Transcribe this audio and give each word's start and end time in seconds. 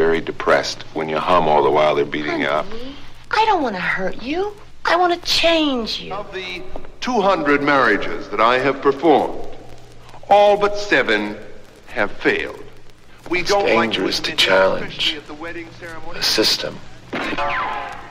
very 0.00 0.22
depressed 0.22 0.82
when 0.94 1.10
you 1.10 1.18
hum 1.18 1.46
all 1.46 1.62
the 1.62 1.70
while 1.70 1.94
they're 1.94 2.06
beating 2.06 2.40
you 2.40 2.46
up. 2.46 2.64
I 3.30 3.44
don't 3.44 3.62
want 3.62 3.74
to 3.74 3.82
hurt 3.82 4.22
you. 4.22 4.56
I 4.86 4.96
want 4.96 5.12
to 5.12 5.20
change 5.30 6.00
you. 6.00 6.14
Of 6.14 6.32
the 6.32 6.62
200 7.02 7.62
marriages 7.62 8.30
that 8.30 8.40
I 8.40 8.58
have 8.60 8.80
performed, 8.80 9.46
all 10.30 10.56
but 10.56 10.78
seven 10.78 11.36
have 11.88 12.10
failed. 12.12 12.64
We 13.28 13.40
It's 13.40 13.50
don't 13.50 13.66
dangerous 13.66 14.20
like 14.20 14.24
to 14.24 14.30
admit 14.32 14.38
challenge 14.38 14.96
especially 14.96 15.18
at 15.18 15.26
the 15.26 15.34
wedding 15.34 15.68
ceremony. 15.78 16.14
The 16.14 16.22
system. 16.22 16.78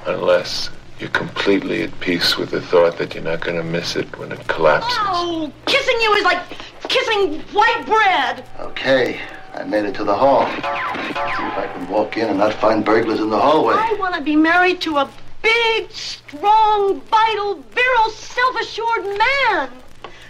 Unless 0.05 0.69
you're 0.99 1.09
completely 1.09 1.81
at 1.81 1.99
peace 2.01 2.37
with 2.37 2.51
the 2.51 2.61
thought 2.61 2.99
that 2.99 3.15
you're 3.15 3.23
not 3.23 3.39
going 3.41 3.57
to 3.57 3.63
miss 3.63 3.95
it 3.95 4.15
when 4.19 4.31
it 4.31 4.47
collapses. 4.47 4.95
Oh, 4.99 5.51
kissing 5.65 5.97
you 6.01 6.13
is 6.13 6.23
like 6.23 6.43
kissing 6.87 7.41
white 7.51 7.83
bread. 7.87 8.45
Okay, 8.59 9.19
I 9.59 9.65
made 9.65 9.83
it 9.83 9.93
to 9.95 10.05
the 10.05 10.15
hall. 10.15 10.45
See 10.45 10.57
if 10.57 11.57
I 11.57 11.69
can 11.73 11.89
walk 11.89 12.15
in 12.15 12.29
and 12.29 12.37
not 12.37 12.53
find 12.53 12.85
burglars 12.85 13.19
in 13.19 13.29
the 13.29 13.37
hallway. 13.37 13.73
I 13.75 13.93
want 13.99 14.15
to 14.15 14.21
be 14.21 14.37
married 14.37 14.79
to 14.81 14.99
a 14.99 15.09
big, 15.41 15.91
strong, 15.91 17.01
vital, 17.01 17.55
virile, 17.55 18.09
self-assured 18.09 19.03
man 19.03 19.69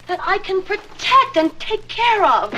that 0.08 0.20
I 0.24 0.40
can 0.40 0.64
protect 0.64 1.38
and 1.38 1.58
take 1.60 1.88
care 1.88 2.26
of. 2.26 2.52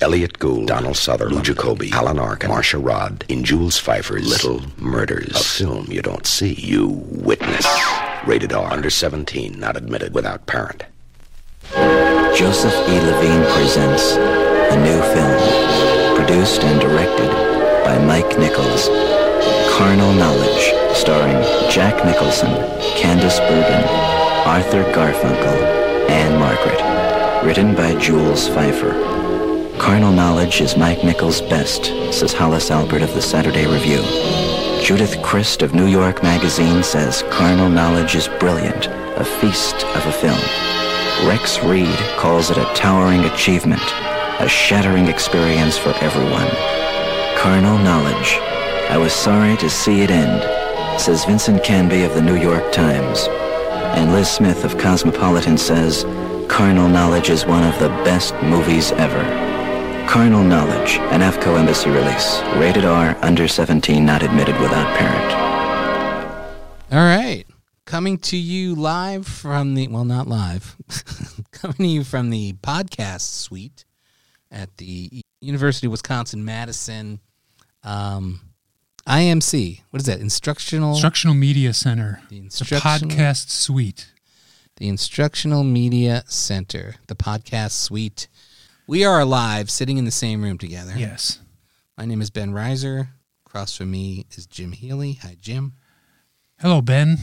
Elliot 0.00 0.38
Gould, 0.38 0.68
Donald 0.68 0.96
Sutherland, 0.96 1.46
Lou 1.46 1.54
Jacobi, 1.54 1.92
Alan 1.92 2.18
Arkin, 2.18 2.48
Marcia 2.48 2.78
Rodd, 2.78 3.26
in 3.28 3.44
Jules 3.44 3.78
Feiffer's 3.78 4.26
Little 4.26 4.62
Murders, 4.78 5.36
a 5.38 5.44
film 5.44 5.88
you 5.90 6.00
don't 6.00 6.26
see, 6.26 6.54
you 6.54 7.04
witness. 7.10 7.66
Rated 8.26 8.54
R, 8.54 8.72
under 8.72 8.88
17, 8.88 9.60
not 9.60 9.76
admitted 9.76 10.14
without 10.14 10.46
parent. 10.46 10.84
Joseph 12.34 12.72
E. 12.88 13.00
Levine 13.00 13.44
presents 13.52 14.43
a 14.74 14.82
new 14.82 15.00
film, 15.14 16.16
produced 16.16 16.64
and 16.64 16.80
directed 16.80 17.30
by 17.84 17.96
Mike 18.04 18.38
Nichols. 18.38 18.88
Carnal 19.70 20.12
Knowledge, 20.14 20.72
starring 20.96 21.40
Jack 21.70 22.04
Nicholson, 22.04 22.50
Candice 22.98 23.38
Bergen, 23.38 23.84
Arthur 24.44 24.82
Garfunkel, 24.92 26.08
and 26.10 26.38
Margaret. 26.40 26.80
Written 27.44 27.74
by 27.76 27.94
Jules 28.00 28.48
Feiffer. 28.48 29.78
Carnal 29.78 30.12
Knowledge 30.12 30.60
is 30.60 30.76
Mike 30.76 31.04
Nichols' 31.04 31.40
best, 31.42 31.84
says 32.12 32.32
Hollis 32.32 32.70
Alpert 32.70 33.02
of 33.02 33.14
the 33.14 33.22
Saturday 33.22 33.66
Review. 33.66 34.02
Judith 34.82 35.22
Crist 35.22 35.62
of 35.62 35.74
New 35.74 35.86
York 35.86 36.22
Magazine 36.22 36.82
says 36.82 37.22
Carnal 37.30 37.68
Knowledge 37.68 38.16
is 38.16 38.28
brilliant, 38.40 38.86
a 38.86 39.24
feast 39.24 39.84
of 39.84 40.06
a 40.06 40.12
film. 40.12 41.28
Rex 41.28 41.62
Reed 41.62 41.96
calls 42.16 42.50
it 42.50 42.58
a 42.58 42.64
towering 42.74 43.24
achievement, 43.24 43.82
a 44.40 44.48
shattering 44.48 45.06
experience 45.06 45.78
for 45.78 45.90
everyone. 46.00 46.48
Carnal 47.38 47.78
Knowledge. 47.78 48.38
I 48.90 48.98
was 48.98 49.12
sorry 49.12 49.56
to 49.58 49.70
see 49.70 50.02
it 50.02 50.10
end, 50.10 50.42
says 51.00 51.24
Vincent 51.24 51.62
Canby 51.62 52.02
of 52.02 52.14
the 52.14 52.20
New 52.20 52.36
York 52.36 52.72
Times. 52.72 53.28
And 53.96 54.12
Liz 54.12 54.28
Smith 54.28 54.64
of 54.64 54.76
Cosmopolitan 54.76 55.56
says, 55.56 56.02
Carnal 56.48 56.88
Knowledge 56.88 57.30
is 57.30 57.46
one 57.46 57.62
of 57.62 57.78
the 57.78 57.88
best 58.04 58.34
movies 58.42 58.90
ever. 58.92 59.22
Carnal 60.08 60.42
Knowledge, 60.42 60.98
an 61.12 61.20
Avco 61.20 61.56
Embassy 61.56 61.90
release. 61.90 62.40
Rated 62.56 62.84
R, 62.84 63.16
under 63.22 63.46
17, 63.46 64.04
not 64.04 64.24
admitted 64.24 64.60
without 64.60 64.96
parent. 64.98 65.32
All 66.92 66.98
right. 66.98 67.44
Coming 67.86 68.18
to 68.18 68.36
you 68.36 68.74
live 68.74 69.28
from 69.28 69.74
the, 69.74 69.86
well, 69.86 70.04
not 70.04 70.26
live, 70.26 70.76
coming 71.52 71.76
to 71.76 71.86
you 71.86 72.04
from 72.04 72.30
the 72.30 72.54
podcast 72.54 73.20
suite 73.20 73.84
at 74.54 74.74
the 74.78 75.20
University 75.40 75.86
of 75.86 75.90
Wisconsin 75.90 76.44
Madison 76.44 77.20
um, 77.82 78.40
IMC. 79.06 79.82
What 79.90 80.00
is 80.00 80.06
that? 80.06 80.20
Instructional, 80.20 80.92
Instructional 80.92 81.34
Media 81.34 81.74
Center. 81.74 82.20
The 82.30 82.40
The 82.40 82.48
podcast 82.80 83.50
suite. 83.50 84.12
the 84.76 84.88
Instructional 84.88 85.62
Media 85.64 86.24
Center, 86.26 86.94
the 87.08 87.14
podcast 87.16 87.72
suite. 87.72 88.28
We 88.86 89.04
are 89.04 89.20
alive, 89.20 89.70
sitting 89.70 89.98
in 89.98 90.04
the 90.04 90.10
same 90.10 90.42
room 90.42 90.56
together. 90.58 90.92
Yes. 90.96 91.40
My 91.98 92.06
name 92.06 92.20
is 92.22 92.30
Ben 92.30 92.52
Reiser. 92.52 93.08
Across 93.46 93.76
from 93.76 93.90
me 93.90 94.26
is 94.36 94.46
Jim 94.46 94.72
Healy. 94.72 95.14
Hi, 95.22 95.36
Jim. 95.40 95.74
Hello, 96.60 96.80
Ben. 96.80 97.18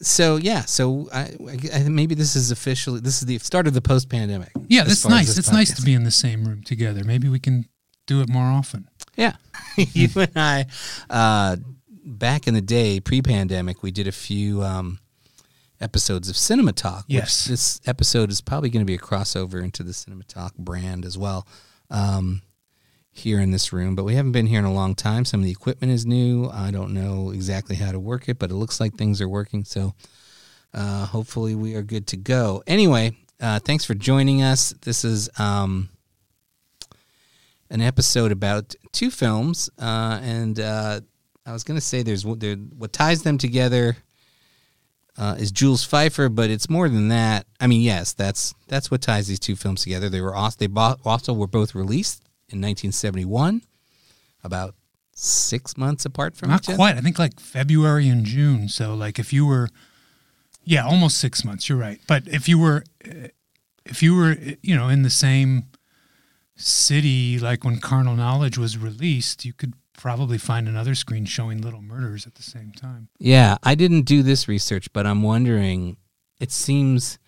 So 0.00 0.36
yeah, 0.36 0.62
so 0.62 1.08
I, 1.12 1.34
I, 1.74 1.88
maybe 1.88 2.14
this 2.14 2.36
is 2.36 2.50
officially 2.50 3.00
this 3.00 3.20
is 3.20 3.26
the 3.26 3.38
start 3.38 3.66
of 3.66 3.74
the 3.74 3.80
post 3.80 4.08
pandemic. 4.08 4.50
Yeah, 4.68 4.84
that's 4.84 5.08
nice. 5.08 5.36
It's 5.36 5.50
nice 5.50 5.74
to 5.74 5.82
be 5.82 5.94
in 5.94 6.04
the 6.04 6.10
same 6.10 6.46
room 6.46 6.62
together. 6.62 7.02
Maybe 7.04 7.28
we 7.28 7.40
can 7.40 7.68
do 8.06 8.20
it 8.20 8.28
more 8.28 8.44
often. 8.44 8.88
Yeah, 9.16 9.34
you 9.76 10.08
and 10.14 10.36
I, 10.36 10.66
uh, 11.10 11.56
back 12.04 12.46
in 12.46 12.54
the 12.54 12.60
day, 12.60 13.00
pre-pandemic, 13.00 13.82
we 13.82 13.90
did 13.90 14.06
a 14.06 14.12
few 14.12 14.62
um, 14.62 15.00
episodes 15.80 16.28
of 16.28 16.36
Cinema 16.36 16.72
Talk. 16.72 17.04
Yes. 17.08 17.46
this 17.46 17.80
episode 17.84 18.30
is 18.30 18.40
probably 18.40 18.70
going 18.70 18.84
to 18.84 18.86
be 18.86 18.94
a 18.94 18.98
crossover 18.98 19.62
into 19.62 19.82
the 19.82 19.92
Cinema 19.92 20.22
Talk 20.24 20.54
brand 20.56 21.04
as 21.04 21.18
well. 21.18 21.46
Um, 21.90 22.42
here 23.18 23.40
in 23.40 23.50
this 23.50 23.72
room, 23.72 23.94
but 23.94 24.04
we 24.04 24.14
haven't 24.14 24.32
been 24.32 24.46
here 24.46 24.58
in 24.58 24.64
a 24.64 24.72
long 24.72 24.94
time. 24.94 25.24
Some 25.24 25.40
of 25.40 25.44
the 25.44 25.52
equipment 25.52 25.92
is 25.92 26.06
new. 26.06 26.48
I 26.52 26.70
don't 26.70 26.94
know 26.94 27.30
exactly 27.30 27.76
how 27.76 27.92
to 27.92 28.00
work 28.00 28.28
it, 28.28 28.38
but 28.38 28.50
it 28.50 28.54
looks 28.54 28.80
like 28.80 28.94
things 28.94 29.20
are 29.20 29.28
working. 29.28 29.64
So 29.64 29.94
uh, 30.72 31.06
hopefully 31.06 31.54
we 31.54 31.74
are 31.74 31.82
good 31.82 32.06
to 32.08 32.16
go. 32.16 32.62
Anyway, 32.66 33.16
uh, 33.40 33.58
thanks 33.58 33.84
for 33.84 33.94
joining 33.94 34.42
us. 34.42 34.74
This 34.82 35.04
is 35.04 35.28
um, 35.38 35.88
an 37.70 37.80
episode 37.80 38.32
about 38.32 38.74
two 38.92 39.10
films, 39.10 39.70
uh, 39.78 40.20
and 40.22 40.58
uh, 40.58 41.00
I 41.44 41.52
was 41.52 41.64
going 41.64 41.78
to 41.78 41.84
say 41.84 42.02
there's 42.02 42.24
there, 42.24 42.56
what 42.56 42.92
ties 42.92 43.22
them 43.22 43.38
together 43.38 43.96
uh, 45.16 45.36
is 45.38 45.50
Jules 45.50 45.86
Feiffer, 45.86 46.32
but 46.32 46.50
it's 46.50 46.70
more 46.70 46.88
than 46.88 47.08
that. 47.08 47.46
I 47.58 47.66
mean, 47.66 47.80
yes, 47.80 48.12
that's 48.12 48.54
that's 48.68 48.90
what 48.90 49.02
ties 49.02 49.26
these 49.26 49.40
two 49.40 49.56
films 49.56 49.82
together. 49.82 50.08
They 50.08 50.20
were 50.20 50.34
also, 50.34 50.56
they 50.58 50.68
also 51.04 51.32
were 51.32 51.48
both 51.48 51.74
released 51.74 52.27
in 52.50 52.58
1971, 52.60 53.62
about 54.42 54.74
six 55.12 55.76
months 55.76 56.04
apart 56.04 56.36
from 56.36 56.50
Not 56.50 56.62
each 56.64 56.68
other. 56.70 56.76
quite. 56.76 56.96
I 56.96 57.00
think 57.00 57.18
like 57.18 57.40
February 57.40 58.08
and 58.08 58.24
June. 58.24 58.68
So 58.68 58.94
like 58.94 59.18
if 59.18 59.32
you 59.32 59.44
were, 59.46 59.68
yeah, 60.64 60.84
almost 60.86 61.18
six 61.18 61.44
months. 61.44 61.68
You're 61.68 61.78
right. 61.78 62.00
But 62.06 62.26
if 62.28 62.48
you 62.48 62.58
were, 62.58 62.84
uh, 63.04 63.28
if 63.84 64.02
you 64.02 64.14
were, 64.14 64.32
uh, 64.32 64.52
you 64.62 64.76
know, 64.76 64.88
in 64.88 65.02
the 65.02 65.10
same 65.10 65.64
city, 66.56 67.38
like 67.38 67.64
when 67.64 67.80
Carnal 67.80 68.16
Knowledge 68.16 68.58
was 68.58 68.78
released, 68.78 69.44
you 69.44 69.52
could 69.52 69.74
probably 69.96 70.38
find 70.38 70.68
another 70.68 70.94
screen 70.94 71.24
showing 71.24 71.60
Little 71.60 71.82
Murders 71.82 72.26
at 72.26 72.34
the 72.36 72.42
same 72.42 72.72
time. 72.72 73.08
Yeah, 73.18 73.56
I 73.62 73.74
didn't 73.74 74.02
do 74.02 74.22
this 74.22 74.46
research, 74.48 74.92
but 74.92 75.06
I'm 75.06 75.22
wondering. 75.22 75.96
It 76.40 76.52
seems 76.52 77.18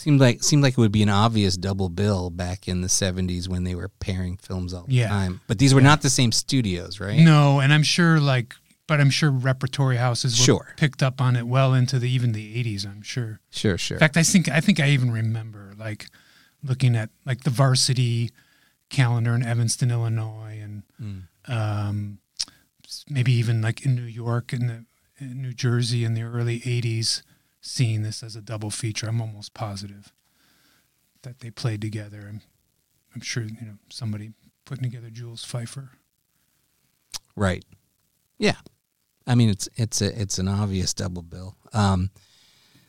seemed 0.00 0.20
like 0.20 0.42
seemed 0.42 0.62
like 0.62 0.72
it 0.74 0.78
would 0.78 0.92
be 0.92 1.02
an 1.02 1.08
obvious 1.08 1.56
double 1.56 1.88
bill 1.88 2.30
back 2.30 2.66
in 2.68 2.80
the 2.80 2.88
70s 2.88 3.48
when 3.48 3.64
they 3.64 3.74
were 3.74 3.88
pairing 3.88 4.36
films 4.36 4.72
all 4.74 4.84
the 4.86 4.94
Yeah. 4.94 5.08
time. 5.08 5.40
But 5.46 5.58
these 5.58 5.74
were 5.74 5.80
not 5.80 6.02
the 6.02 6.10
same 6.10 6.32
studios, 6.32 7.00
right? 7.00 7.18
No, 7.20 7.60
and 7.60 7.72
I'm 7.72 7.82
sure 7.82 8.18
like, 8.20 8.54
but 8.86 9.00
I'm 9.00 9.10
sure 9.10 9.30
repertory 9.30 9.96
houses 9.98 10.36
Sure. 10.36 10.72
picked 10.76 11.02
up 11.02 11.20
on 11.20 11.36
it 11.36 11.46
well 11.46 11.74
into 11.74 11.98
the 11.98 12.08
even 12.10 12.32
the 12.32 12.56
80s. 12.56 12.84
I'm 12.86 13.02
sure. 13.02 13.40
Sure, 13.50 13.76
sure. 13.78 13.96
In 13.96 14.00
fact, 14.00 14.16
I 14.16 14.22
think 14.22 14.48
I 14.48 14.60
think 14.60 14.80
I 14.80 14.88
even 14.90 15.10
remember 15.10 15.72
like 15.78 16.06
looking 16.62 16.96
at 16.96 17.10
like 17.24 17.44
the 17.44 17.50
varsity 17.50 18.30
calendar 18.88 19.34
in 19.34 19.42
Evanston, 19.44 19.90
Illinois, 19.90 20.58
and 20.62 20.82
Mm. 21.00 21.22
um, 21.48 22.18
maybe 23.08 23.32
even 23.32 23.62
like 23.62 23.84
in 23.84 23.94
New 23.94 24.02
York 24.02 24.52
and 24.52 24.68
the 24.68 24.84
in 25.18 25.42
New 25.42 25.52
Jersey 25.52 26.02
in 26.04 26.14
the 26.14 26.22
early 26.22 26.60
'80s, 26.60 27.22
seeing 27.60 28.02
this 28.02 28.22
as 28.22 28.36
a 28.36 28.42
double 28.42 28.70
feature. 28.70 29.08
I'm 29.08 29.20
almost 29.20 29.54
positive 29.54 30.12
that 31.22 31.40
they 31.40 31.50
played 31.50 31.80
together. 31.80 32.26
I'm, 32.28 32.40
I'm 33.14 33.20
sure 33.20 33.42
you 33.42 33.56
know 33.60 33.78
somebody 33.88 34.32
putting 34.64 34.84
together 34.84 35.10
Jules 35.10 35.44
Feiffer. 35.44 35.90
Right. 37.36 37.64
Yeah. 38.38 38.56
I 39.26 39.34
mean, 39.34 39.50
it's 39.50 39.68
it's 39.76 40.00
a 40.00 40.20
it's 40.20 40.38
an 40.38 40.48
obvious 40.48 40.94
double 40.94 41.22
bill. 41.22 41.56
Um, 41.72 42.10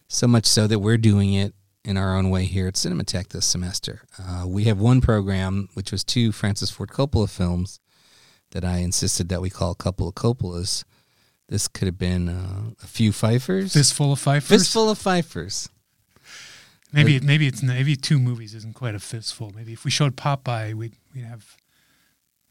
so 0.07 0.27
much 0.27 0.45
so 0.45 0.67
that 0.67 0.79
we're 0.79 0.97
doing 0.97 1.33
it 1.33 1.53
in 1.83 1.97
our 1.97 2.15
own 2.15 2.29
way 2.29 2.45
here 2.45 2.67
at 2.67 2.75
Cinematheque 2.75 3.29
this 3.29 3.45
semester. 3.45 4.01
Uh, 4.19 4.45
we 4.47 4.65
have 4.65 4.79
one 4.79 5.01
program 5.01 5.69
which 5.73 5.91
was 5.91 6.03
two 6.03 6.31
Francis 6.31 6.69
Ford 6.69 6.89
Coppola 6.89 7.29
films 7.29 7.79
that 8.51 8.63
I 8.63 8.77
insisted 8.77 9.29
that 9.29 9.41
we 9.41 9.49
call 9.49 9.71
a 9.71 9.75
couple 9.75 10.07
of 10.07 10.15
Coppolas. 10.15 10.83
This 11.51 11.67
could 11.67 11.85
have 11.85 11.97
been 11.97 12.29
uh, 12.29 12.71
a 12.81 12.87
few 12.87 13.11
Feiffers. 13.11 13.73
Fistful 13.73 14.13
of 14.13 14.23
Feiffers. 14.23 14.43
Fistful 14.43 14.89
of 14.89 14.97
Feiffers. 14.97 15.67
Maybe 16.93 17.19
maybe 17.19 17.45
it's 17.45 17.61
maybe 17.61 17.97
two 17.97 18.19
movies 18.19 18.55
isn't 18.55 18.73
quite 18.73 18.95
a 18.95 18.99
fistful. 18.99 19.51
Maybe 19.53 19.73
if 19.73 19.83
we 19.83 19.91
showed 19.91 20.15
Popeye, 20.15 20.73
we'd 20.73 20.93
we'd 21.13 21.25
have 21.25 21.57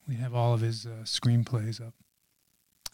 we'd 0.07 0.19
have 0.19 0.35
all 0.35 0.53
of 0.53 0.61
his 0.61 0.85
uh, 0.85 1.05
screenplays 1.05 1.81
up. 1.81 1.95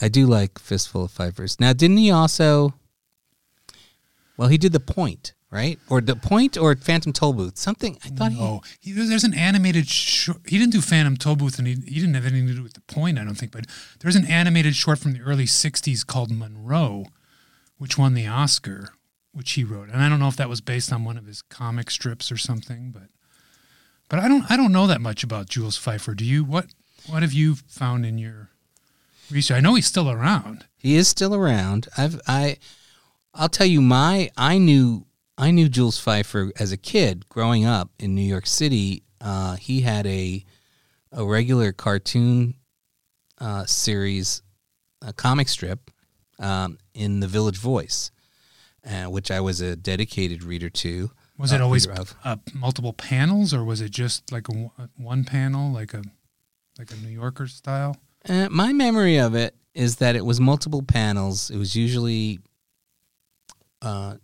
I 0.01 0.07
do 0.07 0.27
like 0.27 0.61
Fistful 0.61 1.05
of 1.05 1.13
Feiffers. 1.13 1.59
Now, 1.59 1.73
didn't 1.73 1.97
he 1.97 2.13
also? 2.13 2.75
Well, 4.37 4.49
he 4.49 4.59
did 4.59 4.73
the 4.73 4.81
point, 4.81 5.35
right? 5.57 5.79
Or 5.89 6.01
the 6.01 6.15
Point 6.15 6.57
or 6.59 6.77
Phantom 6.77 7.13
Tollbooth. 7.13 7.57
Something 7.57 7.99
I 8.05 8.09
thought 8.09 8.33
Oh, 8.39 8.61
he, 8.81 8.93
there's 8.93 9.09
there's 9.09 9.25
an 9.25 9.35
animated 9.35 9.89
short. 9.89 10.39
He 10.47 10.59
didn't 10.59 10.73
do 10.73 10.83
Phantom 10.83 11.17
Tollbooth, 11.17 11.59
and 11.59 11.67
he, 11.67 11.75
he 11.75 11.95
didn't 12.01 12.15
have 12.15 12.27
anything 12.27 12.49
to 12.49 12.55
do 12.55 12.63
with 12.63 12.75
the 12.75 12.83
point, 12.83 13.19
I 13.19 13.25
don't 13.25 13.35
think. 13.35 13.53
But 13.53 13.67
there's 14.01 14.17
an 14.17 14.27
animated 14.27 14.77
short 14.77 14.99
from 14.99 15.15
the 15.15 15.21
early 15.21 15.47
'60s 15.47 16.07
called 16.07 16.31
Munro, 16.31 17.07
which 17.79 17.97
won 17.97 18.13
the 18.15 18.27
Oscar, 18.27 18.91
which 19.33 19.53
he 19.53 19.65
wrote. 19.65 19.89
And 19.89 20.03
I 20.03 20.09
don't 20.11 20.19
know 20.21 20.29
if 20.29 20.37
that 20.37 20.49
was 20.51 20.61
based 20.61 20.93
on 20.93 21.05
one 21.05 21.17
of 21.17 21.27
his 21.27 21.41
comic 21.43 21.91
strips 21.91 22.31
or 22.31 22.37
something, 22.37 22.91
but 22.93 23.09
but 24.09 24.19
I 24.19 24.29
don't 24.29 24.51
I 24.51 24.57
don't 24.57 24.73
know 24.73 24.87
that 24.87 25.01
much 25.01 25.25
about 25.25 25.49
Jules 25.49 25.79
Feiffer. 25.79 26.15
Do 26.15 26.25
you? 26.25 26.45
What 26.45 26.67
what 27.09 27.23
have 27.23 27.33
you 27.33 27.55
found 27.55 28.05
in 28.05 28.19
your 28.19 28.51
research? 29.31 29.57
I 29.57 29.61
know 29.61 29.75
he's 29.75 29.87
still 29.87 30.11
around. 30.11 30.67
He 30.77 30.97
is 30.97 31.09
still 31.09 31.35
around. 31.35 31.89
I've 31.97 32.21
I 32.29 32.59
I'll 33.35 33.49
tell 33.49 33.67
you 33.67 33.81
my 33.81 34.31
I 34.37 34.59
knew 34.59 35.06
I 35.39 35.51
knew 35.51 35.69
Jules 35.69 36.03
Feiffer 36.03 36.51
as 36.59 36.73
a 36.73 36.77
kid 36.77 37.29
growing 37.29 37.65
up 37.65 37.91
in 37.99 38.15
New 38.15 38.23
York 38.23 38.47
City. 38.47 39.03
Uh, 39.21 39.57
he 39.57 39.81
had 39.83 40.07
a 40.07 40.45
a 41.13 41.25
regular 41.25 41.73
cartoon 41.73 42.55
uh, 43.39 43.65
series, 43.65 44.43
a 45.03 45.13
comic 45.13 45.49
strip 45.49 45.91
um, 46.39 46.79
in 46.95 47.21
the 47.21 47.29
Village 47.29 47.57
Voice, 47.59 48.11
uh, 48.87 49.05
which 49.05 49.31
I 49.31 49.41
was 49.41 49.61
a 49.61 49.77
dedicated 49.77 50.43
reader 50.43 50.69
to. 50.71 51.11
Was 51.39 51.53
it 51.53 51.61
uh, 51.61 51.65
always 51.65 51.87
uh, 51.87 52.37
multiple 52.55 52.93
panels, 52.93 53.53
or 53.55 53.63
was 53.65 53.81
it 53.81 53.91
just 53.91 54.31
like 54.33 54.49
a, 54.49 54.53
one- 54.53 54.91
one 54.97 55.25
panel, 55.25 55.71
like 55.73 55.93
a 55.95 56.03
like 56.79 56.91
a 56.91 56.97
New 56.97 57.09
Yorker 57.11 57.47
style? 57.47 57.97
Uh, 58.29 58.49
my 58.51 58.73
memory 58.73 59.19
of 59.19 59.35
it 59.35 59.55
is 59.75 59.97
that 59.97 60.17
it 60.17 60.25
was 60.25 60.41
multiple 60.41 60.83
panels. 60.83 61.51
It 61.51 61.57
was 61.59 61.77
usually 61.77 62.41
uh, 63.83 64.17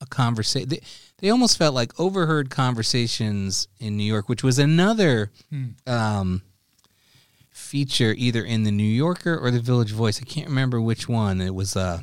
a 0.00 0.06
conversation. 0.06 0.68
They, 0.68 0.80
they 1.18 1.30
almost 1.30 1.58
felt 1.58 1.74
like 1.74 1.98
overheard 1.98 2.50
conversations 2.50 3.66
in 3.80 3.96
New 3.96 4.04
York, 4.04 4.28
which 4.28 4.42
was 4.44 4.58
another 4.58 5.30
Hmm. 5.50 5.66
um, 5.86 6.42
feature 7.50 8.14
either 8.16 8.44
in 8.44 8.62
the 8.62 8.70
New 8.70 8.82
Yorker 8.84 9.36
or 9.36 9.50
the 9.50 9.60
Village 9.60 9.90
Voice. 9.92 10.20
I 10.22 10.24
can't 10.24 10.48
remember 10.48 10.80
which 10.80 11.08
one. 11.08 11.40
It 11.40 11.54
was 11.54 11.76
uh, 11.76 12.00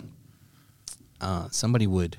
uh, 1.21 1.47
somebody 1.51 1.87
would 1.87 2.17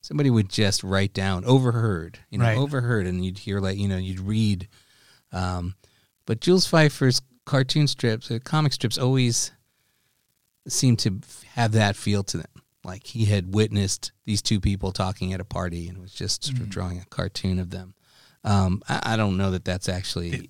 somebody 0.00 0.30
would 0.30 0.48
just 0.48 0.82
write 0.82 1.12
down 1.12 1.44
overheard, 1.44 2.18
you 2.30 2.38
know, 2.38 2.44
Right. 2.46 2.56
overheard, 2.56 3.06
and 3.06 3.24
you'd 3.24 3.38
hear 3.38 3.60
like 3.60 3.76
you 3.78 3.88
know 3.88 3.98
you'd 3.98 4.20
read. 4.20 4.68
Um, 5.32 5.74
but 6.24 6.40
Jules 6.40 6.66
Feiffer's 6.66 7.20
cartoon 7.44 7.86
strips, 7.86 8.30
uh, 8.30 8.38
comic 8.42 8.72
strips, 8.72 8.96
always 8.96 9.50
seem 10.66 10.96
to 10.96 11.20
have 11.54 11.72
that 11.72 11.96
feel 11.96 12.22
to 12.24 12.38
them. 12.38 12.50
Like 12.84 13.06
he 13.06 13.26
had 13.26 13.54
witnessed 13.54 14.12
these 14.24 14.40
two 14.40 14.60
people 14.60 14.92
talking 14.92 15.32
at 15.32 15.40
a 15.40 15.44
party 15.44 15.88
and 15.88 15.98
was 15.98 16.12
just 16.12 16.44
sort 16.44 16.60
of 16.60 16.70
drawing 16.70 16.98
a 16.98 17.04
cartoon 17.06 17.58
of 17.58 17.70
them. 17.70 17.94
Um, 18.44 18.82
I, 18.88 19.14
I 19.14 19.16
don't 19.16 19.36
know 19.36 19.50
that 19.50 19.64
that's 19.64 19.88
actually 19.88 20.48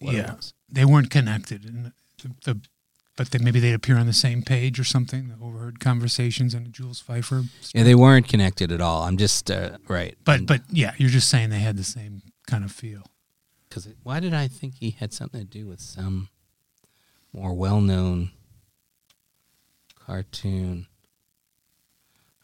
what 0.00 0.14
it 0.14 0.18
yeah, 0.18 0.34
was. 0.34 0.52
they 0.68 0.84
weren't 0.84 1.10
connected, 1.10 1.64
and 1.64 1.92
the, 2.22 2.30
the 2.44 2.60
but 3.16 3.30
they, 3.30 3.38
maybe 3.38 3.60
they'd 3.60 3.72
appear 3.72 3.96
on 3.98 4.06
the 4.06 4.12
same 4.12 4.42
page 4.42 4.80
or 4.80 4.84
something. 4.84 5.28
The 5.28 5.44
overheard 5.44 5.78
conversations 5.80 6.54
and 6.54 6.72
Jules 6.72 7.00
Feiffer. 7.02 7.46
Yeah, 7.72 7.84
they 7.84 7.94
weren't 7.94 8.26
connected 8.26 8.72
at 8.72 8.80
all. 8.80 9.02
I'm 9.02 9.16
just 9.16 9.50
uh, 9.50 9.78
right. 9.86 10.16
But 10.24 10.44
but 10.46 10.62
yeah, 10.70 10.92
you're 10.98 11.08
just 11.08 11.28
saying 11.28 11.50
they 11.50 11.60
had 11.60 11.76
the 11.76 11.84
same 11.84 12.22
kind 12.46 12.64
of 12.64 12.72
feel. 12.72 13.04
because 13.68 13.88
why 14.02 14.20
did 14.20 14.34
I 14.34 14.48
think 14.48 14.74
he 14.80 14.90
had 14.90 15.14
something 15.14 15.40
to 15.40 15.46
do 15.46 15.66
with 15.66 15.80
some 15.80 16.28
more 17.32 17.54
well-known 17.54 18.30
cartoon, 20.06 20.86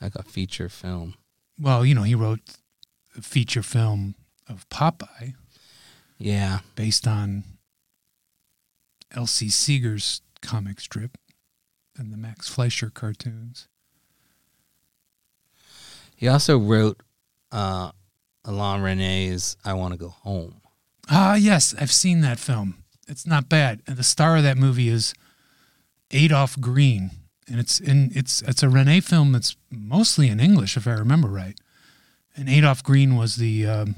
like 0.01 0.15
a 0.15 0.23
feature 0.23 0.69
film? 0.69 1.15
Well, 1.59 1.85
you 1.85 1.95
know, 1.95 2.03
he 2.05 2.15
wrote 2.15 2.41
a 3.17 3.23
feature 3.23 3.63
film 3.63 4.15
of 4.49 4.69
Popeye 4.69 5.35
Yeah, 6.19 6.61
based 6.75 7.07
on 7.07 7.45
E.C. 9.17 9.49
Segar's 9.49 10.21
comic 10.43 10.81
strip 10.81 11.19
and 11.97 12.13
the 12.13 12.17
Max 12.17 12.49
Fleischer 12.49 12.91
cartoons. 12.91 13.67
he 16.17 16.29
also 16.29 16.59
wrote 16.59 17.01
uh, 17.53 17.91
Alain 18.45 18.83
Resnais's 18.83 19.57
"I 19.65 19.75
Want 19.75 19.93
to 19.95 19.99
Go 19.99 20.09
Home." 20.09 20.61
Ah, 21.11 21.35
yes, 21.37 21.75
I've 21.81 21.93
seen 21.93 22.21
that 22.21 22.39
film. 22.39 22.85
It's 23.09 23.27
not 23.27 23.49
bad. 23.49 23.81
And 23.87 23.97
the 23.97 24.03
star 24.05 24.37
of 24.37 24.43
that 24.43 24.59
movie 24.59 24.89
is 24.89 25.15
Adolph 26.11 26.61
Green, 26.61 27.11
and 27.49 27.59
it's 27.59 27.81
in 27.81 28.11
it's 28.15 28.43
it's 28.43 28.63
a 28.63 28.67
Resnais 28.67 29.03
film 29.03 29.33
that's 29.33 29.57
mostly 29.71 30.29
in 30.29 30.41
English, 30.41 30.77
if 30.77 30.87
I 30.87 30.93
remember 30.93 31.29
right. 31.29 31.59
And 32.37 32.49
Adolph 32.49 32.85
Green 32.85 33.17
was 33.17 33.37
the 33.37 33.67
um, 33.67 33.97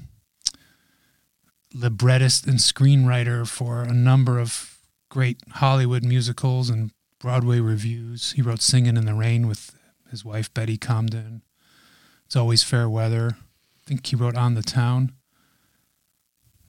librettist 1.74 2.46
and 2.46 2.58
screenwriter 2.58 3.46
for 3.46 3.82
a 3.82 3.92
number 3.92 4.38
of 4.38 4.78
great 5.08 5.38
Hollywood 5.52 6.04
musicals 6.04 6.70
and 6.70 6.92
Broadway 7.18 7.60
revues. 7.60 8.32
He 8.32 8.42
wrote 8.42 8.62
"Singing 8.62 8.96
in 8.96 9.06
the 9.06 9.14
Rain" 9.14 9.46
with 9.46 9.76
his 10.10 10.24
wife 10.24 10.52
Betty 10.54 10.78
Comden. 10.78 11.42
It's 12.26 12.36
always 12.36 12.62
fair 12.62 12.88
weather. 12.88 13.36
I 13.36 13.82
think 13.86 14.06
he 14.06 14.16
wrote 14.16 14.36
"On 14.36 14.54
the 14.54 14.62
Town." 14.62 15.12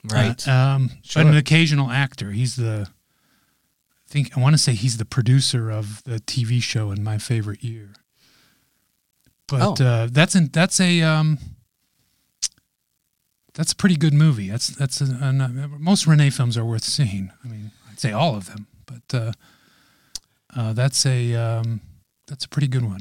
Right. 0.04 0.46
Uh, 0.48 0.52
um, 0.52 0.90
Sure. 1.04 1.24
But 1.24 1.30
an 1.30 1.38
occasional 1.38 1.90
actor. 1.92 2.32
He's 2.32 2.56
the. 2.56 2.90
I 4.12 4.14
think 4.14 4.38
I 4.38 4.42
want 4.42 4.54
to 4.56 4.58
say 4.58 4.74
he's 4.74 4.98
the 4.98 5.06
producer 5.06 5.72
of 5.72 6.04
the 6.04 6.20
TV 6.20 6.62
show 6.62 6.92
in 6.92 7.02
My 7.02 7.18
Favorite 7.18 7.64
Year. 7.64 7.94
But 9.48 9.80
Oh. 9.80 9.86
uh, 9.86 10.08
that's 10.12 10.36
an, 10.36 10.50
that's 10.52 10.82
a 10.82 11.02
um, 11.02 11.40
that's 13.54 13.72
a 13.72 13.76
pretty 13.78 13.96
good 13.96 14.14
movie. 14.14 14.50
That's 14.50 14.68
that's 14.68 15.00
a, 15.00 15.06
an- 15.22 15.78
most 15.80 16.08
Resnais 16.08 16.34
films 16.36 16.58
are 16.58 16.66
worth 16.66 16.84
seeing. 16.84 17.32
I 17.42 17.48
mean, 17.48 17.72
I'd 17.90 18.02
say 18.02 18.12
all 18.12 18.36
of 18.36 18.48
them, 18.48 18.68
but 18.86 19.14
uh, 19.18 19.32
uh, 20.58 20.74
that's 20.74 21.06
a 21.06 21.34
um, 21.36 21.80
that's 22.28 22.44
a 22.44 22.50
pretty 22.50 22.68
good 22.68 22.84
one. 22.84 23.00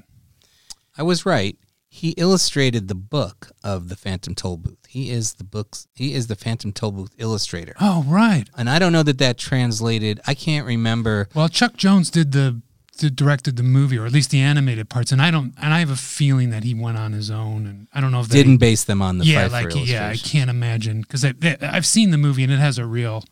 I 0.97 1.03
was 1.03 1.27
right. 1.27 1.59
He 1.93 2.11
illustrated 2.11 2.87
the 2.87 2.95
book 2.95 3.51
of 3.65 3.89
the 3.89 3.97
Phantom 3.97 4.33
Tollbooth. 4.33 4.87
He 4.87 5.11
is 5.11 5.35
the 5.35 5.45
books. 5.45 5.89
He 5.93 6.15
is 6.15 6.29
the 6.29 6.37
Phantom 6.37 6.73
Tollbooth 6.73 7.11
illustrator. 7.19 7.75
Oh 7.81 8.05
right. 8.07 8.45
And 8.57 8.71
I 8.71 8.79
don't 8.79 8.93
know 8.93 9.03
that 9.03 9.19
that 9.19 9.39
translated. 9.39 10.21
I 10.25 10.35
can't 10.35 10.67
remember. 10.67 11.29
Well, 11.35 11.49
Chuck 11.49 11.77
Jones 11.77 12.09
did 12.09 12.31
the 12.31 12.63
did, 12.97 13.17
directed 13.17 13.57
the 13.57 13.65
movie, 13.65 13.99
or 13.99 14.07
at 14.07 14.13
least 14.13 14.31
the 14.31 14.41
animated 14.41 14.89
parts, 14.89 15.11
and 15.11 15.21
I 15.21 15.33
don't. 15.33 15.53
And 15.61 15.75
I 15.75 15.81
have 15.81 15.91
a 15.91 15.97
feeling 15.97 16.51
that 16.51 16.63
he 16.63 16.75
went 16.75 16.97
on 16.97 17.13
his 17.13 17.29
own, 17.31 17.67
and 17.67 17.89
I 17.93 18.01
don't 18.01 18.13
know 18.13 18.21
if 18.21 18.29
that 18.29 18.35
Didn't 18.35 18.59
base 18.59 18.85
them 18.85 19.03
on 19.03 19.19
the 19.19 19.25
yeah, 19.25 19.49
like 19.49 19.75
yeah, 19.75 20.09
I 20.09 20.17
can't 20.17 20.49
imagine 20.49 21.01
because 21.01 21.25
I've 21.25 21.87
seen 21.87 22.11
the 22.13 22.19
movie 22.19 22.45
and 22.45 22.53
it 22.53 22.59
has 22.59 22.79
a 22.79 22.87
real 22.87 23.25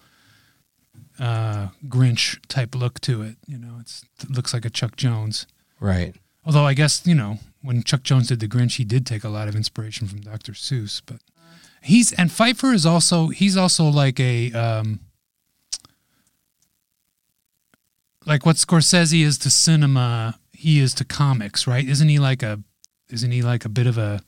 uh, 1.21 1.69
Grinch 1.87 2.41
type 2.49 2.75
look 2.75 3.00
to 3.03 3.23
it. 3.23 3.37
You 3.47 3.59
know, 3.59 3.77
it's, 3.81 4.05
it 4.23 4.31
looks 4.31 4.53
like 4.53 4.65
a 4.65 4.71
Chuck 4.71 4.97
Jones. 4.97 5.47
Right. 5.79 6.17
Although 6.45 6.65
I 6.65 6.75
guess 6.75 7.07
you 7.07 7.15
know 7.15 7.38
when 7.62 7.83
Chuck 7.83 8.03
Jones 8.03 8.29
did 8.29 8.41
the 8.41 8.49
Grinch, 8.49 8.77
he 8.77 8.85
did 8.85 9.07
take 9.07 9.25
a 9.25 9.29
lot 9.29 9.49
of 9.49 9.57
inspiration 9.57 10.07
from 10.07 10.21
Dr. 10.21 10.53
Seuss. 10.53 11.03
But 11.05 11.21
he's 11.83 12.12
and 12.12 12.31
Feiffer 12.31 12.73
is 12.73 12.87
also 12.87 13.29
he's 13.29 13.57
also 13.57 13.85
like 13.85 14.21
a 14.21 14.53
um, 14.53 15.00
like 18.27 18.45
what 18.47 18.57
Scorsese 18.57 19.23
is 19.25 19.38
to 19.38 19.50
cinema, 19.50 20.38
he 20.53 20.79
is 20.81 20.95
to 20.95 21.05
comics, 21.05 21.67
right? 21.67 21.87
Isn't 21.87 22.09
he 22.09 22.19
like 22.19 22.43
a 22.43 22.62
isn't 23.11 23.31
he 23.31 23.43
like 23.43 23.65
a 23.65 23.71
bit 23.71 23.87
of 23.87 23.99
a 23.99 24.21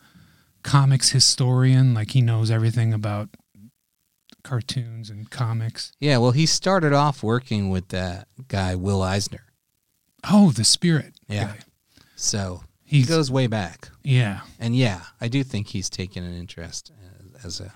comics 0.63 1.11
historian? 1.11 1.95
Like 1.95 2.13
he 2.13 2.23
knows 2.23 2.51
everything 2.51 2.93
about 2.93 3.29
cartoons 4.43 5.11
and 5.11 5.31
comics. 5.31 5.93
Yeah. 6.01 6.19
Well, 6.19 6.33
he 6.33 6.47
started 6.47 6.93
off 6.93 7.23
working 7.23 7.69
with 7.69 7.89
that 7.89 8.27
guy 8.49 8.75
Will 8.75 9.03
Eisner. 9.03 9.45
Oh, 10.31 10.51
the 10.51 10.65
spirit. 10.65 11.15
Yeah. 11.29 11.45
guy. 11.45 11.59
So 12.17 12.63
he 12.91 13.05
goes 13.05 13.31
way 13.31 13.47
back. 13.47 13.89
Yeah. 14.03 14.41
And 14.59 14.75
yeah, 14.75 15.03
I 15.21 15.29
do 15.29 15.45
think 15.45 15.69
he's 15.69 15.89
taken 15.89 16.25
an 16.25 16.35
interest 16.35 16.91
as, 17.37 17.45
as 17.45 17.61
a 17.61 17.73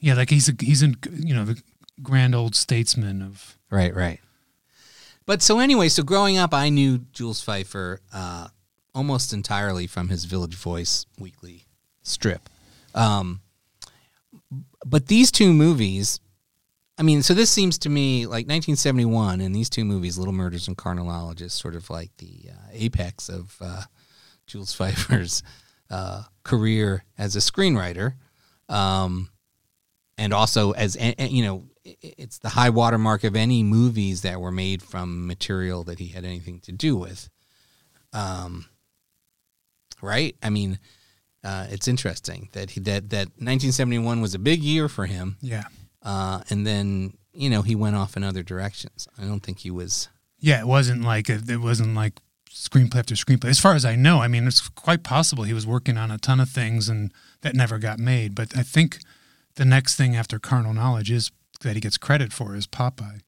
Yeah, 0.00 0.14
like 0.14 0.28
he's 0.28 0.50
a, 0.50 0.52
he's 0.60 0.82
in 0.82 0.96
you 1.10 1.34
know 1.34 1.46
the 1.46 1.62
grand 2.02 2.34
old 2.34 2.54
statesman 2.54 3.22
of 3.22 3.58
right, 3.70 3.94
right. 3.94 4.20
But 5.24 5.40
so 5.40 5.60
anyway, 5.60 5.88
so 5.88 6.02
growing 6.02 6.36
up, 6.36 6.52
I 6.52 6.68
knew 6.68 6.98
Jules 7.12 7.42
Feiffer 7.42 8.00
uh, 8.12 8.48
almost 8.94 9.32
entirely 9.32 9.86
from 9.86 10.10
his 10.10 10.26
Village 10.26 10.56
Voice 10.56 11.06
weekly 11.18 11.64
strip. 12.02 12.50
Um, 12.94 13.40
but 14.84 15.06
these 15.06 15.32
two 15.32 15.54
movies, 15.54 16.20
I 16.98 17.02
mean, 17.02 17.22
so 17.22 17.32
this 17.32 17.48
seems 17.48 17.78
to 17.78 17.88
me 17.88 18.26
like 18.26 18.46
1971, 18.46 19.40
and 19.40 19.54
these 19.54 19.70
two 19.70 19.86
movies, 19.86 20.18
Little 20.18 20.34
Murders 20.34 20.68
and 20.68 20.76
Carnal 20.76 21.06
Knowledge, 21.06 21.48
sort 21.50 21.76
of 21.76 21.88
like 21.88 22.10
the 22.18 22.50
uh, 22.50 22.68
apex 22.72 23.30
of 23.30 23.56
uh, 23.62 23.84
Jules 24.50 24.74
Feiffer's 24.74 25.42
uh, 25.90 26.24
career 26.42 27.04
as 27.16 27.36
a 27.36 27.38
screenwriter, 27.40 28.14
um, 28.68 29.30
and 30.18 30.32
also 30.32 30.72
as 30.72 30.96
you 31.18 31.44
know, 31.44 31.64
it's 31.84 32.38
the 32.38 32.50
high 32.50 32.70
watermark 32.70 33.24
of 33.24 33.34
any 33.36 33.62
movies 33.62 34.22
that 34.22 34.40
were 34.40 34.52
made 34.52 34.82
from 34.82 35.26
material 35.26 35.82
that 35.84 35.98
he 35.98 36.08
had 36.08 36.24
anything 36.24 36.60
to 36.60 36.72
do 36.72 36.96
with. 36.96 37.28
Um, 38.12 38.66
right? 40.02 40.36
I 40.42 40.50
mean, 40.50 40.78
uh, 41.44 41.66
it's 41.70 41.88
interesting 41.88 42.48
that 42.52 42.70
he, 42.70 42.80
that 42.80 43.10
that 43.10 43.28
1971 43.38 44.20
was 44.20 44.34
a 44.34 44.38
big 44.38 44.62
year 44.62 44.88
for 44.88 45.06
him, 45.06 45.36
Yeah. 45.40 45.64
uh, 46.02 46.42
and 46.50 46.66
then 46.66 47.14
you 47.32 47.48
know 47.48 47.62
he 47.62 47.74
went 47.74 47.96
off 47.96 48.16
in 48.16 48.24
other 48.24 48.42
directions. 48.42 49.08
I 49.18 49.22
don't 49.24 49.40
think 49.40 49.60
he 49.60 49.70
was. 49.70 50.08
Yeah, 50.38 50.60
it 50.60 50.66
wasn't 50.66 51.02
like 51.02 51.28
a, 51.28 51.40
it 51.48 51.60
wasn't 51.60 51.94
like 51.94 52.20
screenplay 52.52 52.96
after 52.96 53.14
screenplay. 53.14 53.50
As 53.50 53.60
far 53.60 53.74
as 53.74 53.84
I 53.84 53.96
know, 53.96 54.20
I 54.20 54.28
mean, 54.28 54.46
it's 54.46 54.68
quite 54.68 55.02
possible 55.02 55.44
he 55.44 55.54
was 55.54 55.66
working 55.66 55.96
on 55.96 56.10
a 56.10 56.18
ton 56.18 56.40
of 56.40 56.48
things 56.48 56.88
and 56.88 57.12
that 57.42 57.54
never 57.54 57.78
got 57.78 57.98
made. 57.98 58.34
But 58.34 58.56
I 58.56 58.62
think 58.62 58.98
the 59.54 59.64
next 59.64 59.96
thing 59.96 60.16
after 60.16 60.38
Carnal 60.38 60.74
Knowledge 60.74 61.10
is 61.10 61.30
that 61.62 61.74
he 61.74 61.80
gets 61.80 61.98
credit 61.98 62.32
for 62.32 62.54
is 62.54 62.66
Popeye. 62.66 63.20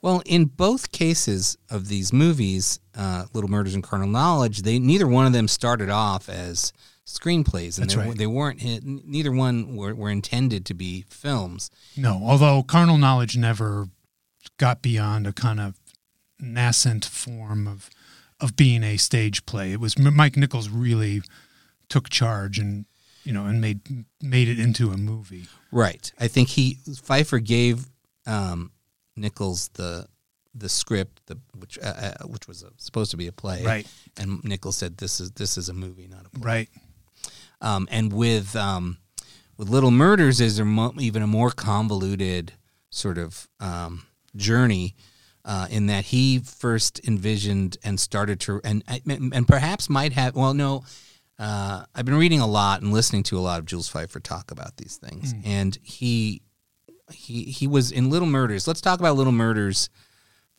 Well, 0.00 0.22
in 0.26 0.44
both 0.44 0.92
cases 0.92 1.58
of 1.70 1.88
these 1.88 2.12
movies, 2.12 2.78
uh, 2.96 3.24
Little 3.32 3.50
Murders 3.50 3.74
and 3.74 3.82
Carnal 3.82 4.08
Knowledge, 4.08 4.62
they 4.62 4.78
neither 4.78 5.08
one 5.08 5.26
of 5.26 5.32
them 5.32 5.48
started 5.48 5.90
off 5.90 6.28
as 6.28 6.72
screenplays, 7.04 7.80
and 7.80 7.90
they, 7.90 7.96
right. 7.96 8.16
they 8.16 8.26
weren't. 8.26 8.62
Neither 8.84 9.32
one 9.32 9.74
were, 9.74 9.94
were 9.94 10.10
intended 10.10 10.64
to 10.66 10.74
be 10.74 11.04
films. 11.08 11.70
No, 11.96 12.20
although 12.22 12.62
Carnal 12.62 12.98
Knowledge 12.98 13.36
never 13.36 13.88
got 14.56 14.82
beyond 14.82 15.26
a 15.26 15.32
kind 15.32 15.58
of 15.58 15.80
nascent 16.38 17.04
form 17.04 17.66
of 17.66 17.90
of 18.40 18.56
being 18.56 18.82
a 18.82 18.96
stage 18.96 19.46
play. 19.46 19.72
It 19.72 19.80
was 19.80 19.98
Mike 19.98 20.36
Nichols 20.36 20.68
really 20.68 21.22
took 21.88 22.08
charge 22.08 22.58
and 22.58 22.84
you 23.24 23.32
know 23.32 23.46
and 23.46 23.60
made 23.60 23.80
made 24.22 24.48
it 24.48 24.58
into 24.58 24.90
a 24.90 24.96
movie. 24.96 25.46
Right. 25.70 26.12
I 26.18 26.28
think 26.28 26.50
he 26.50 26.78
Feiffer 26.86 27.44
gave 27.44 27.86
um, 28.26 28.72
Nichols 29.16 29.68
the 29.74 30.06
the 30.54 30.68
script, 30.68 31.20
the 31.26 31.38
which 31.56 31.78
uh, 31.78 32.14
uh, 32.20 32.26
which 32.26 32.48
was 32.48 32.62
a, 32.62 32.70
supposed 32.76 33.10
to 33.12 33.16
be 33.16 33.26
a 33.26 33.32
play, 33.32 33.64
Right. 33.64 33.86
And 34.16 34.42
Nichols 34.44 34.76
said, 34.76 34.98
"This 34.98 35.20
is 35.20 35.32
this 35.32 35.56
is 35.56 35.68
a 35.68 35.74
movie, 35.74 36.08
not 36.08 36.26
a 36.26 36.30
play." 36.30 36.42
Right. 36.42 36.68
Um, 37.60 37.88
and 37.90 38.12
with 38.12 38.54
um, 38.56 38.98
with 39.56 39.68
Little 39.68 39.90
Murders, 39.90 40.40
is 40.40 40.56
there 40.56 40.64
mo- 40.64 40.94
even 40.98 41.22
a 41.22 41.26
more 41.26 41.50
convoluted 41.50 42.52
sort 42.90 43.18
of 43.18 43.48
um, 43.60 44.06
journey 44.36 44.94
uh, 45.48 45.66
in 45.70 45.86
that 45.86 46.04
he 46.04 46.38
first 46.38 47.00
envisioned 47.08 47.76
and 47.82 47.98
started 47.98 48.38
to 48.40 48.60
and 48.62 48.84
and 49.08 49.48
perhaps 49.48 49.88
might 49.90 50.12
have. 50.12 50.36
Well, 50.36 50.54
no. 50.54 50.84
Uh, 51.40 51.84
I've 51.94 52.04
been 52.04 52.16
reading 52.18 52.40
a 52.40 52.46
lot 52.46 52.82
and 52.82 52.92
listening 52.92 53.22
to 53.24 53.38
a 53.38 53.40
lot 53.40 53.58
of 53.60 53.64
Jules 53.66 53.88
Feiffer 53.90 54.20
talk 54.22 54.50
about 54.50 54.76
these 54.76 54.96
things, 54.96 55.32
Mm. 55.34 55.46
and 55.46 55.78
he 55.82 56.42
he 57.12 57.44
he 57.44 57.66
was 57.66 57.90
in 57.92 58.10
Little 58.10 58.28
Murders. 58.28 58.66
Let's 58.68 58.80
talk 58.80 58.98
about 59.00 59.16
Little 59.16 59.32
Murders 59.32 59.88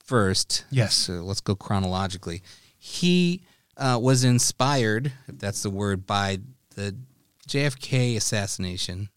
first. 0.04 0.66
Yes. 0.72 0.96
So 0.96 1.14
let's 1.16 1.42
go 1.42 1.56
chronologically. 1.56 2.42
He 2.78 3.44
uh, 3.78 4.00
was 4.02 4.24
inspired, 4.24 5.12
if 5.28 5.38
that's 5.38 5.64
the 5.64 5.70
word, 5.70 6.08
by 6.08 6.40
the 6.76 6.96
JFK 7.48 8.16
assassination, 8.16 9.10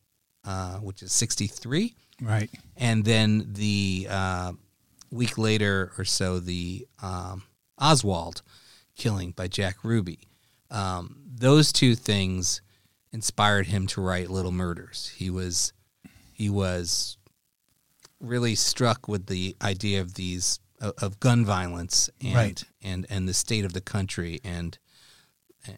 uh, 0.44 0.78
which 0.78 1.02
is 1.02 1.12
63. 1.12 1.94
Right. 2.20 2.50
And 2.76 3.04
then 3.04 3.46
the 3.52 4.06
uh, 4.10 4.52
week 5.12 5.38
later 5.38 5.92
or 5.98 6.04
so, 6.04 6.40
the 6.40 6.86
um, 7.02 7.42
Oswald 7.78 8.42
killing 8.96 9.30
by 9.30 9.46
Jack 9.46 9.76
Ruby. 9.84 10.28
Um, 10.70 11.16
those 11.34 11.72
two 11.72 11.94
things 11.94 12.60
inspired 13.12 13.66
him 13.66 13.86
to 13.88 14.00
write 14.00 14.30
Little 14.30 14.52
Murders. 14.52 15.12
He 15.16 15.30
was 15.30 15.72
he 16.32 16.48
was 16.48 17.16
really 18.20 18.54
struck 18.54 19.06
with 19.08 19.26
the 19.26 19.54
idea 19.62 20.00
of 20.00 20.14
these 20.14 20.60
of, 20.80 20.92
of 21.02 21.20
gun 21.20 21.44
violence 21.44 22.08
and 22.24 22.34
Right. 22.34 22.64
and 22.82 23.06
and 23.10 23.28
the 23.28 23.34
state 23.34 23.64
of 23.64 23.72
the 23.72 23.80
country 23.80 24.40
and 24.44 24.78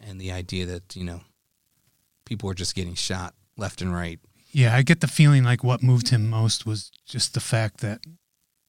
and 0.01 0.21
the 0.21 0.31
idea 0.33 0.65
that 0.67 0.95
you 0.97 1.05
know 1.05 1.21
people 2.25 2.47
were 2.47 2.55
just 2.55 2.75
getting 2.75 2.95
shot 2.95 3.35
left 3.57 3.83
and 3.83 3.93
right. 3.93 4.21
Yeah, 4.53 4.75
I 4.77 4.83
get 4.83 5.01
the 5.01 5.09
feeling 5.09 5.43
like 5.43 5.65
what 5.65 5.83
moved 5.83 6.11
him 6.11 6.31
most 6.31 6.65
was 6.65 6.93
just 7.05 7.35
the 7.35 7.41
fact 7.41 7.79
that, 7.81 8.01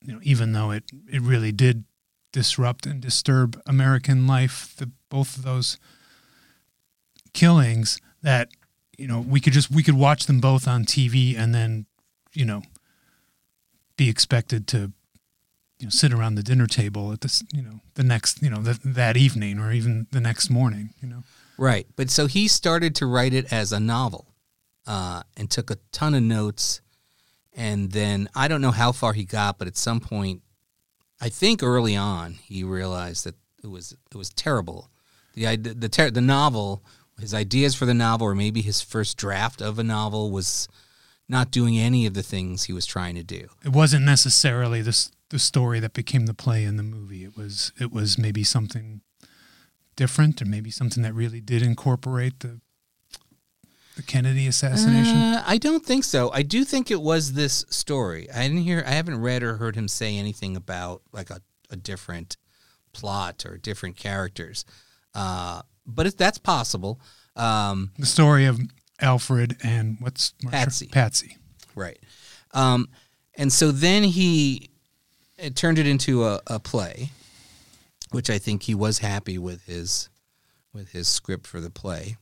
you 0.06 0.14
know, 0.14 0.20
even 0.24 0.54
though 0.54 0.72
it, 0.72 0.84
it 1.12 1.22
really 1.22 1.52
did 1.52 1.84
disrupt 2.32 2.86
and 2.86 3.02
disturb 3.02 3.62
American 3.66 4.28
life, 4.28 4.76
the 4.78 4.92
both 5.10 5.38
of 5.38 5.44
those 5.44 5.78
killings, 7.34 8.00
that 8.22 8.50
you 8.98 9.08
know 9.08 9.20
we 9.20 9.40
could 9.40 9.54
just 9.54 9.72
we 9.72 9.84
could 9.84 9.96
watch 9.96 10.26
them 10.26 10.40
both 10.40 10.68
on 10.68 10.86
TV 10.86 11.38
and 11.38 11.54
then, 11.54 11.86
you 12.34 12.46
know, 12.46 12.64
be 13.98 14.10
expected 14.10 14.68
to, 14.68 14.92
you 15.80 15.86
know, 15.86 15.90
sit 15.90 16.14
around 16.14 16.36
the 16.36 16.44
dinner 16.44 16.68
table 16.68 17.12
at 17.12 17.22
this, 17.22 17.44
you 17.54 17.62
know, 17.62 17.80
the 17.96 18.04
next, 18.04 18.42
you 18.42 18.50
know, 18.50 18.62
the, 18.62 18.80
that 18.84 19.18
evening 19.18 19.60
or 19.60 19.72
even 19.72 20.08
the 20.12 20.20
next 20.22 20.50
morning, 20.50 20.90
you 21.02 21.08
know. 21.08 21.24
Right. 21.58 21.88
But 21.96 22.10
so 22.10 22.28
he 22.28 22.48
started 22.48 22.96
to 22.96 23.06
write 23.06 23.34
it 23.34 23.52
as 23.52 23.72
a 23.72 23.80
novel 23.80 24.28
uh, 24.86 25.24
and 25.38 25.50
took 25.50 25.72
a 25.72 25.78
ton 25.92 26.14
of 26.14 26.24
notes. 26.24 26.82
And 27.56 27.92
then 27.92 28.30
I 28.36 28.48
don't 28.48 28.62
know 28.62 28.72
how 28.72 28.92
far 28.92 29.14
he 29.14 29.24
got, 29.24 29.58
but 29.58 29.68
at 29.68 29.78
some 29.78 30.00
point, 30.02 30.42
I 31.22 31.30
think 31.30 31.64
early 31.64 31.96
on, 31.96 32.34
he 32.44 32.64
realized 32.64 33.26
that 33.26 33.36
it 33.64 33.68
was 33.68 33.96
it 34.12 34.18
was 34.18 34.30
terrible. 34.30 34.92
The 35.34 35.56
the 35.56 35.90
ter- 35.90 36.12
the 36.12 36.22
novel, 36.22 36.84
his 37.20 37.34
ideas 37.34 37.74
for 37.74 37.86
the 37.86 37.94
novel, 37.94 38.28
or 38.28 38.36
maybe 38.36 38.62
his 38.62 38.82
first 38.82 39.18
draft 39.18 39.62
of 39.62 39.80
a 39.80 39.84
novel, 39.84 40.32
was 40.32 40.68
not 41.28 41.50
doing 41.50 41.80
any 41.80 42.06
of 42.06 42.14
the 42.14 42.22
things 42.24 42.66
he 42.66 42.74
was 42.74 42.86
trying 42.86 43.16
to 43.16 43.24
do. 43.24 43.48
it 43.64 43.72
wasn't 43.72 44.06
necessarily 44.06 44.82
this 44.82 45.12
the 45.30 45.40
story 45.40 45.80
that 45.80 45.94
became 45.94 46.28
the 46.28 46.34
play 46.34 46.64
in 46.64 46.78
the 46.78 46.84
movie. 46.84 47.24
It 47.24 47.36
was 47.36 47.72
it 47.80 47.92
was 47.92 48.18
maybe 48.18 48.44
something 48.44 49.02
different, 49.96 50.42
or 50.42 50.46
maybe 50.46 50.70
something 50.70 51.04
that 51.04 51.14
really 51.14 51.42
did 51.42 51.62
incorporate 51.62 52.42
the 52.42 52.60
the 53.96 54.04
Kennedy 54.04 54.48
assassination. 54.48 55.18
Uh, 55.18 55.44
I 55.46 55.58
don't 55.58 55.86
think 55.86 56.04
so. 56.04 56.32
I 56.32 56.42
do 56.42 56.64
think 56.64 56.92
it 56.92 57.02
was 57.02 57.34
this 57.34 57.66
story. 57.70 58.30
I 58.32 58.44
didn't 58.44 58.64
hear. 58.64 58.84
I 58.86 58.92
haven't 58.92 59.22
read 59.22 59.44
or 59.44 59.56
heard 59.58 59.76
him 59.76 59.88
say 59.88 60.18
anything 60.18 60.56
about 60.56 61.02
like 61.12 61.30
a, 61.30 61.42
a 61.70 61.76
different 61.76 62.38
plot 62.94 63.46
or 63.46 63.58
different 63.58 63.96
characters. 63.96 64.66
Uh, 65.14 65.62
but 65.86 66.08
it, 66.08 66.18
that's 66.18 66.38
possible. 66.38 67.00
Um, 67.36 67.92
the 67.98 68.06
story 68.06 68.46
of 68.46 68.60
Alfred 69.00 69.58
and 69.64 69.98
what's? 70.00 70.34
Patsy. 70.50 70.88
Patsy. 70.88 71.38
right. 71.76 72.00
Um, 72.54 72.90
and 73.38 73.52
so 73.52 73.72
then 73.72 74.04
he 74.04 74.70
it 75.38 75.56
turned 75.56 75.78
it 75.78 75.88
into 75.88 76.24
a, 76.26 76.42
a 76.48 76.60
play, 76.60 77.12
which 78.12 78.30
I 78.30 78.38
think 78.38 78.64
he 78.64 78.76
was 78.76 79.00
happy 79.00 79.38
with 79.38 79.66
his 79.66 80.10
with 80.74 80.92
his 80.92 81.08
script 81.08 81.48
for 81.48 81.62
the 81.62 81.70
play. 81.70 82.18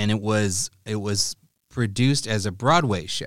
And 0.00 0.10
it 0.10 0.20
was 0.20 0.70
it 0.86 0.96
was 0.96 1.36
produced 1.68 2.26
as 2.26 2.46
a 2.46 2.50
Broadway 2.50 3.06
show. 3.06 3.26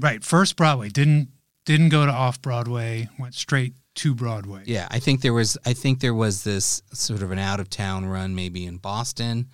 Right, 0.00 0.24
first 0.24 0.56
Broadway 0.56 0.88
didn't 0.88 1.28
didn't 1.66 1.90
go 1.90 2.06
to 2.06 2.12
off 2.12 2.40
Broadway, 2.40 3.08
went 3.18 3.34
straight 3.34 3.74
to 3.96 4.14
Broadway. 4.14 4.62
Yeah, 4.64 4.88
I 4.90 5.00
think 5.00 5.20
there 5.20 5.34
was 5.34 5.58
I 5.66 5.74
think 5.74 6.00
there 6.00 6.14
was 6.14 6.42
this 6.42 6.82
sort 6.94 7.22
of 7.22 7.30
an 7.30 7.38
out 7.38 7.60
of 7.60 7.68
town 7.68 8.06
run 8.06 8.34
maybe 8.34 8.64
in 8.64 8.78
Boston, 8.78 9.48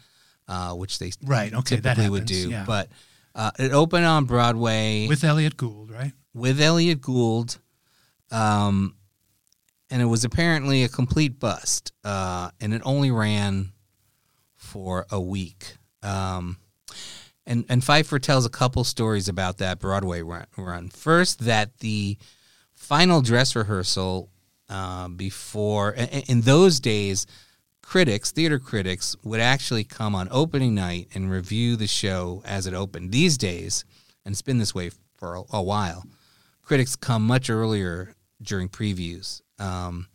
uh, 0.47 0.73
which 0.75 1.01
they 1.01 1.11
Right, 1.25 1.53
okay, 1.53 1.77
that 1.77 1.95
typically 1.97 2.11
would 2.11 2.27
do. 2.27 2.51
yeah. 2.51 2.65
But 2.65 2.89
uh, 3.35 3.51
it 3.59 3.73
opened 3.73 4.07
on 4.07 4.25
Broadway 4.25 5.09
with 5.09 5.25
Elliot 5.25 5.57
Gould, 5.57 5.91
right? 5.91 6.13
with 6.35 6.61
Elliot 6.61 7.01
Gould, 7.01 7.59
um, 8.31 8.95
and 9.91 10.01
it 10.01 10.07
was 10.07 10.25
apparently 10.25 10.85
a 10.85 10.89
complete 10.89 11.41
bust. 11.41 11.93
Uh, 12.05 12.51
and 12.61 12.73
it 12.73 12.81
only 12.85 13.11
ran 13.11 13.73
for 14.57 15.07
a 15.11 15.21
week. 15.21 15.75
Um, 16.03 16.59
and 17.47 17.65
and 17.69 17.83
Feiffer 17.83 18.21
tells 18.21 18.47
a 18.47 18.51
couple 18.51 18.85
stories 18.85 19.29
about 19.29 19.59
that 19.59 19.79
Broadway 19.79 20.23
run. 20.23 20.89
First, 20.91 21.41
that 21.41 21.79
the 21.79 22.17
final 22.75 23.23
dress 23.23 23.57
rehearsal 23.57 24.31
uh, 24.69 25.09
before 25.09 25.93
in 25.93 26.43
those 26.43 26.81
days, 26.81 27.27
critics, 27.83 28.31
theater 28.31 28.59
critics, 28.59 29.17
would 29.25 29.41
actually 29.41 29.85
come 29.85 30.15
on 30.15 30.29
opening 30.31 30.75
night 30.75 31.09
and 31.15 31.31
review 31.31 31.77
the 31.77 31.89
show 31.89 32.43
as 32.47 32.67
it 32.67 32.75
opened. 32.75 33.11
These 33.11 33.37
days, 33.37 33.85
and 34.25 34.33
it's 34.33 34.43
been 34.43 34.59
this 34.59 34.75
way 34.75 34.91
for 35.17 35.35
a, 35.35 35.43
a 35.53 35.63
while, 35.63 36.05
critics 36.63 36.95
come 36.95 37.27
much 37.27 37.51
earlier 37.51 38.15
during 38.41 38.69
previews 38.69 39.43
um, 39.59 40.07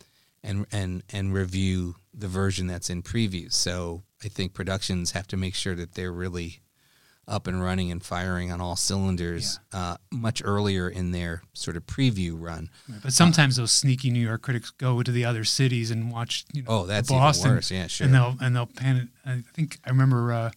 and 0.42 0.66
and 0.72 1.04
and 1.12 1.34
review 1.34 1.96
the 2.14 2.28
version 2.28 2.68
that's 2.68 2.90
in 2.90 3.04
previews. 3.04 3.54
So 3.54 4.04
I 4.24 4.28
think 4.28 4.54
productions 4.54 5.12
have 5.12 5.28
to 5.28 5.38
make 5.38 5.56
sure 5.56 5.76
that 5.76 5.94
they're 5.94 6.12
really 6.12 6.62
up 7.28 7.48
and 7.48 7.62
running 7.64 7.92
and 7.92 8.04
firing 8.04 8.52
on 8.52 8.62
all 8.62 8.76
cylinders 8.76 9.60
uh, 9.74 9.98
much 10.12 10.44
earlier 10.46 10.88
in 10.88 11.10
their 11.12 11.42
sort 11.54 11.76
of 11.76 11.84
preview 11.88 12.40
run. 12.40 12.70
But 13.02 13.14
sometimes 13.14 13.56
those 13.56 13.72
sneaky 13.72 14.12
New 14.12 14.20
York 14.20 14.44
critics 14.44 14.70
go 14.70 15.02
to 15.02 15.12
the 15.12 15.26
other 15.26 15.44
cities 15.44 15.90
and 15.90 16.12
watch. 16.12 16.46
You 16.54 16.62
know, 16.62 16.68
Oh, 16.70 16.86
that's 16.86 17.10
the 17.10 17.16
even 17.16 17.56
worse. 17.56 17.72
Yeah, 17.72 17.88
sure. 17.88 18.06
And 18.06 18.14
they'll 18.14 18.36
and 18.40 18.56
they'll 18.56 18.68
pan 18.68 18.96
it. 18.98 19.08
I 19.26 19.44
think 19.56 19.80
I 19.86 19.90
remember 19.90 20.32
uh, 20.32 20.52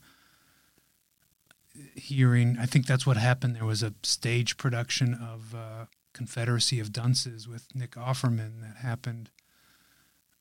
hearing. 1.94 2.56
I 2.60 2.66
think 2.66 2.86
that's 2.86 3.06
what 3.06 3.16
happened. 3.16 3.56
There 3.56 3.64
was 3.64 3.82
a 3.82 3.94
stage 4.02 4.56
production 4.56 5.14
of 5.14 5.54
uh, 5.54 5.86
Confederacy 6.12 6.80
of 6.80 6.92
Dunces 6.92 7.48
with 7.48 7.74
Nick 7.74 7.92
Offerman 7.92 8.60
that 8.60 8.76
happened. 8.82 9.30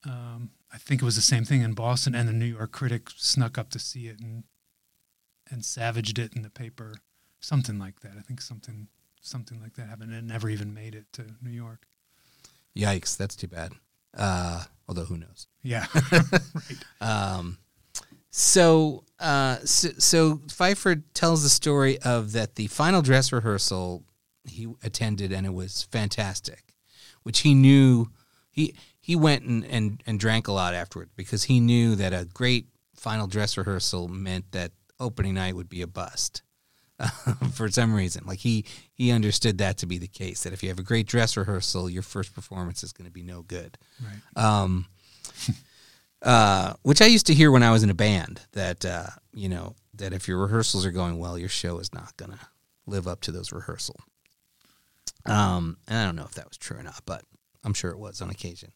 Um, 0.05 0.51
I 0.73 0.77
think 0.77 1.01
it 1.01 1.05
was 1.05 1.15
the 1.15 1.21
same 1.21 1.45
thing 1.45 1.61
in 1.61 1.73
Boston, 1.73 2.13
and 2.15 2.27
the 2.27 2.33
New 2.33 2.45
York 2.45 2.71
critic 2.71 3.09
snuck 3.15 3.57
up 3.57 3.69
to 3.71 3.79
see 3.79 4.07
it 4.07 4.19
and 4.19 4.43
and 5.49 5.63
savaged 5.63 6.19
it 6.19 6.33
in 6.35 6.41
the 6.41 6.49
paper, 6.49 6.95
something 7.39 7.79
like 7.79 8.01
that. 8.01 8.13
I 8.17 8.21
think 8.21 8.41
something 8.41 8.87
something 9.21 9.61
like 9.61 9.75
that 9.75 9.87
happened. 9.87 10.13
It 10.13 10.23
never 10.23 10.49
even 10.49 10.73
made 10.73 10.95
it 10.95 11.05
to 11.13 11.25
New 11.41 11.51
York. 11.51 11.87
Yikes, 12.75 13.17
that's 13.17 13.35
too 13.35 13.47
bad. 13.47 13.73
Uh, 14.15 14.63
although 14.87 15.05
who 15.05 15.17
knows? 15.17 15.47
Yeah, 15.63 15.85
Um, 17.01 17.57
so, 18.29 19.03
uh, 19.19 19.57
so, 19.63 19.89
so 19.97 20.35
Feiffer 20.47 21.01
tells 21.13 21.43
the 21.43 21.49
story 21.49 21.97
of 21.99 22.33
that 22.33 22.55
the 22.55 22.67
final 22.67 23.01
dress 23.01 23.31
rehearsal 23.31 24.03
he 24.45 24.67
attended 24.83 25.31
and 25.31 25.45
it 25.45 25.53
was 25.53 25.83
fantastic, 25.83 26.75
which 27.23 27.39
he 27.39 27.53
knew 27.53 28.11
he 28.49 28.75
he 29.07 29.15
went 29.15 29.45
and, 29.45 29.63
and, 29.63 30.03
and 30.05 30.19
drank 30.19 30.49
a 30.49 30.51
lot 30.51 30.73
afterward 30.73 31.09
because 31.15 31.45
he 31.45 31.61
knew 31.61 31.95
that 31.95 32.11
a 32.11 32.25
great 32.25 32.67
final 32.93 33.25
dress 33.25 33.55
rehearsal 33.55 34.09
meant 34.09 34.51
that 34.51 34.73
opening 34.99 35.35
night 35.35 35.55
would 35.55 35.69
be 35.69 35.81
a 35.81 35.87
bust. 35.87 36.41
for 37.53 37.69
some 37.69 37.93
reason, 37.93 38.25
like 38.25 38.39
he 38.39 38.65
he 38.93 39.11
understood 39.11 39.59
that 39.59 39.77
to 39.77 39.85
be 39.85 39.97
the 39.97 40.09
case. 40.09 40.43
That 40.43 40.51
if 40.51 40.61
you 40.61 40.67
have 40.67 40.79
a 40.79 40.83
great 40.83 41.07
dress 41.07 41.37
rehearsal, 41.37 41.89
your 41.89 42.01
first 42.01 42.35
performance 42.35 42.83
is 42.83 42.91
going 42.91 43.05
to 43.05 43.11
be 43.11 43.23
no 43.23 43.43
good. 43.43 43.77
right. 44.03 44.43
Um, 44.43 44.87
uh, 46.23 46.73
which 46.81 47.01
I 47.01 47.05
used 47.05 47.27
to 47.27 47.35
hear 47.35 47.49
when 47.49 47.63
I 47.63 47.71
was 47.71 47.83
in 47.83 47.89
a 47.89 47.93
band. 47.93 48.41
That 48.53 48.83
uh, 48.83 49.07
you 49.31 49.47
know 49.47 49.75
that 49.93 50.11
if 50.11 50.27
your 50.27 50.39
rehearsals 50.39 50.85
are 50.85 50.91
going 50.91 51.17
well, 51.17 51.37
your 51.37 51.49
show 51.49 51.77
is 51.77 51.93
not 51.93 52.17
going 52.17 52.31
to 52.31 52.39
live 52.87 53.07
up 53.07 53.21
to 53.21 53.31
those 53.31 53.53
rehearsal. 53.53 53.95
Um, 55.25 55.77
and 55.87 55.97
I 55.97 56.05
don't 56.05 56.15
know 56.15 56.25
if 56.25 56.33
that 56.33 56.49
was 56.49 56.57
true 56.57 56.79
or 56.79 56.83
not, 56.83 57.03
but 57.05 57.21
I'm 57.63 57.75
sure 57.75 57.91
it 57.91 57.99
was 57.99 58.21
on 58.21 58.31
occasion. 58.31 58.71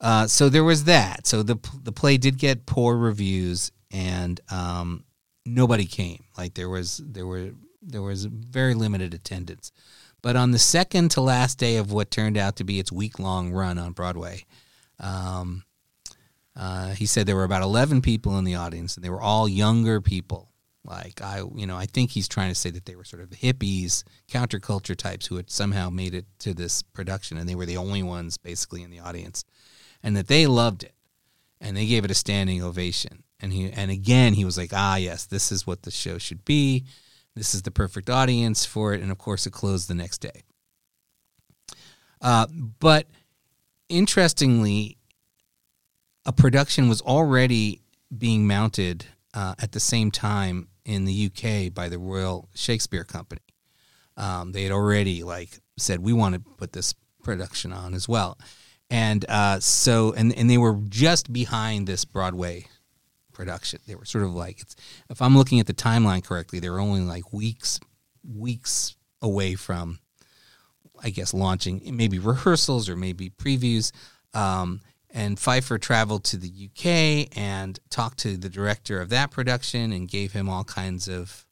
Uh, 0.00 0.26
so 0.26 0.48
there 0.48 0.64
was 0.64 0.84
that. 0.84 1.26
So 1.26 1.42
the 1.42 1.58
the 1.82 1.92
play 1.92 2.16
did 2.18 2.38
get 2.38 2.66
poor 2.66 2.96
reviews, 2.96 3.72
and 3.90 4.40
um, 4.50 5.04
nobody 5.44 5.86
came. 5.86 6.24
Like 6.36 6.54
there 6.54 6.68
was 6.68 7.00
there 7.04 7.26
were 7.26 7.52
there 7.82 8.02
was 8.02 8.24
very 8.24 8.74
limited 8.74 9.14
attendance. 9.14 9.72
But 10.22 10.36
on 10.36 10.50
the 10.50 10.58
second 10.58 11.12
to 11.12 11.20
last 11.20 11.58
day 11.58 11.76
of 11.76 11.92
what 11.92 12.10
turned 12.10 12.36
out 12.36 12.56
to 12.56 12.64
be 12.64 12.80
its 12.80 12.90
week 12.90 13.18
long 13.18 13.52
run 13.52 13.78
on 13.78 13.92
Broadway, 13.92 14.44
um, 14.98 15.64
uh, 16.56 16.90
he 16.90 17.06
said 17.06 17.26
there 17.26 17.36
were 17.36 17.44
about 17.44 17.62
11 17.62 18.00
people 18.00 18.36
in 18.38 18.44
the 18.44 18.54
audience, 18.54 18.96
and 18.96 19.04
they 19.04 19.10
were 19.10 19.20
all 19.20 19.48
younger 19.48 20.00
people. 20.00 20.50
Like 20.84 21.20
I, 21.20 21.42
you 21.54 21.66
know, 21.66 21.76
I 21.76 21.86
think 21.86 22.10
he's 22.10 22.28
trying 22.28 22.48
to 22.48 22.54
say 22.54 22.70
that 22.70 22.86
they 22.86 22.96
were 22.96 23.04
sort 23.04 23.22
of 23.22 23.30
hippies, 23.30 24.04
counterculture 24.30 24.96
types 24.96 25.26
who 25.26 25.36
had 25.36 25.50
somehow 25.50 25.90
made 25.90 26.14
it 26.14 26.26
to 26.40 26.54
this 26.54 26.82
production, 26.82 27.36
and 27.36 27.48
they 27.48 27.56
were 27.56 27.66
the 27.66 27.76
only 27.76 28.02
ones 28.02 28.38
basically 28.38 28.82
in 28.82 28.90
the 28.90 29.00
audience, 29.00 29.44
and 30.06 30.16
that 30.16 30.28
they 30.28 30.46
loved 30.46 30.84
it, 30.84 30.94
and 31.60 31.76
they 31.76 31.84
gave 31.84 32.04
it 32.04 32.12
a 32.12 32.14
standing 32.14 32.62
ovation. 32.62 33.24
And 33.40 33.52
he, 33.52 33.72
and 33.72 33.90
again, 33.90 34.34
he 34.34 34.44
was 34.44 34.56
like, 34.56 34.70
ah, 34.72 34.94
yes, 34.94 35.26
this 35.26 35.50
is 35.50 35.66
what 35.66 35.82
the 35.82 35.90
show 35.90 36.16
should 36.16 36.44
be. 36.44 36.84
This 37.34 37.56
is 37.56 37.62
the 37.62 37.72
perfect 37.72 38.08
audience 38.08 38.64
for 38.64 38.94
it, 38.94 39.02
and 39.02 39.10
of 39.10 39.18
course, 39.18 39.48
it 39.48 39.52
closed 39.52 39.88
the 39.88 39.96
next 39.96 40.18
day. 40.18 40.44
Uh, 42.22 42.46
but 42.78 43.08
interestingly, 43.88 44.96
a 46.24 46.32
production 46.32 46.88
was 46.88 47.02
already 47.02 47.80
being 48.16 48.46
mounted 48.46 49.06
uh, 49.34 49.56
at 49.58 49.72
the 49.72 49.80
same 49.80 50.12
time 50.12 50.68
in 50.84 51.04
the 51.04 51.26
UK 51.26 51.74
by 51.74 51.88
the 51.88 51.98
Royal 51.98 52.48
Shakespeare 52.54 53.02
Company. 53.02 53.42
Um, 54.16 54.52
they 54.52 54.62
had 54.62 54.72
already 54.72 55.24
like 55.24 55.58
said 55.76 55.98
we 55.98 56.12
want 56.12 56.36
to 56.36 56.40
put 56.40 56.72
this 56.72 56.94
production 57.24 57.72
on 57.72 57.92
as 57.92 58.08
well, 58.08 58.38
and 58.90 59.24
uh, 59.28 59.60
so 59.60 60.12
and 60.12 60.32
and 60.36 60.48
they 60.48 60.58
were 60.58 60.78
just 60.88 61.32
behind 61.32 61.86
this 61.86 62.04
Broadway 62.04 62.66
production. 63.32 63.80
They 63.86 63.94
were 63.94 64.04
sort 64.04 64.24
of 64.24 64.34
like 64.34 64.60
it's 64.60 64.76
if 65.10 65.20
I'm 65.20 65.36
looking 65.36 65.60
at 65.60 65.66
the 65.66 65.74
timeline 65.74 66.24
correctly, 66.24 66.60
they 66.60 66.70
were 66.70 66.80
only 66.80 67.00
like 67.00 67.32
weeks 67.32 67.80
weeks 68.24 68.96
away 69.22 69.54
from 69.54 69.98
I 71.02 71.10
guess 71.10 71.34
launching 71.34 71.82
maybe 71.96 72.18
rehearsals 72.18 72.88
or 72.88 72.96
maybe 72.96 73.30
previews. 73.30 73.92
Um, 74.34 74.80
and 75.10 75.38
Feiffer 75.38 75.80
traveled 75.80 76.24
to 76.24 76.36
the 76.36 76.68
UK 76.68 77.36
and 77.38 77.78
talked 77.88 78.18
to 78.18 78.36
the 78.36 78.50
director 78.50 79.00
of 79.00 79.08
that 79.08 79.30
production 79.30 79.92
and 79.92 80.08
gave 80.08 80.32
him 80.32 80.48
all 80.48 80.64
kinds 80.64 81.08
of 81.08 81.46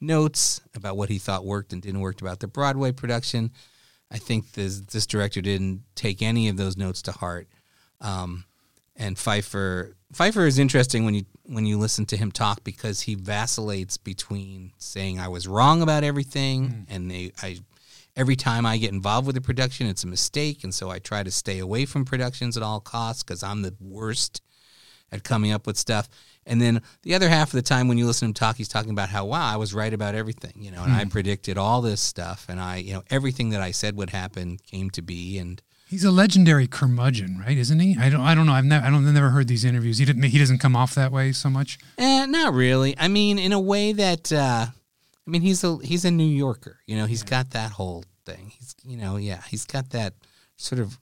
notes 0.00 0.60
about 0.74 0.96
what 0.96 1.08
he 1.08 1.18
thought 1.18 1.44
worked 1.44 1.72
and 1.72 1.80
didn't 1.80 2.00
work 2.00 2.20
about 2.20 2.40
the 2.40 2.48
Broadway 2.48 2.90
production. 2.90 3.52
I 4.12 4.18
think 4.18 4.52
this 4.52 4.80
this 4.80 5.06
director 5.06 5.40
didn't 5.40 5.82
take 5.94 6.22
any 6.22 6.48
of 6.48 6.56
those 6.56 6.76
notes 6.76 7.02
to 7.02 7.12
heart. 7.12 7.48
Um, 8.00 8.44
and 8.94 9.16
Feiffer 9.16 9.94
Feiffer 10.14 10.46
is 10.46 10.58
interesting 10.58 11.04
when 11.04 11.14
you 11.14 11.24
when 11.44 11.64
you 11.64 11.78
listen 11.78 12.04
to 12.06 12.16
him 12.16 12.30
talk 12.30 12.62
because 12.62 13.02
he 13.02 13.14
vacillates 13.14 13.96
between 13.96 14.72
saying 14.78 15.18
I 15.18 15.28
was 15.28 15.48
wrong 15.48 15.82
about 15.82 16.04
everything 16.04 16.86
and 16.90 17.10
they 17.10 17.32
I 17.42 17.58
every 18.14 18.36
time 18.36 18.66
I 18.66 18.76
get 18.76 18.92
involved 18.92 19.26
with 19.26 19.36
a 19.38 19.40
production 19.40 19.86
it's 19.86 20.04
a 20.04 20.08
mistake 20.08 20.62
and 20.62 20.74
so 20.74 20.90
I 20.90 20.98
try 20.98 21.22
to 21.22 21.30
stay 21.30 21.58
away 21.58 21.86
from 21.86 22.04
productions 22.04 22.56
at 22.56 22.62
all 22.62 22.80
costs 22.80 23.22
because 23.22 23.42
I'm 23.42 23.62
the 23.62 23.74
worst 23.80 24.42
at 25.10 25.24
coming 25.24 25.52
up 25.52 25.66
with 25.66 25.76
stuff. 25.76 26.08
And 26.46 26.60
then 26.60 26.82
the 27.02 27.14
other 27.14 27.28
half 27.28 27.48
of 27.48 27.52
the 27.52 27.62
time 27.62 27.88
when 27.88 27.98
you 27.98 28.06
listen 28.06 28.26
to 28.26 28.30
him 28.30 28.34
talk, 28.34 28.56
he's 28.56 28.68
talking 28.68 28.90
about 28.90 29.08
how 29.08 29.26
wow, 29.26 29.52
I 29.52 29.56
was 29.56 29.72
right 29.72 29.92
about 29.92 30.14
everything, 30.14 30.54
you 30.56 30.70
know, 30.70 30.82
and 30.82 30.92
I 30.92 31.04
predicted 31.04 31.56
all 31.56 31.80
this 31.80 32.00
stuff 32.00 32.46
and 32.48 32.60
I, 32.60 32.76
you 32.78 32.94
know, 32.94 33.02
everything 33.10 33.50
that 33.50 33.62
I 33.62 33.70
said 33.70 33.96
would 33.96 34.10
happen 34.10 34.58
came 34.58 34.90
to 34.90 35.02
be 35.02 35.38
and 35.38 35.62
He's 35.92 36.04
a 36.04 36.10
legendary 36.10 36.66
curmudgeon, 36.66 37.38
right? 37.46 37.58
Isn't 37.58 37.78
he? 37.78 37.98
I 38.00 38.08
don't. 38.08 38.22
I 38.22 38.34
don't 38.34 38.46
know. 38.46 38.54
I've 38.54 38.64
never. 38.64 38.86
I 38.86 38.88
don't. 38.88 39.06
I've 39.06 39.12
never 39.12 39.28
heard 39.28 39.46
these 39.46 39.62
interviews. 39.62 39.98
He 39.98 40.06
didn't. 40.06 40.22
He 40.22 40.38
doesn't 40.38 40.56
come 40.56 40.74
off 40.74 40.94
that 40.94 41.12
way 41.12 41.32
so 41.32 41.50
much. 41.50 41.78
Eh, 41.98 42.24
not 42.24 42.54
really. 42.54 42.96
I 42.98 43.08
mean, 43.08 43.38
in 43.38 43.52
a 43.52 43.60
way 43.60 43.92
that 43.92 44.32
uh, 44.32 44.68
I 45.26 45.30
mean, 45.30 45.42
he's 45.42 45.62
a 45.64 45.76
he's 45.82 46.06
a 46.06 46.10
New 46.10 46.24
Yorker. 46.24 46.78
You 46.86 46.96
know, 46.96 47.04
he's 47.04 47.22
got 47.22 47.50
that 47.50 47.72
whole 47.72 48.04
thing. 48.24 48.52
He's 48.58 48.74
you 48.84 48.96
know, 48.96 49.16
yeah, 49.16 49.42
he's 49.48 49.66
got 49.66 49.90
that 49.90 50.14
sort 50.56 50.80
of 50.80 50.98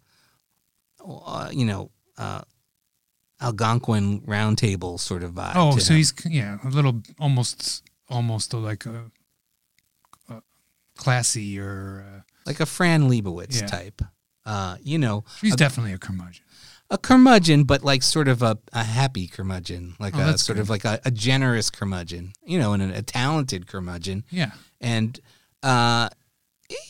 uh, 1.06 1.50
you 1.52 1.66
know 1.66 1.92
uh, 2.18 2.42
Algonquin 3.40 4.20
roundtable 4.22 4.98
sort 5.00 5.22
of 5.22 5.32
vibe. 5.32 5.52
Oh, 5.54 5.78
so 5.78 5.92
him. 5.92 5.96
he's 5.98 6.12
yeah, 6.26 6.58
a 6.64 6.68
little 6.68 7.00
almost 7.18 7.82
almost 8.08 8.52
like 8.54 8.86
a, 8.86 9.04
a 10.28 10.42
classy 10.96 11.58
or 11.58 12.04
uh, 12.06 12.20
like 12.46 12.60
a 12.60 12.66
Fran 12.66 13.08
Lebowitz 13.08 13.60
Yeah. 13.60 13.66
type. 13.66 14.02
Uh, 14.44 14.76
you 14.82 14.98
know, 14.98 15.24
he's 15.40 15.54
a, 15.54 15.56
definitely 15.56 15.92
a 15.92 15.98
curmudgeon. 15.98 16.44
a 16.90 16.98
curmudgeon, 16.98 17.64
but 17.64 17.84
like 17.84 18.02
sort 18.02 18.26
of 18.28 18.42
a, 18.42 18.58
a 18.72 18.82
happy 18.84 19.26
curmudgeon, 19.26 19.94
like 20.00 20.14
Oh, 20.16 20.20
a 20.20 20.38
sort 20.38 20.56
good. 20.56 20.62
of 20.62 20.70
like 20.70 20.84
a, 20.84 20.98
a 21.04 21.10
generous 21.10 21.70
curmudgeon. 21.70 22.32
You 22.44 22.58
know, 22.58 22.72
and 22.72 22.82
a, 22.82 22.98
a 22.98 23.02
talented 23.02 23.66
curmudgeon. 23.66 24.24
Yeah. 24.30 24.50
And 24.80 25.18
uh, 25.62 26.08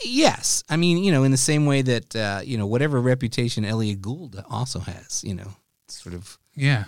yes, 0.05 0.63
I 0.69 0.77
mean, 0.77 0.99
you 1.05 1.13
know, 1.13 1.25
in 1.25 1.31
the 1.33 1.37
same 1.37 1.67
way 1.67 1.83
that 1.83 2.17
uh, 2.17 2.41
you 2.45 2.57
know 2.59 2.67
whatever 2.67 3.01
reputation 3.01 3.65
Elliot 3.65 4.01
Gould 4.01 4.43
also 4.49 4.79
has, 4.81 5.23
you 5.25 5.35
know, 5.35 5.49
sort 5.89 6.15
of 6.15 6.39
Yeah. 6.55 6.85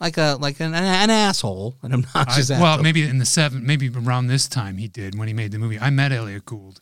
like 0.00 0.16
a 0.16 0.36
like 0.40 0.60
an, 0.60 0.74
an 0.74 1.10
asshole, 1.10 1.76
an 1.82 1.92
I'm 1.92 2.00
not 2.02 2.16
obnoxious 2.16 2.50
well, 2.50 2.82
maybe 2.82 3.02
in 3.02 3.18
the 3.18 3.26
seven, 3.26 3.66
maybe 3.66 3.88
around 3.88 4.28
this 4.28 4.48
time 4.48 4.76
he 4.76 4.88
did 4.88 5.18
when 5.18 5.28
he 5.28 5.34
made 5.34 5.52
the 5.52 5.58
movie. 5.58 5.78
I 5.78 5.90
met 5.90 6.12
Elliot 6.12 6.44
Gould 6.44 6.80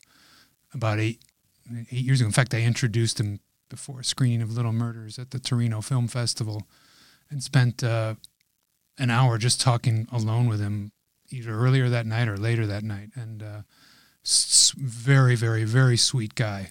about 0.75 0.99
eight 0.99 1.20
eight 1.90 2.05
years 2.05 2.20
ago. 2.20 2.27
In 2.27 2.33
fact, 2.33 2.55
I 2.55 2.61
introduced 2.61 3.18
him 3.18 3.40
before 3.68 4.01
a 4.01 4.05
screening 4.05 4.42
of 4.42 4.53
Little 4.53 4.72
Murders 4.72 5.18
at 5.18 5.31
the 5.31 5.38
Torino 5.38 5.81
Film 5.81 6.09
Festival, 6.09 6.66
and 7.31 7.42
spent 7.42 7.83
uh, 7.83 8.14
an 8.99 9.11
hour 9.11 9.38
just 9.38 9.61
talking 9.61 10.07
alone 10.12 10.49
with 10.49 10.61
him, 10.61 10.92
either 11.31 11.53
earlier 11.53 11.88
that 11.88 12.07
night 12.07 12.29
or 12.29 12.37
later 12.37 12.66
that 12.66 12.85
night. 12.85 13.11
And 13.14 13.42
uh, 13.42 13.62
very, 14.77 15.37
very, 15.37 15.64
very 15.64 15.96
sweet 15.96 16.35
guy. 16.35 16.70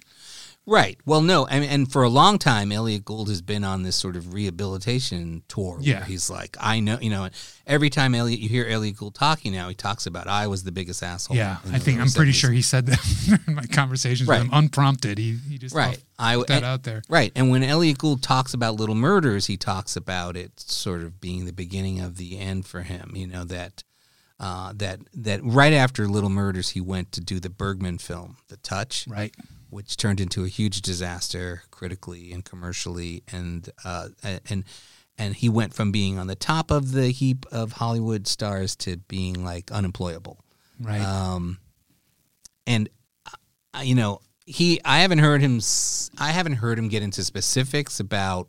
Right. 0.67 0.97
Well, 1.05 1.21
no, 1.21 1.45
mean, 1.47 1.63
and 1.69 1.91
for 1.91 2.01
a 2.03 2.09
long 2.09 2.39
time, 2.39 2.71
Elliot 2.71 3.05
Gould 3.05 3.29
has 3.29 3.41
been 3.41 3.63
on 3.63 3.83
this 3.83 3.95
sort 3.95 4.15
of 4.15 4.33
rehabilitation 4.33 5.43
tour. 5.47 5.77
Yeah. 5.81 5.97
Where 5.99 6.05
he's 6.05 6.29
like, 6.29 6.57
I 6.59 6.79
know, 6.79 6.97
you 6.99 7.09
know, 7.09 7.29
every 7.67 7.89
time 7.89 8.15
Elliot, 8.15 8.39
you 8.39 8.49
hear 8.49 8.65
Elliot 8.67 8.97
Gould 8.97 9.13
talking 9.15 9.51
now, 9.53 9.69
he 9.69 9.75
talks 9.75 10.07
about 10.07 10.27
I 10.27 10.47
was 10.47 10.63
the 10.63 10.71
biggest 10.71 11.03
asshole. 11.03 11.37
Yeah, 11.37 11.57
I 11.71 11.79
think 11.79 11.99
I'm 11.99 12.09
pretty 12.09 12.31
70s." 12.31 12.35
sure 12.35 12.51
he 12.51 12.61
said 12.61 12.87
that 12.87 13.41
in 13.47 13.55
my 13.55 13.65
conversations 13.67 14.27
Right. 14.27 14.39
with 14.39 14.47
him, 14.47 14.53
unprompted. 14.57 15.17
He 15.17 15.37
he 15.49 15.57
just 15.57 15.75
Right. 15.75 16.01
I 16.17 16.35
put 16.35 16.47
that 16.47 16.57
and- 16.57 16.65
out 16.65 16.83
there. 16.83 17.03
Right. 17.09 17.31
And 17.35 17.49
when 17.51 17.63
Elliot 17.63 17.97
Gould 17.99 18.23
talks 18.23 18.53
about 18.53 18.75
Little 18.75 18.95
Murders, 18.95 19.45
he 19.47 19.57
talks 19.57 19.95
about 19.95 20.35
it 20.35 20.59
sort 20.59 21.01
of 21.01 21.21
being 21.21 21.45
the 21.45 21.53
beginning 21.53 21.99
of 21.99 22.17
the 22.17 22.39
end 22.39 22.65
for 22.65 22.81
him. 22.81 23.11
You 23.15 23.27
know 23.27 23.43
that 23.45 23.83
uh, 24.39 24.73
that 24.77 24.99
that 25.13 25.41
right 25.43 25.73
after 25.73 26.07
Little 26.07 26.29
Murders, 26.29 26.69
he 26.69 26.81
went 26.81 27.11
to 27.13 27.21
do 27.21 27.39
the 27.39 27.49
Bergman 27.49 27.99
film, 27.99 28.37
The 28.49 28.57
Touch, 28.57 29.05
Right. 29.07 29.33
Which 29.75 29.97
turned 29.97 30.21
into 30.21 30.45
a 30.45 30.47
huge 30.47 30.81
disaster 30.81 31.63
critically 31.69 32.31
and 32.31 32.45
commercially, 32.45 33.23
and 33.29 33.69
uh, 33.83 34.07
and 34.49 34.63
and 35.17 35.35
he 35.35 35.49
went 35.49 35.73
from 35.73 35.91
being 35.91 36.17
on 36.17 36.27
the 36.27 36.35
top 36.35 36.71
of 36.71 36.93
the 36.93 37.09
heap 37.09 37.45
of 37.51 37.73
Hollywood 37.73 38.25
stars 38.25 38.77
to 38.77 38.95
being 38.95 39.43
like 39.43 39.73
unemployable. 39.73 40.39
Right. 40.79 41.01
Um, 41.01 41.59
and 42.65 42.89
uh, 43.73 43.81
you 43.81 43.95
know, 43.95 44.21
he 44.45 44.79
I 44.85 44.99
haven't 44.99 45.19
heard 45.19 45.41
him 45.41 45.59
I 46.19 46.31
haven't 46.31 46.55
heard 46.55 46.79
him 46.79 46.87
get 46.87 47.03
into 47.03 47.21
specifics 47.25 47.99
about 47.99 48.47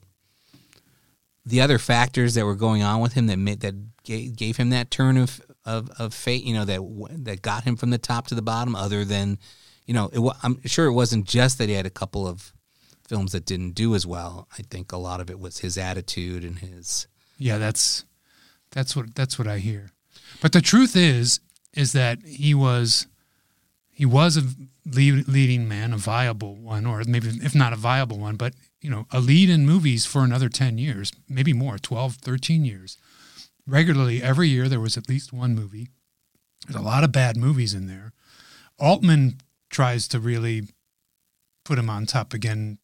the 1.45 1.61
other 1.61 1.79
factors 1.79 2.35
that 2.35 2.45
were 2.45 2.55
going 2.55 2.85
on 2.85 3.01
with 3.01 3.15
him 3.15 3.27
that 3.27 3.37
made 3.37 3.61
that 3.61 3.75
gave, 4.05 4.37
gave 4.37 4.57
him 4.59 4.71
that 4.71 4.93
turn 4.93 5.17
of 5.17 5.41
of 5.65 5.91
of 5.99 6.15
fate, 6.15 6.45
you 6.45 6.55
know, 6.55 6.65
that 6.65 7.25
that 7.25 7.43
got 7.43 7.65
him 7.65 7.75
from 7.75 7.91
the 7.91 7.99
top 7.99 8.29
to 8.29 8.37
the 8.37 8.43
bottom. 8.43 8.77
Other 8.77 9.05
than, 9.05 9.39
you 9.87 9.95
know, 9.95 10.11
it, 10.13 10.37
I'm 10.43 10.61
sure 10.67 10.87
it 10.87 10.93
wasn't 10.93 11.27
just 11.27 11.59
that 11.59 11.69
he 11.69 11.75
had 11.75 11.87
a 11.87 11.91
couple 11.91 12.27
of 12.27 12.53
films 13.09 13.33
that 13.33 13.47
didn't 13.47 13.73
do 13.73 13.95
as 13.95 14.07
well. 14.07 14.49
I 14.59 14.63
think 14.63 14.93
a 14.93 14.97
lot 14.97 15.21
of 15.21 15.31
it 15.31 15.39
was 15.39 15.59
his 15.59 15.79
attitude 15.79 16.45
and 16.45 16.59
his. 16.59 17.07
Yeah, 17.39 17.59
that's 17.59 18.05
that's 18.73 18.97
what 18.97 19.15
that's 19.15 19.39
what 19.39 19.49
I 19.49 19.59
hear. 19.59 19.93
But 20.43 20.53
the 20.53 20.61
truth 20.61 20.97
is 20.97 21.41
is 21.73 21.93
that 21.93 22.19
he 22.25 22.55
was 22.55 23.07
he 23.91 24.05
was 24.05 24.37
a 24.37 24.43
lead, 24.85 25.29
leading 25.29 25.69
man, 25.69 25.93
a 25.93 25.97
viable 25.97 26.57
one, 26.57 26.85
or 26.85 27.03
maybe 27.07 27.29
if 27.29 27.55
not 27.55 27.73
a 27.73 27.77
viable 27.77 28.19
one, 28.19 28.37
but 28.37 28.55
you 28.81 28.91
know, 28.91 29.07
a 29.11 29.21
lead 29.21 29.49
in 29.49 29.67
movies 29.67 30.05
for 30.05 30.23
another 30.23 30.49
10 30.49 30.79
years, 30.79 31.13
maybe 31.29 31.53
more, 31.53 31.79
12, 31.79 32.17
13 32.17 32.65
years. 32.65 32.99
Regularly 33.67 34.23
every 34.23 34.49
year 34.49 34.69
there 34.69 34.81
was 34.81 34.97
at 34.97 35.09
least 35.09 35.33
one 35.33 35.55
movie. 35.55 35.89
There's 36.67 36.81
a 36.81 36.85
lot 36.85 37.05
of 37.05 37.11
bad 37.13 37.37
movies 37.37 37.75
in 37.75 37.87
there. 37.87 38.13
Altman 38.79 39.41
tries 39.77 40.09
to 40.09 40.19
really 40.19 40.63
put 41.63 41.79
him 41.79 41.91
on 41.91 42.07
top 42.07 42.33
again 42.33 42.79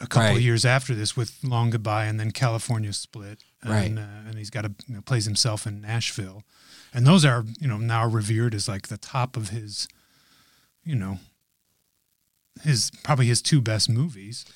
a 0.00 0.06
couple 0.06 0.28
Right. 0.30 0.36
of 0.36 0.42
years 0.42 0.64
after 0.64 0.94
this 0.94 1.14
with 1.14 1.36
Long 1.44 1.68
Goodbye 1.68 2.06
and 2.06 2.18
then 2.18 2.30
California 2.30 2.92
Split. 2.94 3.44
And, 3.60 3.70
Right. 3.70 3.92
uh, 3.98 4.28
and 4.28 4.38
he's 4.38 4.48
got 4.48 4.64
a 4.64 4.72
you 4.86 4.94
know, 4.94 5.02
plays 5.02 5.26
himself 5.26 5.66
in 5.66 5.82
Nashville, 5.82 6.42
and 6.94 7.06
those 7.06 7.22
are 7.26 7.44
you 7.60 7.68
know 7.68 7.76
now 7.76 8.06
revered 8.06 8.54
as 8.54 8.66
like 8.66 8.88
the 8.88 8.96
top 8.96 9.36
of 9.36 9.50
his, 9.50 9.88
you 10.84 10.94
know, 10.94 11.18
his 12.62 12.90
probably 13.02 13.26
his 13.26 13.42
two 13.42 13.60
best 13.60 13.90
movies. 13.90 14.46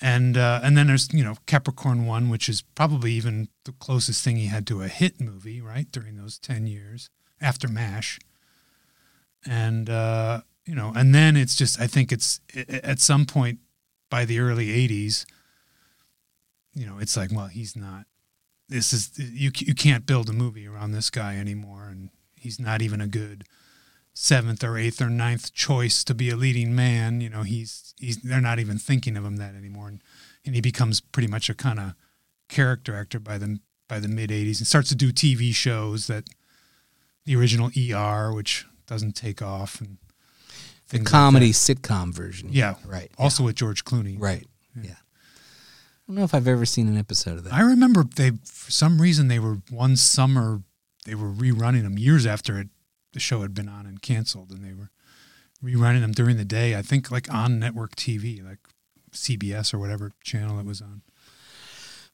And 0.00 0.36
uh, 0.36 0.60
and 0.62 0.76
then 0.76 0.86
there's 0.86 1.12
you 1.12 1.24
know 1.24 1.36
Capricorn 1.46 2.06
One, 2.06 2.28
which 2.28 2.48
is 2.48 2.62
probably 2.62 3.12
even 3.14 3.48
the 3.64 3.72
closest 3.72 4.22
thing 4.22 4.36
he 4.36 4.46
had 4.46 4.66
to 4.68 4.82
a 4.82 4.88
hit 4.88 5.20
movie, 5.20 5.60
right 5.60 5.90
during 5.90 6.16
those 6.16 6.38
ten 6.38 6.66
years 6.68 7.10
after 7.40 7.66
Mash. 7.66 8.20
And 9.46 9.90
uh, 9.90 10.42
you 10.66 10.74
know, 10.74 10.92
and 10.94 11.14
then 11.14 11.36
it's 11.36 11.54
just 11.54 11.80
I 11.80 11.86
think 11.86 12.12
it's 12.12 12.40
at 12.68 13.00
some 13.00 13.26
point 13.26 13.58
by 14.10 14.24
the 14.24 14.38
early 14.38 14.68
'80s, 14.68 15.26
you 16.74 16.86
know, 16.86 16.98
it's 16.98 17.16
like, 17.16 17.30
well, 17.32 17.46
he's 17.46 17.76
not. 17.76 18.06
This 18.68 18.92
is 18.92 19.10
you. 19.18 19.50
You 19.56 19.74
can't 19.74 20.06
build 20.06 20.28
a 20.28 20.32
movie 20.32 20.66
around 20.66 20.92
this 20.92 21.10
guy 21.10 21.36
anymore, 21.36 21.88
and 21.90 22.10
he's 22.34 22.58
not 22.58 22.82
even 22.82 23.00
a 23.00 23.06
good 23.06 23.44
seventh 24.14 24.62
or 24.62 24.78
eighth 24.78 25.02
or 25.02 25.10
ninth 25.10 25.52
choice 25.52 26.04
to 26.04 26.14
be 26.14 26.30
a 26.30 26.36
leading 26.36 26.74
man. 26.74 27.20
You 27.20 27.28
know, 27.28 27.42
he's 27.42 27.94
he's. 27.98 28.18
They're 28.18 28.40
not 28.40 28.58
even 28.58 28.78
thinking 28.78 29.16
of 29.16 29.24
him 29.24 29.36
that 29.36 29.54
anymore, 29.54 29.88
and 29.88 30.02
and 30.46 30.54
he 30.54 30.60
becomes 30.60 31.00
pretty 31.00 31.28
much 31.28 31.50
a 31.50 31.54
kind 31.54 31.78
of 31.78 31.94
character 32.48 32.96
actor 32.96 33.20
by 33.20 33.36
the 33.36 33.58
by 33.86 34.00
the 34.00 34.08
mid 34.08 34.30
'80s, 34.30 34.58
and 34.58 34.66
starts 34.66 34.88
to 34.88 34.94
do 34.94 35.12
TV 35.12 35.54
shows 35.54 36.06
that 36.06 36.28
the 37.26 37.36
original 37.36 37.70
ER, 37.76 38.32
which 38.32 38.66
doesn't 38.86 39.12
take 39.12 39.42
off, 39.42 39.80
and 39.80 39.98
The 40.88 40.98
things 40.98 41.06
like 41.06 41.10
comedy 41.10 41.52
sitcom 41.52 42.12
version. 42.12 42.50
Yeah, 42.52 42.74
Right. 42.86 43.10
Also 43.18 43.44
with 43.44 43.56
George 43.56 43.84
Clooney. 43.84 44.16
Right. 44.20 44.46
Yeah. 44.80 44.92
I 44.92 46.06
don't 46.08 46.16
know 46.16 46.24
if 46.24 46.34
I've 46.34 46.48
ever 46.48 46.66
seen 46.66 46.88
an 46.88 46.98
episode 46.98 47.38
of 47.38 47.44
that. 47.44 47.54
I 47.54 47.62
remember 47.62 48.04
they, 48.04 48.32
for 48.44 48.70
some 48.70 49.00
reason, 49.00 49.28
they 49.28 49.38
were 49.38 49.58
one 49.70 49.96
summer 49.96 50.62
they 51.04 51.14
were 51.14 51.30
rerunning 51.30 51.82
them 51.82 51.98
years 51.98 52.26
after 52.26 52.58
it, 52.58 52.68
the 53.12 53.20
show 53.20 53.42
had 53.42 53.54
been 53.54 53.68
on 53.68 53.86
and 53.86 54.02
canceled, 54.02 54.50
and 54.50 54.64
they 54.64 54.72
were 54.72 54.90
rerunning 55.62 56.00
them 56.00 56.12
during 56.12 56.36
the 56.36 56.44
day. 56.44 56.76
I 56.76 56.82
think 56.82 57.10
like 57.10 57.32
on 57.32 57.58
network 57.58 57.94
TV, 57.96 58.44
like 58.44 58.58
CBS 59.12 59.72
or 59.72 59.78
whatever 59.78 60.12
channel 60.22 60.58
it 60.58 60.66
was 60.66 60.80
on. 60.82 61.02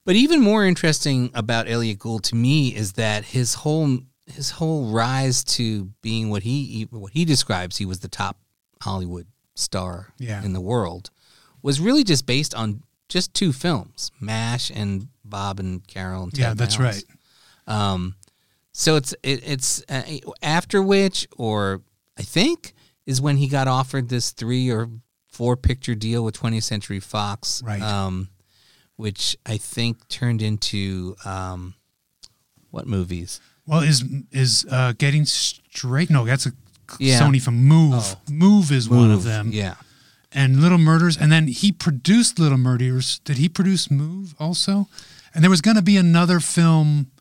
But 0.04 0.16
even 0.16 0.40
more 0.40 0.64
interesting 0.64 1.30
about 1.34 1.68
Elliot 1.68 1.98
Gould 1.98 2.24
to 2.24 2.34
me 2.34 2.74
is 2.74 2.94
that 2.94 3.26
his 3.26 3.54
whole 3.54 4.00
his 4.34 4.50
whole 4.52 4.90
rise 4.92 5.44
to 5.44 5.90
being 6.02 6.30
what 6.30 6.42
he 6.42 6.86
what 6.90 7.12
he 7.12 7.24
describes 7.24 7.76
he 7.78 7.84
was 7.86 8.00
the 8.00 8.08
top 8.08 8.36
Hollywood 8.82 9.26
star 9.54 10.12
Yeah. 10.18 10.42
in 10.42 10.52
the 10.52 10.60
world 10.60 11.10
was 11.62 11.80
really 11.80 12.04
just 12.04 12.24
based 12.26 12.54
on 12.54 12.82
just 13.08 13.34
two 13.34 13.52
films, 13.52 14.10
MASH 14.20 14.70
and 14.74 15.08
Bob 15.24 15.58
and 15.60 15.86
Carol 15.86 16.22
and 16.24 16.32
Ted 16.32 16.40
Yeah, 16.40 16.54
that's 16.54 16.78
Mouse. 16.78 17.02
right. 17.66 17.72
Um, 17.92 18.14
so 18.72 18.96
it's 18.96 19.12
it, 19.22 19.42
it's 19.46 19.82
uh, 19.88 20.02
after 20.42 20.80
which, 20.82 21.26
or 21.36 21.82
I 22.18 22.22
think, 22.22 22.72
is 23.06 23.20
when 23.20 23.36
he 23.36 23.48
got 23.48 23.66
offered 23.68 24.08
this 24.08 24.30
three 24.30 24.70
or 24.70 24.88
four 25.26 25.56
picture 25.56 25.94
deal 25.94 26.24
with 26.24 26.38
20th 26.40 26.62
Century 26.62 27.00
Fox, 27.00 27.62
Right. 27.64 27.82
Um, 27.82 28.28
which 28.96 29.36
I 29.46 29.56
think 29.56 30.06
turned 30.08 30.40
into 30.42 31.16
um, 31.24 31.74
what 32.70 32.86
movies? 32.86 33.40
Well, 33.70 33.82
is 33.82 34.04
is 34.32 34.66
uh, 34.70 34.92
getting 34.98 35.24
straight? 35.24 36.10
No, 36.10 36.24
that's 36.24 36.46
a 36.46 36.52
Yeah. 36.98 37.20
Sony 37.20 37.40
from 37.40 37.62
Move. 37.62 37.94
Oh. 37.94 38.14
Move 38.28 38.72
is 38.72 38.88
one 38.88 39.12
of 39.12 39.22
them. 39.22 39.50
Yeah, 39.52 39.74
and 40.32 40.60
Little 40.60 40.78
Murders, 40.78 41.16
and 41.16 41.30
then 41.30 41.46
he 41.46 41.70
produced 41.70 42.38
Little 42.40 42.58
Murders. 42.58 43.20
Did 43.24 43.38
he 43.38 43.48
produce 43.48 43.90
Move 43.90 44.34
also? 44.40 44.88
And 45.32 45.44
there 45.44 45.50
was 45.50 45.60
going 45.60 45.76
to 45.76 45.82
be 45.82 45.96
another 45.96 46.40
film 46.40 47.12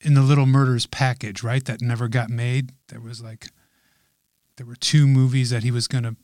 in 0.00 0.14
the 0.14 0.22
Little 0.22 0.46
Murders 0.46 0.86
package, 0.86 1.42
right? 1.42 1.62
That 1.66 1.82
never 1.82 2.08
got 2.08 2.30
made. 2.30 2.72
There 2.88 3.00
was 3.00 3.20
like, 3.20 3.48
there 4.56 4.66
were 4.66 4.76
two 4.76 5.06
movies 5.06 5.50
that 5.50 5.62
he 5.62 5.70
was 5.70 5.86
going 5.86 6.04
to. 6.04 6.16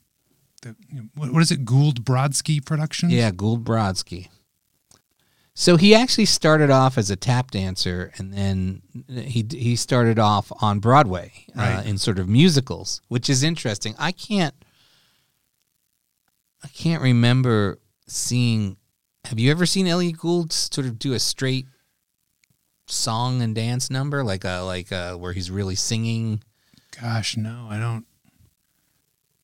You 0.65 0.75
know, 0.93 1.03
what, 1.15 1.33
what 1.33 1.43
is 1.43 1.51
it? 1.51 1.65
Gould 1.67 2.05
Brodsky 2.05 2.65
Productions. 2.65 3.13
yeah, 3.13 3.31
Gould 3.31 3.65
Brodsky. 3.65 4.29
So 5.61 5.77
he 5.77 5.95
actually 5.95 6.25
started 6.25 6.71
off 6.71 6.97
as 6.97 7.11
a 7.11 7.17
tap 7.17 7.51
dancer, 7.51 8.13
and 8.17 8.33
then 8.33 8.81
he 9.07 9.45
he 9.51 9.77
started 9.77 10.19
off 10.19 10.51
on 10.63 10.79
Broadway 10.79 11.33
uh, 11.55 11.83
in 11.85 11.99
sort 11.99 12.19
of 12.19 12.31
musicals, 12.31 13.03
which 13.09 13.29
is 13.29 13.43
interesting. 13.43 13.95
I 13.99 14.11
can't 14.11 14.55
I 16.65 16.69
can't 16.69 17.03
remember 17.03 17.79
seeing. 18.07 18.79
Have 19.27 19.39
you 19.39 19.51
ever 19.51 19.67
seen 19.67 19.87
Elliot 19.87 20.17
Gould 20.17 20.51
sort 20.51 20.87
of 20.87 20.99
do 20.99 21.13
a 21.13 21.19
straight 21.19 21.67
song 22.87 23.43
and 23.43 23.55
dance 23.55 23.91
number, 23.91 24.25
like 24.25 24.45
a 24.45 24.61
like 24.61 24.91
a, 24.91 25.19
where 25.19 25.35
he's 25.35 25.51
really 25.51 25.77
singing? 25.77 26.43
Gosh, 26.99 27.37
no, 27.37 27.67
I 27.69 27.79
don't. 27.79 28.07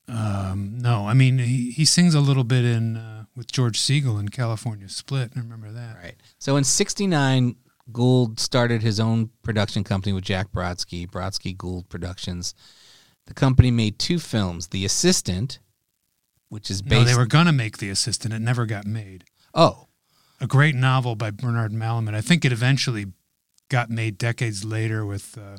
Um, 0.09 0.79
no, 0.79 1.07
I 1.07 1.13
mean 1.13 1.37
he, 1.37 1.73
he 1.73 1.85
sings 1.85 2.15
a 2.15 2.21
little 2.21 2.45
bit 2.45 2.65
in 2.65 2.97
uh, 2.97 3.16
with 3.37 3.53
George 3.53 3.79
Segal 3.79 4.19
in 4.19 4.31
California 4.31 4.89
Split. 4.89 5.31
I 5.37 5.41
remember 5.41 5.71
that. 5.71 5.97
Right. 6.03 6.17
So 6.39 6.57
in 6.57 6.65
'69, 6.65 7.57
Gould 7.93 8.41
started 8.41 8.83
his 8.83 8.99
own 8.99 9.31
production 9.43 9.85
company 9.85 10.13
with 10.13 10.25
Jack 10.25 10.51
Brodsky, 10.53 11.07
Brodsky 11.09 11.57
Gould 11.57 11.89
Productions. 11.89 12.55
The 13.27 13.35
company 13.35 13.71
made 13.71 13.99
two 13.99 14.19
films: 14.19 14.69
The 14.69 14.85
Assistant, 14.85 15.59
which 16.49 16.71
is 16.71 16.81
based. 16.83 16.93
No, 16.93 17.05
they 17.05 17.17
were 17.17 17.27
gonna 17.27 17.53
make 17.53 17.79
The 17.79 17.91
Assistant. 17.91 18.33
It 18.35 18.41
never 18.41 18.67
got 18.67 18.87
made. 18.87 19.25
oh, 19.55 19.87
a 20.41 20.47
great 20.47 20.75
novel 20.75 21.15
by 21.17 21.31
Bernard 21.31 21.73
Malamud. 21.73 22.15
I 22.15 22.21
think 22.21 22.45
it 22.45 22.53
eventually 22.53 23.07
got 23.71 23.89
made 23.89 24.19
decades 24.19 24.65
later 24.67 25.05
with, 25.07 25.39
uh, 25.39 25.57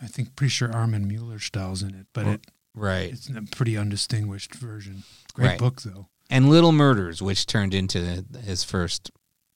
I 0.00 0.06
think, 0.06 0.36
pretty 0.36 0.50
sure 0.50 0.70
Armin 0.70 1.08
Mueller-Stahl's 1.08 1.82
in 1.82 1.94
it, 1.94 2.06
but 2.12 2.26
it, 2.26 2.46
right. 2.74 3.10
it's 3.10 3.30
a 3.30 3.42
pretty 3.50 3.76
undistinguished 3.76 4.54
version. 4.54 5.04
Great 5.32 5.46
Right. 5.46 5.58
book, 5.58 5.80
though. 5.80 6.08
And 6.30 6.50
Little 6.50 6.72
Murders, 6.72 7.22
which 7.22 7.46
turned 7.46 7.72
into 7.74 8.24
his 8.44 8.64
first 8.64 9.10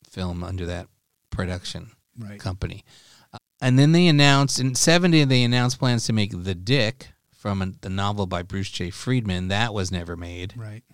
film 0.09 0.42
under 0.44 0.66
that 0.66 0.88
production 1.30 1.90
Right. 2.18 2.38
company. 2.40 2.85
Uh, 3.33 3.38
And 3.61 3.78
then 3.78 3.92
they 3.92 4.06
announced 4.09 4.59
in 4.61 4.74
'70 4.74 5.24
they 5.24 5.42
announced 5.42 5.78
plans 5.78 6.04
to 6.06 6.12
make 6.12 6.30
The 6.44 6.54
Dick 6.54 7.09
from 7.33 7.62
a, 7.62 7.72
the 7.80 7.88
novel 7.88 8.26
by 8.26 8.42
Bruce 8.42 8.70
J. 8.70 8.90
Friedman. 8.90 9.48
That 9.48 9.72
was 9.74 9.90
never 9.90 10.16
made. 10.16 10.54
Right. 10.56 10.85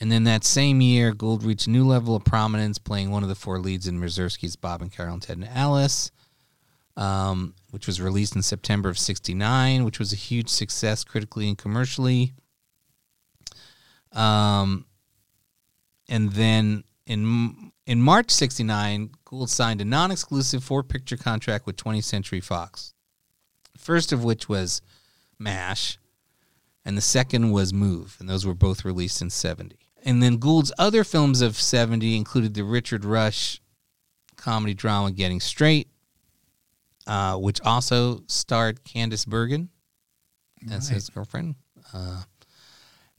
And 0.00 0.12
then 0.12 0.24
that 0.24 0.44
same 0.44 0.80
year, 0.82 1.12
Gould 1.14 1.42
reached 1.42 1.66
a 1.66 1.70
new 1.70 1.86
level 1.86 2.14
of 2.14 2.24
prominence, 2.24 2.78
playing 2.78 3.10
one 3.10 3.22
of 3.22 3.28
the 3.30 3.34
four 3.34 3.58
leads 3.58 3.86
in 3.86 3.98
Mazursky's 3.98 4.54
Bob 4.56 4.82
and 4.82 4.92
Carol 4.92 5.14
and 5.14 5.22
Ted 5.22 5.38
and 5.38 5.48
Alice, 5.48 6.10
um, 6.98 7.54
which 7.70 7.86
was 7.86 8.00
released 8.00 8.36
in 8.36 8.42
September 8.42 8.88
of 8.90 8.98
'69, 8.98 9.84
which 9.84 9.98
was 9.98 10.12
a 10.12 10.16
huge 10.16 10.48
success 10.48 11.02
critically 11.04 11.48
and 11.48 11.56
commercially. 11.58 12.34
Um, 14.16 14.86
and 16.08 16.32
then 16.32 16.84
in 17.06 17.72
in 17.86 18.02
March 18.02 18.30
'69, 18.30 19.10
Gould 19.24 19.50
signed 19.50 19.80
a 19.80 19.84
non-exclusive 19.84 20.64
four-picture 20.64 21.16
contract 21.16 21.66
with 21.66 21.76
20th 21.76 22.04
Century 22.04 22.40
Fox. 22.40 22.94
First 23.76 24.12
of 24.12 24.24
which 24.24 24.48
was 24.48 24.80
MASH, 25.38 25.98
and 26.84 26.96
the 26.96 27.02
second 27.02 27.52
was 27.52 27.72
Move, 27.72 28.16
and 28.18 28.28
those 28.28 28.46
were 28.46 28.54
both 28.54 28.84
released 28.84 29.20
in 29.20 29.30
70. 29.30 29.76
And 30.04 30.22
then 30.22 30.36
Gould's 30.36 30.72
other 30.78 31.04
films 31.04 31.40
of 31.40 31.56
70 31.56 32.16
included 32.16 32.54
the 32.54 32.64
Richard 32.64 33.04
Rush 33.04 33.60
comedy 34.36 34.74
drama 34.74 35.10
Getting 35.10 35.40
Straight, 35.40 35.88
uh, 37.06 37.36
which 37.36 37.60
also 37.60 38.22
starred 38.28 38.84
Candice 38.84 39.26
Bergen 39.26 39.68
as 40.70 40.88
his 40.88 41.10
girlfriend. 41.10 41.56
Uh, 41.92 42.22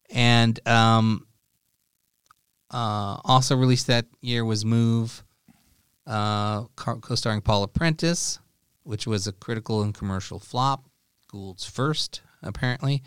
and 0.09 0.59
um, 0.67 1.27
uh, 2.71 3.17
also 3.23 3.55
released 3.55 3.87
that 3.87 4.05
year 4.21 4.43
was 4.45 4.65
Move. 4.65 5.23
uh, 6.05 6.63
co- 6.75 6.99
co-starring 6.99 7.41
Paula 7.41 7.67
Prentiss, 7.67 8.39
which 8.83 9.05
was 9.05 9.27
a 9.27 9.33
critical 9.33 9.81
and 9.81 9.93
commercial 9.93 10.39
flop. 10.39 10.85
Gould's 11.27 11.65
first, 11.65 12.21
apparently, 12.41 13.03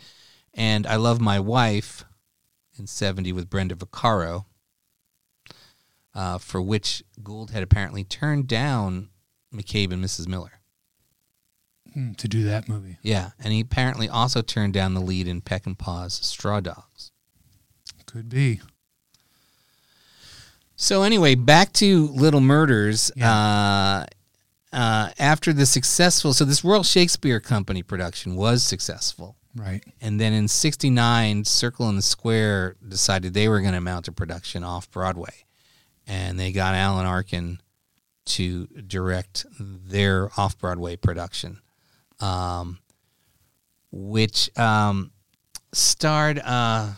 and 0.53 0.85
I 0.85 0.97
Love 0.97 1.19
My 1.19 1.39
Wife 1.39 2.05
in 2.77 2.85
'70 2.85 3.33
with 3.33 3.49
Brenda 3.49 3.73
Vaccaro, 3.75 4.45
uh, 6.13 6.37
for 6.37 6.61
which 6.61 7.03
Gould 7.23 7.49
had 7.51 7.63
apparently 7.63 8.03
turned 8.03 8.47
down 8.47 9.09
McCabe 9.53 9.91
and 9.91 10.03
Mrs. 10.03 10.27
Miller. 10.27 10.60
Hmm, 11.93 12.13
to 12.13 12.27
do 12.27 12.43
that 12.45 12.69
movie. 12.69 12.97
Yeah, 13.01 13.31
and 13.39 13.51
he 13.51 13.59
apparently 13.59 14.07
also 14.07 14.41
turned 14.41 14.73
down 14.73 14.93
the 14.93 15.01
lead 15.01 15.27
in 15.27 15.41
Peckinpah's 15.41 16.13
Straw 16.13 16.59
Dogs. 16.61 17.11
Could 18.05 18.29
be. 18.29 18.61
So 20.75 21.03
anyway, 21.03 21.35
back 21.35 21.73
to 21.73 22.07
Little 22.07 22.41
Murders. 22.41 23.11
Uh, 23.21 24.05
uh, 24.73 25.09
after 25.19 25.51
the 25.53 25.65
successful, 25.65 26.33
so 26.33 26.45
this 26.45 26.63
Royal 26.63 26.83
Shakespeare 26.83 27.39
Company 27.39 27.83
production 27.83 28.35
was 28.35 28.63
successful, 28.63 29.35
Right. 29.53 29.83
and 29.99 30.19
then 30.19 30.31
in 30.33 30.47
'69, 30.47 31.43
Circle 31.45 31.89
in 31.89 31.97
the 31.97 32.01
Square 32.01 32.77
decided 32.87 33.33
they 33.33 33.49
were 33.49 33.59
going 33.61 33.73
to 33.73 33.81
mount 33.81 34.07
a 34.07 34.11
production 34.13 34.63
off 34.63 34.89
Broadway, 34.89 35.43
and 36.07 36.39
they 36.39 36.51
got 36.53 36.73
Alan 36.73 37.05
Arkin 37.05 37.59
to 38.25 38.67
direct 38.67 39.45
their 39.59 40.29
off 40.37 40.57
Broadway 40.57 40.95
production, 40.95 41.59
um, 42.21 42.79
which 43.91 44.55
um, 44.57 45.11
starred. 45.73 46.39
Uh, 46.39 46.91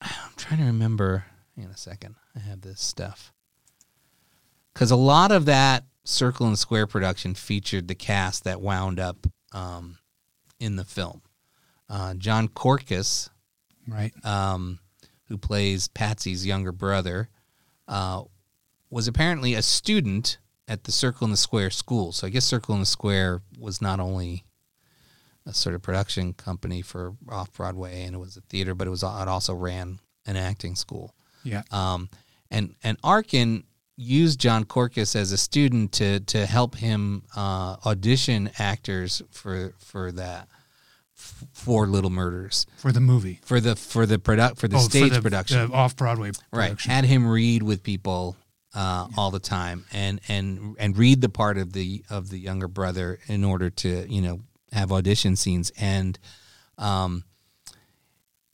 I'm 0.00 0.32
trying 0.36 0.60
to 0.60 0.66
remember. 0.66 1.24
Hang 1.56 1.66
on 1.66 1.72
a 1.72 1.76
second. 1.76 2.14
I 2.34 2.38
have 2.40 2.60
this 2.60 2.80
stuff 2.80 3.32
because 4.72 4.90
a 4.90 4.96
lot 4.96 5.32
of 5.32 5.44
that 5.46 5.84
Circle 6.04 6.46
and 6.46 6.58
Square 6.58 6.86
production 6.86 7.34
featured 7.34 7.88
the 7.88 7.94
cast 7.94 8.44
that 8.44 8.60
wound 8.60 8.98
up 8.98 9.26
um, 9.52 9.98
in 10.58 10.76
the 10.76 10.84
film. 10.84 11.22
Uh, 11.88 12.14
Jon 12.14 12.48
Korkes, 12.48 13.28
Right. 13.86 14.12
um, 14.24 14.78
who 15.28 15.36
plays 15.36 15.88
Patsy's 15.88 16.46
younger 16.46 16.72
brother, 16.72 17.28
uh, 17.88 18.22
was 18.88 19.08
apparently 19.08 19.54
a 19.54 19.62
student 19.62 20.38
at 20.70 20.84
the 20.84 20.92
Circle 20.92 21.24
in 21.26 21.30
the 21.32 21.36
Square 21.36 21.70
school. 21.70 22.12
So 22.12 22.26
I 22.26 22.30
guess 22.30 22.44
Circle 22.44 22.74
in 22.74 22.80
the 22.80 22.86
Square 22.86 23.42
was 23.58 23.82
not 23.82 23.98
only 24.00 24.44
a 25.46 25.52
sort 25.52 25.74
of 25.74 25.82
production 25.82 26.32
company 26.32 26.80
for 26.82 27.14
off 27.28 27.52
Broadway 27.52 28.04
and 28.04 28.14
it 28.14 28.18
was 28.18 28.36
a 28.36 28.40
theater, 28.42 28.74
but 28.74 28.86
it 28.86 28.90
was 28.90 29.02
it 29.02 29.28
also 29.28 29.52
ran 29.54 29.98
an 30.26 30.36
acting 30.36 30.76
school. 30.76 31.14
Yeah. 31.44 31.62
Um, 31.70 32.08
and 32.50 32.74
and 32.84 32.96
Arkin 33.02 33.64
used 33.96 34.38
Jon 34.40 34.64
Korkes 34.64 35.16
as 35.16 35.32
a 35.32 35.36
student 35.38 35.92
to 35.92 36.20
to 36.20 36.46
help 36.46 36.76
him 36.76 37.22
uh, 37.36 37.76
audition 37.84 38.50
actors 38.58 39.22
for 39.30 39.74
for 39.78 40.12
that 40.12 40.48
for 41.52 41.86
Little 41.86 42.10
Murders 42.10 42.66
For 42.76 42.92
the 42.92 43.00
movie. 43.00 43.40
for 43.44 43.60
the 43.60 43.76
for 43.76 44.06
the 44.06 44.18
product 44.18 44.58
for 44.58 44.68
the 44.68 44.76
Oh, 44.76 44.80
stage 44.80 45.12
the, 45.12 45.20
production 45.20 45.68
The 45.70 45.74
off 45.76 45.94
Broadway 45.96 46.30
right 46.52 46.80
had 46.80 47.04
him 47.04 47.26
read 47.26 47.62
with 47.62 47.82
people 47.82 48.36
uh, 48.74 49.08
all 49.16 49.30
the 49.30 49.40
time 49.40 49.84
and 49.92 50.20
and 50.28 50.76
and 50.78 50.96
read 50.96 51.20
the 51.20 51.28
part 51.28 51.58
of 51.58 51.72
the 51.72 52.04
of 52.10 52.30
the 52.30 52.38
younger 52.38 52.68
brother 52.68 53.18
in 53.26 53.44
order 53.44 53.70
to 53.70 54.06
you 54.08 54.22
know 54.22 54.40
have 54.72 54.92
audition 54.92 55.36
scenes. 55.36 55.72
And 55.80 56.18
um 56.78 57.24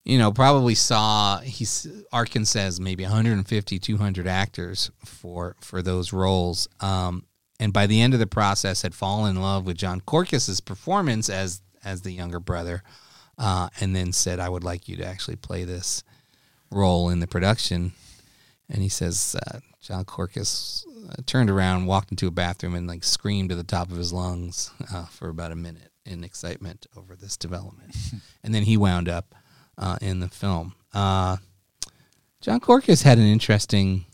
you 0.05 0.19
know 0.19 0.33
probably 0.33 0.75
saw 0.75 1.41
he's 1.41 1.87
Arkin 2.13 2.45
says 2.45 2.81
maybe 2.81 3.03
150 3.05 3.79
200 3.79 4.27
actors 4.27 4.91
for 5.05 5.57
for 5.61 5.83
those 5.83 6.13
roles. 6.13 6.69
Um 6.81 7.25
and 7.59 7.73
by 7.73 7.87
the 7.87 8.01
end 8.01 8.15
of 8.15 8.21
the 8.21 8.27
process 8.27 8.83
had 8.83 8.95
fallen 8.95 9.37
in 9.37 9.43
love 9.43 9.67
with 9.67 9.77
Jon 9.77 10.01
Korkes's 10.01 10.61
performance 10.61 11.29
as 11.29 11.61
as 11.85 12.03
the 12.03 12.13
younger 12.13 12.41
brother 12.41 12.83
uh, 13.39 13.69
and 13.81 13.95
then 13.95 14.13
said 14.13 14.41
I 14.41 14.49
would 14.49 14.65
like 14.65 14.89
you 14.89 14.97
to 14.97 15.07
actually 15.07 15.37
play 15.37 15.65
this 15.65 16.03
role 16.71 17.11
in 17.11 17.21
the 17.21 17.27
production. 17.27 17.93
And 18.69 18.83
he 18.83 18.89
says 18.89 19.37
uh, 19.47 19.61
Jon 19.87 20.05
Korkes 20.05 20.85
uh, 21.09 21.23
turned 21.27 21.49
around, 21.49 21.87
walked 21.87 22.11
into 22.11 22.27
a 22.27 22.33
bathroom, 22.33 22.75
and 22.75 22.89
like 22.89 23.05
screamed 23.05 23.51
to 23.51 23.55
the 23.55 23.63
top 23.63 23.89
of 23.91 23.97
his 23.97 24.13
lungs 24.13 24.73
uh, 24.93 25.05
for 25.05 25.29
about 25.29 25.53
a 25.53 25.57
minute 25.57 25.93
in 26.05 26.25
excitement 26.25 26.87
over 26.97 27.15
this 27.15 27.37
development. 27.37 27.95
and 28.43 28.53
then 28.53 28.65
he 28.65 28.77
wound 28.77 29.09
up 29.09 29.33
uh, 29.79 29.97
in 30.01 30.19
the 30.19 30.29
film. 30.29 30.75
Uh, 30.93 31.37
Jon 32.41 32.59
Korkes 32.59 33.05
had 33.05 33.19
an 33.19 33.27
interesting 33.27 34.07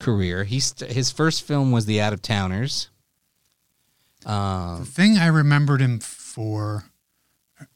career. 0.00 0.44
He 0.44 0.60
st- 0.60 0.92
his 0.92 1.10
first 1.10 1.42
film 1.42 1.72
was 1.72 1.86
The 1.86 1.98
Out 1.98 2.12
of 2.12 2.20
Towners. 2.20 2.90
The 4.80 4.84
thing 4.84 5.16
I 5.16 5.28
remembered 5.28 5.80
him 5.80 5.98
for, 6.00 6.90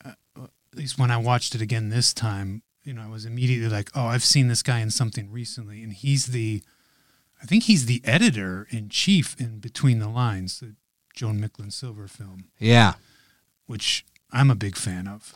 uh, 0.04 0.12
at 0.36 0.50
least 0.74 0.98
when 0.98 1.10
I 1.10 1.16
watched 1.16 1.54
it 1.54 1.62
again 1.62 1.88
this 1.88 2.12
time, 2.12 2.62
you 2.84 2.92
know, 2.92 3.02
I 3.02 3.08
was 3.08 3.24
immediately 3.24 3.68
like, 3.68 3.90
oh, 3.94 4.06
I've 4.06 4.24
seen 4.24 4.48
this 4.48 4.62
guy 4.62 4.80
in 4.80 4.90
something 4.90 5.30
recently. 5.30 5.82
And 5.82 5.92
he's 5.92 6.26
the, 6.26 6.62
I 7.42 7.46
think 7.46 7.64
he's 7.64 7.86
the 7.86 8.00
editor 8.04 8.66
in 8.70 8.88
chief 8.88 9.38
in 9.40 9.58
Between 9.58 9.98
the 9.98 10.08
Lines, 10.08 10.60
the 10.60 10.74
Joan 11.14 11.40
Micklin 11.40 11.72
Silver 11.72 12.08
film, 12.08 12.44
yeah, 12.58 12.94
which 13.66 14.04
I'm 14.32 14.50
a 14.50 14.54
big 14.54 14.76
fan 14.76 15.06
of. 15.08 15.34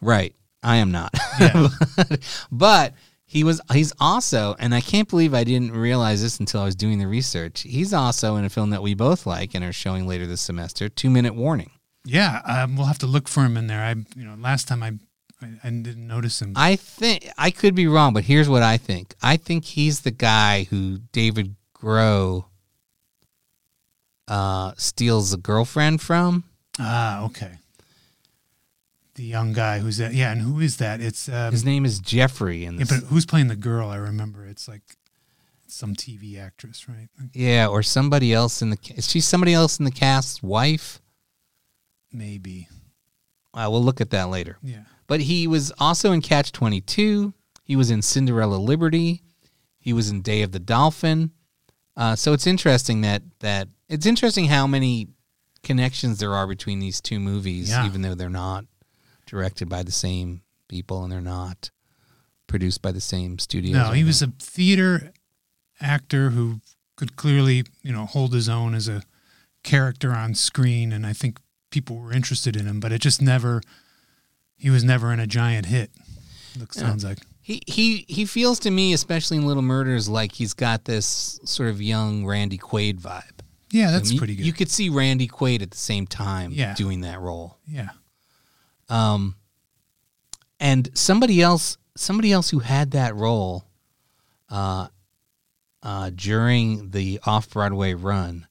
right. 0.00 0.34
I 0.64 0.76
am 0.76 0.92
not. 0.92 1.12
Yeah. 1.40 1.68
but 2.52 2.94
he 3.24 3.42
was 3.42 3.60
he's 3.72 3.92
also 3.98 4.54
and 4.58 4.74
i 4.74 4.80
can't 4.80 5.08
believe 5.08 5.32
i 5.32 5.42
didn't 5.42 5.72
realize 5.72 6.22
this 6.22 6.38
until 6.38 6.60
i 6.60 6.64
was 6.66 6.76
doing 6.76 6.98
the 6.98 7.06
research 7.06 7.62
he's 7.62 7.94
also 7.94 8.36
in 8.36 8.44
a 8.44 8.50
film 8.50 8.70
that 8.70 8.82
we 8.82 8.94
both 8.94 9.26
like 9.26 9.54
and 9.54 9.64
are 9.64 9.72
showing 9.72 10.06
later 10.06 10.26
this 10.26 10.42
semester 10.42 10.88
two 10.90 11.08
minute 11.08 11.34
warning 11.34 11.70
yeah, 12.04 12.40
um, 12.44 12.76
we'll 12.76 12.86
have 12.86 12.98
to 12.98 13.06
look 13.06 13.28
for 13.28 13.44
him 13.44 13.56
in 13.56 13.66
there. 13.66 13.82
I, 13.82 13.90
you 14.16 14.24
know, 14.24 14.34
last 14.38 14.66
time 14.68 14.82
I, 14.82 14.92
I, 15.42 15.66
I 15.66 15.70
didn't 15.70 16.06
notice 16.06 16.40
him. 16.42 16.52
i 16.56 16.76
think 16.76 17.28
i 17.38 17.50
could 17.50 17.74
be 17.74 17.86
wrong 17.86 18.12
but 18.14 18.24
here's 18.24 18.48
what 18.48 18.62
i 18.62 18.76
think 18.76 19.14
i 19.22 19.36
think 19.36 19.64
he's 19.64 20.00
the 20.00 20.10
guy 20.10 20.64
who 20.64 20.98
david 21.12 21.54
groh 21.76 22.44
uh, 24.28 24.72
steals 24.76 25.32
a 25.32 25.36
girlfriend 25.36 26.00
from 26.00 26.44
ah, 26.78 27.24
okay. 27.24 27.52
The 29.14 29.24
young 29.24 29.52
guy 29.52 29.80
who's 29.80 29.98
that? 29.98 30.14
Yeah, 30.14 30.32
and 30.32 30.40
who 30.40 30.58
is 30.60 30.78
that? 30.78 31.02
It's 31.02 31.28
um, 31.28 31.52
his 31.52 31.66
name 31.66 31.84
is 31.84 31.98
jeffrey 31.98 32.64
in 32.64 32.78
Yeah, 32.78 32.86
but 32.88 33.00
who's 33.08 33.26
playing 33.26 33.48
the 33.48 33.56
girl? 33.56 33.90
I 33.90 33.96
remember 33.96 34.46
it's 34.46 34.66
like 34.68 34.80
some 35.66 35.94
TV 35.94 36.40
actress, 36.40 36.88
right? 36.88 37.08
yeah 37.34 37.66
or 37.66 37.82
somebody 37.82 38.32
else 38.32 38.62
in 38.62 38.70
the 38.70 38.78
is 38.96 39.10
she 39.10 39.20
somebody 39.20 39.52
else 39.52 39.78
in 39.78 39.84
the 39.84 39.90
cast's 39.90 40.42
wife 40.42 41.00
Maybe. 42.12 42.68
uh, 43.52 43.68
we'll 43.70 43.84
look 43.84 44.00
at 44.00 44.10
that 44.10 44.28
later 44.30 44.56
Yeah. 44.62 44.84
But 45.12 45.20
he 45.20 45.46
was 45.46 45.70
also 45.78 46.12
in 46.12 46.22
Catch 46.22 46.52
22. 46.52 47.34
He 47.64 47.76
was 47.76 47.90
in 47.90 48.00
Cinderella 48.00 48.56
Liberty. 48.56 49.20
He 49.78 49.92
was 49.92 50.08
in 50.08 50.22
Day 50.22 50.40
of 50.40 50.52
the 50.52 50.58
Dolphin. 50.58 51.32
Uh, 51.94 52.16
so 52.16 52.32
it's 52.32 52.46
interesting 52.46 53.02
that 53.02 53.20
that 53.40 53.68
it's 53.90 54.06
interesting 54.06 54.46
how 54.46 54.66
many 54.66 55.08
connections 55.62 56.18
there 56.18 56.32
are 56.32 56.46
between 56.46 56.78
these 56.78 56.98
two 57.02 57.20
movies, 57.20 57.68
Yeah. 57.68 57.84
even 57.84 58.00
though 58.00 58.14
they're 58.14 58.30
not 58.30 58.64
directed 59.26 59.68
by 59.68 59.82
the 59.82 59.92
same 59.92 60.40
people 60.66 61.02
and 61.02 61.12
they're 61.12 61.20
not 61.20 61.70
produced 62.46 62.80
by 62.80 62.90
the 62.90 62.98
same 63.02 63.38
studio. 63.38 63.76
No, 63.76 63.90
he 63.90 64.04
was 64.04 64.22
a 64.22 64.28
theater 64.38 65.12
actor 65.78 66.30
who 66.30 66.62
could 66.96 67.16
clearly, 67.16 67.64
you 67.82 67.92
know, 67.92 68.06
hold 68.06 68.32
his 68.32 68.48
own 68.48 68.74
as 68.74 68.88
a 68.88 69.02
character 69.62 70.12
on 70.12 70.34
screen, 70.34 70.90
and 70.90 71.06
I 71.06 71.12
think 71.12 71.38
people 71.70 71.98
were 71.98 72.14
interested 72.14 72.56
in 72.56 72.64
him, 72.66 72.80
but 72.80 72.92
it 72.92 73.02
just 73.02 73.20
never. 73.20 73.60
He 74.62 74.70
was 74.70 74.84
never 74.84 75.12
in 75.12 75.18
a 75.18 75.26
giant 75.26 75.66
hit. 75.66 75.90
Looks 76.56 76.76
Yeah. 76.76 76.82
sounds 76.84 77.04
like. 77.04 77.18
He 77.40 77.60
he 77.66 78.04
he 78.08 78.24
feels 78.24 78.60
to 78.60 78.70
me, 78.70 78.92
especially 78.92 79.36
in 79.38 79.44
Little 79.46 79.62
Murders, 79.64 80.08
like 80.08 80.30
he's 80.30 80.54
got 80.54 80.84
this 80.84 81.40
sort 81.44 81.68
of 81.70 81.82
young 81.82 82.24
Randy 82.24 82.58
Quaid 82.58 83.00
vibe. 83.00 83.40
Yeah, 83.72 83.90
that's 83.90 84.12
You- 84.12 84.18
pretty 84.18 84.36
good. 84.36 84.46
You 84.46 84.52
could 84.52 84.70
see 84.70 84.88
Randy 84.88 85.26
Quaid 85.26 85.62
at 85.62 85.72
the 85.72 85.76
same 85.78 86.06
time 86.06 86.52
Yeah. 86.52 86.74
doing 86.74 87.00
that 87.00 87.20
role. 87.20 87.58
yeah. 87.66 87.88
Um, 88.88 89.34
and 90.60 90.90
somebody 90.94 91.42
else, 91.42 91.78
somebody 91.96 92.30
else 92.30 92.50
who 92.50 92.60
had 92.60 92.92
that 92.92 93.16
role, 93.16 93.64
uh, 94.48 94.88
uh, 95.82 96.10
during 96.14 96.90
the 96.90 97.18
off 97.24 97.50
Broadway 97.50 97.94
run, 97.94 98.46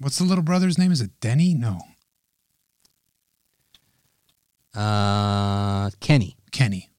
What's 0.00 0.18
the 0.18 0.24
little 0.24 0.44
brother's 0.44 0.78
name? 0.78 0.90
Is 0.92 1.00
it 1.00 1.10
Denny? 1.20 1.54
No, 1.54 1.80
uh, 4.78 5.90
Kenny. 6.00 6.36
Kenny. 6.52 6.90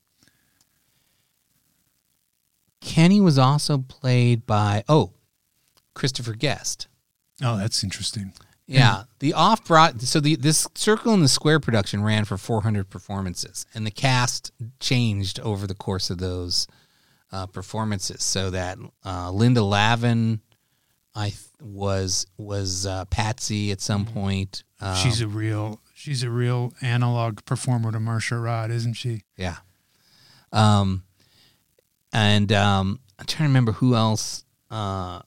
Kenny 2.81 3.21
was 3.21 3.37
also 3.37 3.77
played 3.77 4.45
by 4.45 4.83
oh, 4.89 5.13
Christopher 5.93 6.33
Guest. 6.33 6.87
Oh, 7.41 7.57
that's 7.57 7.83
interesting. 7.83 8.33
Yeah, 8.67 9.03
the 9.17 9.33
off 9.33 9.65
broad. 9.65 10.01
So 10.01 10.19
the 10.19 10.35
this 10.35 10.67
Circle 10.75 11.13
in 11.13 11.21
the 11.21 11.27
Square 11.27 11.61
production 11.61 12.03
ran 12.03 12.25
for 12.25 12.37
400 12.37 12.89
performances, 12.89 13.65
and 13.73 13.85
the 13.85 13.91
cast 13.91 14.51
changed 14.79 15.39
over 15.39 15.65
the 15.65 15.73
course 15.73 16.11
of 16.11 16.19
those 16.19 16.67
uh, 17.31 17.47
performances. 17.47 18.23
So 18.23 18.51
that 18.51 18.77
uh, 19.03 19.31
Linda 19.31 19.63
Lavin, 19.63 20.41
I 21.15 21.29
th- 21.29 21.41
was 21.61 22.27
was 22.37 22.85
uh, 22.85 23.05
Patsy 23.05 23.71
at 23.71 23.81
some 23.81 24.05
point. 24.05 24.63
Um, 24.79 24.95
she's 24.97 25.21
a 25.21 25.27
real 25.27 25.81
she's 25.99 26.23
a 26.23 26.29
real 26.29 26.73
analog 26.81 27.43
performer 27.45 27.91
to 27.91 27.99
Marcia 27.99 28.37
Rodd, 28.37 28.71
isn't 28.71 28.93
she? 28.93 29.23
Yeah. 29.35 29.57
Um, 30.53 31.03
and 32.13 32.51
um, 32.51 32.99
I'm 33.19 33.25
trying 33.25 33.47
to 33.47 33.49
remember 33.49 33.73
who 33.73 33.95
else. 33.95 34.45
Uh, 34.71 35.19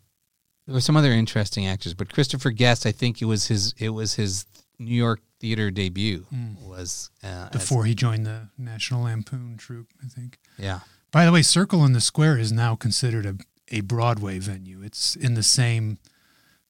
there 0.67 0.75
were 0.75 0.81
some 0.81 0.97
other 0.97 1.13
interesting 1.13 1.67
actors, 1.67 1.95
but 1.95 2.13
Christopher 2.13 2.51
Guest, 2.51 2.87
I 2.87 2.93
think 2.93 3.21
it 3.21 3.27
was 3.27 3.47
his. 3.49 3.75
It 3.79 3.91
was 3.91 4.15
his 4.15 4.47
New 4.79 4.95
York 4.95 5.21
theater 5.41 5.71
debut. 5.71 6.25
Was 6.65 7.11
uh, 7.23 7.27
as- 7.27 7.51
Before 7.51 7.85
he 7.85 7.95
joined 7.95 8.25
the 8.27 8.49
National 8.57 9.03
Lampoon 9.05 9.57
troupe, 9.59 9.89
I 10.03 10.09
think. 10.09 10.39
yeah. 10.59 10.81
By 11.11 11.27
the 11.27 11.33
way, 11.33 11.43
Circle 11.43 11.85
in 11.85 11.93
the 11.93 12.01
Square 12.01 12.39
is 12.39 12.53
now 12.53 12.75
considered 12.75 13.27
a, 13.27 13.37
a 13.71 13.81
Broadway 13.83 14.39
venue. 14.39 14.81
It's 14.83 15.15
in 15.15 15.35
the 15.35 15.43
same 15.43 15.99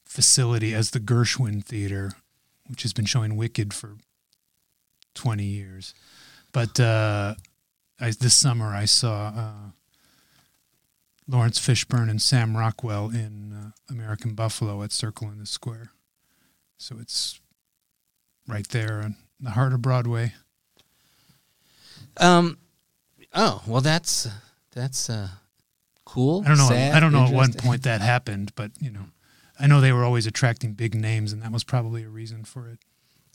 facility 0.04 0.74
as 0.74 0.90
the 0.90 0.98
Gershwin 1.00 1.64
Theater, 1.64 2.10
which 2.72 2.82
has 2.82 2.94
been 2.94 3.04
showing 3.04 3.36
Wicked 3.36 3.74
for 3.74 3.96
20 5.14 5.44
years. 5.44 5.94
But 6.52 6.80
uh, 6.80 7.34
I, 8.00 8.12
this 8.18 8.34
summer 8.34 8.74
I 8.74 8.86
saw 8.86 9.28
uh, 9.28 9.70
Laurence 11.28 11.60
Fishburne 11.60 12.08
and 12.08 12.20
Sam 12.20 12.56
Rockwell 12.56 13.10
in 13.10 13.52
uh, 13.52 13.70
American 13.90 14.34
Buffalo 14.34 14.82
at 14.82 14.90
Circle 14.90 15.28
in 15.28 15.38
the 15.38 15.44
Square. 15.46 15.90
So 16.78 16.96
it's 16.98 17.40
right 18.48 18.66
there 18.68 19.02
in 19.02 19.16
the 19.38 19.50
heart 19.50 19.74
of 19.74 19.82
Broadway. 19.82 20.32
Um. 22.16 22.56
Oh 23.34 23.62
well, 23.66 23.82
that's 23.82 24.28
that's 24.72 25.08
uh, 25.10 25.28
cool. 26.04 26.42
I 26.44 26.48
don't 26.48 26.58
know. 26.58 26.68
sad, 26.68 26.94
I 26.94 27.00
don't 27.00 27.12
know 27.12 27.26
at 27.26 27.32
what 27.32 27.56
point 27.58 27.82
that 27.82 28.00
happened, 28.00 28.52
but 28.54 28.72
you 28.80 28.90
know, 28.90 29.04
I 29.58 29.66
know 29.66 29.80
they 29.80 29.92
were 29.92 30.04
always 30.04 30.26
attracting 30.26 30.72
big 30.74 30.94
names, 30.94 31.32
and 31.32 31.42
that 31.42 31.52
was 31.52 31.64
probably 31.64 32.02
a 32.04 32.08
reason 32.08 32.44
for 32.44 32.68
it 32.68 32.78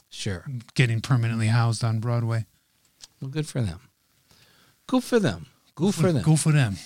Sure. 0.09 0.45
getting 0.73 1.01
permanently 1.01 1.47
housed 1.47 1.83
on 1.83 1.99
Broadway. 1.99 2.45
Well, 3.21 3.29
good 3.29 3.47
for 3.47 3.61
them. 3.61 3.79
Good 4.87 5.03
for 5.03 5.19
them. 5.19 5.47
Good 5.75 5.93
for 5.95 6.11
them. 6.11 6.23
Go 6.23 6.35
for 6.35 6.51
them. 6.51 6.77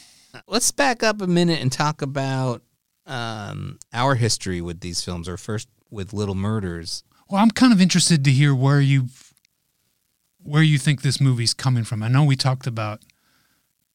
Let's 0.48 0.72
back 0.72 1.04
up 1.04 1.22
a 1.22 1.28
minute 1.28 1.62
and 1.62 1.72
talk 1.72 2.02
about 2.02 2.62
um, 3.06 3.80
our 3.94 4.16
history 4.16 4.62
with 4.62 4.80
these 4.82 5.04
films, 5.04 5.28
or 5.28 5.38
first 5.38 5.68
with 5.90 6.14
Little 6.14 6.36
Murders. 6.36 7.04
Well, 7.30 7.42
I'm 7.42 7.52
kind 7.52 7.74
of 7.74 7.82
interested 7.82 8.24
to 8.26 8.32
hear 8.32 8.54
where 8.56 8.82
you 8.82 9.08
where 10.44 10.64
you 10.64 10.78
think 10.80 11.02
this 11.02 11.22
movie's 11.22 11.54
coming 11.54 11.84
from. 11.84 12.02
I 12.02 12.08
know 12.08 12.24
we 12.24 12.36
talked 12.36 12.66
about 12.66 13.02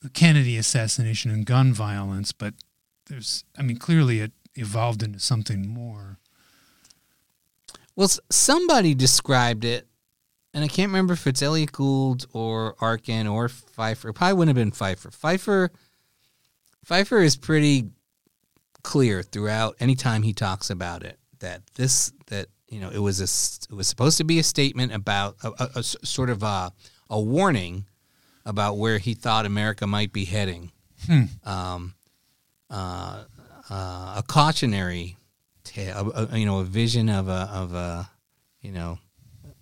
the 0.01 0.09
Kennedy 0.09 0.57
assassination 0.57 1.31
and 1.33 1.44
gun 1.44 1.72
violence, 1.72 2.31
but 2.33 2.55
there's, 3.07 3.42
I 3.59 3.62
mean, 3.62 3.79
clearly 3.79 4.20
it 4.20 4.31
evolved 4.57 5.03
into 5.03 5.21
something 5.21 5.69
more. 5.69 6.19
Well, 7.95 8.09
somebody 8.31 8.95
described 8.95 9.64
it, 9.64 9.87
and 10.53 10.64
I 10.64 10.69
can't 10.69 10.88
remember 10.88 11.14
if 11.14 11.27
it's 11.27 11.42
Elliott 11.42 11.73
Gould 11.73 12.27
or 12.33 12.77
Arkin 12.81 13.27
or 13.27 13.49
Feiffer. 13.49 14.11
It 14.11 14.14
probably 14.14 14.35
wouldn't 14.35 14.57
have 14.57 14.64
been 14.64 14.73
Feiffer. 14.73 15.11
Feiffer, 15.16 15.71
Feiffer 16.87 17.25
is 17.25 17.37
pretty 17.37 17.90
clear 18.83 19.23
throughout. 19.23 19.77
Anytime 19.81 20.23
he 20.23 20.33
talks 20.33 20.71
about 20.71 21.03
it, 21.03 21.19
that 21.40 21.62
this 21.75 22.12
that 22.27 22.49
you 22.69 22.81
know 22.81 22.90
it 22.90 22.99
was 22.99 23.21
a 23.21 23.73
it 23.73 23.77
was 23.77 23.88
supposed 23.88 24.19
to 24.19 24.25
be 24.25 24.38
a 24.38 24.42
statement 24.42 24.92
about 24.92 25.37
a 25.42 25.83
sort 25.83 26.31
of 26.31 26.42
a 26.42 26.73
a 27.09 27.21
warning 27.21 27.87
about 28.45 28.77
where 28.77 28.99
he 28.99 29.14
thought 29.14 29.47
America 29.47 29.87
might 29.87 30.12
be 30.12 30.25
heading. 30.25 30.71
Um, 31.45 31.95
uh, 32.71 33.25
uh, 33.71 34.15
a 34.19 34.25
cautionary 34.27 35.17
tale, 35.65 36.13
a, 36.15 36.29
a- 36.33 36.39
you 36.39 36.47
know, 36.47 36.61
a 36.61 36.65
vision 36.65 37.09
of 37.09 37.29
a 37.29 37.51
of 37.53 37.75
a 37.75 38.11
you 38.61 38.73
know 38.73 38.99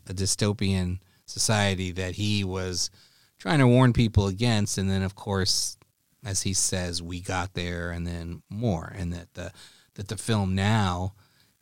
a 0.08 0.14
dystopian 0.14 0.98
society 1.26 1.92
that 1.92 2.14
he 2.14 2.44
was 2.44 2.90
trying 3.38 3.58
to 3.58 3.66
warn 3.66 3.92
people 3.92 4.26
against, 4.26 4.78
and 4.78 4.90
then 4.90 5.02
of 5.02 5.14
course, 5.14 5.76
as 6.24 6.42
he 6.42 6.52
says, 6.52 7.02
we 7.02 7.20
got 7.20 7.54
there, 7.54 7.90
and 7.90 8.06
then 8.06 8.42
more, 8.50 8.92
and 8.96 9.12
that 9.12 9.32
the 9.34 9.52
that 9.94 10.08
the 10.08 10.16
film 10.16 10.54
now 10.54 11.14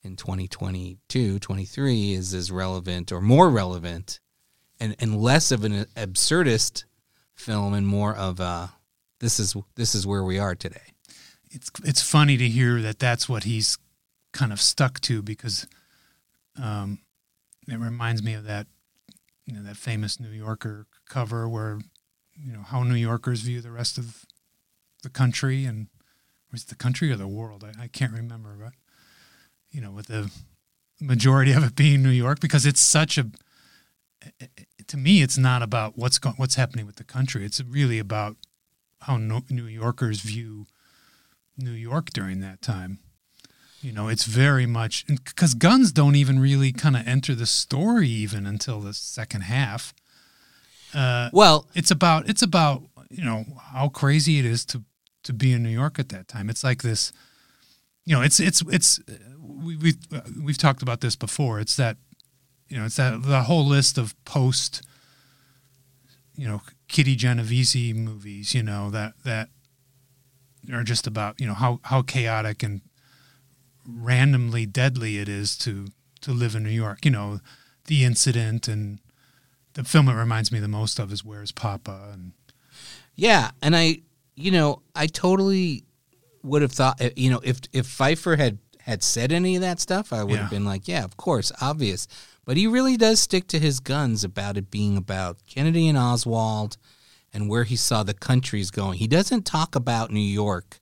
in 0.03 0.17
2022 0.17 1.39
23 1.39 2.13
is 2.15 2.35
as 2.35 2.51
relevant 2.51 3.13
or 3.13 3.21
more 3.21 3.49
relevant 3.51 4.19
and, 4.81 4.97
and 4.99 5.21
less 5.21 5.53
of 5.53 5.63
an 5.65 5.85
absurdist 5.97 6.85
film 7.37 7.73
and 7.73 7.87
more 7.87 8.15
of 8.17 8.41
a 8.41 8.73
this 9.21 9.39
is 9.39 9.55
this 9.77 9.95
is 9.95 10.05
where 10.07 10.25
we 10.25 10.39
are 10.41 10.55
today 10.57 10.92
it's 11.53 11.71
it's 11.85 12.03
funny 12.03 12.37
to 12.37 12.49
hear 12.49 12.81
that 12.81 12.99
that's 12.99 13.29
what 13.29 13.45
he's 13.45 13.79
kind 14.33 14.53
of 14.53 14.61
stuck 14.61 15.01
to 15.01 15.23
because 15.23 15.67
um, 16.61 16.99
it 17.69 17.79
reminds 17.79 18.23
me 18.23 18.35
of 18.35 18.45
that 18.45 18.67
you 19.47 19.55
know 19.55 19.63
that 19.63 19.77
famous 19.77 20.19
New 20.19 20.31
Yorker 20.31 20.87
cover 21.09 21.49
where 21.49 21.79
you 22.35 22.53
know 22.53 22.63
how 22.63 22.83
New 22.83 22.95
Yorkers 22.95 23.41
view 23.41 23.61
the 23.61 23.71
rest 23.71 23.99
of 23.99 24.25
the 25.03 25.11
country 25.11 25.65
and 25.65 25.89
was 26.51 26.65
the 26.65 26.75
country 26.75 27.11
or 27.11 27.17
the 27.17 27.29
world? 27.29 27.65
I, 27.65 27.85
I 27.85 27.87
can't 27.89 28.13
remember 28.13 28.57
but 28.59 28.73
you 29.71 29.81
know 29.81 29.91
with 29.91 30.07
the 30.07 30.31
majority 31.01 31.53
of 31.53 31.65
it 31.65 31.77
being 31.77 32.03
New 32.03 32.11
York 32.11 32.41
because 32.41 32.65
it's 32.65 32.81
such 32.81 33.19
a 33.19 33.27
to 34.87 34.97
me 34.97 35.23
it's 35.23 35.37
not 35.37 35.63
about 35.63 35.99
what's 35.99 36.19
go, 36.19 36.31
what's 36.37 36.55
happening 36.55 36.87
with 36.87 36.97
the 36.97 37.05
country. 37.05 37.45
It's 37.45 37.61
really 37.61 37.99
about 37.99 38.37
how 39.03 39.17
no, 39.17 39.43
New 39.51 39.67
Yorkers 39.67 40.21
view 40.21 40.67
New 41.57 41.73
York 41.73 42.11
during 42.11 42.41
that 42.41 42.63
time. 42.63 42.99
You 43.81 43.93
know, 43.93 44.09
it's 44.09 44.25
very 44.25 44.67
much 44.67 45.07
because 45.07 45.55
guns 45.55 45.91
don't 45.91 46.15
even 46.15 46.39
really 46.39 46.73
kind 46.73 46.97
of 46.97 47.07
enter 47.07 47.35
the 47.35 47.47
story 47.47 48.09
even 48.09 48.47
until 48.47 48.81
the 48.81 48.95
second 48.95 49.43
half. 49.43 49.93
Uh, 50.95 51.31
well 51.33 51.67
it's 51.75 51.91
about 51.91 52.29
it's 52.29 52.43
about 52.43 52.83
you 53.09 53.25
know 53.25 53.45
how 53.73 53.89
crazy 53.89 54.39
it 54.39 54.45
is 54.45 54.65
to 54.67 54.85
to 55.25 55.33
be 55.33 55.53
in 55.53 55.63
New 55.63 55.71
York 55.71 55.99
at 55.99 56.09
that 56.11 56.29
time. 56.29 56.51
It's 56.51 56.65
like 56.65 56.83
this, 56.83 57.13
you 58.05 58.15
know, 58.15 58.23
it's 58.23 58.41
it's 58.41 58.63
it's 58.69 58.99
uh, 59.09 59.15
we, 59.41 59.77
we've 59.77 59.99
uh, 60.13 60.21
we've 60.43 60.59
talked 60.59 60.83
about 60.83 61.01
this 61.01 61.17
before. 61.17 61.61
It's 61.61 61.77
that 61.77 61.97
you 62.69 62.79
know 62.79 62.87
it's 62.87 62.97
that 62.97 63.23
the 63.23 63.43
whole 63.43 63.67
list 63.67 63.99
of 63.99 64.15
post 64.25 64.83
you 66.37 66.49
know 66.49 66.63
Kitty 66.89 67.17
Genovese 67.17 67.95
movies. 67.95 68.55
You 68.55 68.63
know 68.63 68.91
that 68.91 69.15
that 69.25 69.49
are 70.71 70.85
just 70.85 71.07
about 71.07 71.41
you 71.41 71.47
know 71.47 71.55
how 71.55 71.81
how 71.85 72.03
chaotic 72.03 72.63
and 72.63 72.81
randomly 73.87 74.67
deadly 74.67 75.19
it 75.19 75.29
is 75.29 75.57
to 75.59 75.89
to 76.21 76.33
live 76.33 76.55
in 76.55 76.63
New 76.63 76.71
York. 76.71 77.05
You 77.05 77.11
know, 77.11 77.41
the 77.87 78.05
incident 78.05 78.69
and 78.69 79.01
the 79.75 79.85
film 79.85 80.09
it 80.09 80.15
reminds 80.15 80.53
me 80.53 80.61
the 80.61 80.69
most 80.69 80.99
of 80.99 81.13
is 81.13 81.25
Where's 81.25 81.53
Poppa 81.53 82.11
and 82.13 82.33
Yeah, 83.17 83.51
and 83.61 83.75
I, 83.75 83.99
you 84.37 84.51
know, 84.51 84.83
I 84.95 85.07
totally 85.07 85.85
would 86.43 86.63
have 86.63 86.73
thought, 86.73 87.01
you 87.19 87.31
know, 87.31 87.41
if 87.43 87.61
if 87.73 87.87
Feiffer 87.87 88.39
had 88.39 88.59
had 88.81 89.03
said 89.03 89.33
any 89.33 89.55
of 89.57 89.63
that 89.63 89.81
stuff, 89.81 90.13
I 90.13 90.25
would 90.25 90.35
Yeah. 90.35 90.41
have 90.43 90.51
been 90.51 90.65
like, 90.65 90.89
yeah, 90.89 91.05
of 91.05 91.17
course, 91.17 91.53
obvious. 91.61 92.07
But 92.45 92.57
he 92.57 92.67
really 92.67 92.97
does 92.97 93.21
stick 93.21 93.47
to 93.49 93.61
his 93.61 93.79
guns 93.79 94.25
about 94.25 94.57
it 94.57 94.69
being 94.71 94.97
about 94.97 95.39
Kennedy 95.47 95.87
and 95.89 95.97
Oswald 95.97 96.77
and 97.33 97.49
where 97.49 97.65
he 97.65 97.77
saw 97.77 98.03
the 98.03 98.15
countries 98.15 98.71
going. 98.71 98.99
He 98.99 99.07
doesn't 99.09 99.45
talk 99.45 99.75
about 99.75 100.11
New 100.11 100.21
York 100.21 100.81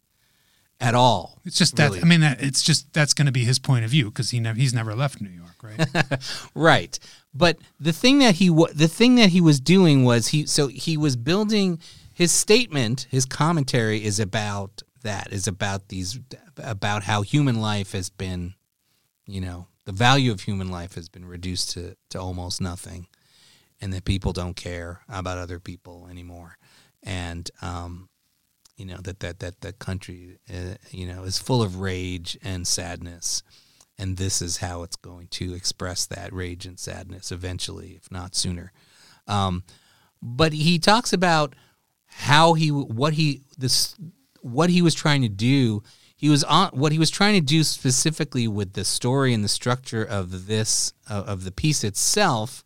at 0.80 0.94
all. 0.94 1.38
it's 1.44 1.58
just 1.58 1.79
really. 1.79 1.98
that 2.00 2.04
I 2.04 2.08
mean 2.08 2.20
that 2.20 2.42
it's 2.42 2.62
just 2.62 2.92
that's 2.92 3.12
going 3.12 3.27
to 3.27 3.33
be 3.33 3.44
his 3.44 3.58
point 3.58 3.85
of 3.85 3.90
view 3.90 4.06
because 4.06 4.31
he 4.31 4.40
never 4.40 4.58
he's 4.58 4.72
never 4.75 4.94
left 4.94 5.20
New 5.20 5.31
York, 5.31 5.62
right? 5.62 6.20
Right. 6.54 6.98
But 7.35 7.58
the 7.79 7.92
thing 7.92 8.18
that 8.20 8.37
he 8.37 8.50
wa- 8.50 8.70
the 8.75 8.88
thing 8.88 9.16
that 9.16 9.31
he 9.31 9.40
was 9.40 9.60
doing 9.60 10.04
was 10.04 10.29
he 10.29 10.46
so 10.46 10.68
he 10.68 10.96
was 10.96 11.16
building 11.16 11.79
his 12.12 12.33
statement, 12.33 13.06
his 13.10 13.25
commentary 13.25 14.02
is 14.02 14.18
about 14.18 14.83
that 15.02 15.33
is 15.33 15.46
about 15.46 15.88
these 15.88 16.18
about 16.56 17.04
how 17.04 17.22
human 17.22 17.60
life 17.60 17.92
has 17.92 18.10
been, 18.10 18.54
you 19.27 19.40
know, 19.40 19.66
the 19.85 19.92
value 19.92 20.33
of 20.33 20.40
human 20.42 20.70
life 20.70 20.94
has 20.94 21.08
been 21.08 21.25
reduced 21.27 21.72
to 21.72 21.94
to 22.10 22.18
almost 22.18 22.60
nothing 22.60 23.06
and 23.81 23.92
that 23.92 24.04
people 24.04 24.33
don't 24.33 24.56
care 24.56 25.00
about 25.08 25.38
other 25.38 25.58
people 25.58 26.08
anymore. 26.10 26.56
And 27.02 27.50
um 27.62 28.08
you 28.76 28.87
know 28.87 28.98
that 29.02 29.20
that 29.20 29.40
that 29.40 29.60
the 29.60 29.72
country 29.74 30.38
uh, 30.48 30.74
you 30.90 31.06
know 31.06 31.24
is 31.24 31.38
full 31.38 31.62
of 31.62 31.81
rage 31.81 32.38
and 32.42 32.66
sadness 32.66 33.42
and 34.00 34.16
this 34.16 34.40
is 34.40 34.56
how 34.56 34.83
it's 34.83 34.96
going 34.96 35.26
to 35.28 35.52
express 35.52 36.06
that 36.06 36.33
rage 36.33 36.64
and 36.64 36.78
sadness 36.78 37.31
eventually, 37.31 37.90
if 37.90 38.10
not 38.10 38.35
sooner. 38.35 38.72
Um, 39.26 39.62
but 40.22 40.54
he 40.54 40.78
talks 40.78 41.12
about 41.12 41.54
how 42.06 42.54
he, 42.54 42.70
what 42.70 43.12
he, 43.12 43.42
this, 43.58 43.94
what 44.40 44.70
he 44.70 44.81
was 44.81 44.94
trying 44.94 45.20
to 45.20 45.28
do. 45.28 45.83
He 46.16 46.31
was 46.31 46.42
on 46.44 46.70
what 46.72 46.92
he 46.92 46.98
was 46.98 47.10
trying 47.10 47.35
to 47.35 47.46
do 47.46 47.62
specifically 47.62 48.48
with 48.48 48.72
the 48.72 48.87
story 48.87 49.35
and 49.35 49.44
the 49.44 49.48
structure 49.48 50.04
of 50.04 50.46
this 50.46 50.92
of 51.08 51.26
of 51.26 51.44
the 51.44 51.52
piece 51.52 51.83
itself. 51.83 52.62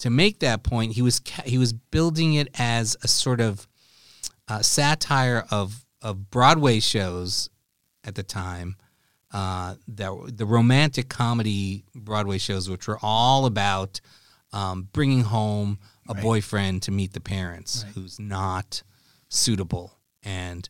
To 0.00 0.10
make 0.10 0.40
that 0.40 0.62
point, 0.62 0.92
he 0.92 1.02
was 1.02 1.20
he 1.44 1.58
was 1.58 1.72
building 1.72 2.34
it 2.34 2.48
as 2.58 2.96
a 3.02 3.08
sort 3.08 3.40
of 3.40 3.66
uh, 4.48 4.60
satire 4.62 5.44
of 5.50 5.84
of 6.02 6.30
Broadway 6.30 6.80
shows 6.80 7.48
at 8.04 8.14
the 8.14 8.22
time. 8.22 8.76
Uh, 9.32 9.76
that 9.86 10.10
the 10.36 10.44
romantic 10.46 11.08
comedy 11.08 11.84
Broadway 11.94 12.38
shows, 12.38 12.68
which 12.68 12.88
were 12.88 12.98
all 13.00 13.46
about 13.46 14.00
um, 14.52 14.88
bringing 14.92 15.22
home 15.22 15.78
a 16.08 16.14
Right. 16.14 16.22
boyfriend 16.22 16.82
to 16.82 16.90
meet 16.90 17.12
the 17.12 17.20
parents 17.20 17.84
Right. 17.84 17.94
who's 17.94 18.18
not 18.18 18.82
suitable, 19.28 20.00
and 20.24 20.68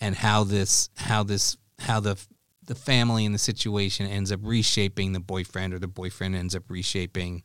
and 0.00 0.16
how 0.16 0.42
this 0.42 0.88
how 0.96 1.22
this 1.22 1.56
how 1.78 2.00
the 2.00 2.16
the 2.64 2.74
family 2.74 3.24
and 3.26 3.34
the 3.34 3.38
situation 3.38 4.06
ends 4.06 4.32
up 4.32 4.40
reshaping 4.42 5.12
the 5.12 5.20
boyfriend, 5.20 5.72
or 5.74 5.78
the 5.78 5.86
boyfriend 5.86 6.34
ends 6.34 6.54
up 6.56 6.64
reshaping 6.68 7.42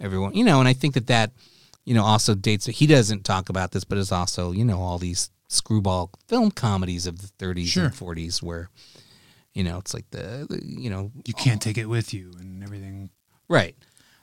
everyone. 0.00 0.34
You 0.34 0.44
know, 0.44 0.58
and 0.60 0.68
I 0.68 0.72
think 0.72 0.94
that 0.94 1.06
that 1.08 1.32
you 1.84 1.94
know 1.94 2.04
also 2.04 2.34
dates. 2.34 2.66
He 2.66 2.86
doesn't 2.86 3.24
talk 3.24 3.48
about 3.48 3.70
this, 3.72 3.84
but 3.84 3.98
it's 3.98 4.12
also 4.12 4.52
you 4.52 4.64
know 4.64 4.80
all 4.80 4.98
these 4.98 5.30
screwball 5.48 6.10
film 6.26 6.50
comedies 6.50 7.06
of 7.06 7.20
the 7.22 7.28
30s 7.44 7.66
Sure. 7.68 7.84
and 7.84 7.94
40s 7.94 8.42
where 8.42 8.68
you 9.54 9.62
know 9.62 9.78
it's 9.78 9.94
like 9.94 10.10
the, 10.10 10.44
the 10.50 10.60
you 10.64 10.90
know 10.90 11.12
You 11.24 11.34
can't 11.34 11.62
take 11.62 11.78
it 11.78 11.86
with 11.86 12.12
you 12.12 12.32
and 12.40 12.62
everything. 12.64 13.10
Right. 13.48 13.76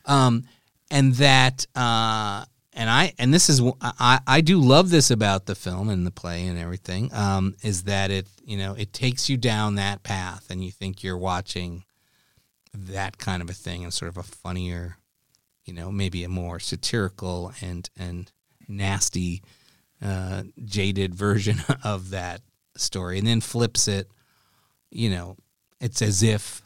Um, 0.05 0.43
and 0.91 1.13
that, 1.15 1.65
uh, 1.76 2.43
and 2.74 2.89
I, 2.89 3.13
and 3.17 3.34
this 3.34 3.49
is, 3.49 3.61
I, 3.82 4.19
I 4.28 4.41
do 4.41 4.59
love 4.59 4.89
this 4.89 5.09
about 5.11 5.45
the 5.45 5.55
film 5.55 5.88
and 5.89 6.05
the 6.05 6.11
play 6.11 6.45
and 6.45 6.59
everything, 6.59 7.09
um, 7.13 7.55
is 7.63 7.84
that 7.84 8.11
it, 8.11 8.28
you 8.45 8.57
know, 8.57 8.74
it 8.74 8.91
takes 8.91 9.30
you 9.30 9.38
down 9.38 9.76
that 9.76 10.03
path 10.03 10.47
and 10.49 10.61
you 10.63 10.71
think 10.71 11.01
you're 11.03 11.17
watching 11.17 11.86
that 12.74 13.17
kind 13.17 13.41
of 13.41 13.49
a 13.49 13.53
thing 13.53 13.84
and 13.86 13.93
sort 13.93 14.09
of 14.09 14.17
a 14.17 14.24
funnier, 14.24 14.97
you 15.66 15.74
know, 15.74 15.91
maybe 15.91 16.24
a 16.24 16.30
more 16.30 16.59
satirical 16.59 17.53
and, 17.61 17.89
and 17.97 18.32
nasty, 18.68 19.41
uh, 20.01 20.43
jaded 20.66 21.16
version 21.28 21.57
of 21.84 22.09
that 22.11 22.41
story 22.76 23.18
and 23.18 23.28
then 23.28 23.41
flips 23.41 23.88
it, 23.88 24.09
you 24.91 25.09
know, 25.09 25.38
it's 25.80 26.01
as 26.01 26.24
if 26.24 26.61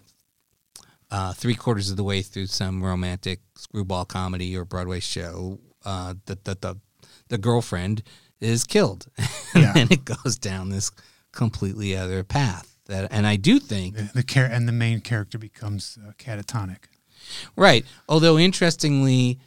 uh, 1.12 1.34
three 1.34 1.56
quarters 1.56 1.90
of 1.90 1.98
the 1.98 2.04
way 2.04 2.22
through 2.22 2.48
some 2.48 2.84
romantic 2.84 3.40
screwball 3.56 4.06
comedy 4.06 4.56
or 4.58 4.66
Broadway 4.66 5.00
show, 5.00 5.60
uh, 5.86 6.14
that 6.26 6.44
the, 6.44 6.56
the 6.60 6.76
the 7.30 7.38
girlfriend 7.38 8.04
is 8.40 8.64
killed, 8.64 9.08
Yeah. 9.56 9.74
and 9.76 9.92
it 9.92 10.06
goes 10.06 10.38
down 10.38 10.70
this 10.70 10.92
completely 11.32 11.96
other 11.96 12.24
path. 12.24 12.78
That, 12.86 13.12
and 13.12 13.28
I 13.28 13.36
do 13.36 13.60
think 13.60 13.96
The, 13.96 14.24
the 14.24 14.50
and 14.52 14.68
the 14.68 14.72
main 14.72 15.02
character 15.02 15.38
becomes 15.38 15.98
uh, 16.06 16.12
catatonic. 16.18 16.86
Right. 17.56 17.86
Although 18.08 18.38
interestingly, 18.38 19.40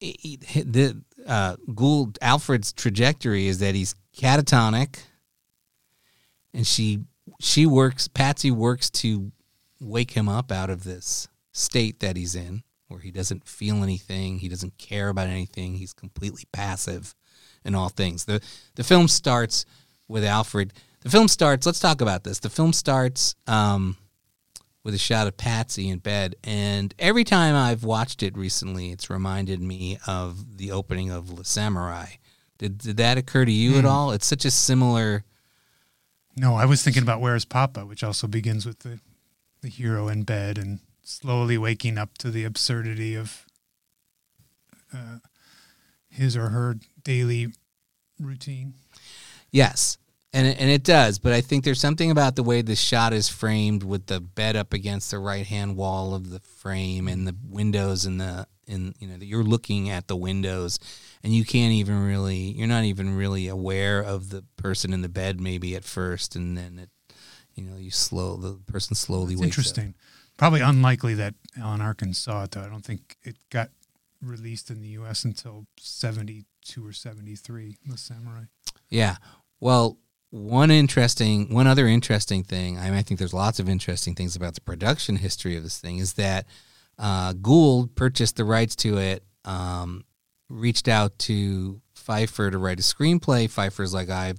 he- 0.00 0.38
he- 0.46 0.62
the 0.62 1.02
uh, 1.26 1.56
Gould 1.74 2.18
Alfred's 2.20 2.72
trajectory 2.72 3.46
is 3.48 3.58
that 3.58 3.74
he's 3.74 3.94
catatonic, 4.16 4.96
and 6.54 6.66
she 6.66 7.00
she 7.40 7.66
works. 7.66 8.06
Patsy 8.08 8.50
works 8.50 8.88
to 8.90 9.32
wake 9.80 10.12
him 10.12 10.28
up 10.28 10.50
out 10.52 10.70
of 10.70 10.84
this 10.84 11.28
state 11.52 12.00
that 12.00 12.16
he's 12.16 12.34
in, 12.34 12.62
where 12.88 13.00
he 13.00 13.10
doesn't 13.10 13.46
feel 13.46 13.82
anything, 13.82 14.38
he 14.38 14.48
doesn't 14.48 14.78
care 14.78 15.08
about 15.08 15.28
anything, 15.28 15.74
he's 15.74 15.92
completely 15.92 16.44
passive 16.52 17.14
in 17.64 17.74
all 17.74 17.88
things. 17.88 18.24
the 18.26 18.40
The 18.76 18.84
film 18.84 19.08
starts 19.08 19.64
with 20.08 20.24
Alfred. 20.24 20.72
The 21.00 21.10
film 21.10 21.28
starts. 21.28 21.66
Let's 21.66 21.80
talk 21.80 22.00
about 22.00 22.24
this. 22.24 22.38
The 22.38 22.50
film 22.50 22.72
starts. 22.72 23.34
Um, 23.46 23.96
with 24.86 24.94
a 24.94 24.98
shot 24.98 25.26
of 25.26 25.36
Patsy 25.36 25.88
in 25.88 25.98
bed. 25.98 26.36
And 26.44 26.94
every 26.96 27.24
time 27.24 27.56
I've 27.56 27.82
watched 27.82 28.22
it 28.22 28.38
recently, 28.38 28.92
it's 28.92 29.10
reminded 29.10 29.60
me 29.60 29.98
of 30.06 30.58
the 30.58 30.70
opening 30.70 31.10
of 31.10 31.28
Le 31.28 31.42
Samouraï. 31.42 32.18
Did, 32.58 32.78
did 32.78 32.96
that 32.98 33.18
occur 33.18 33.44
to 33.44 33.50
you 33.50 33.78
at 33.78 33.84
all? 33.84 34.12
It's 34.12 34.26
such 34.26 34.44
a 34.44 34.50
similar. 34.50 35.24
No, 36.36 36.54
I 36.54 36.66
was 36.66 36.84
thinking 36.84 37.02
about 37.02 37.20
Where's 37.20 37.44
Poppa, 37.44 37.84
which 37.84 38.04
also 38.04 38.28
begins 38.28 38.64
with 38.64 38.78
the, 38.78 39.00
the 39.60 39.68
hero 39.68 40.06
in 40.06 40.22
bed 40.22 40.56
and 40.56 40.78
slowly 41.02 41.58
waking 41.58 41.98
up 41.98 42.16
to 42.18 42.30
the 42.30 42.44
absurdity 42.44 43.16
of 43.16 43.44
uh, 44.94 45.18
his 46.08 46.36
or 46.36 46.50
her 46.50 46.76
daily 47.02 47.48
routine. 48.20 48.74
Yes. 49.50 49.98
And 50.32 50.46
it, 50.46 50.60
and 50.60 50.68
it 50.68 50.82
does, 50.82 51.18
but 51.18 51.32
I 51.32 51.40
think 51.40 51.64
there's 51.64 51.80
something 51.80 52.10
about 52.10 52.36
the 52.36 52.42
way 52.42 52.60
the 52.60 52.76
shot 52.76 53.12
is 53.14 53.28
framed 53.28 53.82
with 53.82 54.06
the 54.06 54.20
bed 54.20 54.54
up 54.56 54.74
against 54.74 55.10
the 55.10 55.18
right 55.18 55.46
hand 55.46 55.76
wall 55.76 56.14
of 56.14 56.30
the 56.30 56.40
frame 56.40 57.08
and 57.08 57.26
the 57.26 57.34
windows 57.48 58.04
and 58.04 58.20
the 58.20 58.46
in 58.66 58.94
you 58.98 59.06
know 59.06 59.16
that 59.16 59.24
you're 59.26 59.44
looking 59.44 59.88
at 59.90 60.08
the 60.08 60.16
windows 60.16 60.80
and 61.22 61.32
you 61.32 61.44
can't 61.44 61.72
even 61.72 62.04
really 62.04 62.36
you're 62.36 62.66
not 62.66 62.82
even 62.82 63.14
really 63.16 63.46
aware 63.46 64.00
of 64.00 64.28
the 64.30 64.42
person 64.56 64.92
in 64.92 65.02
the 65.02 65.08
bed 65.08 65.40
maybe 65.40 65.76
at 65.76 65.84
first 65.84 66.34
and 66.34 66.58
then 66.58 66.76
it 66.80 66.90
you 67.54 67.62
know 67.62 67.76
you 67.76 67.92
slow 67.92 68.36
the 68.36 68.54
person 68.70 68.96
slowly 68.96 69.34
It's 69.34 69.40
wakes 69.40 69.54
up. 69.54 69.58
interesting. 69.60 69.94
Probably 70.36 70.60
unlikely 70.60 71.14
that 71.14 71.34
Alan 71.58 71.80
Arkin 71.80 72.12
saw 72.12 72.42
it, 72.44 72.50
though. 72.50 72.60
I 72.62 72.68
don't 72.68 72.84
think 72.84 73.16
it 73.22 73.36
got 73.50 73.70
released 74.20 74.68
in 74.68 74.82
the 74.82 74.88
U.S. 74.88 75.24
until 75.24 75.64
72 75.78 76.86
or 76.86 76.92
73, 76.92 77.76
The 77.86 77.96
Samurai. 77.96 78.42
Yeah. 78.90 79.16
Well, 79.60 79.96
one 80.36 80.70
interesting, 80.70 81.52
one 81.52 81.66
other 81.66 81.86
interesting 81.86 82.44
thing. 82.44 82.78
I, 82.78 82.90
mean, 82.90 82.94
I 82.94 83.02
think 83.02 83.18
there's 83.18 83.32
lots 83.32 83.58
of 83.58 83.68
interesting 83.68 84.14
things 84.14 84.36
about 84.36 84.54
the 84.54 84.60
production 84.60 85.16
history 85.16 85.56
of 85.56 85.62
this 85.62 85.78
thing. 85.78 85.98
Is 85.98 86.14
that 86.14 86.46
uh, 86.98 87.32
Gould 87.32 87.94
purchased 87.96 88.36
the 88.36 88.44
rights 88.44 88.76
to 88.76 88.98
it, 88.98 89.24
um, 89.44 90.04
reached 90.48 90.88
out 90.88 91.18
to 91.20 91.80
Feiffer 91.96 92.50
to 92.50 92.58
write 92.58 92.78
a 92.78 92.82
screenplay. 92.82 93.46
Feiffer's 93.46 93.94
like, 93.94 94.10
I, 94.10 94.34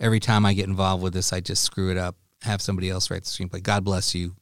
every 0.00 0.20
time 0.20 0.44
I 0.44 0.54
get 0.54 0.68
involved 0.68 1.02
with 1.02 1.12
this, 1.12 1.32
I 1.32 1.40
just 1.40 1.62
screw 1.62 1.90
it 1.90 1.96
up. 1.96 2.16
Have 2.42 2.60
somebody 2.60 2.90
else 2.90 3.10
write 3.10 3.24
the 3.24 3.30
screenplay. 3.30 3.62
God 3.62 3.84
bless 3.84 4.14
you. 4.14 4.34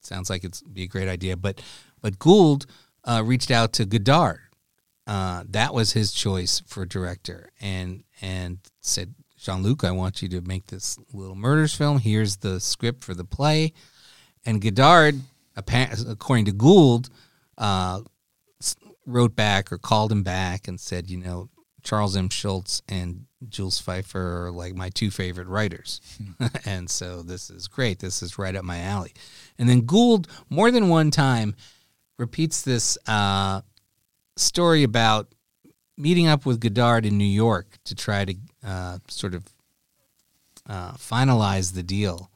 Sounds 0.00 0.28
like 0.28 0.44
it's 0.44 0.60
be 0.62 0.82
a 0.82 0.86
great 0.86 1.08
idea, 1.08 1.36
but 1.36 1.62
but 2.02 2.18
Gould 2.18 2.66
uh, 3.04 3.22
reached 3.24 3.50
out 3.50 3.72
to 3.74 3.86
Godard. 3.86 4.40
Uh, 5.06 5.44
that 5.48 5.72
was 5.72 5.92
his 5.92 6.12
choice 6.12 6.62
for 6.66 6.84
director, 6.84 7.50
and 7.60 8.04
and 8.20 8.58
said, 8.80 9.14
Jean 9.44 9.62
Luc, 9.62 9.84
I 9.84 9.90
want 9.90 10.22
you 10.22 10.28
to 10.30 10.40
make 10.40 10.68
this 10.68 10.98
little 11.12 11.34
murders 11.34 11.74
film. 11.74 11.98
Here's 11.98 12.36
the 12.36 12.58
script 12.60 13.04
for 13.04 13.12
the 13.12 13.26
play, 13.26 13.74
and 14.46 14.62
Godard, 14.62 15.20
according 15.54 16.46
to 16.46 16.52
Gould, 16.52 17.10
uh, 17.58 18.00
wrote 19.04 19.36
back 19.36 19.70
or 19.70 19.76
called 19.76 20.10
him 20.10 20.22
back 20.22 20.66
and 20.66 20.80
said, 20.80 21.10
you 21.10 21.18
know, 21.18 21.50
Charles 21.82 22.16
M. 22.16 22.30
Schulz 22.30 22.82
and 22.88 23.26
Jules 23.46 23.82
Feiffer 23.82 24.46
are 24.46 24.50
like 24.50 24.74
my 24.74 24.88
two 24.88 25.10
favorite 25.10 25.48
writers. 25.48 26.00
and 26.64 26.88
so 26.88 27.22
this 27.22 27.50
is 27.50 27.68
great. 27.68 27.98
This 27.98 28.22
is 28.22 28.38
right 28.38 28.56
up 28.56 28.64
my 28.64 28.80
alley. 28.80 29.12
And 29.58 29.68
then 29.68 29.82
Gould, 29.82 30.26
more 30.48 30.70
than 30.70 30.88
one 30.88 31.10
time, 31.10 31.54
repeats 32.18 32.62
this 32.62 32.96
uh, 33.06 33.60
story 34.36 34.82
about 34.82 35.34
meeting 35.98 36.26
up 36.26 36.46
with 36.46 36.60
Godard 36.60 37.04
in 37.04 37.18
New 37.18 37.24
York 37.24 37.66
to 37.84 37.94
try 37.94 38.24
to 38.24 38.34
uh, 38.64 38.98
sort 39.08 39.34
of 39.34 39.44
uh, 40.68 40.92
finalize 40.92 41.74
the 41.74 41.82
deal. 41.82 42.30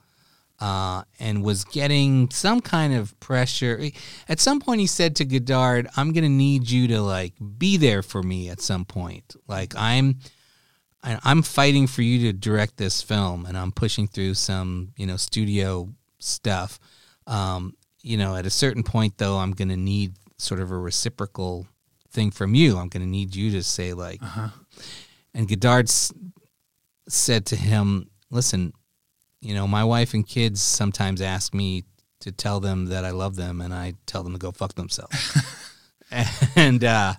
Uh, 0.60 1.04
and 1.20 1.44
was 1.44 1.62
getting 1.62 2.28
some 2.30 2.60
kind 2.60 2.92
of 2.92 3.18
pressure. 3.20 3.80
At 4.28 4.40
some 4.40 4.58
point, 4.58 4.80
he 4.80 4.88
said 4.88 5.14
to 5.16 5.24
Godard, 5.24 5.86
"I'm 5.96 6.12
going 6.12 6.24
to 6.24 6.28
need 6.28 6.68
you 6.68 6.88
to 6.88 7.00
like 7.00 7.34
be 7.58 7.76
there 7.76 8.02
for 8.02 8.24
me 8.24 8.48
at 8.48 8.60
some 8.60 8.84
point. 8.84 9.36
Like 9.46 9.74
I'm, 9.76 10.18
I'm 11.04 11.42
fighting 11.42 11.86
for 11.86 12.02
you 12.02 12.26
to 12.26 12.36
direct 12.36 12.76
this 12.76 13.00
film, 13.02 13.46
and 13.46 13.56
I'm 13.56 13.70
pushing 13.70 14.08
through 14.08 14.34
some, 14.34 14.94
you 14.96 15.06
know, 15.06 15.16
studio 15.16 15.94
stuff. 16.18 16.80
Um, 17.28 17.76
you 18.02 18.16
know, 18.16 18.34
at 18.34 18.44
a 18.44 18.50
certain 18.50 18.82
point, 18.82 19.16
though, 19.18 19.36
I'm 19.36 19.52
going 19.52 19.68
to 19.68 19.76
need 19.76 20.14
sort 20.38 20.58
of 20.58 20.72
a 20.72 20.76
reciprocal 20.76 21.68
thing 22.10 22.32
from 22.32 22.56
you. 22.56 22.78
I'm 22.78 22.88
going 22.88 23.04
to 23.04 23.08
need 23.08 23.36
you 23.36 23.52
to 23.52 23.62
say 23.62 23.92
like." 23.92 24.20
And 25.34 25.48
Godard 25.48 25.88
said 27.08 27.46
to 27.46 27.56
him, 27.56 28.10
"Listen, 28.30 28.72
you 29.40 29.54
know, 29.54 29.66
my 29.66 29.84
wife 29.84 30.14
and 30.14 30.26
kids 30.26 30.60
sometimes 30.60 31.20
ask 31.20 31.54
me 31.54 31.84
to 32.20 32.32
tell 32.32 32.60
them 32.60 32.86
that 32.86 33.04
I 33.04 33.10
love 33.10 33.36
them, 33.36 33.60
and 33.60 33.72
I 33.72 33.94
tell 34.06 34.22
them 34.22 34.32
to 34.32 34.38
go 34.38 34.50
fuck 34.52 34.74
themselves." 34.74 35.36
and 36.56 36.82
uh, 36.84 37.14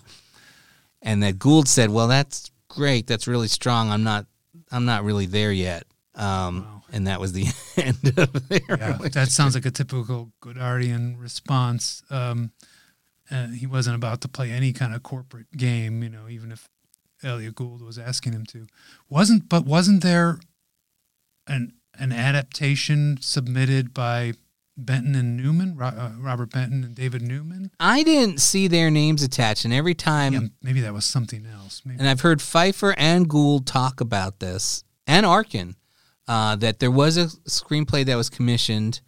and 1.02 1.22
that 1.22 1.38
Gould 1.38 1.68
said, 1.68 1.90
"Well, 1.90 2.08
that's 2.08 2.50
great. 2.68 3.06
That's 3.06 3.26
really 3.26 3.48
strong. 3.48 3.90
I'm 3.90 4.02
not. 4.04 4.26
I'm 4.70 4.84
not 4.84 5.04
really 5.04 5.26
there 5.26 5.52
yet." 5.52 5.84
Um, 6.14 6.64
Wow. 6.64 6.80
And 6.92 7.06
that 7.06 7.20
was 7.20 7.32
the 7.32 7.46
end 7.76 8.18
of 8.18 8.48
their 8.48 8.60
Yeah, 8.68 8.98
that 9.12 9.28
sounds 9.30 9.54
like 9.54 9.66
a 9.66 9.70
typical 9.70 10.32
Godardian 10.42 11.20
response. 11.20 12.02
Um, 12.10 12.50
uh, 13.30 13.48
he 13.48 13.66
wasn't 13.66 13.96
about 13.96 14.20
to 14.22 14.28
play 14.28 14.50
any 14.50 14.72
kind 14.72 14.94
of 14.94 15.02
corporate 15.02 15.50
game, 15.56 16.02
you 16.02 16.08
know, 16.08 16.28
even 16.28 16.50
if 16.50 16.68
Elliott 17.22 17.54
Gould 17.54 17.82
was 17.82 17.98
asking 17.98 18.32
him 18.32 18.46
to. 18.46 18.66
Wasn't, 19.08 19.48
but 19.48 19.64
wasn't 19.64 20.02
there 20.02 20.38
an 21.46 21.74
an 21.98 22.12
adaptation 22.12 23.18
submitted 23.20 23.92
by 23.92 24.32
Benton 24.76 25.14
and 25.14 25.36
Newman, 25.36 25.76
uh, 25.82 26.12
Robert 26.18 26.50
Benton 26.50 26.82
and 26.84 26.94
David 26.94 27.20
Newman. 27.20 27.70
I 27.78 28.02
didn't 28.02 28.40
see 28.40 28.68
their 28.68 28.90
names 28.90 29.22
attached, 29.22 29.66
and 29.66 29.74
every 29.74 29.94
time, 29.94 30.32
Yeah, 30.32 30.40
maybe 30.62 30.80
that 30.80 30.94
was 30.94 31.04
something 31.04 31.44
else. 31.44 31.82
Maybe. 31.84 31.98
and 31.98 32.08
I've 32.08 32.22
heard 32.22 32.38
Feiffer 32.38 32.94
and 32.96 33.28
Gould 33.28 33.66
talk 33.66 34.00
about 34.00 34.38
this, 34.40 34.82
and 35.06 35.26
Arkin, 35.26 35.76
uh, 36.26 36.56
that 36.56 36.78
there 36.78 36.90
was 36.90 37.18
a 37.18 37.26
screenplay 37.48 38.06
that 38.06 38.14
was 38.16 38.30
commissioned, 38.30 39.00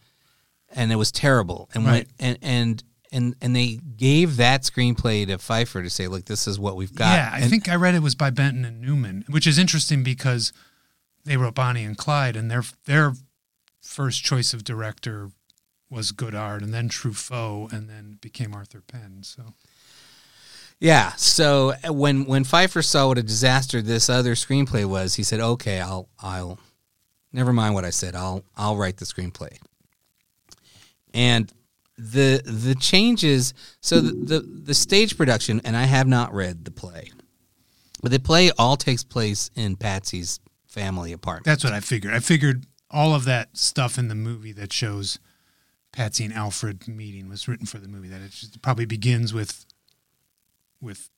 and 0.69 0.93
it 0.93 0.97
was 0.97 1.11
terrible, 1.13 1.71
and 1.73 1.87
Right. 1.87 2.07
when, 2.19 2.29
and 2.29 2.39
and 2.43 2.85
and 3.13 3.35
and 3.41 3.55
they 3.55 3.79
gave 3.97 4.37
that 4.39 4.63
screenplay 4.63 5.27
to 5.27 5.39
Feiffer 5.39 5.83
to 5.83 5.91
say, 5.91 6.09
look, 6.09 6.25
this 6.25 6.47
is 6.49 6.59
what 6.59 6.77
we've 6.77 6.95
got. 6.95 7.13
Yeah, 7.15 7.31
I 7.33 7.41
And- 7.41 7.51
think 7.51 7.69
I 7.69 7.75
read 7.77 7.95
it 7.95 8.03
was 8.03 8.15
by 8.15 8.31
Benton 8.31 8.65
and 8.65 8.81
Newman, 8.81 9.25
which 9.29 9.47
is 9.47 9.59
interesting 9.59 10.03
because 10.03 10.53
they 11.25 11.37
wrote 11.37 11.55
Bonnie 11.55 11.85
and 11.85 11.97
Clyde, 11.97 12.35
and 12.37 12.51
their 12.51 12.65
their 12.87 13.15
first 13.81 14.25
choice 14.25 14.53
of 14.55 14.65
director 14.65 15.31
was 15.91 16.11
Godard, 16.13 16.63
and 16.63 16.73
then 16.73 16.89
Truffaut, 16.89 17.73
and 17.73 17.89
then 17.89 18.19
became 18.21 18.55
Arthur 18.55 18.81
Penn. 18.81 19.19
So 19.23 19.55
Yeah. 20.81 21.13
So 21.17 21.75
uh, 21.87 21.93
when 21.93 22.25
when 22.25 22.45
Feiffer 22.45 22.83
saw 22.85 23.09
what 23.09 23.19
a 23.19 23.23
disaster 23.23 23.83
this 23.83 24.09
other 24.09 24.35
screenplay 24.35 24.85
was, 24.85 25.15
he 25.15 25.23
said, 25.23 25.39
"Okay, 25.41 25.81
I'll 25.81 26.09
I'll 26.21 26.59
never 27.33 27.53
mind 27.53 27.75
what 27.75 27.85
I 27.85 27.91
said. 27.91 28.15
I'll 28.17 28.43
I'll 28.57 28.77
write 28.77 28.97
the 28.97 29.05
screenplay." 29.05 29.59
And 31.15 31.53
the 32.11 32.43
the 32.45 32.75
changes. 32.75 33.55
So 33.81 34.01
the 34.01 34.13
the, 34.13 34.41
the 34.41 34.75
stage 34.75 35.17
production, 35.17 35.61
and 35.65 35.77
I 35.77 35.85
have 35.85 36.07
not 36.07 36.35
read 36.35 36.65
the 36.65 36.71
play, 36.71 37.11
but 38.03 38.11
the 38.11 38.19
play 38.19 38.51
all 38.59 38.77
takes 38.77 39.05
place 39.05 39.51
in 39.55 39.77
Patsy's 39.77 40.41
family 40.67 41.13
apartment. 41.13 41.45
that's 41.45 41.65
what 41.65 41.73
I 41.73 41.81
figured. 41.81 42.13
I 42.15 42.19
figured 42.21 42.67
all 42.91 43.15
of 43.15 43.25
that 43.25 43.57
stuff 43.57 43.99
in 43.99 44.09
the 44.09 44.15
movie 44.15 44.53
that 44.53 44.73
shows 44.73 45.19
Patsy 45.93 46.25
and 46.25 46.33
Alfred 46.35 46.89
meeting 46.89 47.29
was 47.29 47.47
written 47.47 47.67
for 47.67 47.79
the 47.79 47.89
movie. 47.89 48.09
That 48.09 48.21
it 48.23 48.31
just 48.33 48.61
probably 48.63 48.87
begins 48.87 49.33
with 49.33 49.65
with 50.81 51.09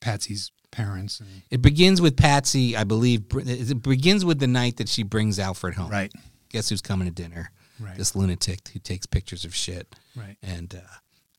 Patsy's 0.00 0.52
parents 0.70 1.18
and 1.20 1.28
It 1.50 1.62
begins 1.62 2.00
with 2.00 2.16
Patsy, 2.16 2.76
I 2.76 2.84
believe. 2.84 3.24
It 3.34 3.82
begins 3.82 4.24
with 4.24 4.38
the 4.38 4.46
night 4.46 4.76
that 4.76 4.88
she 4.88 5.02
brings 5.02 5.38
Alfred 5.38 5.74
home. 5.74 5.90
right, 5.90 6.12
Guess 6.50 6.68
who's 6.68 6.80
coming 6.82 7.08
to 7.08 7.14
dinner? 7.14 7.50
Right, 7.80 7.96
This 7.96 8.14
lunatic 8.14 8.68
who 8.68 8.78
takes 8.78 9.06
pictures 9.06 9.44
of 9.44 9.54
shit. 9.54 9.94
right. 10.16 10.36
and 10.42 10.74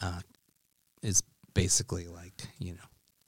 uh, 0.01 0.05
uh, 0.05 0.19
is 1.03 1.21
basically 1.53 2.07
like 2.07 2.33
you 2.59 2.73
know 2.73 2.79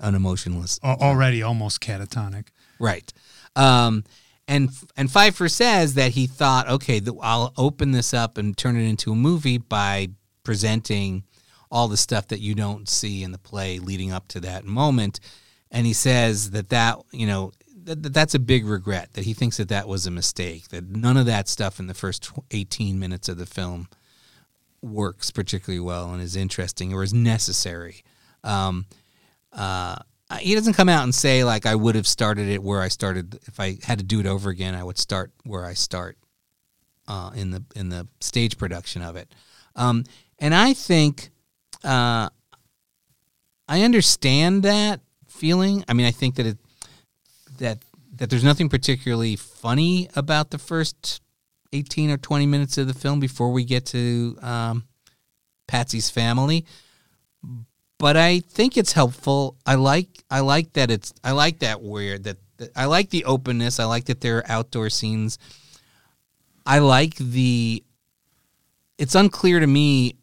unemotionless, 0.01 0.79
Al- 0.83 0.97
Already 0.99 1.43
almost 1.43 1.79
catatonic. 1.81 2.47
right? 2.79 3.11
Um, 3.55 4.03
and 4.47 4.69
and 4.97 5.09
Feiffer 5.09 5.49
says 5.49 5.93
that 5.93 6.11
he 6.11 6.27
thought, 6.27 6.67
okay, 6.69 6.99
th- 6.99 7.15
I'll 7.21 7.53
open 7.57 7.91
this 7.91 8.13
up 8.13 8.37
and 8.37 8.57
turn 8.57 8.75
it 8.75 8.83
into 8.87 9.11
a 9.11 9.15
movie 9.15 9.57
by 9.57 10.09
presenting 10.43 11.23
all 11.71 11.87
the 11.87 11.97
stuff 11.97 12.27
that 12.27 12.39
you 12.39 12.53
don't 12.53 12.87
see 12.89 13.23
in 13.23 13.31
the 13.31 13.37
play 13.37 13.79
leading 13.79 14.11
up 14.11 14.27
to 14.29 14.39
that 14.41 14.65
moment. 14.65 15.19
And 15.71 15.87
he 15.87 15.93
says 15.93 16.51
that 16.51 16.69
that 16.69 16.99
you 17.11 17.25
know 17.25 17.51
that, 17.85 18.03
that 18.03 18.13
that's 18.13 18.35
a 18.35 18.39
big 18.39 18.65
regret 18.65 19.13
that 19.13 19.25
he 19.25 19.33
thinks 19.33 19.57
that 19.57 19.69
that 19.69 19.87
was 19.87 20.05
a 20.05 20.11
mistake 20.11 20.69
that 20.69 20.89
none 20.89 21.17
of 21.17 21.25
that 21.25 21.47
stuff 21.47 21.79
in 21.79 21.87
the 21.87 21.93
first 21.93 22.31
18 22.51 22.99
minutes 22.99 23.29
of 23.29 23.37
the 23.37 23.45
film 23.45 23.87
works 24.81 25.31
particularly 25.31 25.79
well 25.79 26.13
and 26.13 26.21
is 26.21 26.35
interesting 26.35 26.93
or 26.93 27.03
is 27.03 27.13
necessary. 27.13 28.03
Um, 28.43 28.85
uh, 29.51 29.97
he 30.39 30.55
doesn't 30.55 30.73
come 30.73 30.89
out 30.89 31.03
and 31.03 31.13
say 31.13 31.43
like 31.43 31.65
I 31.65 31.75
would 31.75 31.95
have 31.95 32.07
started 32.07 32.49
it 32.49 32.61
where 32.61 32.81
I 32.81 32.87
started. 32.87 33.39
If 33.45 33.59
I 33.59 33.77
had 33.83 33.99
to 33.99 34.03
do 34.03 34.19
it 34.19 34.25
over 34.25 34.49
again, 34.49 34.75
I 34.75 34.83
would 34.83 34.97
start 34.97 35.31
where 35.43 35.65
I 35.65 35.73
start 35.73 36.17
uh, 37.07 37.31
in 37.35 37.51
the 37.51 37.63
in 37.75 37.89
the 37.89 38.07
stage 38.19 38.57
production 38.57 39.01
of 39.01 39.15
it. 39.15 39.33
Um, 39.75 40.03
and 40.39 40.53
I 40.55 40.73
think 40.73 41.29
uh, 41.83 42.29
I 43.67 43.81
understand 43.81 44.63
that 44.63 45.01
feeling. 45.27 45.83
I 45.87 45.93
mean, 45.93 46.05
I 46.05 46.11
think 46.11 46.35
that 46.35 46.45
it 46.45 46.57
that 47.57 47.79
that 48.15 48.29
there's 48.29 48.43
nothing 48.43 48.69
particularly 48.69 49.35
funny 49.35 50.09
about 50.15 50.51
the 50.51 50.57
first 50.57 51.21
18 51.73 52.11
or 52.11 52.17
20 52.17 52.45
minutes 52.45 52.77
of 52.77 52.87
the 52.87 52.93
film 52.93 53.19
before 53.19 53.51
we 53.51 53.63
get 53.63 53.85
to 53.87 54.37
um, 54.41 54.83
Patsy's 55.67 56.09
family. 56.09 56.65
But 57.97 58.17
I 58.17 58.39
think 58.41 58.77
it's 58.77 58.91
helpful. 58.91 59.57
I 59.65 59.75
like 59.75 60.23
I 60.29 60.41
like 60.41 60.73
that 60.73 60.91
it's 60.91 61.13
I 61.23 61.31
like 61.31 61.59
that 61.59 61.81
weird 61.81 62.25
that, 62.25 62.37
that 62.57 62.71
I 62.75 62.85
like 62.85 63.09
the 63.09 63.25
openness. 63.25 63.79
I 63.79 63.85
like 63.85 64.05
that 64.05 64.21
there 64.21 64.39
are 64.39 64.51
outdoor 64.51 64.89
scenes. 64.89 65.37
I 66.65 66.79
like 66.79 67.15
the. 67.15 67.83
It's 68.97 69.15
unclear 69.15 69.59
to 69.59 69.67
me 69.67 70.15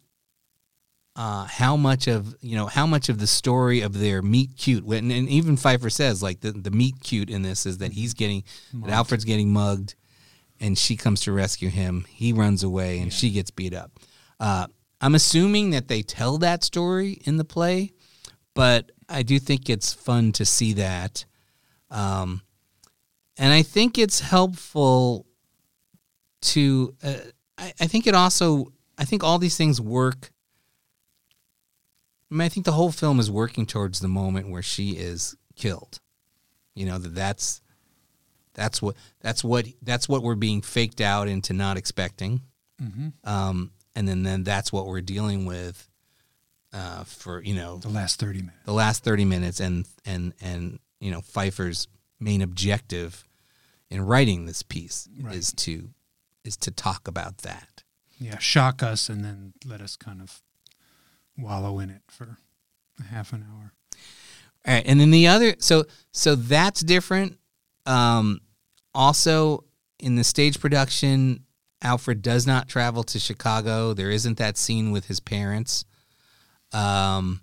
uh, 1.15 1.45
how 1.45 1.75
much 1.75 2.07
of 2.07 2.35
you 2.41 2.55
know 2.55 2.67
how 2.67 2.85
much 2.85 3.09
of 3.09 3.19
the 3.19 3.27
story 3.27 3.81
of 3.81 3.99
their 3.99 4.21
meet 4.21 4.55
cute 4.57 4.85
when 4.85 5.11
and 5.11 5.27
even 5.27 5.57
Feiffer 5.57 5.91
says 5.91 6.23
like 6.23 6.39
the 6.39 6.51
the 6.51 6.71
meet 6.71 6.95
cute 7.01 7.29
in 7.29 7.41
this 7.41 7.65
is 7.65 7.79
that 7.79 7.91
he's 7.91 8.13
getting 8.13 8.43
that 8.73 8.91
Alfred's 8.91 9.25
getting 9.25 9.51
mugged, 9.51 9.95
and 10.59 10.77
she 10.77 10.95
comes 10.95 11.21
to 11.21 11.31
rescue 11.31 11.69
him. 11.69 12.05
He 12.07 12.31
runs 12.31 12.63
away 12.63 12.99
and 12.99 13.11
she 13.11 13.31
gets 13.31 13.51
beat 13.51 13.73
up. 13.73 13.91
Uh, 14.39 14.67
I'm 15.01 15.15
assuming 15.15 15.71
that 15.71 15.87
they 15.87 16.01
tell 16.01 16.37
that 16.39 16.63
story 16.63 17.21
in 17.25 17.37
the 17.37 17.43
play, 17.43 17.91
but 18.53 18.91
I 19.09 19.23
do 19.23 19.37
think 19.37 19.69
it's 19.69 19.93
fun 19.93 20.31
to 20.33 20.45
see 20.45 20.73
that, 20.73 21.25
um, 21.89 22.41
and 23.37 23.51
I 23.51 23.63
think 23.63 23.99
it's 23.99 24.21
helpful 24.21 25.25
to. 26.41 26.95
Uh, 27.03 27.13
I, 27.57 27.73
I 27.81 27.87
think 27.87 28.07
it 28.07 28.15
also. 28.15 28.67
I 28.97 29.03
think 29.03 29.23
all 29.23 29.39
these 29.39 29.57
things 29.57 29.81
work 29.81 30.31
I 32.31 32.33
mean, 32.35 32.45
I 32.45 32.49
think 32.49 32.65
the 32.65 32.71
whole 32.71 32.91
film 32.91 33.19
is 33.19 33.29
working 33.29 33.65
towards 33.65 33.99
the 33.99 34.07
moment 34.07 34.49
where 34.49 34.61
she 34.61 34.91
is 34.91 35.35
killed. 35.55 35.99
You 36.75 36.85
know 36.85 36.97
that 36.97 37.13
that's 37.13 37.61
that's 38.53 38.81
what 38.81 38.95
that's 39.19 39.43
what 39.43 39.65
that's 39.81 40.07
what 40.07 40.23
we're 40.23 40.35
being 40.35 40.61
faked 40.61 41.01
out 41.01 41.27
into 41.27 41.51
not 41.53 41.75
expecting, 41.77 42.41
um, 43.23 43.71
and 43.95 44.07
then 44.07 44.23
then 44.23 44.43
that's 44.43 44.71
what 44.71 44.87
we're 44.87 45.01
dealing 45.01 45.45
with 45.45 45.89
uh, 46.73 47.03
for 47.03 47.41
you 47.43 47.53
know 47.55 47.77
The 47.77 47.89
last 47.89 48.19
thirty 48.19 48.39
minutes. 48.39 48.65
the 48.65 48.73
last 48.73 49.03
thirty 49.03 49.25
minutes, 49.25 49.59
and 49.59 49.85
and 50.05 50.33
and 50.41 50.79
you 51.01 51.11
know 51.11 51.19
Feiffer's 51.21 51.87
main 52.19 52.41
objective 52.41 53.27
in 53.89 54.01
writing 54.01 54.45
this 54.45 54.63
piece 54.63 55.09
Right. 55.19 55.35
is 55.35 55.51
to 55.53 55.89
is 56.45 56.55
to 56.57 56.71
talk 56.71 57.07
about 57.07 57.39
that. 57.39 57.83
Yeah, 58.17 58.37
shock 58.37 58.81
us 58.81 59.09
and 59.09 59.25
then 59.25 59.53
let 59.65 59.81
us 59.81 59.95
kind 59.97 60.21
of 60.21 60.41
wallow 61.37 61.79
in 61.79 61.89
it 61.89 62.01
for 62.09 62.37
a 62.99 63.03
half 63.03 63.33
an 63.33 63.45
hour. 63.49 63.73
All 64.67 64.73
right, 64.75 64.83
and 64.85 64.99
then 64.99 65.11
the 65.11 65.27
other 65.27 65.55
so 65.59 65.85
so 66.11 66.35
that's 66.35 66.81
different. 66.81 67.37
Um, 67.85 68.41
also, 68.93 69.63
in 69.99 70.15
the 70.15 70.23
stage 70.23 70.59
production, 70.59 71.45
Alfred 71.81 72.21
does 72.21 72.45
not 72.45 72.67
travel 72.67 73.03
to 73.03 73.19
Chicago. 73.19 73.93
There 73.93 74.11
isn't 74.11 74.37
that 74.37 74.57
scene 74.57 74.91
with 74.91 75.07
his 75.07 75.19
parents. 75.19 75.85
Um, 76.73 77.41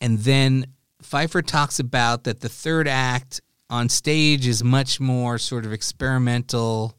and 0.00 0.18
then 0.18 0.66
Feiffer 1.02 1.44
talks 1.46 1.78
about 1.78 2.24
that 2.24 2.40
the 2.40 2.48
third 2.48 2.88
act 2.88 3.40
on 3.70 3.88
stage 3.88 4.46
is 4.46 4.62
much 4.64 5.00
more 5.00 5.38
sort 5.38 5.64
of 5.64 5.72
experimental. 5.72 6.96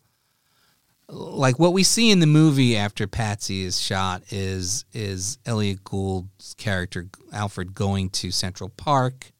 Like 1.08 1.60
what 1.60 1.74
we 1.74 1.84
see 1.84 2.10
in 2.10 2.20
the 2.20 2.28
movie 2.28 2.76
after 2.76 3.06
Patsy 3.06 3.64
is 3.64 3.80
shot 3.80 4.24
is 4.32 4.86
is 4.91 5.38
Elliott 5.45 5.84
Gould's 5.84 6.56
character 6.56 7.08
Alfred 7.32 7.76
going 7.76 8.10
to 8.12 8.32
Central 8.32 8.70
Park, 8.70 9.32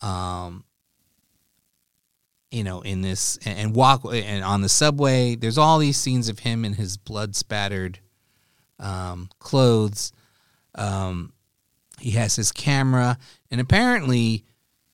um, 0.00 0.64
you 2.50 2.64
know, 2.64 2.80
in 2.80 3.00
this 3.00 3.38
and, 3.44 3.58
and 3.58 3.76
walk 3.76 4.04
and 4.12 4.42
on 4.42 4.62
the 4.62 4.68
subway. 4.68 5.36
There's 5.36 5.58
all 5.58 5.78
these 5.78 5.96
scenes 5.96 6.28
of 6.28 6.40
him 6.40 6.64
in 6.64 6.72
his 6.72 6.96
blood 6.96 7.36
spattered 7.36 8.00
um, 8.80 9.28
clothes. 9.38 10.12
Um, 10.74 11.32
he 12.00 12.12
has 12.12 12.34
his 12.36 12.50
camera, 12.50 13.18
and 13.50 13.60
apparently, 13.60 14.44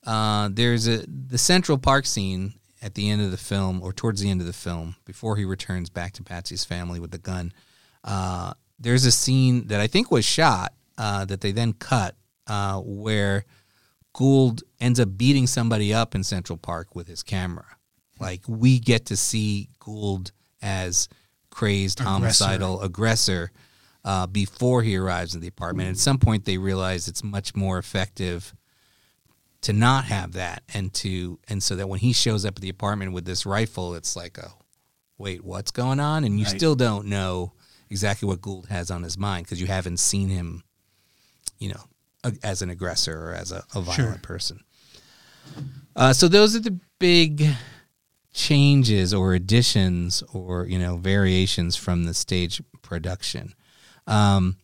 uh, 0.07 0.51
there's 0.53 0.87
a 0.87 1.05
the 1.07 1.39
Central 1.39 1.79
Park 1.79 2.05
scene 2.05 2.55
at 2.85 2.95
the 2.95 3.09
end 3.09 3.23
of 3.23 3.31
the 3.31 3.39
film, 3.39 3.83
or 3.83 3.95
towards 3.95 4.21
the 4.21 4.29
end 4.29 4.43
of 4.43 4.47
the 4.47 4.53
film, 4.53 4.95
before 5.07 5.37
he 5.37 5.45
returns 5.47 5.89
back 5.89 6.13
to 6.13 6.23
Patsy's 6.23 6.67
family 6.67 7.01
with 7.01 7.13
the 7.13 7.19
gun. 7.19 7.51
Uh, 8.05 8.53
there's 8.79 9.07
a 9.07 9.11
scene 9.11 9.69
that 9.69 9.81
I 9.81 9.87
think 9.87 10.11
was 10.11 10.27
shot 10.27 10.75
uh, 10.99 11.25
that 11.25 11.41
they 11.41 11.51
then 11.51 11.73
cut, 11.73 12.15
uh, 12.47 12.79
where 12.81 13.47
Gould 14.13 14.63
ends 14.81 15.01
up 15.01 15.17
beating 15.17 15.47
somebody 15.47 15.95
up 15.95 16.15
in 16.15 16.23
Central 16.23 16.59
Park 16.59 16.95
with 16.95 17.09
his 17.09 17.23
camera. 17.23 17.65
Like 18.21 18.43
we 18.47 18.79
get 18.79 19.07
to 19.07 19.17
see 19.17 19.71
Gould 19.81 20.33
as 20.61 21.09
crazed, 21.49 22.01
Aggressor. 22.01 22.11
homicidal 22.13 22.83
aggressor 22.83 23.51
uh, 24.05 24.27
before 24.27 24.83
he 24.83 24.95
arrives 24.97 25.35
in 25.35 25.41
the 25.41 25.49
apartment. 25.49 25.89
At 25.89 25.97
some 25.97 26.19
point, 26.19 26.45
they 26.45 26.59
realize 26.59 27.09
it's 27.09 27.25
much 27.25 27.57
more 27.57 27.79
effective 27.79 28.55
to 29.65 29.73
not 29.73 30.05
have 30.07 30.33
that, 30.33 30.63
and 30.73 30.93
to 30.95 31.39
and 31.49 31.63
so 31.63 31.77
that 31.77 31.89
when 31.89 32.01
he 32.01 32.13
shows 32.13 32.45
up 32.45 32.57
at 32.57 32.63
the 32.63 32.69
apartment 32.71 33.13
with 33.13 33.25
this 33.27 33.45
rifle, 33.45 33.95
it's 33.95 34.15
like, 34.17 34.39
oh, 34.39 34.59
wait, 35.19 35.45
what's 35.45 35.71
going 35.71 36.01
on? 36.01 36.25
And 36.25 36.39
you 36.39 36.47
Right. 36.47 36.57
still 36.57 36.75
don't 36.75 37.07
know 37.07 37.53
exactly 37.91 38.27
what 38.27 38.41
Gould 38.41 38.67
has 38.69 38.91
on 38.91 39.03
his 39.03 39.17
mind 39.19 39.47
because 39.47 39.61
you 39.61 39.67
haven't 39.67 39.99
seen 39.99 40.29
him, 40.29 40.65
you 41.59 41.69
know, 41.71 41.85
a- 42.25 42.33
as 42.43 42.63
an 42.63 42.71
aggressor 42.71 43.29
or 43.31 43.35
as 43.35 43.53
a, 43.53 43.65
a 43.75 43.81
violent 43.81 43.97
Sure. 43.97 44.19
person. 44.23 44.61
Uh, 45.97 46.13
so 46.13 46.27
those 46.29 46.57
are 46.57 46.61
the 46.61 46.79
big 46.99 47.47
changes 48.33 49.15
or 49.15 49.33
additions 49.35 50.23
or 50.33 50.67
you 50.67 50.79
know 50.79 50.97
variations 50.97 51.77
from 51.77 52.05
the 52.05 52.15
stage 52.15 52.61
production. 52.83 53.55
Um, 54.07 54.57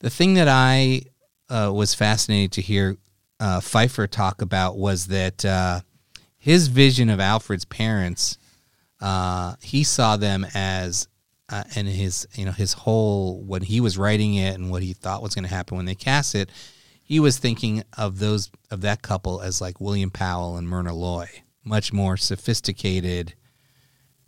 the 0.00 0.10
thing 0.10 0.34
that 0.34 0.48
I 0.48 1.02
uh, 1.48 1.72
was 1.74 1.94
fascinated 1.94 2.52
to 2.52 2.60
hear 2.62 2.98
uh, 3.40 3.60
Feiffer 3.60 4.08
talk 4.08 4.42
about 4.42 4.76
was 4.76 5.06
that 5.06 5.44
uh, 5.44 5.80
his 6.36 6.68
vision 6.68 7.08
of 7.08 7.20
Alfred's 7.20 7.64
parents, 7.64 8.38
uh, 9.00 9.54
he 9.62 9.84
saw 9.84 10.16
them 10.16 10.46
as, 10.54 11.08
uh, 11.50 11.64
and 11.76 11.88
his 11.88 12.28
you 12.34 12.44
know 12.44 12.52
his 12.52 12.74
whole 12.74 13.42
when 13.42 13.62
he 13.62 13.80
was 13.80 13.96
writing 13.96 14.34
it 14.34 14.54
and 14.54 14.70
what 14.70 14.82
he 14.82 14.92
thought 14.92 15.22
was 15.22 15.34
going 15.34 15.44
to 15.44 15.54
happen 15.54 15.76
when 15.76 15.86
they 15.86 15.94
cast 15.94 16.34
it, 16.34 16.50
he 17.02 17.20
was 17.20 17.38
thinking 17.38 17.82
of 17.96 18.18
those 18.18 18.50
of 18.70 18.82
that 18.82 19.02
couple 19.02 19.40
as 19.40 19.60
like 19.60 19.80
William 19.80 20.10
Powell 20.10 20.56
and 20.56 20.68
Myrna 20.68 20.94
Loy, 20.94 21.26
much 21.64 21.92
more 21.92 22.16
sophisticated, 22.16 23.34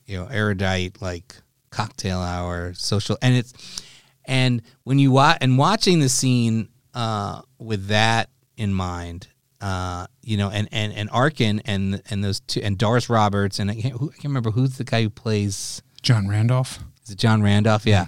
you 0.06 0.16
know, 0.16 0.26
erudite 0.30 1.02
like 1.02 1.36
cocktail 1.70 2.20
hour 2.20 2.72
social, 2.74 3.18
and 3.20 3.34
it's 3.34 3.82
and 4.24 4.62
when 4.84 4.98
you 4.98 5.10
watch 5.10 5.38
and 5.40 5.58
watching 5.58 6.00
the 6.00 6.08
scene 6.08 6.68
uh, 6.94 7.42
with 7.58 7.88
that 7.88 8.30
in 8.60 8.74
mind, 8.74 9.28
uh, 9.60 10.06
you 10.22 10.36
know, 10.36 10.50
and 10.50 10.68
and 10.70 10.92
and 10.92 11.08
Arkin 11.10 11.60
and 11.64 12.02
and 12.10 12.22
those 12.22 12.40
two 12.40 12.60
and 12.62 12.76
Doris 12.78 13.08
Roberts 13.08 13.58
and 13.58 13.70
I 13.70 13.74
can't, 13.74 13.94
who, 13.98 14.08
I 14.10 14.12
can't 14.12 14.24
remember 14.26 14.50
who's 14.50 14.76
the 14.76 14.84
guy 14.84 15.02
who 15.02 15.10
plays 15.10 15.82
John 16.02 16.28
Randolph. 16.28 16.78
is 17.04 17.10
it 17.10 17.18
John 17.18 17.42
Randolph? 17.42 17.86
Yeah. 17.86 18.06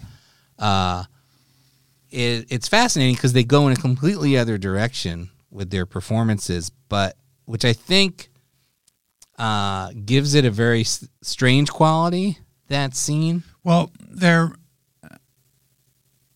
Uh, 0.59 1.05
it, 2.11 2.47
it's 2.51 2.69
fascinating 2.69 3.15
because 3.15 3.33
they 3.33 3.45
go 3.45 3.67
in 3.67 3.73
a 3.73 3.77
completely 3.81 4.37
other 4.37 4.59
direction 4.59 5.31
with 5.51 5.71
their 5.71 5.87
performances, 5.87 6.71
but 6.89 7.17
which 7.47 7.65
I 7.65 7.73
think 7.73 8.29
uh, 9.39 9.93
gives 10.05 10.35
it 10.35 10.45
a 10.45 10.51
very 10.51 10.83
s- 10.83 11.09
strange 11.23 11.71
quality. 11.71 12.39
That 12.69 12.95
scene. 12.95 13.43
Well, 13.65 13.91
their 13.99 14.53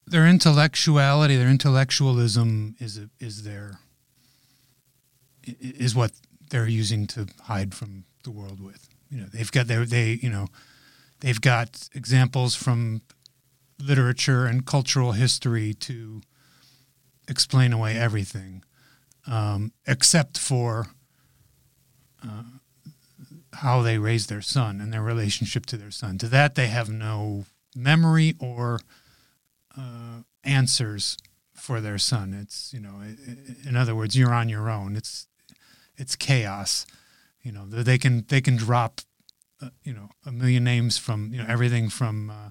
their 0.07 0.27
intellectuality, 0.27 1.37
their 1.37 1.49
intellectualism 1.49 2.77
is 2.79 2.97
a, 2.99 3.09
is 3.19 3.43
their 3.43 3.73
i- 3.75 3.86
is 5.47 5.95
what 5.95 6.13
they're 6.51 6.69
using 6.69 7.07
to 7.09 7.27
hide 7.45 7.75
from 7.75 8.05
the 8.25 8.31
world 8.31 8.61
with. 8.61 8.89
You 9.11 9.21
know, 9.21 9.27
they've 9.33 9.51
got 9.51 9.67
their 9.67 9.85
they 9.85 10.19
you 10.23 10.31
know 10.31 10.49
they've 11.21 11.41
got 11.41 11.89
examples 11.95 12.55
from 12.55 13.03
literature 13.79 14.47
and 14.47 14.67
cultural 14.67 15.13
history 15.13 15.75
to 15.75 16.23
explain 17.29 17.73
away 17.73 17.97
everything, 17.97 18.63
um, 19.27 19.73
except 19.87 20.39
for 20.39 20.89
uh, 22.23 22.43
how 23.55 23.83
they 23.83 23.99
raised 23.99 24.29
their 24.29 24.43
son 24.43 24.81
and 24.81 24.93
their 24.93 25.03
relationship 25.03 25.67
to 25.67 25.77
their 25.77 25.91
son. 25.91 26.19
To 26.19 26.29
that, 26.29 26.55
they 26.55 26.69
have 26.69 26.89
no 26.89 27.47
memory 27.75 28.35
or 28.39 28.81
uh, 29.77 30.23
answers 30.45 31.17
for 31.55 31.81
their 31.81 31.99
son. 31.99 32.35
It's 32.35 32.73
you 32.73 32.81
know, 32.81 33.03
in 33.67 33.77
other 33.77 33.95
words, 33.95 34.17
you're 34.17 34.35
on 34.35 34.49
your 34.49 34.71
own. 34.71 34.97
It's 34.97 35.27
it's 35.97 36.17
chaos. 36.17 36.87
You 37.43 37.53
know, 37.53 37.67
they 37.67 37.99
can 37.99 38.25
they 38.29 38.41
can 38.41 38.57
drop, 38.57 39.01
uh, 39.63 39.69
you 39.85 39.93
know, 39.93 40.11
a 40.25 40.33
million 40.33 40.65
names 40.65 40.99
from 40.99 41.33
you 41.33 41.39
know 41.39 41.47
everything 41.49 41.89
from 41.89 42.31
uh, 42.31 42.51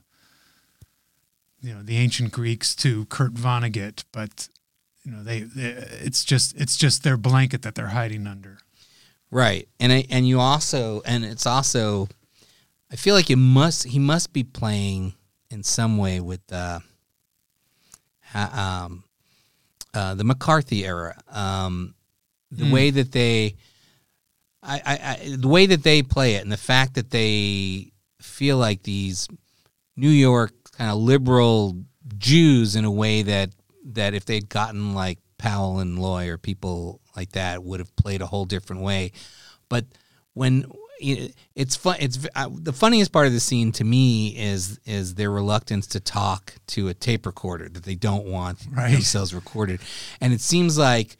you 1.62 1.74
know 1.74 1.82
the 1.82 1.98
ancient 1.98 2.32
Greeks 2.32 2.76
to 2.78 3.06
Kurt 3.06 3.34
Vonnegut, 3.34 4.04
but 4.12 4.48
you 5.04 5.12
know 5.12 5.24
they, 5.24 5.42
they 5.42 5.70
it's 6.02 6.24
just 6.24 6.56
it's 6.56 6.78
just 6.78 7.04
their 7.04 7.18
blanket 7.18 7.62
that 7.64 7.76
they're 7.76 7.88
hiding 7.88 8.28
under. 8.28 8.60
Right, 9.32 9.68
and 9.80 9.92
I, 9.92 10.06
and 10.10 10.28
you 10.28 10.40
also, 10.40 11.02
and 11.06 11.26
it's 11.26 11.46
also, 11.46 12.08
I 12.92 12.96
feel 12.96 13.16
like 13.16 13.30
it 13.30 13.36
must 13.38 13.86
he 13.86 14.00
must 14.00 14.32
be 14.32 14.44
playing 14.44 15.16
in 15.50 15.64
some 15.64 15.98
way 15.98 16.22
with 16.22 16.42
uh, 16.54 16.80
um, 18.34 19.04
uh, 19.94 20.16
the 20.16 20.24
McCarthy 20.24 20.86
era, 20.86 21.22
um, 21.30 21.96
the 22.52 22.66
Mm. 22.66 22.72
way 22.72 22.90
that 22.92 23.12
they, 23.12 23.56
I, 24.64 24.82
I, 24.86 24.94
I, 25.32 25.36
the 25.38 25.48
way 25.48 25.66
that 25.68 25.84
they 25.84 26.02
play 26.04 26.36
it, 26.36 26.44
and 26.44 26.52
the 26.52 26.58
fact 26.58 26.96
that 26.96 27.12
they 27.12 27.92
feel 28.22 28.58
like 28.58 28.84
these 28.84 29.28
New 29.96 30.10
York 30.10 30.52
kind 30.72 30.90
of 30.92 30.98
liberal 30.98 31.78
Jews 32.18 32.76
in 32.76 32.86
a 32.86 32.92
way 32.92 33.22
that 33.24 33.52
that 33.94 34.14
if 34.14 34.26
they'd 34.26 34.50
gotten 34.50 34.94
like 34.96 35.20
Powell 35.38 35.80
and 35.80 36.00
Loy 36.00 36.30
or 36.30 36.38
people 36.38 37.00
like 37.16 37.32
that 37.34 37.64
would 37.64 37.80
have 37.80 37.96
played 37.96 38.22
a 38.22 38.26
whole 38.26 38.46
different 38.46 38.82
way. 38.82 39.12
But 39.70 39.86
when 40.34 40.66
it's 41.00 41.76
fun, 41.76 41.98
it's 42.00 42.26
uh, 42.36 42.50
the 42.52 42.74
funniest 42.74 43.12
part 43.12 43.28
of 43.28 43.34
the 43.34 43.40
scene 43.40 43.72
to 43.74 43.84
me 43.84 44.30
is 44.38 44.80
is 44.86 45.16
their 45.16 45.30
reluctance 45.30 45.88
to 45.88 46.00
talk 46.00 46.54
to 46.68 46.88
a 46.88 46.94
tape 46.94 47.26
recorder 47.26 47.70
that 47.70 47.84
they 47.84 47.96
don't 47.96 48.26
want 48.26 48.66
Right. 48.72 48.92
themselves 48.92 49.34
recorded, 49.34 49.82
and 50.22 50.34
it 50.34 50.42
seems 50.42 50.78
like 50.78 51.18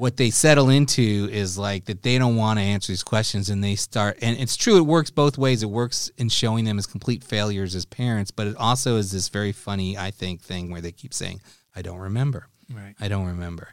what 0.00 0.16
they 0.16 0.30
settle 0.30 0.70
into 0.70 1.28
is 1.30 1.58
like 1.58 1.84
that 1.84 2.02
they 2.02 2.18
don't 2.18 2.36
want 2.36 2.58
to 2.58 2.64
answer 2.64 2.90
these 2.90 3.02
questions 3.02 3.50
and 3.50 3.62
they 3.62 3.74
start 3.76 4.18
and 4.22 4.38
it's 4.38 4.56
true 4.56 4.78
it 4.78 4.86
works 4.86 5.10
both 5.10 5.36
ways. 5.36 5.62
It 5.62 5.70
works 5.70 6.10
in 6.16 6.30
showing 6.30 6.64
them 6.64 6.78
as 6.78 6.86
complete 6.86 7.22
failures 7.22 7.74
as 7.74 7.84
parents 7.84 8.30
but 8.30 8.46
it 8.46 8.56
also 8.56 8.96
is 8.96 9.12
this 9.12 9.28
very 9.28 9.52
funny 9.52 9.98
i 9.98 10.10
think 10.10 10.40
thing 10.40 10.70
where 10.70 10.80
they 10.80 10.90
keep 10.90 11.12
saying 11.12 11.40
i 11.76 11.82
don't 11.82 11.98
remember. 11.98 12.46
Right. 12.72 12.94
i 12.98 13.08
don't 13.08 13.26
remember. 13.26 13.68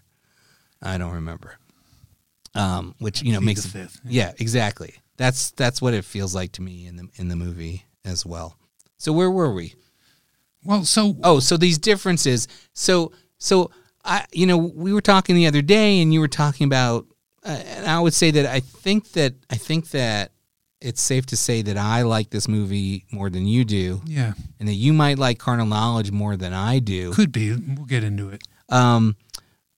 I 0.82 0.98
don't 0.98 1.14
remember. 1.14 1.58
Um, 2.54 2.96
which 3.00 3.22
you 3.22 3.34
know 3.34 3.42
makes 3.42 3.64
the 3.64 3.70
fifth, 3.70 4.02
yeah 4.06 4.34
exactly. 4.38 4.96
That's 5.18 5.52
that's 5.52 5.82
what 5.82 5.94
it 5.94 6.06
feels 6.06 6.36
like 6.36 6.52
to 6.54 6.62
me 6.62 6.88
in 6.88 6.98
the 6.98 7.08
in 7.16 7.30
the 7.30 7.36
movie 7.36 7.86
as 8.04 8.26
well. 8.26 8.58
So 8.98 9.14
where 9.14 9.32
were 9.32 9.54
we? 9.54 9.76
Well, 10.64 10.84
so 10.84 11.16
Oh, 11.24 11.40
so 11.40 11.56
these 11.58 11.78
differences. 11.78 12.48
So 12.74 13.12
so 13.38 13.72
I 14.08 14.26
you 14.32 14.48
know 14.48 14.58
we 14.58 14.94
were 14.94 15.02
talking 15.02 15.36
the 15.36 15.48
other 15.48 15.62
day, 15.62 16.02
and 16.02 16.14
you 16.14 16.20
were 16.22 16.28
talking 16.28 16.66
about, 16.66 17.06
uh, 17.44 17.50
and 17.50 17.86
I 17.86 18.00
would 18.00 18.14
say 18.14 18.32
that 18.32 18.46
I 18.46 18.62
think 18.62 19.12
that 19.12 19.36
I 19.50 19.56
think 19.56 19.92
that 19.92 20.32
it's 20.80 21.02
safe 21.02 21.26
to 21.28 21.38
say 21.38 21.62
that 21.64 21.78
I 21.78 22.04
like 22.04 22.30
this 22.30 22.48
movie 22.48 23.06
more 23.12 23.30
than 23.30 23.46
you 23.46 23.66
do, 23.66 24.02
yeah, 24.06 24.34
and 24.60 24.68
that 24.70 24.74
you 24.76 24.94
might 24.94 25.20
like 25.20 25.38
Carnal 25.38 25.68
Knowledge 25.68 26.12
more 26.12 26.38
than 26.38 26.54
I 26.54 26.80
do. 26.80 27.12
could 27.12 27.32
be. 27.32 27.54
We'll 27.54 27.86
get 27.86 28.04
into 28.04 28.30
it. 28.30 28.42
Um, 28.70 29.18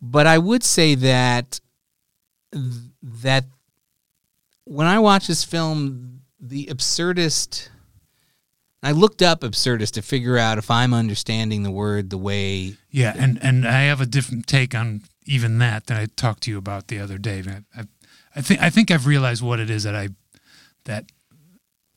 but 0.02 0.28
I 0.28 0.38
would 0.38 0.64
say 0.64 0.96
that 0.96 1.60
that 3.02 3.46
when 4.66 4.88
I 4.88 5.00
watch 5.00 5.28
this 5.28 5.44
film, 5.44 6.22
the 6.40 6.68
absurdist. 6.68 7.70
I 8.82 8.92
looked 8.92 9.22
up 9.22 9.42
absurdist 9.42 9.92
to 9.94 10.02
figure 10.02 10.38
out 10.38 10.58
if 10.58 10.72
I'm 10.72 10.94
understanding 10.94 11.64
the 11.64 11.72
word 11.72 12.10
the 12.10 12.18
way 12.18 12.76
Yeah, 12.90 13.14
and 13.18 13.38
and 13.42 13.68
I 13.68 13.82
have 13.82 14.02
a 14.02 14.06
different 14.06 14.48
take 14.48 14.74
on 14.74 15.02
even 15.26 15.58
that 15.60 15.88
that 15.88 16.00
I 16.00 16.08
talked 16.16 16.44
to 16.44 16.52
you 16.52 16.58
about 16.58 16.88
the 16.88 17.00
other 17.00 17.18
day. 17.18 17.44
I, 17.46 17.82
I, 17.82 17.84
I 18.36 18.42
think 18.42 18.62
I 18.62 18.70
think 18.70 18.92
I've 18.92 19.06
realized 19.06 19.44
what 19.44 19.60
it 19.60 19.70
is 19.70 19.84
that 19.84 19.96
I 19.96 20.10
that 20.86 21.12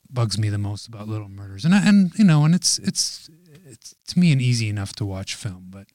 bugs 0.09 0.37
me 0.37 0.49
the 0.49 0.57
most 0.57 0.87
about 0.87 1.07
Little 1.07 1.29
Murders, 1.29 1.65
and 1.65 1.73
I, 1.73 1.87
and 1.87 2.11
you 2.17 2.25
know, 2.25 2.43
and 2.43 2.53
it's 2.53 2.77
it's 2.79 3.29
it's 3.65 3.95
to 4.09 4.19
me 4.19 4.31
an 4.31 4.41
easy 4.41 4.69
enough 4.69 4.93
to 4.95 5.05
watch 5.05 5.35
film, 5.35 5.67
but 5.69 5.87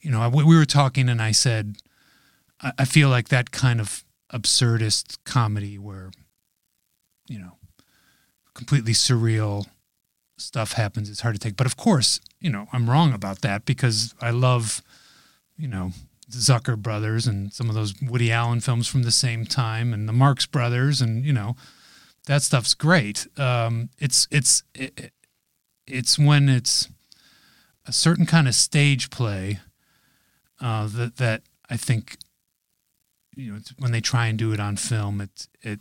you 0.00 0.10
know, 0.10 0.22
I, 0.22 0.28
we 0.28 0.56
were 0.56 0.64
talking, 0.64 1.08
and 1.08 1.20
I 1.20 1.32
said 1.32 1.76
I, 2.60 2.72
I 2.78 2.84
feel 2.84 3.10
like 3.10 3.28
that 3.28 3.50
kind 3.50 3.80
of 3.80 4.04
absurdist 4.32 5.18
comedy 5.24 5.78
where 5.78 6.10
you 7.28 7.38
know 7.38 7.58
completely 8.54 8.92
surreal 8.92 9.66
stuff 10.40 10.72
happens 10.72 11.10
it's 11.10 11.20
hard 11.20 11.34
to 11.34 11.38
take. 11.38 11.56
But 11.56 11.66
of 11.66 11.76
course 11.76 12.20
you 12.40 12.50
know 12.50 12.66
i'm 12.72 12.88
wrong 12.88 13.12
about 13.12 13.42
that 13.42 13.64
because 13.64 14.14
i 14.20 14.30
love 14.30 14.82
you 15.56 15.68
know 15.68 15.92
the 16.28 16.38
zucker 16.38 16.76
brothers 16.76 17.26
and 17.26 17.52
some 17.52 17.68
of 17.68 17.74
those 17.74 17.94
woody 18.00 18.32
allen 18.32 18.60
films 18.60 18.86
from 18.86 19.02
the 19.02 19.10
same 19.10 19.44
time 19.44 19.92
and 19.92 20.08
the 20.08 20.12
marx 20.12 20.46
brothers 20.46 21.00
and 21.00 21.24
you 21.24 21.32
know 21.32 21.56
that 22.26 22.42
stuff's 22.42 22.74
great. 22.74 23.26
Um, 23.38 23.88
it's 23.98 24.28
it's 24.30 24.62
it, 24.74 25.12
it's 25.86 26.18
when 26.18 26.48
it's 26.48 26.88
a 27.86 27.92
certain 27.92 28.26
kind 28.26 28.46
of 28.46 28.54
stage 28.54 29.10
play 29.10 29.58
uh, 30.60 30.86
that 30.88 31.16
that 31.16 31.42
i 31.68 31.76
think 31.76 32.18
you 33.34 33.50
know 33.50 33.56
it's, 33.56 33.70
when 33.78 33.90
they 33.90 34.00
try 34.00 34.26
and 34.26 34.38
do 34.38 34.52
it 34.52 34.60
on 34.60 34.76
film 34.76 35.20
it 35.20 35.48
it 35.62 35.80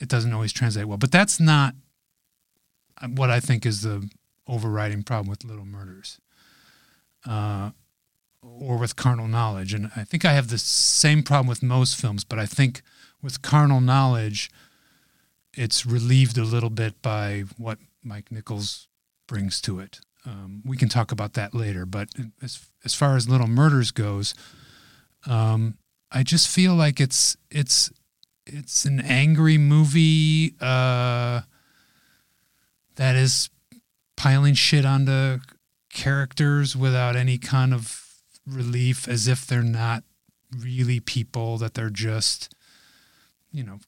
it 0.00 0.08
doesn't 0.08 0.32
always 0.32 0.52
translate 0.52 0.86
well. 0.86 0.96
But 0.96 1.12
that's 1.12 1.38
not 1.38 1.74
what 3.08 3.30
I 3.30 3.40
think 3.40 3.64
is 3.66 3.82
the 3.82 4.08
overriding 4.46 5.02
problem 5.02 5.28
with 5.28 5.44
Little 5.44 5.64
Murders, 5.64 6.20
uh, 7.26 7.70
or 8.42 8.78
with 8.78 8.96
Carnal 8.96 9.28
Knowledge. 9.28 9.74
And 9.74 9.90
I 9.96 10.04
think 10.04 10.24
I 10.24 10.32
have 10.32 10.48
the 10.48 10.58
same 10.58 11.22
problem 11.22 11.46
with 11.46 11.62
most 11.62 11.96
films, 12.00 12.24
but 12.24 12.38
I 12.38 12.46
think 12.46 12.82
with 13.22 13.42
Carnal 13.42 13.80
Knowledge, 13.80 14.50
it's 15.54 15.84
relieved 15.84 16.38
a 16.38 16.44
little 16.44 16.70
bit 16.70 17.02
by 17.02 17.44
what 17.58 17.78
Mike 18.02 18.30
Nichols 18.32 18.88
brings 19.26 19.60
to 19.62 19.78
it. 19.80 20.00
um, 20.26 20.62
we 20.64 20.76
can 20.76 20.88
talk 20.88 21.12
about 21.12 21.34
that 21.34 21.54
later. 21.54 21.86
But 21.86 22.08
as 22.42 22.66
as 22.84 22.94
far 22.94 23.16
as 23.16 23.28
Little 23.28 23.46
Murders 23.46 23.90
goes, 23.90 24.34
um, 25.26 25.76
I 26.10 26.22
just 26.22 26.48
feel 26.48 26.74
like 26.74 27.00
it's 27.00 27.36
it's 27.50 27.90
it's 28.46 28.84
an 28.84 29.00
angry 29.00 29.58
movie 29.58 30.54
uh, 30.60 31.42
that 33.00 33.16
is 33.16 33.48
piling 34.14 34.52
shit 34.52 34.84
onto 34.84 35.38
characters 35.90 36.76
without 36.76 37.16
any 37.16 37.38
kind 37.38 37.72
of 37.72 38.04
relief, 38.46 39.08
as 39.08 39.26
if 39.26 39.46
they're 39.46 39.62
not 39.62 40.04
really 40.54 41.00
people, 41.00 41.56
that 41.56 41.72
they're 41.72 41.88
just 41.88 42.54
you 43.50 43.64
know 43.64 43.80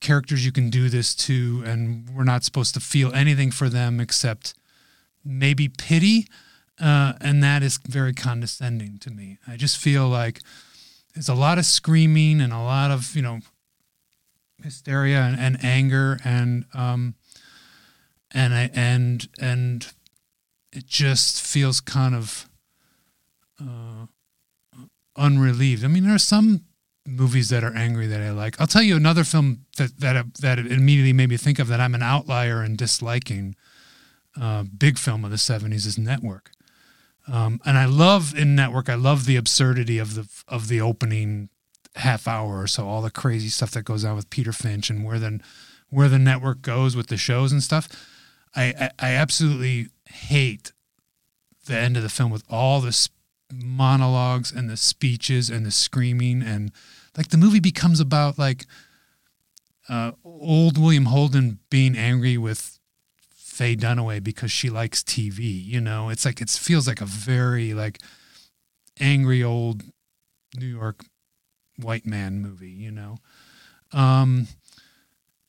characters 0.00 0.46
you 0.46 0.52
can 0.52 0.70
do 0.70 0.88
this 0.88 1.16
to, 1.16 1.64
and 1.66 2.08
we're 2.10 2.22
not 2.22 2.44
supposed 2.44 2.72
to 2.74 2.80
feel 2.80 3.12
anything 3.12 3.50
for 3.50 3.68
them 3.68 3.98
except 3.98 4.54
maybe 5.24 5.68
pity, 5.68 6.28
uh, 6.80 7.14
and 7.20 7.42
that 7.42 7.64
is 7.64 7.80
very 7.88 8.14
condescending 8.14 8.98
to 8.98 9.10
me. 9.10 9.38
I 9.48 9.56
just 9.56 9.78
feel 9.78 10.08
like 10.08 10.42
there's 11.12 11.28
a 11.28 11.34
lot 11.34 11.58
of 11.58 11.64
screaming 11.66 12.40
and 12.40 12.52
a 12.52 12.62
lot 12.62 12.92
of 12.92 13.16
you 13.16 13.22
know 13.22 13.40
hysteria 14.62 15.22
and, 15.22 15.40
and 15.40 15.64
anger 15.64 16.20
and 16.22 16.66
um 16.72 17.16
and 18.32 18.54
I, 18.54 18.70
and 18.74 19.28
and 19.40 19.92
it 20.72 20.86
just 20.86 21.42
feels 21.42 21.80
kind 21.80 22.14
of 22.14 22.48
uh, 23.60 24.06
unrelieved. 25.16 25.84
I 25.84 25.88
mean, 25.88 26.04
there 26.04 26.14
are 26.14 26.18
some 26.18 26.64
movies 27.06 27.48
that 27.48 27.64
are 27.64 27.74
angry 27.74 28.06
that 28.06 28.20
I 28.20 28.30
like. 28.30 28.60
I'll 28.60 28.66
tell 28.66 28.82
you 28.82 28.96
another 28.96 29.24
film 29.24 29.66
that 29.76 29.98
that 30.00 30.34
that 30.36 30.58
immediately 30.58 31.12
made 31.12 31.30
me 31.30 31.36
think 31.36 31.58
of 31.58 31.68
that 31.68 31.80
I'm 31.80 31.94
an 31.94 32.02
outlier 32.02 32.62
in 32.62 32.76
disliking. 32.76 33.56
Uh, 34.40 34.62
big 34.62 34.96
film 34.96 35.24
of 35.24 35.30
the 35.30 35.36
'70s 35.36 35.86
is 35.86 35.98
Network, 35.98 36.52
um, 37.26 37.60
and 37.64 37.76
I 37.76 37.84
love 37.84 38.36
in 38.36 38.54
Network. 38.54 38.88
I 38.88 38.94
love 38.94 39.26
the 39.26 39.36
absurdity 39.36 39.98
of 39.98 40.14
the 40.14 40.28
of 40.46 40.68
the 40.68 40.80
opening 40.80 41.48
half 41.96 42.28
hour 42.28 42.60
or 42.60 42.66
so, 42.66 42.86
all 42.86 43.02
the 43.02 43.10
crazy 43.10 43.48
stuff 43.48 43.72
that 43.72 43.82
goes 43.82 44.04
on 44.04 44.14
with 44.14 44.30
Peter 44.30 44.52
Finch 44.52 44.90
and 44.90 45.04
where 45.04 45.18
then 45.18 45.42
where 45.88 46.08
the 46.08 46.18
network 46.18 46.62
goes 46.62 46.94
with 46.96 47.08
the 47.08 47.16
shows 47.16 47.52
and 47.52 47.62
stuff. 47.62 47.88
I, 48.54 48.90
I, 48.98 49.12
absolutely 49.12 49.88
hate 50.08 50.72
the 51.66 51.76
end 51.76 51.96
of 51.96 52.02
the 52.02 52.08
film 52.08 52.32
with 52.32 52.42
all 52.50 52.80
the 52.80 53.08
monologues 53.52 54.50
and 54.50 54.68
the 54.68 54.76
speeches 54.76 55.50
and 55.50 55.64
the 55.64 55.70
screaming 55.70 56.42
and 56.42 56.72
like 57.16 57.28
the 57.28 57.36
movie 57.36 57.60
becomes 57.60 58.00
about 58.00 58.38
like 58.38 58.66
uh, 59.88 60.12
old 60.24 60.78
William 60.78 61.06
Holden 61.06 61.58
being 61.68 61.96
angry 61.96 62.38
with 62.38 62.78
Faye 63.34 63.76
Dunaway 63.76 64.22
because 64.22 64.52
she 64.52 64.70
likes 64.70 65.02
TV. 65.02 65.64
You 65.64 65.80
know, 65.80 66.08
it's 66.08 66.24
like 66.24 66.40
it 66.40 66.48
feels 66.48 66.86
like 66.86 67.00
a 67.00 67.06
very 67.06 67.74
like 67.74 68.00
angry 69.00 69.42
old 69.42 69.82
New 70.56 70.66
York 70.66 71.04
white 71.76 72.06
man 72.06 72.40
movie. 72.40 72.70
You 72.70 72.92
know, 72.92 73.18
um, 73.92 74.46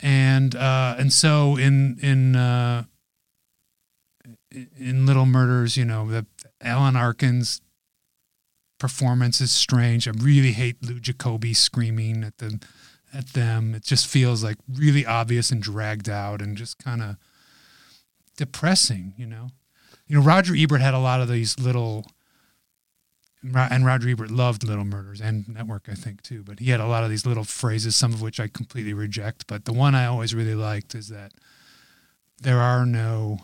and 0.00 0.54
uh, 0.56 0.96
and 0.98 1.12
so 1.12 1.56
in 1.56 1.98
in 2.02 2.34
uh, 2.34 2.84
in 4.78 5.06
Little 5.06 5.26
Murders, 5.26 5.76
you 5.76 5.84
know, 5.84 6.10
the 6.10 6.26
Alan 6.60 6.96
Arkin's 6.96 7.60
performance 8.78 9.40
is 9.40 9.50
strange. 9.50 10.08
I 10.08 10.12
really 10.16 10.52
hate 10.52 10.82
Lou 10.82 10.98
Jacobi 10.98 11.54
screaming 11.54 12.24
at 12.24 12.38
the 12.38 12.60
at 13.14 13.28
them. 13.28 13.74
It 13.74 13.82
just 13.82 14.06
feels 14.06 14.42
like 14.42 14.56
really 14.72 15.04
obvious 15.04 15.50
and 15.50 15.62
dragged 15.62 16.08
out 16.08 16.40
and 16.40 16.56
just 16.56 16.78
kind 16.78 17.02
of 17.02 17.16
depressing, 18.36 19.14
you 19.16 19.26
know. 19.26 19.50
You 20.06 20.18
know, 20.18 20.24
Roger 20.24 20.54
Ebert 20.56 20.80
had 20.80 20.94
a 20.94 20.98
lot 20.98 21.20
of 21.20 21.28
these 21.28 21.58
little 21.58 22.06
and 23.42 23.84
Roger 23.84 24.08
Ebert 24.08 24.30
loved 24.30 24.62
Little 24.64 24.84
Murders 24.84 25.20
and 25.20 25.48
Network, 25.48 25.88
I 25.88 25.94
think, 25.94 26.22
too. 26.22 26.42
But 26.42 26.60
he 26.60 26.70
had 26.70 26.80
a 26.80 26.86
lot 26.86 27.04
of 27.04 27.10
these 27.10 27.26
little 27.26 27.44
phrases, 27.44 27.96
some 27.96 28.12
of 28.12 28.22
which 28.22 28.38
I 28.38 28.46
completely 28.46 28.94
reject. 28.94 29.46
But 29.46 29.64
the 29.64 29.72
one 29.72 29.94
I 29.94 30.06
always 30.06 30.34
really 30.34 30.54
liked 30.54 30.94
is 30.94 31.08
that 31.08 31.32
there 32.40 32.60
are 32.60 32.86
no, 32.86 33.38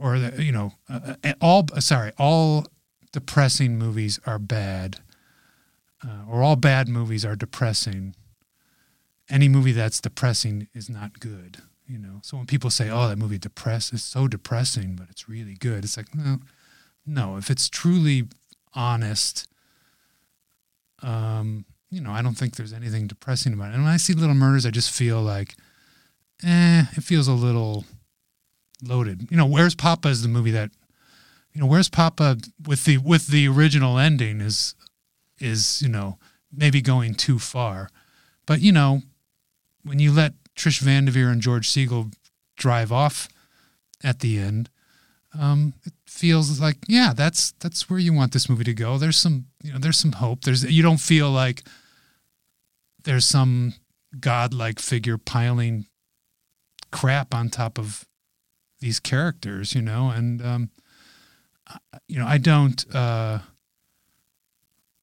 or 0.00 0.18
the, 0.18 0.42
you 0.42 0.52
know, 0.52 0.72
uh, 0.88 1.14
uh, 1.24 1.32
all 1.40 1.66
sorry, 1.80 2.12
all 2.18 2.66
depressing 3.12 3.78
movies 3.78 4.20
are 4.26 4.38
bad, 4.38 5.00
uh, 6.06 6.24
or 6.28 6.42
all 6.42 6.56
bad 6.56 6.88
movies 6.88 7.24
are 7.24 7.36
depressing. 7.36 8.14
Any 9.28 9.48
movie 9.48 9.72
that's 9.72 10.00
depressing 10.00 10.68
is 10.74 10.88
not 10.88 11.20
good. 11.20 11.58
You 11.86 11.98
know, 11.98 12.20
so 12.22 12.36
when 12.36 12.46
people 12.46 12.70
say, 12.70 12.88
"Oh, 12.88 13.08
that 13.08 13.18
movie 13.18 13.38
depressed," 13.38 13.92
is 13.92 14.02
so 14.02 14.28
depressing, 14.28 14.94
but 14.94 15.08
it's 15.10 15.28
really 15.28 15.54
good. 15.54 15.84
It's 15.84 15.96
like, 15.96 16.14
no, 16.14 16.38
no. 17.04 17.36
If 17.36 17.50
it's 17.50 17.68
truly 17.68 18.28
honest, 18.72 19.48
um, 21.02 21.64
you 21.90 22.00
know, 22.00 22.12
I 22.12 22.22
don't 22.22 22.34
think 22.34 22.56
there's 22.56 22.72
anything 22.72 23.08
depressing 23.08 23.52
about 23.52 23.72
it. 23.72 23.74
And 23.74 23.84
when 23.84 23.92
I 23.92 23.96
see 23.98 24.14
Little 24.14 24.34
Murders, 24.34 24.64
I 24.64 24.70
just 24.70 24.90
feel 24.90 25.20
like, 25.20 25.54
eh, 26.42 26.84
it 26.96 27.02
feels 27.02 27.28
a 27.28 27.32
little 27.32 27.84
loaded. 28.82 29.28
You 29.30 29.36
know, 29.36 29.46
Where's 29.46 29.74
Poppa 29.74 30.08
is 30.08 30.22
the 30.22 30.28
movie 30.28 30.50
that, 30.50 30.70
you 31.52 31.60
know, 31.60 31.66
Where's 31.66 31.88
Poppa 31.88 32.38
with 32.66 32.84
the 32.84 32.98
with 32.98 33.28
the 33.28 33.48
original 33.48 33.98
ending 33.98 34.40
is 34.40 34.74
is 35.38 35.82
you 35.82 35.88
know 35.88 36.18
maybe 36.52 36.80
going 36.80 37.14
too 37.14 37.38
far, 37.38 37.88
but 38.46 38.60
you 38.60 38.72
know, 38.72 39.02
when 39.84 39.98
you 39.98 40.12
let 40.12 40.34
Trish 40.56 40.80
Van 40.80 41.04
Devere 41.04 41.30
and 41.30 41.40
George 41.40 41.68
Segal 41.68 42.12
drive 42.56 42.92
off 42.92 43.28
at 44.04 44.20
the 44.20 44.38
end, 44.38 44.68
um, 45.38 45.74
it 45.84 45.92
feels 46.06 46.60
like 46.60 46.76
yeah, 46.88 47.12
that's 47.14 47.52
that's 47.52 47.88
where 47.88 47.98
you 47.98 48.12
want 48.12 48.32
this 48.32 48.48
movie 48.48 48.64
to 48.64 48.74
go. 48.74 48.98
There's 48.98 49.16
some 49.16 49.46
you 49.62 49.72
know 49.72 49.78
there's 49.78 49.98
some 49.98 50.12
hope. 50.12 50.42
There's 50.42 50.64
you 50.64 50.82
don't 50.82 51.00
feel 51.00 51.30
like 51.30 51.62
there's 53.04 53.24
some 53.24 53.74
godlike 54.20 54.78
figure 54.78 55.18
piling 55.18 55.86
crap 56.90 57.34
on 57.34 57.48
top 57.48 57.78
of 57.78 58.06
these 58.82 59.00
characters, 59.00 59.74
you 59.74 59.80
know, 59.80 60.10
and 60.10 60.44
um, 60.44 60.70
you 62.06 62.18
know 62.18 62.26
I 62.26 62.36
don't. 62.36 62.84
Uh, 62.94 63.38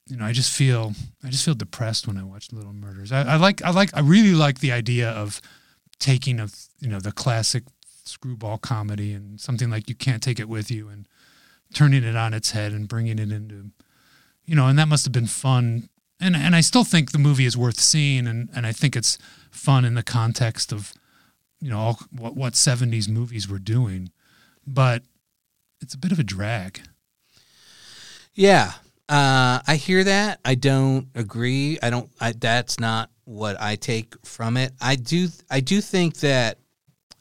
you 0.06 0.16
know, 0.16 0.24
I 0.24 0.32
just 0.32 0.52
feel 0.52 0.92
I 1.24 1.30
just 1.30 1.44
feel 1.44 1.54
depressed 1.54 2.06
when 2.06 2.18
I 2.18 2.24
watch 2.24 2.52
Little 2.52 2.72
Murders. 2.72 3.12
I, 3.12 3.22
I 3.22 3.36
like 3.36 3.62
I 3.62 3.70
like 3.70 3.90
I 3.94 4.00
really 4.00 4.34
like 4.34 4.58
the 4.58 4.72
idea 4.72 5.08
of 5.10 5.40
taking 5.98 6.40
a 6.40 6.48
you 6.80 6.88
know 6.88 7.00
the 7.00 7.12
classic 7.12 7.64
screwball 8.04 8.58
comedy 8.58 9.12
and 9.12 9.40
something 9.40 9.70
like 9.70 9.88
you 9.88 9.94
can't 9.94 10.22
take 10.22 10.40
it 10.40 10.48
with 10.48 10.70
you 10.70 10.88
and 10.88 11.06
turning 11.72 12.02
it 12.02 12.16
on 12.16 12.34
its 12.34 12.50
head 12.50 12.72
and 12.72 12.88
bringing 12.88 13.20
it 13.20 13.30
into 13.30 13.70
you 14.44 14.56
know 14.56 14.66
and 14.66 14.76
that 14.78 14.88
must 14.88 15.04
have 15.04 15.12
been 15.12 15.26
fun 15.28 15.88
and 16.18 16.34
and 16.34 16.56
I 16.56 16.60
still 16.60 16.82
think 16.82 17.12
the 17.12 17.18
movie 17.18 17.44
is 17.44 17.56
worth 17.56 17.78
seeing 17.78 18.26
and 18.26 18.48
and 18.52 18.66
I 18.66 18.72
think 18.72 18.96
it's 18.96 19.16
fun 19.52 19.84
in 19.84 19.94
the 19.94 20.02
context 20.02 20.72
of 20.72 20.92
you 21.60 21.70
know 21.70 21.78
all, 21.78 21.98
what 22.10 22.36
what 22.36 22.54
70s 22.54 23.08
movies 23.08 23.48
were 23.48 23.58
doing 23.58 24.10
but 24.66 25.02
it's 25.80 25.94
a 25.94 25.98
bit 25.98 26.12
of 26.12 26.18
a 26.18 26.24
drag 26.24 26.80
Yeah, 28.34 28.72
uh, 29.08 29.60
I 29.66 29.76
hear 29.76 30.04
that. 30.04 30.38
I 30.44 30.54
don't 30.54 31.08
agree. 31.14 31.78
I 31.82 31.90
don't. 31.90 32.08
I, 32.20 32.32
that's 32.32 32.78
not 32.78 33.10
what 33.24 33.60
I 33.60 33.76
take 33.76 34.14
from 34.24 34.56
it. 34.56 34.72
I 34.80 34.96
do. 34.96 35.28
I 35.50 35.60
do 35.60 35.80
think 35.80 36.18
that 36.18 36.58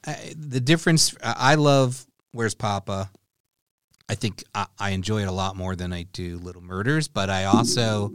I, 0.06 0.34
the 0.38 0.60
difference. 0.60 1.16
I 1.24 1.56
love 1.56 2.06
Where's 2.32 2.54
Poppa. 2.54 3.10
I 4.08 4.16
think 4.16 4.44
I, 4.54 4.68
I 4.80 4.90
enjoy 4.92 5.22
it 5.24 5.28
a 5.28 5.32
lot 5.32 5.56
more 5.56 5.76
than 5.76 5.92
I 5.92 6.04
do 6.04 6.38
Little 6.38 6.62
Murders, 6.62 7.08
but 7.08 7.30
I 7.30 7.46
also 7.46 8.14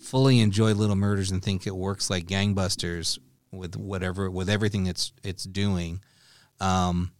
fully 0.00 0.40
enjoy 0.40 0.74
Little 0.74 0.96
Murders 0.96 1.30
and 1.30 1.42
think 1.42 1.66
it 1.66 1.74
works 1.74 2.10
like 2.10 2.26
gangbusters 2.26 3.18
with 3.52 3.76
whatever 3.76 4.30
with 4.30 4.48
everything 4.48 4.86
it's 4.86 5.12
it's 5.22 5.44
doing. 5.44 6.00
Um, 6.60 7.12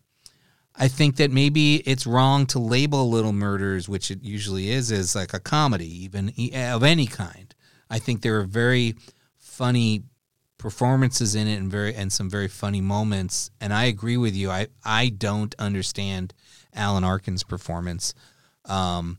I 0.78 0.88
think 0.88 1.16
that 1.16 1.30
maybe 1.30 1.76
it's 1.76 2.06
wrong 2.06 2.46
to 2.46 2.58
label 2.58 3.08
Little 3.08 3.32
Murders, 3.32 3.88
which 3.88 4.10
it 4.10 4.22
usually 4.22 4.70
is, 4.70 4.92
as 4.92 5.14
like 5.14 5.32
a 5.32 5.40
comedy, 5.40 6.04
even 6.04 6.32
of 6.54 6.82
any 6.82 7.06
kind. 7.06 7.54
I 7.88 7.98
think 7.98 8.20
there 8.20 8.38
are 8.38 8.44
very 8.44 8.96
funny 9.38 10.02
performances 10.58 11.34
in 11.34 11.46
it 11.46 11.56
and 11.56 11.70
very 11.70 11.94
and 11.94 12.12
some 12.12 12.28
very 12.28 12.48
funny 12.48 12.80
moments. 12.80 13.50
And 13.60 13.72
I 13.72 13.84
agree 13.84 14.16
with 14.16 14.34
you. 14.34 14.50
I 14.50 14.68
I 14.84 15.08
don't 15.08 15.54
understand 15.58 16.34
Alan 16.74 17.04
Arkin's 17.04 17.42
performance. 17.42 18.14
Um, 18.66 19.18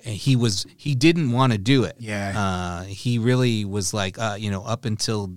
he 0.00 0.36
was 0.36 0.66
he 0.76 0.94
didn't 0.94 1.32
want 1.32 1.52
to 1.52 1.58
do 1.58 1.84
it. 1.84 1.96
Yeah. 1.98 2.32
Uh, 2.36 2.82
he 2.84 3.18
really 3.18 3.64
was 3.64 3.94
like 3.94 4.18
uh, 4.18 4.36
you 4.38 4.50
know 4.50 4.62
up 4.62 4.84
until 4.84 5.32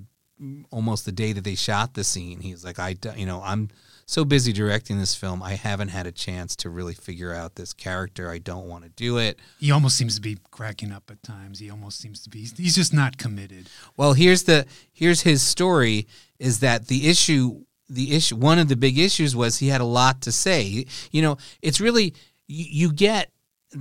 almost 0.71 1.05
the 1.05 1.11
day 1.11 1.33
that 1.33 1.43
they 1.43 1.55
shot 1.55 1.93
the 1.93 2.03
scene. 2.03 2.41
He's 2.41 2.63
like 2.63 2.79
I, 2.79 2.95
you 3.15 3.25
know 3.25 3.41
I'm 3.43 3.69
so 4.05 4.23
busy 4.23 4.53
directing 4.53 4.97
this 4.97 5.15
film. 5.15 5.43
I 5.43 5.55
haven't 5.55 5.89
had 5.89 6.07
a 6.07 6.11
chance 6.11 6.55
to 6.57 6.69
really 6.69 6.93
figure 6.93 7.33
out 7.33 7.55
this 7.55 7.73
character. 7.73 8.31
I 8.31 8.37
don't 8.37 8.67
want 8.67 8.83
to 8.85 8.89
do 8.89 9.17
it. 9.17 9.39
he 9.59 9.71
almost 9.71 9.97
seems 9.97 10.15
to 10.15 10.21
be 10.21 10.37
cracking 10.51 10.91
up 10.91 11.09
at 11.11 11.21
times 11.23 11.59
he 11.59 11.69
almost 11.69 11.99
seems 11.99 12.21
to 12.23 12.29
be 12.29 12.47
he's 12.57 12.75
just 12.75 12.93
not 12.93 13.17
committed 13.17 13.69
Well, 13.95 14.13
here's 14.13 14.43
the 14.43 14.65
here's 14.91 15.21
his 15.21 15.41
story 15.41 16.07
is 16.39 16.59
that 16.59 16.87
the 16.87 17.09
issue 17.09 17.63
the 17.89 18.15
issue 18.15 18.35
one 18.35 18.59
of 18.59 18.67
the 18.67 18.75
big 18.75 18.97
issues 18.97 19.35
was 19.35 19.57
he 19.57 19.69
had 19.69 19.81
a 19.81 19.85
lot 19.85 20.21
to 20.21 20.31
say. 20.31 20.85
You 21.11 21.21
know, 21.21 21.37
it's 21.61 21.81
really 21.81 22.13
you, 22.47 22.65
you 22.69 22.93
get 22.93 23.31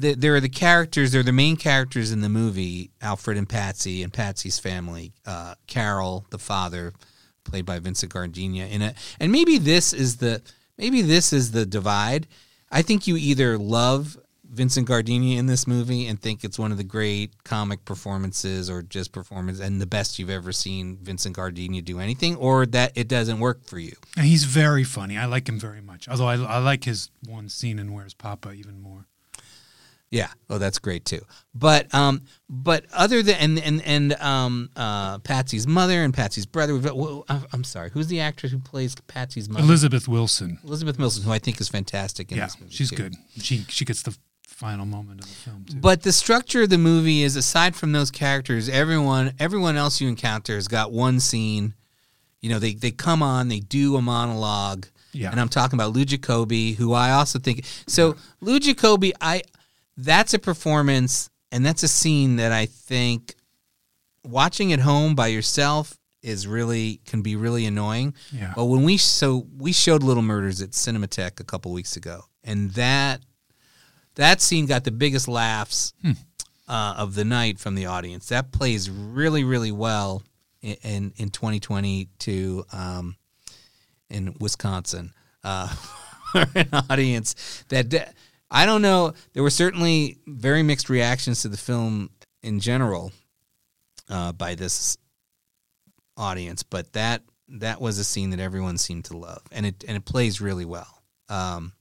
the, 0.01 0.15
there 0.15 0.35
are 0.35 0.41
the 0.41 0.49
characters, 0.49 1.13
they're 1.13 1.23
the 1.23 1.33
main 1.33 1.57
characters 1.57 2.13
in 2.13 2.21
the 2.21 2.29
movie, 2.29 2.91
Alfred 3.01 3.37
and 3.37 3.49
Patsy 3.49 4.03
and 4.03 4.13
Patsy's 4.13 4.59
family. 4.59 5.13
Uh, 5.25 5.55
Carol, 5.67 6.27
the 6.31 6.39
father, 6.39 6.93
played 7.45 7.65
by 7.65 7.79
Vincent 7.79 8.13
Gardenia 8.13 8.67
in 8.67 8.83
it. 8.83 8.97
And 9.21 9.33
maybe 9.33 9.59
this 9.59 9.93
is 9.93 10.17
the 10.17 10.43
maybe 10.77 11.03
this 11.03 11.33
is 11.33 11.53
the 11.53 11.67
divide. 11.67 12.27
I 12.71 12.83
think 12.83 13.07
you 13.07 13.17
either 13.17 13.57
love 13.57 14.17
Vincent 14.49 14.87
Gardenia 14.87 15.39
in 15.39 15.47
this 15.47 15.67
movie 15.67 16.07
and 16.07 16.21
think 16.21 16.45
it's 16.45 16.59
one 16.59 16.73
of 16.73 16.79
the 16.79 16.85
great 16.85 17.43
comic 17.45 17.85
performances 17.85 18.71
or 18.71 18.83
just 18.83 19.13
performance 19.13 19.61
and 19.61 19.81
the 19.81 19.87
best 19.87 20.19
you've 20.19 20.31
ever 20.31 20.53
seen 20.53 20.97
Vincent 21.03 21.35
Gardenia 21.35 21.83
do 21.83 21.99
anything, 21.99 22.37
or 22.37 22.65
that 22.67 22.93
it 22.95 23.09
doesn't 23.09 23.41
work 23.41 23.65
for 23.65 23.79
you. 23.79 23.93
He's 24.21 24.45
very 24.45 24.85
funny. 24.85 25.17
I 25.17 25.27
like 25.27 25.49
him 25.49 25.59
very 25.59 25.81
much. 25.81 26.09
Although 26.09 26.27
I, 26.27 26.37
I 26.37 26.59
like 26.59 26.85
his 26.85 27.11
one 27.27 27.49
scene 27.49 27.79
in 27.79 27.93
Where's 27.93 28.15
Poppa 28.15 28.53
even 28.53 28.81
more. 28.81 29.07
Yeah. 30.11 30.29
Oh, 30.49 30.59
that's 30.59 30.79
great 30.79 31.05
too. 31.05 31.21
But 31.55 31.93
um, 31.95 32.23
but 32.49 32.85
other 32.93 33.23
than 33.23 33.37
and 33.37 33.59
and 33.59 33.83
and 33.83 34.13
um, 34.15 34.71
uh, 34.77 35.19
Patsy's 35.19 35.67
mother 35.67 36.03
and 36.05 36.15
Patsy's 36.15 36.47
brother. 36.47 36.75
we've 36.75 36.85
well, 36.85 37.25
I'm 37.29 37.65
sorry. 37.65 37.91
Who's 37.91 38.07
the 38.07 38.21
actress 38.21 38.53
who 38.53 38.59
plays 38.61 38.95
Patsy's 39.09 39.49
mother? 39.49 39.65
Elizabeth 39.65 40.07
Wilson. 40.07 40.59
Elizabeth 40.65 40.99
Wilson, 40.99 41.25
who 41.25 41.33
I 41.33 41.39
think 41.41 41.61
is 41.61 41.69
fantastic 41.69 42.31
in 42.31 42.39
Yeah, 42.39 42.47
this 42.47 42.61
movie. 42.61 42.73
she's 42.75 42.91
too. 42.91 42.97
good. 42.97 43.15
She 43.41 43.65
she 43.69 43.85
gets 43.85 44.03
the 44.03 44.17
final 44.47 44.87
moment 44.87 45.21
of 45.23 45.29
the 45.29 45.35
film 45.35 45.65
too. 45.65 45.77
But 45.79 46.03
the 46.03 46.13
structure 46.13 46.63
of 46.63 46.71
the 46.71 46.79
movie 46.79 47.23
is 47.23 47.35
aside 47.37 47.75
from 47.75 47.93
those 47.93 48.11
characters, 48.13 48.69
everyone 48.69 49.35
everyone 49.41 49.77
else 49.77 50.01
you 50.01 50.09
encounter 50.09 50.55
has 50.55 50.69
got 50.69 50.93
one 50.93 51.19
scene. 51.21 51.75
You 52.41 52.51
know, 52.51 52.59
they 52.61 52.75
they 52.75 52.93
come 52.93 53.23
on, 53.25 53.49
they 53.49 53.59
do 53.61 53.97
a 53.97 54.03
monologue. 54.03 54.87
Yeah. 55.13 55.31
And 55.33 55.41
I'm 55.41 55.49
talking 55.49 55.77
about 55.79 55.93
Lou 55.95 56.05
Jacobi, 56.05 56.77
who 56.77 56.93
I 56.93 57.11
also 57.11 57.39
think 57.41 57.65
so 57.89 58.17
Lou 58.41 58.61
Jacobi, 58.61 59.13
I 59.21 59.43
that's 59.97 60.35
a 60.35 60.39
performance 60.39 61.31
and 61.53 61.65
that's 61.65 61.83
a 61.83 61.89
scene 61.89 62.37
that 62.37 62.53
I 62.53 62.67
think 62.67 63.35
watching 64.25 64.73
at 64.73 64.81
home 64.81 65.15
by 65.15 65.29
yourself 65.29 65.97
is 66.23 66.47
really 66.47 67.01
can 67.07 67.23
be 67.23 67.37
really 67.37 67.67
annoying. 67.67 68.15
Yeah. 68.33 68.53
But 68.57 68.65
when 68.65 68.83
we 68.83 68.97
so 68.97 69.47
we 69.57 69.73
showed 69.73 70.03
Little 70.03 70.23
Murders 70.23 70.61
at 70.61 70.71
Cinematheque 70.71 71.39
a 71.41 71.45
couple 71.45 71.73
weeks 71.73 71.97
ago, 71.97 72.23
and 72.43 72.73
that 72.73 73.21
that 74.17 74.41
scene 74.41 74.67
got 74.67 74.85
the 74.85 74.91
biggest 74.91 75.29
laughs 75.29 75.93
uh, 76.69 76.95
of 76.97 77.15
the 77.15 77.25
night 77.25 77.59
from 77.61 77.75
the 77.77 77.87
audience. 77.87 78.29
That 78.29 78.51
plays 78.51 78.91
really, 78.91 79.45
really 79.45 79.73
well 79.73 80.23
in 80.63 80.77
in, 80.83 81.13
in 81.17 81.31
2022 81.31 82.65
um, 82.73 83.17
in 84.11 84.35
Wisconsin 84.41 85.13
uh, 85.45 85.69
for 86.33 86.45
an 86.57 86.69
audience 86.91 87.65
that 87.69 87.91
that- 87.91 88.15
I 88.51 88.65
don't 88.67 88.83
know. 88.83 89.13
There 89.33 89.43
were 89.43 89.51
certainly 89.51 90.19
very 90.27 90.63
mixed 90.63 90.89
reactions 90.89 91.43
to 91.43 91.49
the 91.49 91.57
film 91.57 92.11
in 92.43 92.61
general 92.61 93.13
uh, 94.09 94.33
by 94.33 94.55
this 94.55 94.97
audience, 96.17 96.63
but 96.63 96.93
that 96.93 97.23
that 97.49 97.81
was 97.81 97.99
a 97.99 98.05
scene 98.05 98.31
that 98.31 98.41
everyone 98.41 98.79
seemed 98.79 99.05
to 99.07 99.17
love, 99.17 99.43
and 99.53 99.67
it 99.67 99.85
and 99.87 99.97
it 99.97 100.05
plays 100.05 100.41
really 100.41 100.65
well 100.65 101.03
um, 101.29 101.73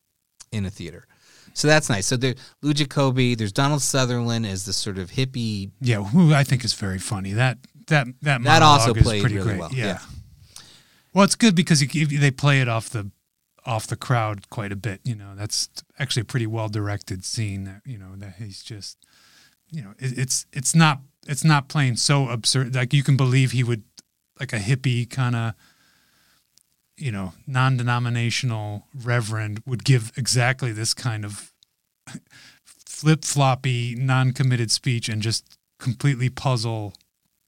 in 0.52 0.66
a 0.66 0.70
theater. 0.70 1.08
So 1.54 1.68
that's 1.70 1.90
nice. 1.90 2.06
So 2.06 2.18
there, 2.18 2.36
Lou 2.62 2.74
Jacobi, 2.74 3.38
there's 3.38 3.54
Donald 3.54 3.82
Sutherland 3.82 4.46
as 4.46 4.66
the 4.66 4.74
sort 4.74 4.98
of 4.98 5.12
hippie. 5.12 5.72
yeah, 5.80 6.04
who 6.04 6.34
I 6.34 6.44
think 6.44 6.66
is 6.66 6.74
very 6.74 7.00
funny. 7.00 7.32
That 7.34 7.60
that 7.88 8.08
that 8.24 8.44
That 8.44 8.62
also 8.62 8.94
played 8.94 9.22
pretty 9.22 9.36
really 9.38 9.48
great. 9.50 9.60
well, 9.60 9.70
Yeah. 9.72 9.86
yeah. 9.86 10.00
Well, 11.14 11.24
it's 11.24 11.36
good 11.36 11.56
because 11.56 11.82
you, 11.96 12.06
they 12.08 12.30
play 12.32 12.60
it 12.60 12.68
off 12.68 12.90
the 12.90 13.10
off 13.66 13.88
the 13.88 13.96
crowd 13.96 14.50
quite 14.50 14.72
a 14.72 14.76
bit. 14.76 15.02
You 15.04 15.16
know, 15.16 15.34
that's 15.36 15.70
actually 16.00 16.22
a 16.22 16.26
pretty 16.26 16.48
well 16.48 16.70
directed 16.70 17.26
scene. 17.26 17.64
That 17.66 17.82
you 17.86 17.98
know 17.98 18.16
that 18.18 18.36
he's 18.38 18.64
just, 18.64 18.98
you 19.70 19.82
know, 19.82 19.94
it, 20.00 20.18
it's 20.18 20.46
it's 20.54 20.76
not 20.76 21.02
it's 21.28 21.44
not 21.44 21.68
playing 21.68 21.98
so 21.98 22.30
absurd. 22.30 22.76
Like 22.76 22.94
you 22.94 23.04
can 23.04 23.18
believe 23.18 23.52
he 23.52 23.64
would 23.64 23.84
like 24.40 24.54
a 24.54 24.60
hippie 24.60 25.10
kind 25.10 25.36
of 25.36 25.54
you 26.98 27.12
know 27.12 27.34
non-denominational 27.46 28.88
reverend 29.04 29.62
would 29.66 29.84
give 29.84 30.12
exactly 30.16 30.72
this 30.72 30.94
kind 30.94 31.26
of 31.26 31.52
flip-floppy 32.66 33.96
non-committed 33.96 34.72
speech 34.72 35.10
and 35.10 35.22
just 35.22 35.58
completely 35.80 36.30
puzzle 36.30 36.94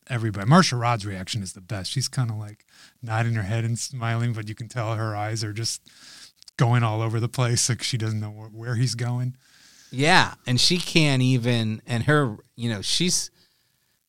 everybody 0.09 0.47
Marcia 0.47 0.75
Rodd's 0.75 1.05
reaction 1.05 1.43
is 1.43 1.53
the 1.53 1.61
best 1.61 1.91
she's 1.91 2.07
kind 2.07 2.29
of 2.29 2.37
like 2.37 2.65
nodding 3.01 3.33
her 3.35 3.43
head 3.43 3.63
and 3.65 3.77
smiling 3.77 4.33
but 4.33 4.47
you 4.49 4.55
can 4.55 4.67
tell 4.67 4.95
her 4.95 5.15
eyes 5.15 5.43
are 5.43 5.53
just 5.53 5.81
going 6.57 6.83
all 6.83 7.01
over 7.01 7.19
the 7.19 7.29
place 7.29 7.69
like 7.69 7.83
she 7.83 7.97
doesn't 7.97 8.19
know 8.19 8.29
wh- 8.31 8.55
where 8.55 8.75
he's 8.75 8.95
going 8.95 9.35
Yeah, 9.91 10.33
and 10.45 10.59
she 10.59 10.77
can't 10.79 11.21
even, 11.21 11.81
and 11.87 12.03
her, 12.03 12.35
you 12.57 12.69
know, 12.69 12.81
she's 12.81 13.31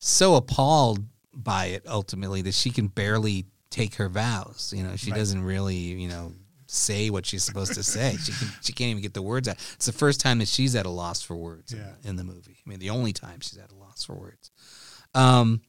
so 0.00 0.34
appalled 0.34 1.04
by 1.32 1.66
it 1.66 1.84
ultimately 1.86 2.42
that 2.42 2.54
she 2.54 2.70
can 2.70 2.88
barely 2.88 3.46
take 3.70 3.94
her 3.94 4.08
vows. 4.08 4.72
You 4.76 4.82
know, 4.82 4.96
she 4.96 5.10
Right. 5.12 5.18
doesn't 5.18 5.40
really, 5.42 5.76
you 5.76 6.08
know, 6.08 6.32
say 6.66 7.10
what 7.10 7.26
she's 7.26 7.44
supposed 7.44 7.74
to 7.74 7.82
say. 7.84 8.16
She 8.16 8.32
can, 8.32 8.48
she 8.60 8.72
can't 8.72 8.90
even 8.90 9.02
get 9.02 9.14
the 9.14 9.22
words 9.22 9.46
out. 9.46 9.56
It's 9.74 9.86
the 9.86 9.92
first 9.92 10.20
time 10.20 10.38
that 10.38 10.48
she's 10.48 10.74
at 10.74 10.84
a 10.84 10.90
loss 10.90 11.22
for 11.22 11.36
words 11.36 11.72
in- 11.72 11.78
Yeah. 11.78 11.94
in, 12.10 12.16
the 12.16 12.24
movie. 12.24 12.56
I 12.66 12.68
mean, 12.68 12.78
the 12.80 12.90
only 12.90 13.12
time 13.12 13.38
she's 13.40 13.56
at 13.58 13.70
a 13.70 13.74
loss 13.76 14.04
for 14.04 14.14
words. 14.16 14.50
Um, 15.14 15.60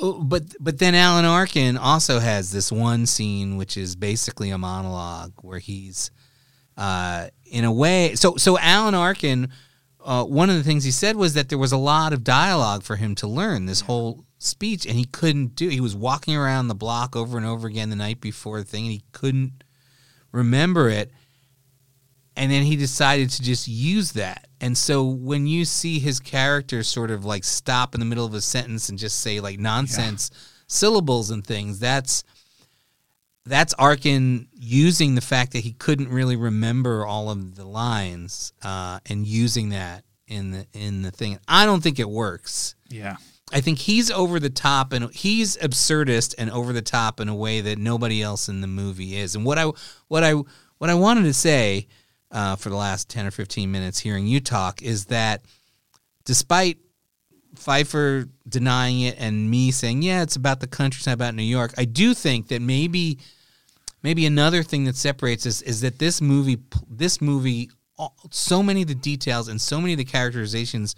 but 0.00 0.42
but 0.60 0.78
then 0.78 0.94
Alan 0.94 1.24
Arkin 1.24 1.76
also 1.76 2.18
has 2.18 2.50
this 2.50 2.72
one 2.72 3.06
scene 3.06 3.56
which 3.56 3.76
is 3.76 3.96
basically 3.96 4.50
a 4.50 4.58
monologue 4.58 5.32
where 5.42 5.58
he's 5.58 6.10
uh, 6.76 7.28
in 7.44 7.64
a 7.64 7.72
way. 7.72 8.14
So 8.14 8.36
so 8.36 8.58
Alan 8.58 8.94
Arkin, 8.94 9.48
uh, 10.04 10.24
one 10.24 10.50
of 10.50 10.56
the 10.56 10.62
things 10.62 10.84
he 10.84 10.90
said 10.90 11.16
was 11.16 11.34
that 11.34 11.48
there 11.48 11.58
was 11.58 11.72
a 11.72 11.76
lot 11.76 12.12
of 12.12 12.24
dialogue 12.24 12.82
for 12.82 12.96
him 12.96 13.14
to 13.16 13.26
learn 13.26 13.66
this 13.66 13.82
whole 13.82 14.24
speech, 14.38 14.86
and 14.86 14.96
he 14.96 15.04
couldn't 15.04 15.54
do. 15.54 15.68
He 15.68 15.80
was 15.80 15.94
walking 15.94 16.34
around 16.34 16.68
the 16.68 16.74
block 16.74 17.14
over 17.14 17.36
and 17.36 17.46
over 17.46 17.68
again 17.68 17.90
the 17.90 17.96
night 17.96 18.20
before 18.20 18.58
the 18.58 18.64
thing, 18.64 18.84
and 18.84 18.92
he 18.92 19.04
couldn't 19.12 19.62
remember 20.32 20.88
it. 20.88 21.12
And 22.36 22.50
then 22.50 22.62
he 22.62 22.76
decided 22.76 23.30
to 23.30 23.42
just 23.42 23.68
use 23.68 24.12
that. 24.12 24.46
And 24.60 24.76
so 24.76 25.04
when 25.04 25.46
you 25.46 25.64
see 25.64 25.98
his 25.98 26.20
character 26.20 26.82
sort 26.82 27.10
of 27.10 27.24
like 27.24 27.44
stop 27.44 27.94
in 27.94 28.00
the 28.00 28.06
middle 28.06 28.24
of 28.24 28.34
a 28.34 28.40
sentence 28.40 28.88
and 28.88 28.98
just 28.98 29.20
say 29.20 29.40
like 29.40 29.58
nonsense 29.58 30.30
syllables 30.66 31.30
and 31.30 31.46
things, 31.46 31.78
that's 31.78 32.24
that's 33.46 33.74
Arkin 33.74 34.48
using 34.52 35.14
the 35.14 35.20
fact 35.20 35.52
that 35.52 35.60
he 35.60 35.72
couldn't 35.72 36.08
really 36.08 36.36
remember 36.36 37.04
all 37.04 37.30
of 37.30 37.56
the 37.56 37.64
lines 37.64 38.52
uh, 38.62 39.00
and 39.06 39.26
using 39.26 39.70
that 39.70 40.04
in 40.28 40.52
the 40.52 40.66
in 40.72 41.02
the 41.02 41.10
thing. 41.10 41.38
I 41.48 41.66
don't 41.66 41.82
think 41.82 41.98
it 41.98 42.08
works. 42.08 42.74
yeah 42.88 43.16
I 43.52 43.60
think 43.60 43.78
he's 43.78 44.10
over 44.10 44.38
the 44.38 44.50
top 44.50 44.92
and 44.92 45.12
he's 45.12 45.56
absurdist 45.56 46.34
and 46.38 46.50
over 46.50 46.72
the 46.72 46.82
top 46.82 47.20
in 47.20 47.28
a 47.28 47.34
way 47.34 47.60
that 47.60 47.78
nobody 47.78 48.22
else 48.22 48.48
in 48.48 48.60
the 48.60 48.66
movie 48.66 49.16
is. 49.16 49.34
And 49.34 49.44
what 49.44 49.58
I 49.58 49.70
what 50.08 50.24
I 50.24 50.34
what 50.78 50.90
I 50.90 50.94
wanted 50.94 51.24
to 51.24 51.34
say 51.34 51.88
uh, 52.30 52.56
for 52.56 52.68
the 52.68 52.76
last 52.76 53.08
ten 53.08 53.26
or 53.26 53.30
fifteen 53.30 53.70
minutes 53.70 53.98
hearing 53.98 54.26
you 54.26 54.40
talk 54.40 54.82
is 54.82 55.06
that 55.06 55.42
despite 56.24 56.78
Feiffer 57.56 58.28
denying 58.48 59.00
it 59.00 59.16
and 59.18 59.50
me 59.50 59.70
saying, 59.70 60.02
yeah, 60.02 60.22
it's 60.22 60.36
about 60.36 60.60
the 60.60 60.66
country, 60.66 60.98
it's 60.98 61.06
not 61.06 61.14
about 61.14 61.34
New 61.34 61.42
York. 61.42 61.72
I 61.76 61.84
do 61.84 62.14
think 62.14 62.48
that 62.48 62.62
maybe 62.62 63.18
maybe 64.02 64.26
another 64.26 64.62
thing 64.62 64.84
that 64.84 64.96
separates 64.96 65.46
us 65.46 65.60
is 65.62 65.80
that 65.80 65.98
this 65.98 66.20
movie 66.20 66.58
this 66.88 67.20
movie 67.20 67.70
so 68.30 68.62
many 68.62 68.82
of 68.82 68.88
the 68.88 68.94
details 68.94 69.48
and 69.48 69.60
so 69.60 69.80
many 69.80 69.92
of 69.92 69.98
the 69.98 70.04
characterizations 70.04 70.94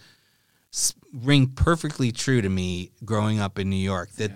ring 1.12 1.48
perfectly 1.48 2.12
true 2.12 2.40
to 2.40 2.48
me 2.48 2.92
growing 3.04 3.40
up 3.40 3.58
in 3.58 3.68
New 3.68 3.76
York 3.76 4.10
that 4.12 4.30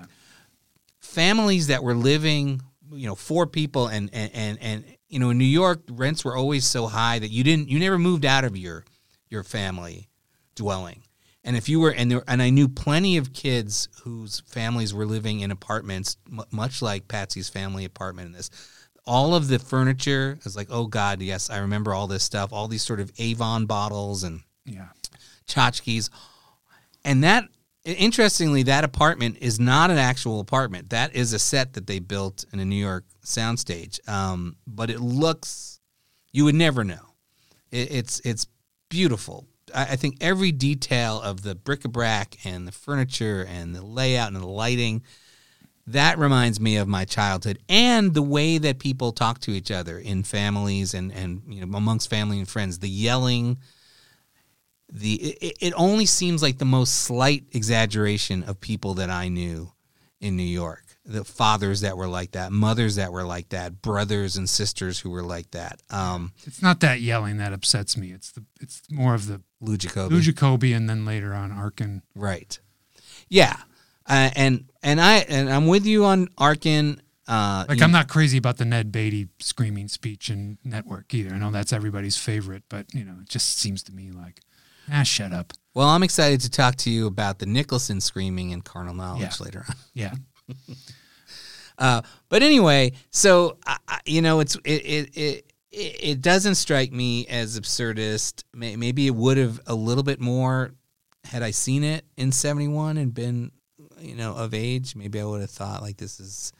families 0.98 1.68
that 1.68 1.82
were 1.82 1.94
living 1.94 2.60
you 2.92 3.06
know 3.06 3.14
four 3.14 3.46
people 3.46 3.88
and 3.88 4.10
and 4.12 4.30
and, 4.34 4.58
and 4.60 4.95
you 5.16 5.20
know 5.20 5.30
in 5.30 5.38
New 5.38 5.46
York 5.46 5.80
rents 5.88 6.26
were 6.26 6.36
always 6.36 6.66
so 6.66 6.88
high 6.88 7.18
that 7.18 7.30
you 7.30 7.42
didn't 7.42 7.70
you 7.70 7.78
never 7.78 7.98
moved 7.98 8.26
out 8.26 8.44
of 8.44 8.54
your 8.54 8.84
your 9.30 9.42
family 9.42 10.10
dwelling. 10.54 11.04
And 11.42 11.56
if 11.56 11.70
you 11.70 11.80
were 11.80 11.90
and 11.90 12.10
there 12.10 12.22
and 12.28 12.42
I 12.42 12.50
knew 12.50 12.68
plenty 12.68 13.16
of 13.16 13.32
kids 13.32 13.88
whose 14.02 14.40
families 14.40 14.92
were 14.92 15.06
living 15.06 15.40
in 15.40 15.50
apartments 15.50 16.18
m- 16.30 16.42
much 16.50 16.82
like 16.82 17.08
Patsy's 17.08 17.48
family 17.48 17.86
apartment 17.86 18.26
in 18.26 18.32
this. 18.32 18.50
All 19.06 19.34
of 19.34 19.48
the 19.48 19.58
furniture 19.58 20.38
is 20.44 20.54
like 20.54 20.68
oh 20.70 20.86
god 20.86 21.22
yes 21.22 21.48
I 21.48 21.60
remember 21.60 21.94
all 21.94 22.08
this 22.08 22.22
stuff 22.22 22.52
all 22.52 22.68
these 22.68 22.82
sort 22.82 23.00
of 23.00 23.10
Avon 23.16 23.64
bottles 23.64 24.22
and 24.22 24.42
yeah. 24.66 24.88
tchotchkes. 25.48 26.10
And 27.06 27.24
that, 27.24 27.48
interestingly, 27.94 28.64
that 28.64 28.84
apartment 28.84 29.38
is 29.40 29.60
not 29.60 29.90
an 29.90 29.98
actual 29.98 30.40
apartment. 30.40 30.90
That 30.90 31.14
is 31.14 31.32
a 31.32 31.38
set 31.38 31.74
that 31.74 31.86
they 31.86 31.98
built 31.98 32.44
in 32.52 32.60
a 32.60 32.64
New 32.64 32.76
York 32.76 33.04
soundstage. 33.24 34.06
Um, 34.08 34.56
but 34.66 34.90
it 34.90 35.00
looks, 35.00 35.80
you 36.32 36.44
would 36.44 36.54
never 36.54 36.84
know. 36.84 37.14
It, 37.70 37.92
it's 37.92 38.20
it's 38.20 38.46
beautiful. 38.88 39.46
I, 39.74 39.82
I 39.82 39.96
think 39.96 40.16
every 40.20 40.52
detail 40.52 41.20
of 41.20 41.42
the 41.42 41.54
bric-a-brac 41.54 42.38
and 42.44 42.66
the 42.66 42.72
furniture 42.72 43.46
and 43.48 43.74
the 43.74 43.84
layout 43.84 44.32
and 44.32 44.36
the 44.36 44.46
lighting 44.46 45.02
that 45.86 46.18
reminds 46.18 46.58
me 46.58 46.76
of 46.76 46.88
my 46.88 47.04
childhood 47.04 47.58
and 47.68 48.12
the 48.12 48.22
way 48.22 48.58
that 48.58 48.78
people 48.78 49.12
talk 49.12 49.38
to 49.40 49.52
each 49.52 49.70
other 49.70 49.98
in 49.98 50.22
families 50.22 50.94
and 50.94 51.12
and 51.12 51.42
you 51.48 51.64
know 51.64 51.76
amongst 51.76 52.10
family 52.10 52.38
and 52.38 52.48
friends. 52.48 52.80
The 52.80 52.88
yelling, 52.88 53.58
the 54.92 55.14
it, 55.14 55.56
it 55.60 55.72
only 55.76 56.06
seems 56.06 56.42
like 56.42 56.58
the 56.58 56.64
most 56.64 56.94
slight 57.04 57.44
exaggeration 57.52 58.42
of 58.44 58.60
people 58.60 58.94
that 58.94 59.10
I 59.10 59.28
knew 59.28 59.72
in 60.20 60.36
New 60.36 60.42
York. 60.42 60.82
The 61.04 61.24
fathers 61.24 61.82
that 61.82 61.96
were 61.96 62.08
like 62.08 62.32
that, 62.32 62.50
mothers 62.50 62.96
that 62.96 63.12
were 63.12 63.22
like 63.22 63.50
that, 63.50 63.80
brothers 63.80 64.36
and 64.36 64.50
sisters 64.50 64.98
who 64.98 65.10
were 65.10 65.22
like 65.22 65.52
that. 65.52 65.80
Um, 65.88 66.32
It's 66.44 66.60
not 66.60 66.80
that 66.80 67.00
yelling 67.00 67.36
that 67.36 67.52
upsets 67.52 67.96
me. 67.96 68.12
It's 68.12 68.32
the 68.32 68.44
it's 68.60 68.82
more 68.90 69.14
of 69.14 69.26
the 69.28 69.40
Lou 69.60 69.76
Jacobi. 69.76 70.10
Lou 70.10 70.20
Jacobi 70.20 70.74
and 70.76 70.88
then 70.90 71.04
later 71.04 71.32
on 71.32 71.52
Arkin. 71.52 72.02
Right. 72.16 72.58
Yeah. 73.28 73.56
Uh, 74.08 74.30
and 74.34 74.64
and 74.82 75.00
I 75.00 75.18
and 75.28 75.48
I'm 75.48 75.66
with 75.68 75.86
you 75.86 76.04
on 76.04 76.28
Arkin. 76.38 77.00
Uh, 77.28 77.64
Like 77.68 77.82
I'm 77.82 77.90
not 77.92 78.08
crazy 78.08 78.38
about 78.38 78.56
the 78.56 78.64
Ned 78.64 78.90
Beatty 78.92 79.28
screaming 79.40 79.88
speech 79.88 80.30
in 80.30 80.58
Network 80.64 81.12
either. 81.14 81.34
I 81.34 81.38
know 81.38 81.50
that's 81.50 81.72
everybody's 81.72 82.16
favorite, 82.16 82.62
but 82.68 82.92
you 82.94 83.04
know, 83.04 83.16
it 83.20 83.28
just 83.28 83.58
seems 83.58 83.82
to 83.84 83.92
me 83.92 84.10
like, 84.12 84.40
ah, 84.92 85.02
shut 85.02 85.32
up. 85.32 85.52
Well, 85.74 85.88
I'm 85.88 86.02
excited 86.02 86.40
to 86.42 86.50
talk 86.50 86.76
to 86.76 86.90
you 86.90 87.06
about 87.06 87.38
the 87.38 87.46
Nicholson 87.46 88.00
screaming 88.00 88.50
in 88.50 88.62
Carnal 88.62 88.94
Knowledge 88.94 89.20
Yeah. 89.22 89.44
later 89.44 89.64
on. 89.68 89.74
Yeah. 89.94 90.14
Uh, 91.78 92.00
but 92.30 92.42
anyway, 92.42 92.92
so 93.10 93.58
I, 93.66 93.76
I- 93.86 94.00
you 94.06 94.22
know, 94.22 94.40
it's 94.40 94.56
it 94.64 94.82
it. 94.84 95.10
it 95.16 95.52
it 95.72 95.96
it 96.00 96.22
doesn't 96.22 96.54
strike 96.54 96.90
me 96.90 97.26
as 97.26 97.60
absurdist. 97.60 98.44
Maybe 98.54 99.06
it 99.06 99.14
would 99.14 99.36
have 99.36 99.60
a 99.66 99.74
little 99.74 100.04
bit 100.04 100.20
more 100.20 100.72
had 101.24 101.42
I 101.42 101.50
seen 101.50 101.84
it 101.84 102.06
in 102.16 102.32
'71 102.32 102.96
and 102.96 103.12
been, 103.12 103.50
you 104.00 104.14
know, 104.14 104.34
of 104.34 104.54
age. 104.54 104.96
Maybe 104.96 105.20
I 105.20 105.24
would 105.24 105.42
have 105.42 105.50
thought 105.50 105.82
like 105.82 105.98
this 105.98 106.18
is, 106.18 106.50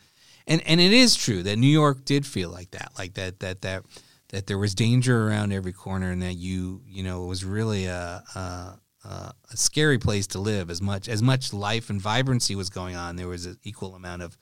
and 0.47 0.61
and 0.67 0.81
it 0.83 0.93
is 0.93 1.17
true 1.17 1.43
that 1.45 1.57
New 1.57 1.67
York 1.67 2.05
did 2.05 2.27
feel 2.27 2.51
like 2.51 2.73
that, 2.73 2.93
like 2.99 3.15
that 3.15 3.41
that 3.41 3.63
that 3.63 3.85
that 4.29 4.47
there 4.47 4.59
was 4.59 4.75
danger 4.75 5.29
around 5.29 5.53
every 5.53 5.73
corner, 5.73 6.11
and 6.11 6.23
that 6.23 6.35
you 6.35 6.83
you 6.87 7.03
know 7.03 7.25
it 7.25 7.29
was 7.29 7.45
really 7.45 7.87
a. 7.87 8.23
a 8.35 8.81
uh, 9.09 9.31
a 9.53 9.57
scary 9.57 9.99
place 9.99 10.27
to 10.27 10.41
live. 10.41 10.69
As 10.69 10.83
much 10.83 11.09
as 11.09 11.23
much 11.23 11.53
life 11.53 11.91
and 11.91 12.01
vibrancy 12.03 12.57
was 12.57 12.69
going 12.71 12.97
on, 12.97 13.15
there 13.15 13.29
was 13.29 13.47
an 13.47 13.57
equal 13.63 13.95
amount 13.95 14.21
of, 14.23 14.37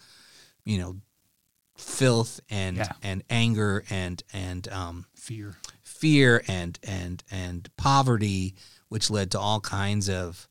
you 0.64 0.78
know, 0.78 0.97
filth 1.76 2.41
and 2.49 2.78
Yeah. 2.78 2.93
and 3.03 3.22
anger 3.28 3.85
and 3.91 4.22
and 4.32 4.66
um, 4.68 5.05
Fear. 5.16 5.57
fear 5.82 6.43
and 6.49 6.78
and 6.82 7.22
and 7.30 7.68
poverty, 7.76 8.55
which 8.89 9.11
led 9.11 9.30
to 9.32 9.39
all 9.39 9.61
kinds 9.61 10.09
of 10.09 10.49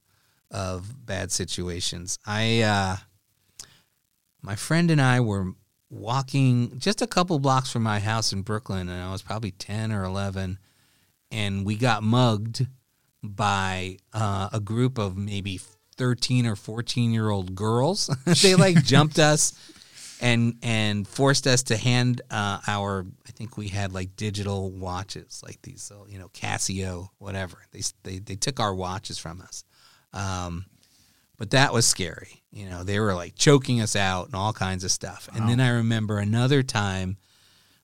of 0.51 1.07
bad 1.07 1.31
situations. 1.31 2.19
I 2.23 2.61
uh, 2.61 2.97
my 4.43 4.55
friend 4.55 4.91
and 4.91 5.01
I 5.01 5.21
were 5.21 5.53
walking 5.93 6.79
just 6.79 7.01
a 7.01 7.07
couple 7.07 7.39
blocks 7.39 7.71
from 7.71 7.83
my 7.83 7.99
house 7.99 8.33
in 8.33 8.41
Brooklyn, 8.41 8.89
and 8.89 9.01
I 9.01 9.11
was 9.11 9.21
probably 9.21 9.51
ten 9.51 9.91
or 9.91 10.03
eleven, 10.03 10.57
and 11.31 11.65
we 11.65 11.75
got 11.75 12.03
mugged 12.03 12.65
by 13.21 13.97
uh, 14.13 14.49
a 14.51 14.59
group 14.59 14.97
of 14.97 15.15
maybe 15.15 15.59
thirteen 15.95 16.45
or 16.45 16.55
fourteen 16.55 17.13
year 17.13 17.29
old 17.29 17.55
girls. 17.55 18.07
they 18.41 18.55
like 18.55 18.83
jumped 18.83 19.19
us 19.19 19.53
and 20.19 20.55
and 20.63 21.07
forced 21.07 21.47
us 21.47 21.63
to 21.63 21.77
hand 21.77 22.21
uh, 22.31 22.59
our 22.67 23.05
I 23.27 23.31
think 23.31 23.57
we 23.57 23.67
had 23.67 23.93
like 23.93 24.15
digital 24.15 24.71
watches 24.71 25.41
like 25.45 25.61
these 25.61 25.91
uh, 25.93 26.05
you 26.07 26.19
know 26.19 26.29
Casio 26.29 27.09
whatever. 27.19 27.57
They 27.71 27.81
they 28.03 28.19
they 28.19 28.35
took 28.35 28.59
our 28.59 28.73
watches 28.73 29.17
from 29.17 29.41
us. 29.41 29.63
Um, 30.13 30.65
but 31.37 31.51
that 31.51 31.73
was 31.73 31.85
scary 31.85 32.42
you 32.53 32.69
know 32.69 32.83
they 32.83 32.99
were 32.99 33.13
like 33.13 33.35
choking 33.35 33.81
us 33.81 33.95
out 33.95 34.27
and 34.27 34.35
all 34.35 34.53
kinds 34.53 34.83
of 34.83 34.91
stuff 34.91 35.27
and 35.35 35.49
then 35.49 35.59
I 35.59 35.69
remember 35.69 36.19
another 36.19 36.63
time 36.63 37.17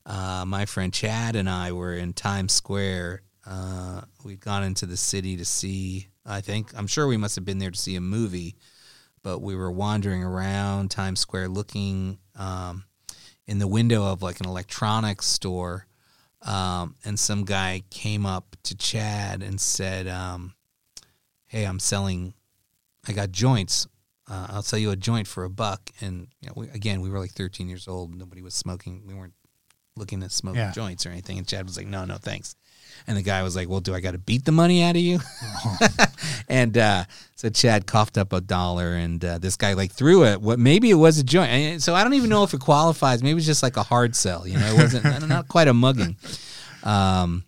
uh, 0.05 0.45
my 0.47 0.65
friend 0.65 0.93
Chad 0.93 1.35
and 1.35 1.49
I 1.49 1.71
were 1.71 1.93
in 1.93 2.13
Times 2.13 2.53
Square 2.53 3.23
uh, 3.45 4.01
we'd 4.23 4.39
gone 4.39 4.63
into 4.63 4.85
the 4.85 4.97
city 4.97 5.35
to 5.37 5.45
see 5.45 6.07
I 6.25 6.41
think 6.41 6.71
I'm 6.77 6.87
sure 6.87 7.07
we 7.07 7.17
must 7.17 7.35
have 7.35 7.45
been 7.45 7.59
there 7.59 7.71
to 7.71 7.79
see 7.79 7.95
a 7.95 8.01
movie 8.01 8.55
but 9.23 9.39
we 9.39 9.55
were 9.55 9.71
wandering 9.71 10.23
around 10.23 10.91
Times 10.91 11.19
Square 11.19 11.49
looking 11.49 12.19
um, 12.37 12.85
in 13.47 13.59
the 13.59 13.67
window 13.67 14.05
of 14.05 14.21
like 14.21 14.39
an 14.39 14.47
electronics 14.47 15.25
store. 15.25 15.87
Um, 16.41 16.95
and 17.03 17.19
some 17.19 17.43
guy 17.43 17.83
came 17.89 18.25
up 18.25 18.55
to 18.63 18.77
Chad 18.77 19.43
and 19.43 19.59
said, 19.59 20.07
um, 20.07 20.53
Hey, 21.47 21.65
I'm 21.65 21.79
selling, 21.79 22.33
I 23.07 23.11
got 23.11 23.31
joints. 23.31 23.87
Uh, 24.29 24.47
I'll 24.49 24.61
sell 24.61 24.79
you 24.79 24.91
a 24.91 24.95
joint 24.95 25.27
for 25.27 25.43
a 25.43 25.49
buck. 25.49 25.89
And 26.01 26.27
you 26.41 26.47
know, 26.47 26.53
we, 26.55 26.69
again, 26.69 27.01
we 27.01 27.09
were 27.09 27.19
like 27.19 27.31
13 27.31 27.67
years 27.67 27.87
old. 27.87 28.15
Nobody 28.15 28.41
was 28.41 28.53
smoking. 28.53 29.03
We 29.07 29.13
weren't 29.15 29.33
looking 29.95 30.21
to 30.21 30.29
smoke 30.29 30.55
Yeah. 30.55 30.71
joints 30.71 31.05
or 31.05 31.09
anything. 31.09 31.37
And 31.39 31.47
Chad 31.47 31.65
was 31.65 31.77
like, 31.77 31.87
No, 31.87 32.05
no, 32.05 32.17
thanks. 32.17 32.55
And 33.07 33.17
the 33.17 33.21
guy 33.21 33.43
was 33.43 33.55
like, 33.55 33.67
Well, 33.69 33.79
do 33.79 33.93
I 33.95 33.99
got 34.01 34.11
to 34.11 34.17
beat 34.19 34.45
the 34.45 34.51
money 34.51 34.83
out 34.83 34.95
of 34.95 35.01
you? 35.01 35.19
and 36.47 36.77
uh, 36.77 37.05
so 37.35 37.49
Chad 37.49 37.85
coughed 37.87 38.17
up 38.17 38.33
a 38.33 38.41
dollar, 38.41 38.93
and 38.93 39.23
uh, 39.23 39.37
this 39.39 39.55
guy 39.57 39.73
like 39.73 39.91
threw 39.91 40.25
it. 40.25 40.41
What 40.41 40.59
maybe 40.59 40.89
it 40.89 40.95
was 40.95 41.17
a 41.17 41.23
joint. 41.23 41.49
And 41.51 41.81
so 41.83 41.95
I 41.95 42.03
don't 42.03 42.13
even 42.13 42.29
know 42.29 42.43
if 42.43 42.53
it 42.53 42.59
qualifies. 42.59 43.23
Maybe 43.23 43.37
it's 43.37 43.45
just 43.47 43.63
like 43.63 43.77
a 43.77 43.83
hard 43.83 44.15
sell. 44.15 44.47
You 44.47 44.57
know, 44.59 44.67
it 44.67 44.77
wasn't 44.77 45.27
not 45.27 45.47
quite 45.47 45.67
a 45.67 45.73
mugging. 45.73 46.17
Um, 46.83 47.43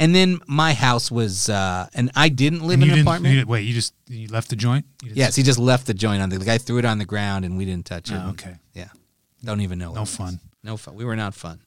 and 0.00 0.12
then 0.14 0.40
my 0.48 0.72
house 0.74 1.10
was, 1.10 1.48
uh, 1.48 1.86
and 1.94 2.10
I 2.16 2.28
didn't 2.30 2.62
live 2.62 2.74
And 2.74 2.82
in 2.82 2.88
you 2.88 2.92
an 2.94 2.96
didn't, 2.98 3.06
apartment. 3.08 3.34
you- 3.36 3.46
wait, 3.46 3.62
you 3.62 3.72
just 3.74 3.94
you 4.08 4.26
left 4.28 4.48
the 4.50 4.56
joint? 4.56 4.86
You 5.02 5.08
didn't- 5.10 5.18
yes, 5.18 5.36
he 5.36 5.42
just 5.44 5.58
left 5.60 5.86
the 5.86 5.94
joint 5.94 6.20
on 6.22 6.28
the, 6.30 6.38
the 6.38 6.44
guy 6.44 6.58
threw 6.58 6.78
it 6.78 6.84
on 6.84 6.98
the 6.98 7.04
ground, 7.04 7.44
and 7.44 7.56
we 7.56 7.64
didn't 7.64 7.86
touch 7.86 8.10
it. 8.10 8.16
Oh, 8.16 8.30
okay. 8.30 8.56
Yeah, 8.74 8.88
don't 9.44 9.60
even 9.60 9.78
know. 9.78 9.90
what 9.90 9.94
No 9.96 10.00
it 10.00 10.08
was. 10.10 10.16
fun. 10.16 10.40
No 10.64 10.76
fun. 10.76 10.94
We 10.96 11.04
were 11.04 11.16
not 11.16 11.34
fun. 11.34 11.60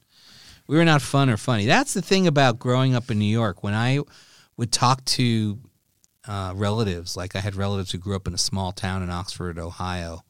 We 0.67 0.75
were 0.77 0.85
not 0.85 1.01
fun 1.01 1.29
or 1.29 1.37
funny. 1.37 1.65
That's 1.65 1.93
the 1.93 2.01
thing 2.01 2.27
about 2.27 2.59
growing 2.59 2.95
up 2.95 3.09
in 3.11 3.19
New 3.19 3.25
York. 3.41 3.63
When 3.63 3.73
I 3.73 3.99
would 4.57 4.71
talk 4.71 5.03
to 5.05 5.59
uh, 6.27 6.53
relatives, 6.55 7.17
like 7.17 7.35
I 7.35 7.39
had 7.41 7.55
relatives 7.55 7.91
who 7.91 7.97
grew 7.97 8.15
up 8.15 8.27
in 8.27 8.33
a 8.33 8.37
small 8.37 8.71
town 8.71 9.03
in 9.03 9.09
Oxford, 9.09 9.59
Ohio, 9.59 10.23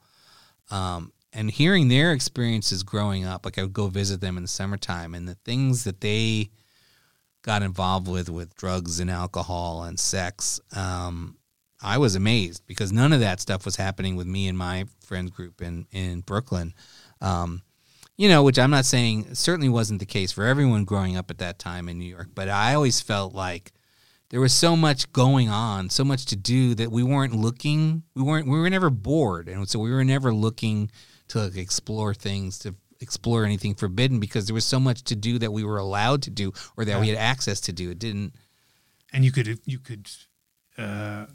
um, 0.71 1.11
and 1.31 1.51
hearing 1.51 1.87
their 1.87 2.11
experiences 2.13 2.83
growing 2.83 3.25
up, 3.25 3.45
like 3.45 3.57
I 3.59 3.63
would 3.63 3.73
go 3.73 3.87
visit 3.87 4.21
them 4.21 4.37
in 4.37 4.43
the 4.43 4.49
summertime, 4.49 5.13
and 5.13 5.27
the 5.27 5.35
things 5.45 5.83
that 5.83 6.01
they 6.01 6.49
got 7.43 7.61
involved 7.61 8.07
with, 8.07 8.29
with 8.29 8.55
drugs 8.55 8.99
and 8.99 9.11
alcohol 9.11 9.83
and 9.83 9.99
sex, 9.99 10.59
um, 10.75 11.37
I 11.81 11.97
was 11.97 12.15
amazed 12.15 12.65
because 12.65 12.91
none 12.91 13.13
of 13.13 13.19
that 13.19 13.39
stuff 13.39 13.65
was 13.65 13.75
happening 13.75 14.15
with 14.15 14.25
me 14.25 14.47
and 14.47 14.57
my 14.57 14.85
friends 15.05 15.31
group 15.31 15.61
in 15.61 15.85
in 15.91 16.21
Brooklyn. 16.21 16.73
Um, 17.21 17.61
you 18.15 18.29
know, 18.29 18.43
which 18.43 18.59
I'm 18.59 18.71
not 18.71 18.85
saying 18.85 19.35
certainly 19.35 19.69
wasn't 19.69 19.99
the 19.99 20.05
case 20.05 20.31
for 20.31 20.45
everyone 20.45 20.85
growing 20.85 21.17
up 21.17 21.29
at 21.29 21.39
that 21.39 21.59
time 21.59 21.89
in 21.89 21.99
New 21.99 22.05
York, 22.05 22.29
but 22.33 22.47
I 22.47 22.73
always 22.73 23.01
felt 23.01 23.33
like 23.33 23.71
there 24.29 24.39
was 24.39 24.53
so 24.53 24.75
much 24.75 25.11
going 25.11 25.49
on, 25.49 25.89
so 25.89 26.03
much 26.03 26.25
to 26.25 26.35
do 26.35 26.73
that 26.75 26.91
we 26.91 27.03
weren't 27.03 27.35
looking, 27.35 28.03
we 28.15 28.23
weren't, 28.23 28.47
we 28.47 28.57
were 28.57 28.69
never 28.69 28.89
bored, 28.89 29.47
and 29.47 29.67
so 29.67 29.79
we 29.79 29.91
were 29.91 30.03
never 30.03 30.33
looking 30.33 30.89
to 31.29 31.41
like, 31.45 31.57
explore 31.57 32.13
things, 32.13 32.59
to 32.59 32.75
explore 33.03 33.45
anything 33.45 33.75
forbidden 33.75 34.19
because 34.19 34.47
there 34.47 34.55
was 34.55 34.65
so 34.65 34.79
much 34.79 35.03
to 35.03 35.15
do 35.15 35.37
that 35.39 35.51
we 35.51 35.63
were 35.63 35.77
allowed 35.77 36.23
to 36.23 36.31
do 36.31 36.51
or 36.75 36.85
that 36.85 36.99
we 36.99 37.09
had 37.09 37.17
access 37.17 37.61
to 37.61 37.73
do. 37.73 37.91
It 37.91 37.99
didn't. 37.99 38.33
and 39.11 39.23
you 39.23 39.31
could 39.31 39.59
you 39.65 39.77
could 39.77 40.09
uh, 40.77 41.27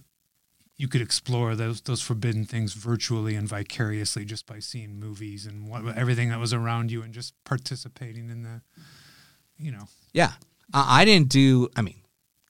you 0.77 0.89
could 0.89 1.03
explore 1.03 1.55
those 1.55 1.83
those 1.83 2.01
forbidden 2.01 2.45
things 2.45 2.73
virtually 2.73 3.35
and 3.35 3.49
vicariously 3.49 4.25
just 4.25 4.47
by 4.47 4.59
seeing 4.59 4.99
movies 4.99 5.47
and 5.47 5.69
what, 5.69 5.97
everything 5.97 6.31
that 6.31 6.41
was 6.41 6.53
around 6.53 6.91
you 6.91 7.03
and 7.03 7.13
just 7.13 7.35
participating 7.45 8.31
in 8.31 8.43
the 8.43 8.63
you 9.59 9.71
know 9.71 9.89
Yeah, 10.13 10.33
I, 10.73 11.03
I 11.03 11.05
didn't 11.05 11.29
do. 11.29 11.69
I 11.77 11.83
mean, 11.83 12.01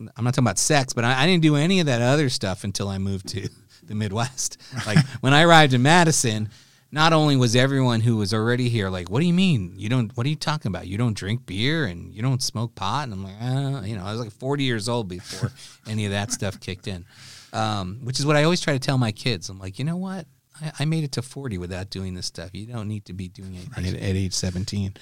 I'm 0.00 0.24
not 0.24 0.34
talking 0.34 0.44
about 0.44 0.58
sex, 0.58 0.92
but 0.92 1.04
I, 1.04 1.22
I 1.22 1.26
didn't 1.26 1.42
do 1.42 1.56
any 1.56 1.80
of 1.80 1.86
that 1.86 2.02
other 2.02 2.28
stuff 2.28 2.64
until 2.64 2.88
I 2.88 2.98
moved 2.98 3.28
to 3.28 3.48
the 3.82 3.94
Midwest. 3.94 4.58
Like 4.86 4.98
when 5.20 5.34
I 5.34 5.42
arrived 5.42 5.74
in 5.74 5.82
Madison, 5.82 6.50
not 6.90 7.12
only 7.12 7.36
was 7.36 7.54
everyone 7.54 8.00
who 8.00 8.16
was 8.16 8.32
already 8.32 8.68
here 8.68 8.88
like, 8.88 9.10
"What 9.10 9.20
do 9.20 9.26
you 9.26 9.34
mean 9.34 9.74
you 9.76 9.88
don't? 9.88 10.16
What 10.16 10.26
are 10.26 10.30
you 10.30 10.36
talking 10.36 10.70
about? 10.70 10.86
You 10.86 10.96
don't 10.96 11.16
drink 11.16 11.44
beer 11.44 11.84
and 11.84 12.14
you 12.14 12.22
don't 12.22 12.42
smoke 12.42 12.74
pot?" 12.74 13.04
And 13.04 13.12
I'm 13.12 13.24
like, 13.24 13.34
uh, 13.40 13.82
you 13.84 13.96
know, 13.96 14.04
I 14.04 14.12
was 14.12 14.20
like 14.20 14.32
40 14.32 14.64
years 14.64 14.88
old 14.88 15.08
before 15.08 15.52
any 15.86 16.06
of 16.06 16.12
that 16.12 16.32
stuff 16.32 16.58
kicked 16.60 16.88
in, 16.88 17.04
um, 17.52 18.00
which 18.04 18.18
is 18.18 18.26
what 18.26 18.36
I 18.36 18.44
always 18.44 18.60
try 18.60 18.72
to 18.72 18.78
tell 18.78 18.98
my 18.98 19.12
kids. 19.12 19.48
I'm 19.48 19.58
like, 19.58 19.78
you 19.78 19.84
know 19.84 19.96
what? 19.96 20.26
I, 20.62 20.72
I 20.80 20.84
made 20.86 21.04
it 21.04 21.12
to 21.12 21.22
40 21.22 21.58
without 21.58 21.90
doing 21.90 22.14
this 22.14 22.26
stuff. 22.26 22.50
You 22.54 22.66
don't 22.66 22.88
need 22.88 23.04
to 23.06 23.12
be 23.12 23.28
doing 23.28 23.54
anything 23.54 23.86
at, 23.86 24.02
at 24.02 24.16
age 24.16 24.32
17. 24.32 24.94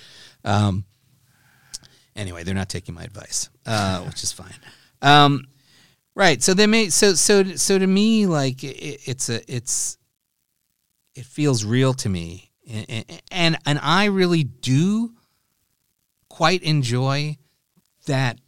Um, 0.45 0.85
anyway, 2.17 2.43
they're 2.43 2.55
not 2.55 2.69
taking 2.69 2.95
my 2.95 3.05
advice, 3.05 3.49
uh, 3.65 4.01
which 4.03 4.25
is 4.25 4.33
fine. 4.33 4.55
Um, 5.03 5.47
right. 6.17 6.43
So 6.43 6.53
they 6.53 6.67
may. 6.67 6.89
So 6.89 7.15
so 7.15 7.45
so 7.45 7.79
to 7.79 7.87
me, 7.87 8.27
like 8.27 8.65
it, 8.65 9.01
it's 9.07 9.29
a 9.29 9.41
it's 9.53 9.99
it 11.17 11.25
feels 11.25 11.65
real 11.65 11.95
to 11.95 12.09
me, 12.09 12.53
and 13.33 13.59
and 13.65 13.79
I 13.83 14.05
really 14.07 14.45
do 14.45 15.15
quite 16.29 16.63
enjoy 16.63 17.39
that 18.07 18.39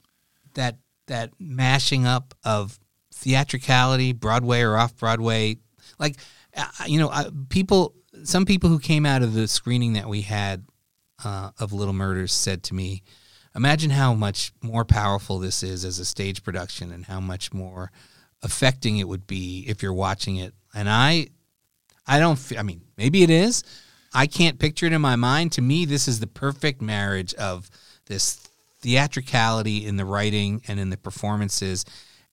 that 0.55 0.77
that 1.07 1.31
mashing 1.41 2.07
up 2.07 2.35
of 2.45 2.79
theatricality, 3.15 4.13
Broadway 4.13 4.61
or 4.61 4.77
off 4.77 4.97
Broadway. 4.97 5.57
Like 5.99 6.17
uh, 6.57 6.67
you 6.87 6.99
know, 6.99 7.09
uh, 7.09 7.31
people 7.49 7.95
some 8.25 8.45
people 8.45 8.69
who 8.69 8.79
came 8.79 9.07
out 9.07 9.23
of 9.23 9.33
the 9.33 9.49
screening 9.49 9.95
that 9.95 10.09
we 10.09 10.23
had 10.23 10.67
uh, 11.25 11.51
of 11.59 11.73
Little 11.73 11.95
Murders 11.95 12.33
said 12.33 12.63
to 12.65 12.75
me, 12.75 13.03
"Imagine 13.55 13.91
how 13.91 14.13
much 14.13 14.53
more 14.63 14.85
powerful 14.85 15.39
this 15.39 15.63
is 15.63 15.85
as 15.85 15.99
a 15.99 16.05
stage 16.05 16.43
production, 16.43 16.93
and 16.93 17.07
how 17.07 17.21
much 17.21 17.53
more 17.53 17.91
affecting 18.43 18.99
it 18.99 19.09
would 19.09 19.27
be 19.27 19.65
if 19.67 19.83
you're 19.83 19.95
watching 19.95 20.37
it." 20.37 20.53
And 20.75 20.89
I, 20.89 21.29
I 22.09 22.19
don't. 22.19 22.41
I 22.59 22.63
mean, 22.63 22.81
maybe 22.97 23.23
it 23.23 23.31
is. 23.31 23.63
I 24.15 24.27
can't 24.27 24.59
picture 24.59 24.87
it 24.87 24.93
in 24.93 25.01
my 25.01 25.17
mind. 25.17 25.53
To 25.53 25.63
me, 25.63 25.85
this 25.85 26.09
is 26.09 26.21
the 26.21 26.27
perfect 26.27 26.81
marriage 26.81 27.35
of 27.35 27.71
this 28.07 28.37
theatricality 28.81 29.85
in 29.85 29.97
the 29.97 30.05
writing 30.05 30.63
and 30.67 30.81
in 30.81 30.91
the 30.91 30.97
performances, 30.97 31.85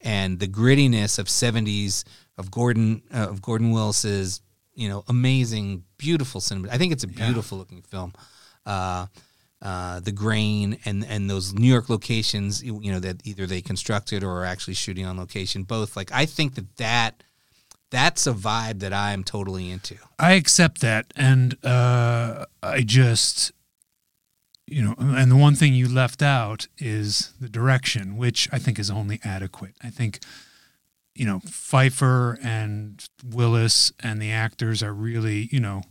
and 0.02 0.40
the 0.40 0.48
grittiness 0.48 1.20
of 1.20 1.28
'70s 1.28 2.06
of 2.38 2.50
Gordon 2.52 3.02
uh, 3.14 3.28
of 3.30 3.42
Gordon 3.42 3.72
Willis's 3.72 4.42
you 4.74 4.90
know 4.90 5.04
amazing, 5.08 5.84
beautiful 5.98 6.42
cinema. 6.42 6.70
I 6.72 6.78
think 6.78 6.94
it's 6.94 7.04
a 7.04 7.08
beautiful 7.08 7.58
looking 7.58 7.82
film. 7.82 8.14
Uh, 8.66 9.08
uh, 9.62 10.00
the 10.00 10.12
grain 10.12 10.78
and 10.86 11.06
and 11.06 11.30
those 11.30 11.54
New 11.54 11.68
York 11.68 11.90
locations, 11.90 12.64
you 12.64 12.80
you 12.82 12.92
know, 12.92 13.00
that 13.00 13.22
either 13.26 13.46
they 13.46 13.62
constructed 13.62 14.24
or 14.24 14.42
are 14.42 14.46
actually 14.46 14.74
shooting 14.76 15.06
on 15.06 15.18
location. 15.18 15.64
Both, 15.64 15.96
like 15.96 16.12
I 16.12 16.26
think 16.26 16.56
that 16.56 16.76
that 16.78 17.24
that's 17.96 18.28
a 18.28 18.34
vibe 18.34 18.80
that 18.80 18.91
I 18.91 19.14
am 19.14 19.24
totally 19.24 19.72
into. 19.72 19.96
I 20.20 20.34
accept 20.34 20.82
that, 20.82 21.14
and 21.16 21.58
uh, 21.66 22.46
I 22.62 22.82
just, 22.82 23.54
you 24.68 24.84
know, 24.84 24.96
and 25.00 25.32
the 25.32 25.38
one 25.38 25.56
thing 25.56 25.74
you 25.74 25.88
left 25.88 26.22
out 26.22 26.68
is 26.78 27.34
the 27.39 27.48
direction, 27.48 28.18
which 28.18 28.50
I 28.52 28.60
think 28.60 28.80
is 28.80 28.91
only 28.91 29.22
adequate. 29.24 29.76
I 29.82 29.89
think, 29.89 30.20
you 31.16 31.26
know, 31.26 31.39
Feiffer 31.46 32.38
and 32.43 33.02
Willis 33.26 33.93
and 34.02 34.22
the 34.22 34.32
actors 34.32 34.84
are 34.84 34.93
really, 34.93 35.48
you 35.52 35.62
know, 35.62 35.84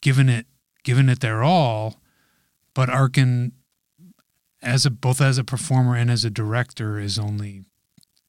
given 0.00 0.28
it 0.28 0.46
given 0.84 1.08
it 1.08 1.20
their 1.20 1.42
all, 1.42 2.00
but 2.72 2.88
Arkin, 2.88 3.52
as 4.62 4.86
a 4.86 4.90
both 4.90 5.20
as 5.20 5.38
a 5.38 5.44
performer 5.44 5.96
and 5.96 6.08
as 6.08 6.24
a 6.24 6.30
director, 6.30 7.00
is 7.00 7.18
only 7.18 7.64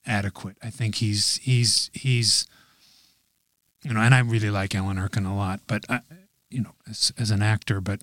adequate. 0.06 0.58
I 0.64 0.72
think 0.72 0.96
he's 0.96 1.38
he's 1.44 1.92
he's 1.94 2.48
you 3.84 3.94
know, 3.94 4.00
and 4.00 4.14
I 4.14 4.20
really 4.20 4.52
like 4.52 4.76
Alan 4.76 4.98
Arkin 4.98 5.26
a 5.26 5.36
lot, 5.36 5.62
but 5.68 5.86
I, 5.90 6.02
you 6.50 6.62
know, 6.62 6.74
as, 6.90 7.12
as 7.18 7.32
an 7.32 7.42
actor, 7.42 7.82
but 7.82 8.02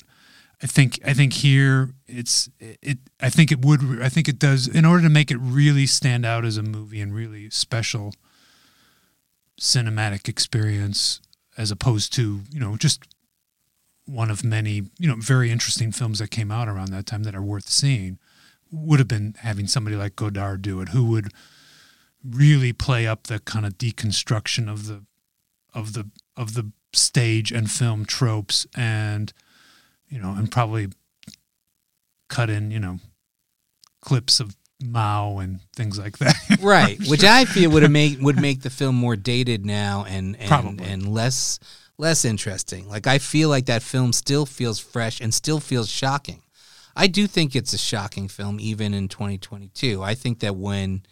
I 0.62 0.66
think 0.66 0.98
I 1.04 1.14
think 1.14 1.34
here 1.34 1.90
it's 2.08 2.50
it. 2.58 2.98
I 3.20 3.30
think 3.30 3.52
it 3.52 3.64
would. 3.64 4.02
I 4.02 4.08
think 4.08 4.28
it 4.28 4.40
does 4.40 4.66
in 4.66 4.84
order 4.84 5.04
to 5.04 5.08
make 5.08 5.30
it 5.30 5.36
really 5.36 5.86
stand 5.86 6.26
out 6.26 6.44
as 6.44 6.56
a 6.56 6.62
movie 6.62 7.00
and 7.00 7.14
really 7.14 7.48
special 7.50 8.12
cinematic 9.60 10.28
experience, 10.28 11.20
as 11.56 11.70
opposed 11.70 12.12
to 12.14 12.40
you 12.50 12.58
know 12.58 12.76
just 12.76 13.04
one 14.04 14.30
of 14.30 14.42
many 14.42 14.82
you 14.98 15.08
know 15.08 15.16
very 15.16 15.52
interesting 15.52 15.92
films 15.92 16.18
that 16.18 16.32
came 16.32 16.50
out 16.50 16.66
around 16.66 16.90
that 16.90 17.06
time 17.06 17.22
that 17.22 17.36
are 17.36 17.42
worth 17.42 17.68
seeing. 17.68 18.18
Would 18.70 18.98
have 18.98 19.08
been 19.08 19.34
having 19.38 19.66
somebody 19.66 19.96
like 19.96 20.16
Godard 20.16 20.60
do 20.60 20.80
it, 20.80 20.88
who 20.88 21.04
would 21.04 21.32
really 22.28 22.72
play 22.72 23.06
up 23.06 23.28
the 23.28 23.38
kind 23.38 23.64
of 23.64 23.78
deconstruction 23.78 24.70
of 24.70 24.86
the 24.86 25.04
of 25.78 25.92
the 25.92 26.10
of 26.36 26.54
the 26.54 26.70
stage 26.92 27.52
and 27.52 27.70
film 27.70 28.04
tropes 28.04 28.66
and 28.76 29.32
you 30.08 30.18
know 30.20 30.34
and 30.36 30.50
probably 30.50 30.88
cut 32.28 32.50
in 32.50 32.70
you 32.70 32.80
know 32.80 32.98
clips 34.00 34.40
of 34.40 34.56
Mao 34.82 35.38
and 35.38 35.60
things 35.74 35.98
like 35.98 36.18
that. 36.18 36.36
Right 36.60 36.98
which 37.08 37.24
i 37.24 37.44
feel 37.44 37.70
would 37.70 37.82
have 37.82 37.92
made 37.92 38.22
would 38.22 38.40
make 38.40 38.62
the 38.62 38.70
film 38.70 38.94
more 38.94 39.16
dated 39.16 39.66
now 39.66 40.04
and 40.08 40.36
and, 40.36 40.48
Probably. 40.48 40.84
and 40.84 41.08
less 41.08 41.58
less 41.98 42.24
interesting. 42.24 42.88
Like 42.88 43.06
i 43.06 43.18
feel 43.18 43.48
like 43.48 43.66
that 43.66 43.82
film 43.82 44.12
still 44.12 44.46
feels 44.46 44.78
fresh 44.78 45.20
and 45.20 45.32
still 45.32 45.60
feels 45.60 45.88
shocking. 45.88 46.42
I 46.96 47.06
do 47.06 47.28
think 47.28 47.54
it's 47.54 47.72
a 47.72 47.78
shocking 47.78 48.26
film 48.26 48.58
even 48.58 48.92
in 48.92 49.06
2022 49.06 50.02
i 50.02 50.14
think 50.14 50.40
that 50.40 50.56
when 50.56 51.04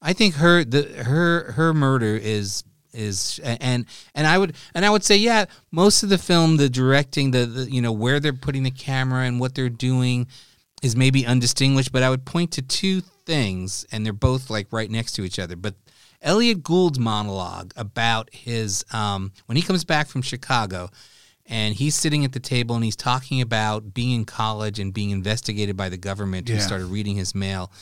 i 0.00 0.12
think 0.12 0.36
her 0.36 0.62
the 0.62 0.84
her 1.02 1.50
her 1.52 1.74
murder 1.74 2.16
is 2.16 2.62
is 2.92 3.40
and 3.42 3.86
and 4.14 4.26
I 4.26 4.38
would 4.38 4.54
and 4.74 4.84
I 4.84 4.90
would 4.90 5.04
say 5.04 5.16
yeah 5.16 5.46
most 5.70 6.02
of 6.02 6.08
the 6.08 6.18
film 6.18 6.56
the 6.56 6.68
directing 6.68 7.30
the, 7.30 7.46
the 7.46 7.70
you 7.70 7.80
know 7.80 7.92
where 7.92 8.20
they're 8.20 8.32
putting 8.32 8.62
the 8.62 8.70
camera 8.70 9.24
and 9.24 9.40
what 9.40 9.54
they're 9.54 9.68
doing 9.68 10.26
is 10.82 10.94
maybe 10.96 11.24
undistinguished 11.24 11.92
but 11.92 12.02
I 12.02 12.10
would 12.10 12.24
point 12.24 12.52
to 12.52 12.62
two 12.62 13.02
things 13.24 13.86
and 13.92 14.04
they're 14.04 14.12
both 14.12 14.50
like 14.50 14.68
right 14.72 14.90
next 14.90 15.12
to 15.12 15.24
each 15.24 15.38
other. 15.38 15.56
But 15.56 15.74
Elliott 16.20 16.62
Gould's 16.62 16.98
monologue 16.98 17.72
about 17.76 18.32
his 18.32 18.84
um, 18.92 19.32
when 19.46 19.56
he 19.56 19.62
comes 19.62 19.84
back 19.84 20.08
from 20.08 20.22
Chicago 20.22 20.90
and 21.46 21.74
he's 21.74 21.94
sitting 21.94 22.24
at 22.24 22.32
the 22.32 22.40
table 22.40 22.76
and 22.76 22.84
he's 22.84 22.96
talking 22.96 23.40
about 23.40 23.92
being 23.92 24.12
in 24.12 24.24
college 24.24 24.78
and 24.78 24.94
being 24.94 25.10
investigated 25.10 25.76
by 25.76 25.88
the 25.88 25.96
government 25.96 26.48
who 26.48 26.54
started 26.60 26.86
reading 26.86 27.16
his 27.16 27.34
mail 27.34 27.72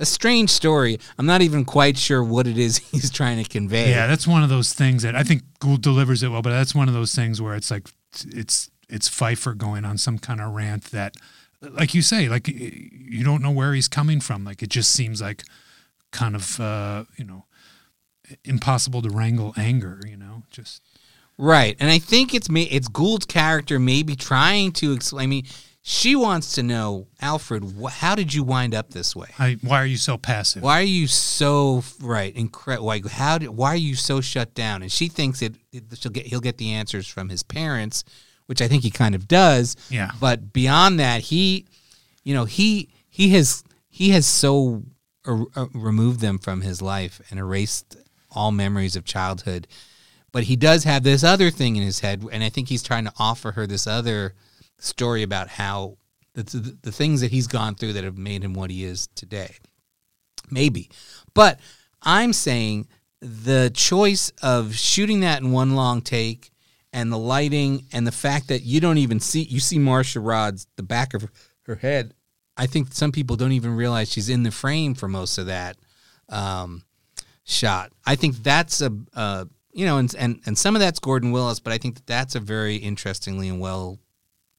a 0.00 0.06
strange 0.06 0.50
story 0.50 0.98
I'm 1.18 1.26
not 1.26 1.42
even 1.42 1.64
quite 1.64 1.96
sure 1.96 2.24
what 2.24 2.46
it 2.46 2.58
is 2.58 2.78
he's 2.92 3.10
trying 3.10 3.42
to 3.42 3.48
convey 3.48 3.90
yeah 3.90 4.06
that's 4.06 4.26
one 4.26 4.42
of 4.42 4.48
those 4.48 4.72
things 4.72 5.02
that 5.02 5.14
I 5.14 5.22
think 5.22 5.42
Gould 5.60 5.82
delivers 5.82 6.22
it 6.22 6.28
well 6.28 6.42
but 6.42 6.50
that's 6.50 6.74
one 6.74 6.88
of 6.88 6.94
those 6.94 7.14
things 7.14 7.40
where 7.40 7.54
it's 7.54 7.70
like 7.70 7.88
it's 8.26 8.70
it's 8.88 9.08
Feiffer 9.08 9.56
going 9.56 9.84
on 9.84 9.98
some 9.98 10.18
kind 10.18 10.40
of 10.40 10.52
rant 10.52 10.84
that 10.86 11.14
like 11.60 11.94
you 11.94 12.02
say 12.02 12.28
like 12.28 12.48
you 12.48 13.22
don't 13.22 13.42
know 13.42 13.50
where 13.50 13.74
he's 13.74 13.88
coming 13.88 14.20
from 14.20 14.44
like 14.44 14.62
it 14.62 14.70
just 14.70 14.90
seems 14.90 15.20
like 15.22 15.44
kind 16.10 16.34
of 16.34 16.58
uh 16.58 17.04
you 17.16 17.24
know 17.24 17.44
impossible 18.44 19.02
to 19.02 19.10
wrangle 19.10 19.52
anger 19.56 20.00
you 20.06 20.16
know 20.16 20.42
just 20.50 20.82
Right, 21.42 21.74
and 21.80 21.90
I 21.90 21.98
think 21.98 22.34
it's 22.34 22.50
me. 22.50 22.64
It's 22.64 22.86
Gould's 22.86 23.24
character 23.24 23.78
maybe 23.78 24.14
trying 24.14 24.72
to 24.72 24.92
explain. 24.92 25.22
I 25.22 25.26
mean, 25.26 25.46
she 25.82 26.14
wants 26.14 26.54
to 26.54 26.62
know, 26.62 27.06
Alfred, 27.20 27.74
wh- 27.80 27.90
how 27.90 28.14
did 28.14 28.34
you 28.34 28.44
wind 28.44 28.74
up 28.74 28.90
this 28.90 29.16
way? 29.16 29.28
I, 29.38 29.56
why 29.62 29.82
are 29.82 29.86
you 29.86 29.96
so 29.96 30.18
passive 30.18 30.62
Why 30.62 30.80
are 30.80 30.84
you 30.84 31.06
so 31.06 31.82
right? 32.00 32.34
Incredible. 32.36 32.86
Like, 32.86 33.06
how? 33.06 33.38
Did, 33.38 33.50
why 33.50 33.68
are 33.72 33.76
you 33.76 33.94
so 33.94 34.20
shut 34.20 34.54
down? 34.54 34.82
And 34.82 34.92
she 34.92 35.08
thinks 35.08 35.40
it, 35.40 35.54
it. 35.72 35.84
She'll 35.94 36.12
get. 36.12 36.26
He'll 36.26 36.40
get 36.40 36.58
the 36.58 36.72
answers 36.72 37.06
from 37.06 37.30
his 37.30 37.42
parents, 37.42 38.04
which 38.46 38.60
I 38.60 38.68
think 38.68 38.82
he 38.82 38.90
kind 38.90 39.14
of 39.14 39.26
does. 39.26 39.76
Yeah. 39.88 40.10
But 40.20 40.52
beyond 40.52 41.00
that, 41.00 41.22
he, 41.22 41.66
you 42.24 42.34
know, 42.34 42.44
he 42.44 42.90
he 43.08 43.30
has 43.30 43.64
he 43.88 44.10
has 44.10 44.26
so 44.26 44.82
uh, 45.26 45.44
uh, 45.56 45.66
removed 45.72 46.20
them 46.20 46.38
from 46.38 46.60
his 46.60 46.82
life 46.82 47.22
and 47.30 47.40
erased 47.40 47.96
all 48.30 48.52
memories 48.52 48.96
of 48.96 49.04
childhood. 49.04 49.66
But 50.30 50.44
he 50.44 50.56
does 50.56 50.84
have 50.84 51.02
this 51.02 51.24
other 51.24 51.50
thing 51.50 51.76
in 51.76 51.82
his 51.82 52.00
head, 52.00 52.24
and 52.30 52.44
I 52.44 52.50
think 52.50 52.68
he's 52.68 52.82
trying 52.82 53.04
to 53.06 53.12
offer 53.18 53.52
her 53.52 53.66
this 53.66 53.86
other 53.86 54.34
story 54.80 55.22
about 55.22 55.48
how 55.48 55.96
the, 56.34 56.42
the, 56.42 56.78
the 56.82 56.92
things 56.92 57.20
that 57.20 57.30
he's 57.30 57.46
gone 57.46 57.74
through 57.74 57.94
that 57.94 58.04
have 58.04 58.18
made 58.18 58.42
him 58.42 58.54
what 58.54 58.70
he 58.70 58.84
is 58.84 59.08
today. 59.14 59.54
Maybe. 60.50 60.90
But 61.34 61.60
I'm 62.02 62.32
saying 62.32 62.88
the 63.20 63.70
choice 63.74 64.32
of 64.42 64.74
shooting 64.74 65.20
that 65.20 65.42
in 65.42 65.52
one 65.52 65.74
long 65.74 66.00
take 66.00 66.50
and 66.92 67.12
the 67.12 67.18
lighting 67.18 67.84
and 67.92 68.06
the 68.06 68.12
fact 68.12 68.48
that 68.48 68.62
you 68.62 68.80
don't 68.80 68.98
even 68.98 69.20
see 69.20 69.42
you 69.42 69.60
see 69.60 69.78
Marcia 69.78 70.20
Rodd's 70.20 70.66
the 70.76 70.82
back 70.82 71.14
of 71.14 71.30
her 71.62 71.76
head. 71.76 72.14
I 72.56 72.66
think 72.66 72.92
some 72.92 73.12
people 73.12 73.36
don't 73.36 73.52
even 73.52 73.74
realize 73.76 74.10
she's 74.10 74.28
in 74.28 74.42
the 74.42 74.50
frame 74.50 74.94
for 74.94 75.08
most 75.08 75.38
of 75.38 75.46
that 75.46 75.76
um, 76.28 76.82
shot. 77.44 77.92
I 78.04 78.16
think 78.16 78.36
that's 78.36 78.80
a, 78.80 78.92
a 79.14 79.46
you 79.72 79.86
know, 79.86 79.98
and, 79.98 80.14
and 80.16 80.40
and 80.46 80.58
some 80.58 80.74
of 80.74 80.80
that's 80.80 80.98
Gordon 80.98 81.30
Willis, 81.30 81.60
but 81.60 81.72
I 81.72 81.78
think 81.78 81.94
that 81.96 82.06
that's 82.06 82.34
a 82.34 82.40
very 82.40 82.76
interestingly 82.76 83.48
and 83.48 83.60
well 83.60 83.98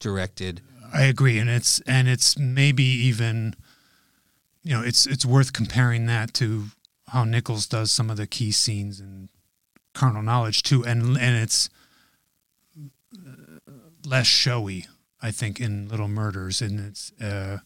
directed. 0.02 0.62
I 0.94 1.04
agree, 1.04 1.40
and 1.40 1.50
it's 1.50 1.80
and 1.82 2.10
it's 2.10 2.38
maybe 2.38 2.84
even, 2.84 3.56
you 4.64 4.74
know, 4.74 4.84
it's 4.84 5.08
it's 5.08 5.26
worth 5.26 5.54
comparing 5.54 6.06
that 6.08 6.34
to 6.36 6.66
how 7.08 7.24
Nichols 7.24 7.66
does 7.66 7.92
some 7.92 8.10
of 8.10 8.18
the 8.18 8.28
key 8.28 8.52
scenes 8.52 9.00
in 9.00 9.30
Carnal 9.94 10.22
Knowledge 10.22 10.64
too, 10.64 10.84
and 10.84 11.18
and 11.18 11.38
it's 11.38 11.70
less 14.06 14.28
showy, 14.28 14.88
I 15.22 15.32
think, 15.32 15.60
in 15.60 15.88
Little 15.88 16.08
Murders, 16.08 16.62
and 16.62 16.80
it's 16.80 17.14
uh, 17.22 17.60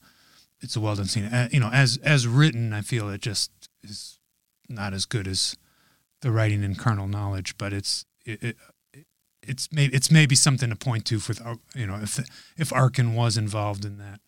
it's 0.62 0.76
a 0.76 0.80
well 0.80 0.95
done 0.95 1.06
scene. 1.06 1.26
Uh, 1.26 1.49
you 1.52 1.60
know, 1.60 1.70
as 1.74 1.98
as 2.03 2.28
written, 2.28 2.74
I 2.74 2.82
feel 2.82 3.10
it 3.10 3.22
just 3.22 3.52
is 3.84 4.20
not 4.70 4.94
as 4.94 5.06
good 5.06 5.28
as 5.28 5.56
the 6.22 6.32
writing 6.32 6.64
in 6.64 6.76
Carnal 6.76 7.07
Knowledge, 7.07 7.57
but 7.57 7.74
it's 7.74 8.06
it, 8.26 8.44
it 8.44 8.57
it's 9.48 9.72
maybe 9.72 9.96
it's 9.96 10.12
maybe 10.12 10.36
something 10.36 10.70
to 10.70 10.76
point 10.76 11.06
to 11.06 11.20
for 11.20 11.34
you 11.76 11.88
know 11.88 12.00
if 12.02 12.20
if 12.58 12.74
Arkin 12.74 13.16
was 13.16 13.38
involved 13.38 13.86
in 13.86 13.98
that, 13.98 14.20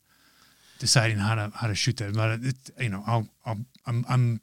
deciding 0.79 1.17
how 1.17 1.35
to 1.35 1.51
how 1.55 1.67
to 1.67 1.75
shoot 1.75 1.97
that. 1.97 2.13
But 2.13 2.39
it, 2.43 2.55
you 2.79 2.89
know, 2.89 3.03
I'll, 3.05 3.27
I'll 3.45 3.57
I'm 3.85 4.05
I'm 4.09 4.41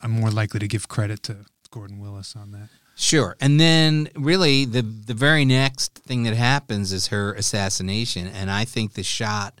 I'm 0.00 0.10
more 0.10 0.30
likely 0.30 0.60
to 0.60 0.68
give 0.68 0.88
credit 0.88 1.22
to 1.24 1.46
Gordon 1.70 1.98
Willis 1.98 2.34
on 2.36 2.52
that. 2.52 2.68
Sure. 2.96 3.36
And 3.40 3.60
then 3.60 4.08
really 4.14 4.64
the 4.64 4.82
the 4.82 5.14
very 5.14 5.44
next 5.44 5.98
thing 5.98 6.22
that 6.22 6.34
happens 6.34 6.92
is 6.92 7.08
her 7.08 7.34
assassination 7.34 8.26
and 8.26 8.50
I 8.50 8.64
think 8.64 8.94
the 8.94 9.02
shot 9.02 9.60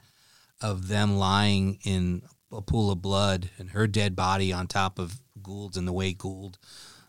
of 0.62 0.88
them 0.88 1.18
lying 1.18 1.78
in 1.84 2.22
a 2.50 2.62
pool 2.62 2.90
of 2.90 3.02
blood 3.02 3.50
and 3.58 3.70
her 3.70 3.86
dead 3.86 4.16
body 4.16 4.52
on 4.52 4.66
top 4.66 4.98
of 4.98 5.20
Gould's 5.42 5.76
and 5.76 5.86
the 5.86 5.92
way 5.92 6.14
Gould 6.14 6.58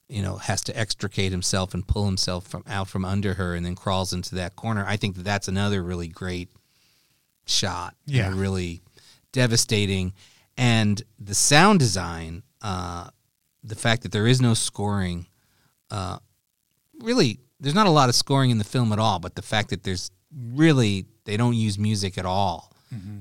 you 0.09 0.21
know, 0.21 0.37
has 0.37 0.61
to 0.63 0.77
extricate 0.77 1.31
himself 1.31 1.73
and 1.73 1.87
pull 1.87 2.05
himself 2.05 2.47
from 2.47 2.63
out 2.67 2.87
from 2.87 3.03
under 3.05 3.33
her, 3.35 3.55
and 3.55 3.65
then 3.65 3.75
crawls 3.75 4.13
into 4.13 4.35
that 4.35 4.55
corner. 4.55 4.85
I 4.87 4.97
think 4.97 5.15
that 5.15 5.23
that's 5.23 5.47
another 5.47 5.83
really 5.83 6.07
great 6.07 6.49
shot. 7.45 7.95
Yeah. 8.05 8.31
really 8.35 8.81
devastating, 9.31 10.13
and 10.57 11.01
the 11.19 11.35
sound 11.35 11.79
design, 11.79 12.43
uh, 12.61 13.09
the 13.63 13.75
fact 13.75 14.03
that 14.03 14.11
there 14.11 14.27
is 14.27 14.41
no 14.41 14.53
scoring, 14.53 15.27
uh, 15.91 16.17
really, 16.99 17.39
there's 17.59 17.75
not 17.75 17.87
a 17.87 17.91
lot 17.91 18.09
of 18.09 18.15
scoring 18.15 18.49
in 18.49 18.57
the 18.57 18.63
film 18.63 18.91
at 18.93 18.99
all. 18.99 19.19
But 19.19 19.35
the 19.35 19.41
fact 19.41 19.69
that 19.69 19.83
there's 19.83 20.11
really 20.53 21.05
they 21.25 21.37
don't 21.37 21.53
use 21.55 21.77
music 21.77 22.17
at 22.17 22.25
all 22.25 22.71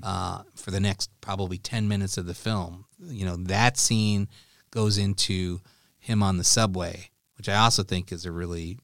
uh, 0.02 0.42
for 0.54 0.70
the 0.70 0.78
next 0.80 1.10
probably 1.20 1.58
10 1.58 1.88
minutes 1.88 2.16
of 2.18 2.26
the 2.26 2.34
film. 2.34 2.84
You 3.00 3.26
know, 3.26 3.36
that 3.36 3.76
scene 3.76 4.28
goes 4.70 4.96
into 4.98 5.60
him 6.06 6.22
on 6.22 6.36
the 6.38 6.44
subway, 6.44 7.10
which 7.36 7.48
I 7.48 7.56
also 7.56 7.82
think 7.82 8.12
is 8.12 8.24
a 8.24 8.30
really 8.32 8.78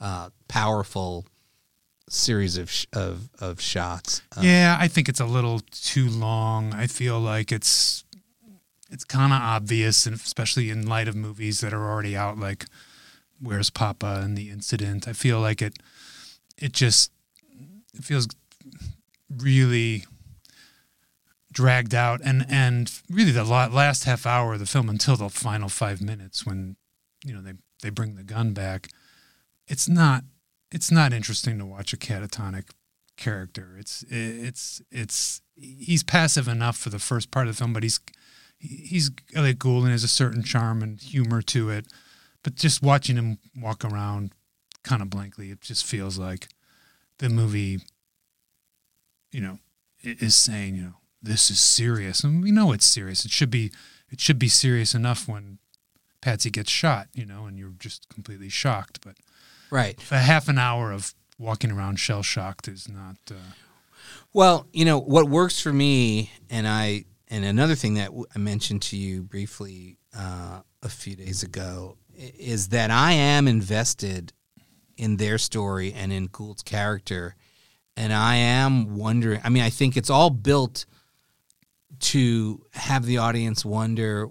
uh, 0.00 0.30
powerful 0.48 1.26
series 2.08 2.56
of, 2.58 2.70
sh- 2.70 2.86
of, 2.92 3.30
of 3.40 3.60
shots. 3.60 4.20
Uh, 4.36 4.40
Yeah, 4.42 4.76
I 4.78 4.88
think 4.88 5.08
it's 5.08 5.20
a 5.20 5.26
little 5.26 5.60
too 5.70 6.08
long. 6.08 6.74
I 6.74 6.86
feel 6.86 7.20
like 7.20 7.52
it's 7.52 8.04
it's 8.90 9.04
kind 9.04 9.32
of 9.32 9.40
obvious, 9.40 10.06
and 10.06 10.14
especially 10.14 10.70
in 10.70 10.86
light 10.86 11.08
of 11.08 11.16
movies 11.16 11.60
that 11.60 11.72
are 11.72 11.88
already 11.90 12.16
out, 12.16 12.38
like 12.38 12.66
"Where's 13.40 13.70
Poppa" 13.70 14.20
and 14.22 14.36
"The 14.36 14.50
Incident." 14.50 15.08
I 15.08 15.12
feel 15.14 15.40
like 15.40 15.62
it 15.62 15.78
it 16.58 16.72
just 16.72 17.10
it 17.94 18.04
feels 18.04 18.28
really 19.36 20.04
dragged 21.54 21.94
out, 21.94 22.20
and 22.22 22.44
and 22.50 22.92
really 23.08 23.30
the 23.30 23.44
last 23.44 24.04
half 24.04 24.26
hour 24.26 24.54
of 24.54 24.58
the 24.58 24.66
film 24.66 24.90
until 24.90 25.16
the 25.16 25.30
final 25.30 25.68
five 25.68 26.02
minutes 26.02 26.44
when 26.44 26.76
you 27.24 27.32
know 27.32 27.40
they 27.40 27.54
they 27.82 27.90
bring 27.90 28.16
the 28.16 28.22
gun 28.24 28.52
back. 28.52 28.88
It's 29.66 29.88
not 29.88 30.24
it's 30.70 30.90
not 30.90 31.12
interesting 31.12 31.58
to 31.58 31.64
watch 31.64 31.92
a 31.92 31.96
catatonic 31.96 32.70
character. 33.16 33.76
It's 33.78 34.04
it's 34.10 34.82
it's 34.90 35.40
he's 35.56 36.02
passive 36.02 36.48
enough 36.48 36.76
for 36.76 36.90
the 36.90 36.98
first 36.98 37.30
part 37.30 37.46
of 37.46 37.54
the 37.54 37.58
film, 37.58 37.72
but 37.72 37.82
he's 37.82 38.00
he's 38.58 39.10
Elliott 39.34 39.58
Gould 39.58 39.84
and 39.84 39.92
has 39.92 40.04
a 40.04 40.08
certain 40.08 40.42
charm 40.42 40.82
and 40.82 41.00
humor 41.00 41.40
to 41.42 41.70
it. 41.70 41.86
But 42.42 42.56
just 42.56 42.82
watching 42.82 43.16
him 43.16 43.38
walk 43.56 43.84
around 43.84 44.32
kind 44.82 45.00
of 45.00 45.08
blankly, 45.08 45.50
it 45.50 45.60
just 45.60 45.86
feels 45.86 46.18
like 46.18 46.48
the 47.18 47.28
movie, 47.28 47.78
you 49.32 49.40
know, 49.40 49.58
is 50.02 50.34
saying, 50.34 50.74
you 50.74 50.82
know, 50.82 50.94
this 51.24 51.50
is 51.50 51.58
serious, 51.58 52.22
and 52.22 52.42
we 52.42 52.50
know 52.52 52.72
it's 52.72 52.86
serious. 52.86 53.24
It 53.24 53.30
should 53.30 53.50
be 53.50 53.70
it 54.10 54.20
should 54.20 54.38
be 54.38 54.48
serious 54.48 54.94
enough 54.94 55.26
when 55.26 55.58
Patsy 56.20 56.50
gets 56.50 56.70
shot, 56.70 57.08
you 57.14 57.26
know, 57.26 57.46
and 57.46 57.58
you're 57.58 57.74
just 57.78 58.08
completely 58.08 58.48
shocked. 58.48 59.00
But 59.04 59.16
Right. 59.70 59.98
a 60.10 60.18
half 60.18 60.48
an 60.48 60.58
hour 60.58 60.92
of 60.92 61.14
walking 61.38 61.70
around 61.72 61.96
shell 61.98 62.22
shocked 62.22 62.68
is 62.68 62.88
not. 62.88 63.16
Uh, 63.30 63.34
Well, 64.32 64.66
you 64.72 64.84
know 64.84 64.98
what 64.98 65.28
works 65.28 65.60
for 65.60 65.72
me, 65.72 66.30
and 66.50 66.68
I 66.68 67.04
and 67.28 67.44
another 67.44 67.74
thing 67.74 67.94
that 67.94 68.10
I 68.34 68.38
mentioned 68.38 68.82
to 68.82 68.96
you 68.96 69.22
briefly 69.22 69.96
uh, 70.16 70.60
a 70.82 70.88
few 70.88 71.16
days 71.16 71.42
ago 71.42 71.96
is 72.16 72.68
that 72.68 72.90
I 72.90 73.12
am 73.12 73.48
invested 73.48 74.32
in 74.96 75.16
their 75.16 75.38
story 75.38 75.92
and 75.92 76.12
in 76.12 76.26
Gould's 76.26 76.62
character, 76.62 77.34
and 77.96 78.12
I 78.12 78.36
am 78.36 78.96
wondering. 78.96 79.40
I 79.42 79.48
mean, 79.48 79.62
I 79.64 79.70
think 79.70 79.96
it's 79.96 80.10
all 80.10 80.30
built 80.30 80.84
to 82.00 82.64
have 82.72 83.04
the 83.04 83.18
audience 83.18 83.64
wonder 83.64 84.28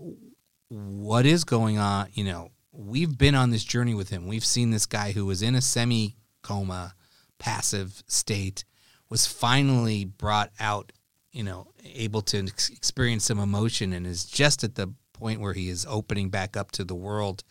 what 0.70 1.26
is 1.26 1.44
going 1.44 1.78
on. 1.78 2.08
You 2.14 2.24
know, 2.26 2.50
we've 2.72 3.18
been 3.18 3.36
on 3.36 3.50
this 3.50 3.64
journey 3.64 3.94
with 3.94 4.10
him. 4.10 4.28
We've 4.28 4.46
seen 4.46 4.72
this 4.72 4.86
guy 4.86 5.12
who 5.12 5.26
was 5.26 5.42
in 5.42 5.56
a 5.56 5.62
semi 5.62 6.16
coma, 6.42 6.96
passive 7.40 8.04
state, 8.08 8.66
was 9.10 9.28
finally 9.28 10.06
brought 10.06 10.52
out. 10.60 10.92
You 11.32 11.44
know, 11.44 11.68
able 11.84 12.22
to 12.22 12.46
ex- 12.46 12.70
experience 12.70 13.26
some 13.26 13.40
emotion, 13.40 13.94
and 13.94 14.06
is 14.06 14.26
just 14.26 14.64
at 14.64 14.76
the 14.76 14.94
point 15.14 15.40
where 15.40 15.54
he 15.54 15.70
is 15.70 15.86
opening 15.90 16.30
back 16.30 16.56
up 16.56 16.72
to 16.72 16.84
the 16.84 16.96
world, 16.96 17.44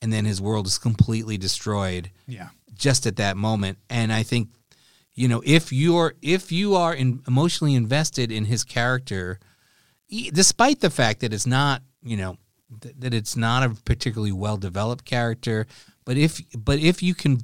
and 0.00 0.12
then 0.12 0.24
his 0.24 0.40
world 0.40 0.66
is 0.66 0.78
completely 0.78 1.36
destroyed 1.36 2.10
yeah. 2.26 2.48
just 2.74 3.06
at 3.06 3.16
that 3.16 3.36
moment. 3.36 3.78
And 3.90 4.12
I 4.12 4.22
think, 4.22 4.48
you 5.14 5.28
know, 5.28 5.42
if 5.44 5.72
you're 5.72 6.14
if 6.22 6.52
you 6.52 6.74
are 6.74 6.94
in, 6.94 7.22
emotionally 7.26 7.74
invested 7.74 8.30
in 8.30 8.44
his 8.44 8.64
character, 8.64 9.38
despite 10.32 10.80
the 10.80 10.90
fact 10.90 11.20
that 11.20 11.32
it's 11.32 11.46
not, 11.46 11.82
you 12.02 12.16
know, 12.16 12.36
th- 12.80 12.94
that 12.98 13.14
it's 13.14 13.36
not 13.36 13.62
a 13.62 13.70
particularly 13.84 14.32
well 14.32 14.56
developed 14.56 15.04
character, 15.04 15.66
but 16.04 16.16
if 16.16 16.40
but 16.56 16.78
if 16.78 17.02
you 17.02 17.14
can, 17.14 17.40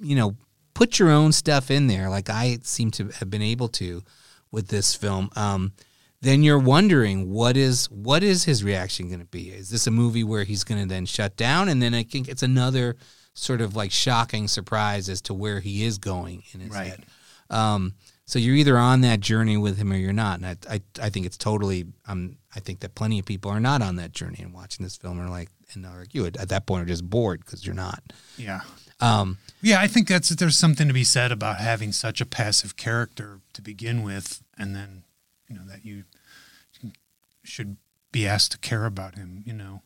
you 0.00 0.16
know, 0.16 0.36
put 0.74 0.98
your 0.98 1.10
own 1.10 1.32
stuff 1.32 1.70
in 1.70 1.86
there, 1.86 2.08
like 2.08 2.30
I 2.30 2.58
seem 2.62 2.90
to 2.92 3.08
have 3.08 3.30
been 3.30 3.42
able 3.42 3.68
to 3.68 4.02
with 4.50 4.68
this 4.68 4.94
film, 4.94 5.30
um, 5.36 5.72
then 6.20 6.42
you're 6.42 6.58
wondering 6.58 7.30
what 7.30 7.56
is 7.56 7.90
what 7.90 8.22
is 8.22 8.44
his 8.44 8.64
reaction 8.64 9.08
going 9.08 9.20
to 9.20 9.26
be? 9.26 9.50
Is 9.50 9.70
this 9.70 9.86
a 9.86 9.90
movie 9.90 10.24
where 10.24 10.44
he's 10.44 10.64
going 10.64 10.80
to 10.80 10.88
then 10.88 11.06
shut 11.06 11.36
down, 11.36 11.68
and 11.68 11.82
then 11.82 11.94
I 11.94 12.04
think 12.04 12.28
it's 12.28 12.42
another 12.42 12.96
sort 13.38 13.60
of 13.60 13.74
like 13.76 13.90
shocking 13.92 14.48
surprise 14.48 15.08
as 15.08 15.20
to 15.22 15.34
where 15.34 15.60
he 15.60 15.84
is 15.84 15.98
going 15.98 16.42
in 16.52 16.60
his 16.60 16.70
Right. 16.70 16.88
head. 16.88 17.06
Um, 17.50 17.94
so 18.26 18.38
you're 18.38 18.56
either 18.56 18.76
on 18.76 19.00
that 19.02 19.20
journey 19.20 19.56
with 19.56 19.78
him 19.78 19.90
or 19.92 19.96
you're 19.96 20.12
not, 20.12 20.38
and 20.40 20.46
I 20.46 20.56
I, 20.74 20.80
I 21.06 21.08
think 21.10 21.24
it's 21.24 21.38
totally. 21.38 21.86
Um, 22.06 22.36
I 22.54 22.60
think 22.60 22.80
that 22.80 22.94
plenty 22.94 23.18
of 23.18 23.24
people 23.24 23.50
are 23.50 23.60
not 23.60 23.80
on 23.82 23.96
that 23.96 24.12
journey 24.12 24.40
and 24.42 24.52
watching 24.52 24.84
this 24.84 24.96
film 24.96 25.18
are 25.20 25.30
like, 25.30 25.48
and 25.72 25.86
are 25.86 26.00
like 26.00 26.14
you 26.14 26.26
at, 26.26 26.36
at 26.36 26.48
that 26.50 26.66
point 26.66 26.82
are 26.82 26.86
just 26.86 27.08
bored 27.08 27.40
because 27.44 27.64
you're 27.64 27.74
not. 27.74 28.02
Yeah. 28.36 28.60
Um, 29.00 29.38
Yeah, 29.62 29.80
I 29.80 29.86
think 29.86 30.08
that's 30.08 30.28
there's 30.30 30.58
something 30.58 30.88
to 30.88 30.94
be 30.94 31.04
said 31.04 31.32
about 31.32 31.56
having 31.58 31.92
such 31.92 32.20
a 32.20 32.26
passive 32.26 32.76
character 32.76 33.40
to 33.54 33.62
begin 33.62 34.02
with, 34.02 34.42
and 34.58 34.74
then 34.76 35.04
you 35.48 35.56
know 35.56 35.64
that 35.66 35.84
you 35.86 36.04
should 37.44 37.76
be 38.12 38.26
asked 38.26 38.52
to 38.52 38.58
care 38.58 38.84
about 38.84 39.14
him. 39.14 39.42
You 39.46 39.52
know, 39.54 39.82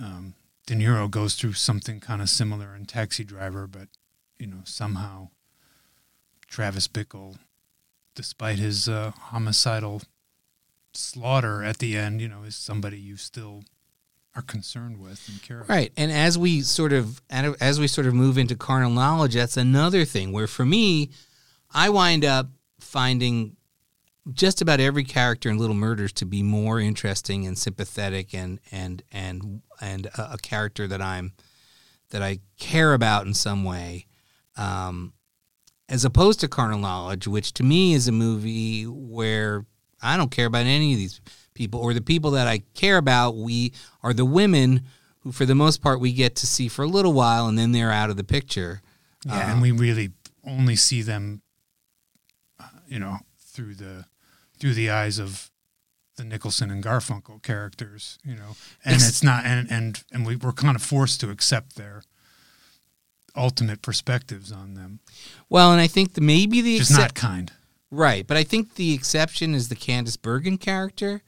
um, 0.00 0.34
De 0.66 0.74
Niro 0.74 1.10
goes 1.10 1.34
through 1.34 1.54
something 1.54 2.00
kind 2.00 2.22
of 2.22 2.30
similar 2.30 2.74
in 2.74 2.84
Taxi 2.86 3.24
Driver, 3.24 3.66
but 3.66 3.88
you 4.38 4.46
know 4.46 4.60
somehow 4.64 5.28
Travis 6.46 6.86
Bickle, 6.86 7.36
despite 8.14 8.58
his 8.58 8.88
uh, 8.88 9.10
homicidal 9.10 10.02
slaughter 10.92 11.62
at 11.62 11.78
the 11.78 11.96
end, 11.96 12.20
you 12.20 12.28
know, 12.28 12.42
is 12.42 12.56
somebody 12.56 12.98
you 12.98 13.16
still 13.16 13.64
are 14.34 14.42
concerned 14.42 14.98
with 15.00 15.28
and 15.28 15.42
care 15.42 15.58
about. 15.58 15.68
Right, 15.68 15.92
and 15.96 16.12
as 16.12 16.38
we 16.38 16.62
sort 16.62 16.92
of 16.92 17.20
as 17.30 17.80
we 17.80 17.86
sort 17.86 18.06
of 18.06 18.14
move 18.14 18.38
into 18.38 18.54
carnal 18.54 18.90
knowledge, 18.90 19.34
that's 19.34 19.56
another 19.56 20.04
thing 20.04 20.32
where 20.32 20.46
for 20.46 20.64
me, 20.64 21.10
I 21.70 21.90
wind 21.90 22.24
up 22.24 22.48
finding 22.80 23.56
just 24.32 24.60
about 24.60 24.80
every 24.80 25.04
character 25.04 25.48
in 25.50 25.58
Little 25.58 25.74
Murders 25.74 26.12
to 26.14 26.24
be 26.24 26.42
more 26.42 26.78
interesting 26.78 27.46
and 27.46 27.58
sympathetic 27.58 28.34
and 28.34 28.60
and 28.70 29.02
and 29.10 29.62
and 29.80 30.06
a, 30.06 30.34
a 30.34 30.38
character 30.38 30.86
that 30.86 31.02
I'm 31.02 31.32
that 32.10 32.22
I 32.22 32.40
care 32.58 32.94
about 32.94 33.26
in 33.26 33.34
some 33.34 33.64
way, 33.64 34.06
um, 34.56 35.12
as 35.88 36.04
opposed 36.04 36.40
to 36.40 36.48
Carnal 36.48 36.78
Knowledge, 36.78 37.26
which 37.26 37.52
to 37.54 37.62
me 37.62 37.94
is 37.94 38.06
a 38.06 38.12
movie 38.12 38.84
where 38.84 39.66
I 40.00 40.16
don't 40.16 40.30
care 40.30 40.46
about 40.46 40.66
any 40.66 40.92
of 40.92 40.98
these 40.98 41.20
people 41.54 41.80
or 41.80 41.94
the 41.94 42.00
people 42.00 42.32
that 42.32 42.46
I 42.46 42.58
care 42.74 42.98
about. 42.98 43.36
We 43.36 43.72
are 44.02 44.12
the 44.12 44.24
women 44.24 44.82
who, 45.20 45.32
for 45.32 45.46
the 45.46 45.54
most 45.54 45.82
part, 45.82 46.00
we 46.00 46.12
get 46.12 46.36
to 46.36 46.46
see 46.46 46.68
for 46.68 46.82
a 46.82 46.88
little 46.88 47.12
while 47.12 47.46
and 47.46 47.58
then 47.58 47.72
they're 47.72 47.92
out 47.92 48.10
of 48.10 48.16
the 48.16 48.24
picture. 48.24 48.82
Yeah, 49.24 49.52
and 49.52 49.62
we 49.62 49.70
really 49.70 50.10
only 50.44 50.76
see 50.76 51.02
them, 51.02 51.42
uh, 52.58 52.66
you 52.88 52.98
know, 52.98 53.18
through 53.38 53.74
the 53.74 54.04
through 54.62 54.74
the 54.74 54.88
eyes 54.88 55.18
of 55.18 55.50
the 56.16 56.22
Nicholson 56.22 56.70
and 56.70 56.84
Garfunkel 56.84 57.42
characters, 57.42 58.16
you 58.24 58.36
know, 58.36 58.54
and 58.84 58.94
it's 58.94 59.20
not, 59.20 59.44
and 59.44 59.68
and 59.68 60.04
and 60.12 60.24
we 60.24 60.36
were 60.36 60.52
kind 60.52 60.76
of 60.76 60.82
forced 60.82 61.20
to 61.22 61.30
accept 61.30 61.74
their 61.74 62.04
ultimate 63.34 63.82
perspectives 63.82 64.52
on 64.52 64.74
them, 64.74 65.00
Well, 65.48 65.72
and 65.72 65.80
I 65.80 65.88
think 65.88 66.14
the, 66.14 66.20
maybe 66.20 66.60
the 66.60 66.76
is 66.76 66.92
not 66.92 67.14
kind. 67.14 67.50
Right, 67.90 68.24
but 68.24 68.36
I 68.36 68.44
think 68.44 68.76
the 68.76 68.94
exception 68.94 69.52
is 69.52 69.68
the 69.68 69.74
Candice 69.74 70.20
Bergen 70.20 70.58
character, 70.58 71.22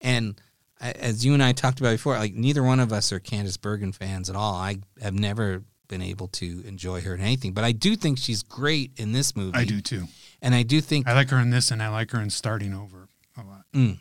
and 0.00 0.40
as 0.80 1.24
you 1.24 1.34
and 1.34 1.42
I 1.42 1.52
talked 1.52 1.78
about 1.78 1.92
before, 1.92 2.18
like 2.18 2.34
neither 2.34 2.64
one 2.64 2.80
of 2.80 2.92
us 2.92 3.12
are 3.12 3.20
Candice 3.20 3.60
Bergen 3.60 3.92
fans 3.92 4.28
at 4.28 4.34
all. 4.34 4.54
I 4.54 4.78
have 5.00 5.14
never 5.14 5.62
been 5.86 6.02
able 6.02 6.26
to 6.26 6.64
enjoy 6.66 7.00
her 7.02 7.14
in 7.14 7.20
anything, 7.20 7.52
but 7.52 7.62
I 7.62 7.70
do 7.70 7.94
think 7.94 8.18
she's 8.18 8.42
great 8.42 8.90
in 8.96 9.12
this 9.12 9.36
movie. 9.36 9.56
I 9.56 9.64
do 9.64 9.80
too. 9.80 10.08
And 10.42 10.54
I 10.54 10.64
do 10.64 10.80
think, 10.80 11.06
I 11.06 11.14
like 11.14 11.30
her 11.30 11.38
in 11.38 11.50
this, 11.50 11.70
and 11.70 11.82
I 11.82 11.88
like 11.88 12.10
her 12.10 12.20
in 12.20 12.28
Starting 12.28 12.74
Over 12.74 13.08
a 13.36 13.42
lot. 13.42 13.64
Mm. 13.72 13.98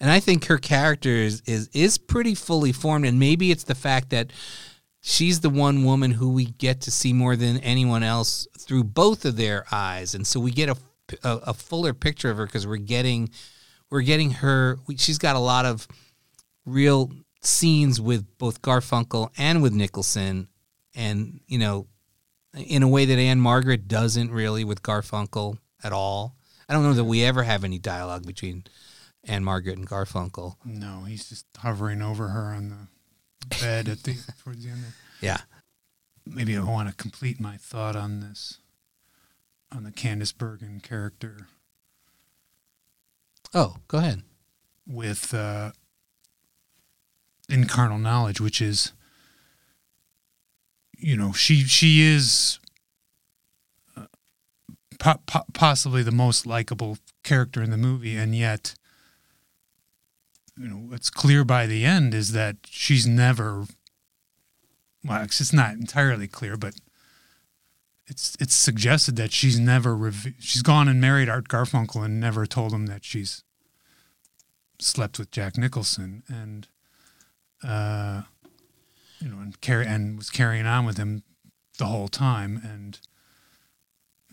and 0.00 0.10
I 0.10 0.18
think 0.18 0.46
her 0.46 0.58
character 0.58 1.10
is, 1.10 1.42
is 1.46 1.68
is 1.72 1.98
pretty 1.98 2.34
fully 2.34 2.72
formed, 2.72 3.06
and 3.06 3.20
maybe 3.20 3.52
it's 3.52 3.64
the 3.64 3.74
fact 3.76 4.10
that 4.10 4.32
she's 5.00 5.40
the 5.40 5.50
one 5.50 5.84
woman 5.84 6.10
who 6.10 6.32
we 6.32 6.46
get 6.46 6.80
to 6.82 6.90
see 6.90 7.12
more 7.12 7.36
than 7.36 7.58
anyone 7.58 8.02
else 8.02 8.48
through 8.58 8.84
both 8.84 9.24
of 9.24 9.36
their 9.36 9.66
eyes, 9.70 10.14
and 10.14 10.26
so 10.26 10.40
we 10.40 10.50
get 10.50 10.70
a 10.70 10.76
a, 11.22 11.30
a 11.46 11.54
fuller 11.54 11.92
picture 11.92 12.30
of 12.30 12.38
her 12.38 12.46
because 12.46 12.66
we're 12.66 12.76
getting 12.76 13.30
we're 13.90 14.02
getting 14.02 14.30
her. 14.30 14.78
We, 14.86 14.96
she's 14.96 15.18
got 15.18 15.36
a 15.36 15.40
lot 15.40 15.66
of 15.66 15.86
real 16.64 17.12
scenes 17.42 18.00
with 18.00 18.26
both 18.38 18.62
Garfunkel 18.62 19.30
and 19.36 19.62
with 19.62 19.72
Nicholson, 19.72 20.48
and 20.94 21.40
you 21.46 21.58
know, 21.58 21.86
in 22.54 22.82
a 22.82 22.88
way 22.88 23.04
that 23.04 23.18
Ann-Margret 23.18 23.86
doesn't 23.86 24.30
really 24.30 24.64
with 24.64 24.82
Garfunkel 24.82 25.58
at 25.84 25.92
all. 25.92 26.34
I 26.68 26.72
don't 26.72 26.82
know 26.82 26.94
that 26.94 27.04
we 27.04 27.22
ever 27.22 27.42
have 27.44 27.62
any 27.62 27.78
dialogue 27.78 28.26
between 28.26 28.64
Ann-Margret 29.24 29.76
and 29.76 29.88
Garfunkel. 29.88 30.56
No, 30.64 31.04
he's 31.04 31.28
just 31.28 31.46
hovering 31.58 32.00
over 32.02 32.28
her 32.28 32.54
on 32.54 32.70
the 32.70 33.56
bed 33.60 33.88
at 33.88 34.02
the 34.02 34.14
towards 34.42 34.64
the 34.64 34.70
end. 34.70 34.82
There. 34.82 34.92
Yeah. 35.20 35.38
Maybe 36.26 36.56
I 36.56 36.62
want 36.64 36.88
to 36.88 36.94
complete 36.94 37.38
my 37.38 37.56
thought 37.58 37.96
on 37.96 38.20
this, 38.20 38.58
on 39.70 39.84
the 39.84 39.90
Candice 39.92 40.36
Bergen 40.36 40.80
character 40.80 41.46
Oh, 43.52 43.76
go 43.86 43.98
ahead. 43.98 44.22
with 44.86 45.32
uh, 45.34 45.70
in 47.48 47.66
carnal 47.66 47.98
knowledge, 47.98 48.40
which 48.40 48.60
is, 48.60 48.92
you 50.98 51.16
know, 51.16 51.32
she 51.32 51.62
she 51.64 52.00
is 52.02 52.58
po- 55.04 55.20
po- 55.26 55.44
possibly 55.52 56.02
the 56.02 56.10
most 56.10 56.46
likable 56.46 56.96
character 57.22 57.62
in 57.62 57.70
the 57.70 57.76
movie, 57.76 58.16
and 58.16 58.34
yet, 58.34 58.74
you 60.56 60.68
know, 60.68 60.76
what's 60.76 61.10
clear 61.10 61.44
by 61.44 61.66
the 61.66 61.84
end 61.84 62.14
is 62.14 62.32
that 62.32 62.56
she's 62.64 63.06
never. 63.06 63.66
Well, 65.04 65.22
it's 65.22 65.40
it's 65.40 65.52
not 65.52 65.74
entirely 65.74 66.26
clear, 66.26 66.56
but 66.56 66.76
it's 68.06 68.34
it's 68.40 68.54
suggested 68.54 69.16
that 69.16 69.32
she's 69.32 69.60
never 69.60 69.94
rev- 69.94 70.34
she's 70.38 70.62
gone 70.62 70.88
and 70.88 71.00
married 71.00 71.28
Art 71.28 71.48
Garfunkel 71.48 72.04
and 72.04 72.18
never 72.18 72.46
told 72.46 72.72
him 72.72 72.86
that 72.86 73.04
she's 73.04 73.42
slept 74.78 75.18
with 75.18 75.30
Jack 75.30 75.58
Nicholson 75.58 76.22
and 76.28 76.66
uh 77.62 78.22
you 79.20 79.28
know 79.28 79.38
and 79.38 79.58
carry 79.60 79.86
and 79.86 80.16
was 80.18 80.30
carrying 80.30 80.66
on 80.66 80.84
with 80.84 80.96
him 80.98 81.22
the 81.78 81.86
whole 81.86 82.08
time 82.08 82.60
and 82.62 82.98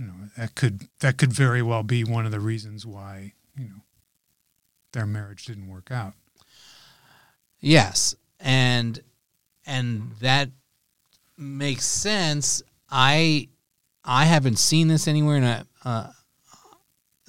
you 0.02 0.07
know 0.07 0.14
that 0.36 0.56
could 0.56 0.88
that 0.99 1.18
could 1.18 1.32
very 1.32 1.61
well 1.61 1.84
be 1.84 2.03
one 2.03 2.26
of 2.26 2.32
the 2.32 2.40
reasons 2.40 2.86
why 2.88 3.34
you 3.56 3.65
know 3.65 3.84
their 4.94 5.06
marriage 5.06 5.45
didn't 5.45 5.68
work 5.68 5.91
out. 5.91 6.14
Yes, 7.60 8.15
and 8.40 8.99
and 9.65 10.14
that 10.19 10.49
makes 11.38 11.86
sense. 11.86 12.64
I 12.90 13.49
I 14.03 14.26
haven't 14.26 14.57
seen 14.57 14.88
this 14.88 15.07
anywhere, 15.07 15.38
and 15.38 15.45
I, 15.45 15.64
uh, 15.86 16.11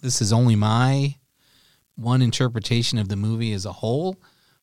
this 0.02 0.22
is 0.22 0.32
only 0.32 0.56
my 0.56 1.16
one 1.96 2.22
interpretation 2.22 2.98
of 2.98 3.08
the 3.08 3.16
movie 3.16 3.52
as 3.52 3.66
a 3.66 3.72
whole, 3.72 4.16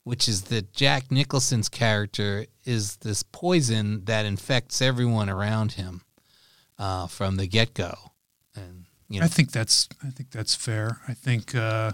which 0.03 0.27
is 0.27 0.43
that 0.45 0.73
Jack 0.73 1.11
Nicholson's 1.11 1.69
character 1.69 2.47
is 2.65 2.97
this 2.97 3.21
poison 3.21 4.03
that 4.05 4.25
infects 4.25 4.81
everyone 4.81 5.29
around 5.29 5.73
him 5.73 6.01
uh, 6.79 7.05
from 7.07 7.35
the 7.35 7.45
get 7.45 7.75
go, 7.75 7.93
and 8.55 8.85
you 9.09 9.19
know, 9.19 9.25
I 9.25 9.29
think 9.29 9.51
that's 9.51 9.87
I 10.03 10.09
think 10.09 10.31
that's 10.31 10.55
fair. 10.55 11.01
I 11.07 11.13
think 11.13 11.53
uh, 11.53 11.91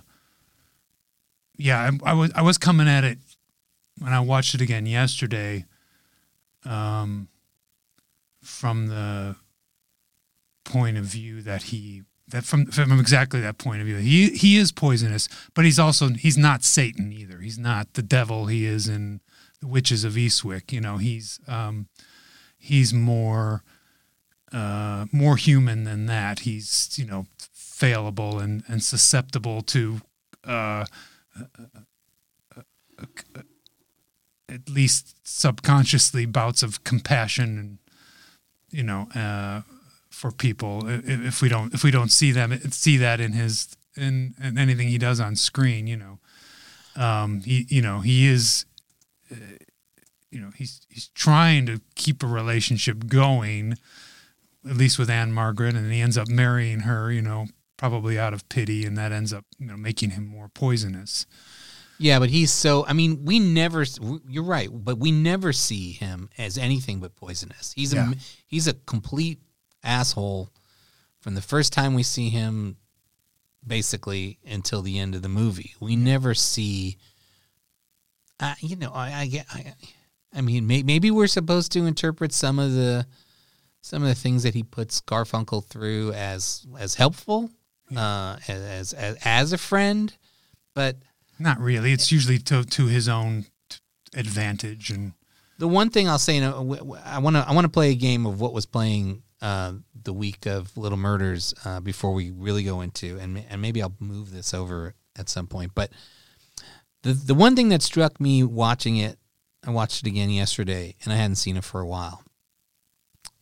yeah, 1.57 1.90
I, 2.03 2.12
I 2.12 2.14
was 2.14 2.32
I 2.36 2.41
was 2.41 2.57
coming 2.57 2.88
at 2.88 3.03
it 3.03 3.18
when 3.99 4.14
I 4.14 4.20
watched 4.20 4.53
it 4.56 4.62
again 4.62 4.86
yesterday 4.86 5.66
um, 6.66 7.28
from 8.44 8.88
the 8.88 9.36
point 10.64 10.98
of 10.98 11.06
view 11.06 11.41
that 11.41 11.64
he 11.64 12.03
that 12.28 12.44
from 12.44 12.66
from 12.68 12.99
exactly 12.99 13.40
that 13.40 13.57
point 13.57 13.82
of 13.82 13.88
view 13.88 13.98
he 13.98 14.30
he 14.30 14.57
is 14.57 14.72
poisonous, 14.72 15.30
but 15.53 15.66
he's 15.66 15.80
also 15.80 16.10
he's 16.10 16.38
not 16.38 16.64
Satan 16.64 17.12
either. 17.14 17.40
He's 17.40 17.60
not 17.60 17.94
the 17.94 18.02
devil 18.02 18.48
he 18.48 18.66
is 18.66 18.88
in 18.88 19.22
the 19.62 19.68
Witches 19.68 20.03
of 20.03 20.14
Eastwick. 20.14 20.72
You 20.72 20.82
know, 20.82 20.98
he's 20.98 21.40
um, 21.48 21.88
he's 22.57 22.94
more 22.94 23.64
uh, 24.52 25.06
more 25.12 25.38
human 25.38 25.84
than 25.84 26.06
that. 26.06 26.40
He's 26.40 26.98
you 26.98 27.06
know 27.06 27.28
fallible 27.54 28.40
and 28.40 28.64
and 28.68 28.82
susceptible 28.84 29.62
to 29.62 30.02
uh, 30.44 30.86
at 34.50 34.70
least 34.70 35.16
subconsciously 35.28 36.26
bouts 36.26 36.64
of 36.64 36.84
compassion 36.84 37.58
and 37.58 37.78
you 38.70 38.84
know 38.84 39.08
uh, 39.16 39.62
for 40.10 40.32
people 40.32 40.88
if, 40.88 41.08
if 41.08 41.42
we 41.42 41.50
don't 41.50 41.74
if 41.74 41.84
we 41.84 41.92
don't 41.92 42.12
see 42.12 42.32
them 42.32 42.58
see 42.72 42.98
that 42.98 43.20
in 43.20 43.34
his 43.34 43.76
in, 43.98 44.36
in 44.42 44.58
anything 44.58 44.88
he 44.88 44.98
does 44.98 45.20
on 45.20 45.36
screen 45.36 45.88
you 45.88 45.98
know 45.98 46.20
um, 46.96 47.42
he 47.42 47.66
you 47.70 47.82
know 47.82 48.00
he 48.00 48.28
is 48.28 48.66
uh, 49.32 49.36
you 50.32 50.40
know 50.40 50.52
he's 50.56 50.82
he's 50.90 51.08
trying 51.10 51.66
to 51.66 51.82
keep 51.96 52.24
a 52.24 52.28
relationship 52.28 53.08
going 53.08 53.76
at 54.68 54.76
least 54.78 54.98
with 55.00 55.10
Ann-Margret, 55.10 55.76
and 55.76 55.92
he 55.92 56.02
ends 56.02 56.18
up 56.18 56.28
marrying 56.28 56.82
her 56.82 57.12
you 57.12 57.22
know 57.22 57.48
probably 57.78 58.18
out 58.18 58.34
of 58.34 58.48
pity 58.50 58.86
and 58.86 58.98
that 58.98 59.12
ends 59.12 59.34
up 59.34 59.44
you 59.60 59.66
know 59.68 59.76
making 59.78 60.12
him 60.12 60.26
more 60.26 60.48
poisonous 60.48 61.26
Yeah, 61.98 62.20
but 62.20 62.30
he's 62.30 62.52
so. 62.52 62.86
I 62.86 62.94
mean, 62.94 63.24
we 63.26 63.40
never. 63.40 63.86
You're 64.28 64.44
right, 64.44 64.70
but 64.72 64.98
we 64.98 65.12
never 65.12 65.54
see 65.54 65.92
him 65.94 66.30
as 66.38 66.58
anything 66.58 67.00
but 67.00 67.16
poisonous. 67.16 67.72
He's 67.74 67.94
Yeah. 67.94 68.12
a 68.12 68.16
he's 68.48 68.68
a 68.68 68.74
complete 68.74 69.40
asshole 69.84 70.50
from 71.22 71.36
the 71.36 71.42
first 71.42 71.72
time 71.74 71.94
we 71.94 72.04
see 72.04 72.30
him, 72.30 72.76
basically 73.66 74.40
until 74.46 74.82
the 74.82 75.00
end 75.00 75.16
of 75.16 75.22
the 75.22 75.30
movie. 75.30 75.74
We 75.80 75.96
never 75.96 76.34
see. 76.34 76.98
Uh, 78.40 78.56
you 78.60 78.76
know, 78.76 78.92
I, 78.94 79.14
I 79.22 79.28
get. 79.28 79.46
I, 79.54 79.74
I 80.34 80.42
mean, 80.42 80.68
may, 80.68 80.84
maybe 80.84 81.12
we're 81.12 81.28
supposed 81.28 81.72
to 81.74 81.86
interpret 81.86 82.34
some 82.34 82.60
of 82.60 82.74
the 82.74 83.06
some 83.86 84.02
of 84.02 84.10
the 84.10 84.16
things 84.16 84.41
that 84.41 84.56
he 84.56 84.64
puts 84.64 84.99
Garfunkel 84.99 85.64
through 85.64 86.12
as 86.14 86.66
as 86.80 86.95
helpful, 86.95 87.52
uh, 87.95 88.38
as, 88.48 88.94
as 88.94 89.18
as 89.24 89.53
a 89.53 89.60
friend, 89.60 90.12
but. 90.74 90.98
Not 91.38 91.60
really. 91.60 91.91
It's 91.91 92.12
usually 92.12 92.40
to 92.40 92.64
to 92.64 92.88
his 92.88 93.07
own 93.07 93.45
t- 93.70 93.78
advantage 94.16 94.90
and 94.90 95.14
The 95.60 95.68
one 95.68 95.90
thing 95.91 96.10
I'll 96.10 96.18
say, 96.18 96.36
you 96.36 96.41
know, 96.41 96.53
w- 96.53 96.78
w- 96.78 97.02
I 97.06 97.20
want 97.20 97.36
to 97.36 97.48
I 97.48 97.53
want 97.53 97.66
to 97.66 97.70
play 97.70 97.91
a 97.91 97.95
game 97.95 98.26
of 98.26 98.40
what 98.41 98.53
was 98.53 98.66
playing 98.66 99.22
uh, 99.41 99.74
the 100.03 100.14
week 100.14 100.48
of 100.48 100.76
Little 100.76 100.98
Murders 100.98 101.53
uh, 101.64 101.80
before 101.80 102.14
we 102.14 102.32
really 102.32 102.64
go 102.64 102.82
into, 102.82 103.20
and 103.20 103.44
and 103.49 103.62
maybe 103.62 103.84
I'll 103.84 103.94
move 103.99 104.32
this 104.32 104.53
over 104.53 104.95
at 105.16 105.30
some 105.30 105.45
point. 105.45 105.74
But 105.76 105.91
the 107.03 107.14
the 107.14 107.36
one 107.36 107.56
thing 107.56 107.70
that 107.70 107.84
struck 107.84 108.20
me 108.20 108.44
watching 108.44 108.98
it, 108.98 109.20
I 109.64 109.70
watched 109.70 110.02
it 110.03 110.07
again 110.07 110.32
yesterday, 110.32 110.95
and 111.03 111.14
I 111.14 111.18
hadn't 111.18 111.36
seen 111.36 111.57
it 111.57 111.64
for 111.64 111.82
a 111.82 111.88
while. 111.88 112.24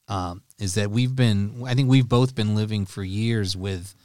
Um, 0.08 0.44
is 0.60 0.76
that 0.76 0.92
we've 0.92 1.16
been? 1.16 1.64
I 1.66 1.74
think 1.76 1.90
we've 1.90 2.08
both 2.08 2.36
been 2.36 2.56
living 2.56 2.86
for 2.86 3.04
years 3.04 3.56
with 3.56 3.96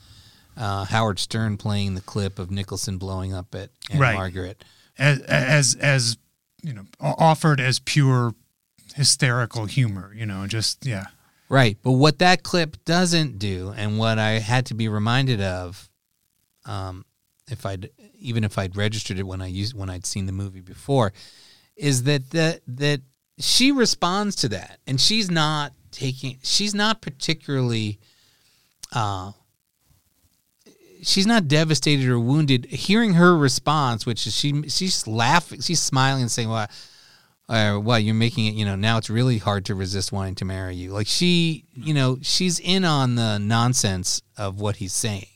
uh, 0.56 0.84
Howard 0.84 1.18
Stern 1.18 1.56
playing 1.56 1.94
the 1.94 2.00
clip 2.00 2.38
of 2.38 2.50
Nicholson 2.50 2.98
blowing 2.98 3.34
up 3.34 3.54
at, 3.54 3.70
at 3.92 3.98
Right. 3.98 4.14
Margaret. 4.14 4.64
as 4.98 5.20
as 5.22 5.74
as 5.76 6.18
you 6.62 6.72
know 6.72 6.84
offered 7.00 7.60
as 7.60 7.78
pure 7.80 8.34
hysterical 8.94 9.66
humor. 9.66 10.12
You 10.14 10.26
know, 10.26 10.46
just 10.46 10.86
yeah. 10.86 11.06
Right. 11.48 11.78
But 11.82 11.92
what 11.92 12.18
that 12.18 12.42
clip 12.42 12.84
doesn't 12.84 13.38
do, 13.38 13.72
and 13.76 13.98
what 13.98 14.18
I 14.18 14.32
had 14.32 14.66
to 14.66 14.74
be 14.74 14.86
reminded 14.88 15.40
of, 15.40 15.88
um, 16.66 17.04
if 17.50 17.64
I'd 17.66 17.90
even 18.20 18.44
if 18.44 18.58
I'd 18.58 18.76
registered 18.76 19.18
it 19.18 19.22
when 19.24 19.40
I 19.42 19.46
used 19.46 19.74
when 19.74 19.90
I'd 19.90 20.06
seen 20.06 20.26
the 20.26 20.32
movie 20.32 20.60
before, 20.60 21.12
is 21.76 22.04
that 22.04 22.30
that 22.30 22.60
that 22.68 23.00
she 23.38 23.72
responds 23.72 24.36
to 24.36 24.48
that, 24.50 24.78
and 24.86 25.00
she's 25.00 25.30
not 25.30 25.72
taking, 25.98 26.38
she's 26.42 26.74
not 26.74 27.00
particularly, 27.02 27.98
uh, 28.92 29.32
she's 31.02 31.26
not 31.26 31.48
devastated 31.48 32.08
or 32.08 32.18
wounded. 32.18 32.66
Hearing 32.66 33.14
her 33.14 33.36
response, 33.36 34.06
which 34.06 34.26
is 34.26 34.36
she 34.36 34.68
she's 34.68 35.06
laughing, 35.06 35.60
she's 35.60 35.80
smiling 35.80 36.22
and 36.22 36.30
saying, 36.30 36.48
"Well." 36.48 36.68
uh, 37.48 37.80
well, 37.82 37.98
you're 37.98 38.14
making 38.14 38.46
it, 38.46 38.54
you 38.54 38.64
know, 38.64 38.76
now 38.76 38.98
it's 38.98 39.08
really 39.08 39.38
hard 39.38 39.64
to 39.66 39.74
resist 39.74 40.12
wanting 40.12 40.34
to 40.36 40.44
marry 40.44 40.74
you. 40.74 40.90
Like 40.90 41.06
she, 41.06 41.64
you 41.74 41.94
know, 41.94 42.18
she's 42.20 42.60
in 42.60 42.84
on 42.84 43.14
the 43.14 43.38
nonsense 43.38 44.20
of 44.36 44.60
what 44.60 44.76
he's 44.76 44.92
saying. 44.92 45.26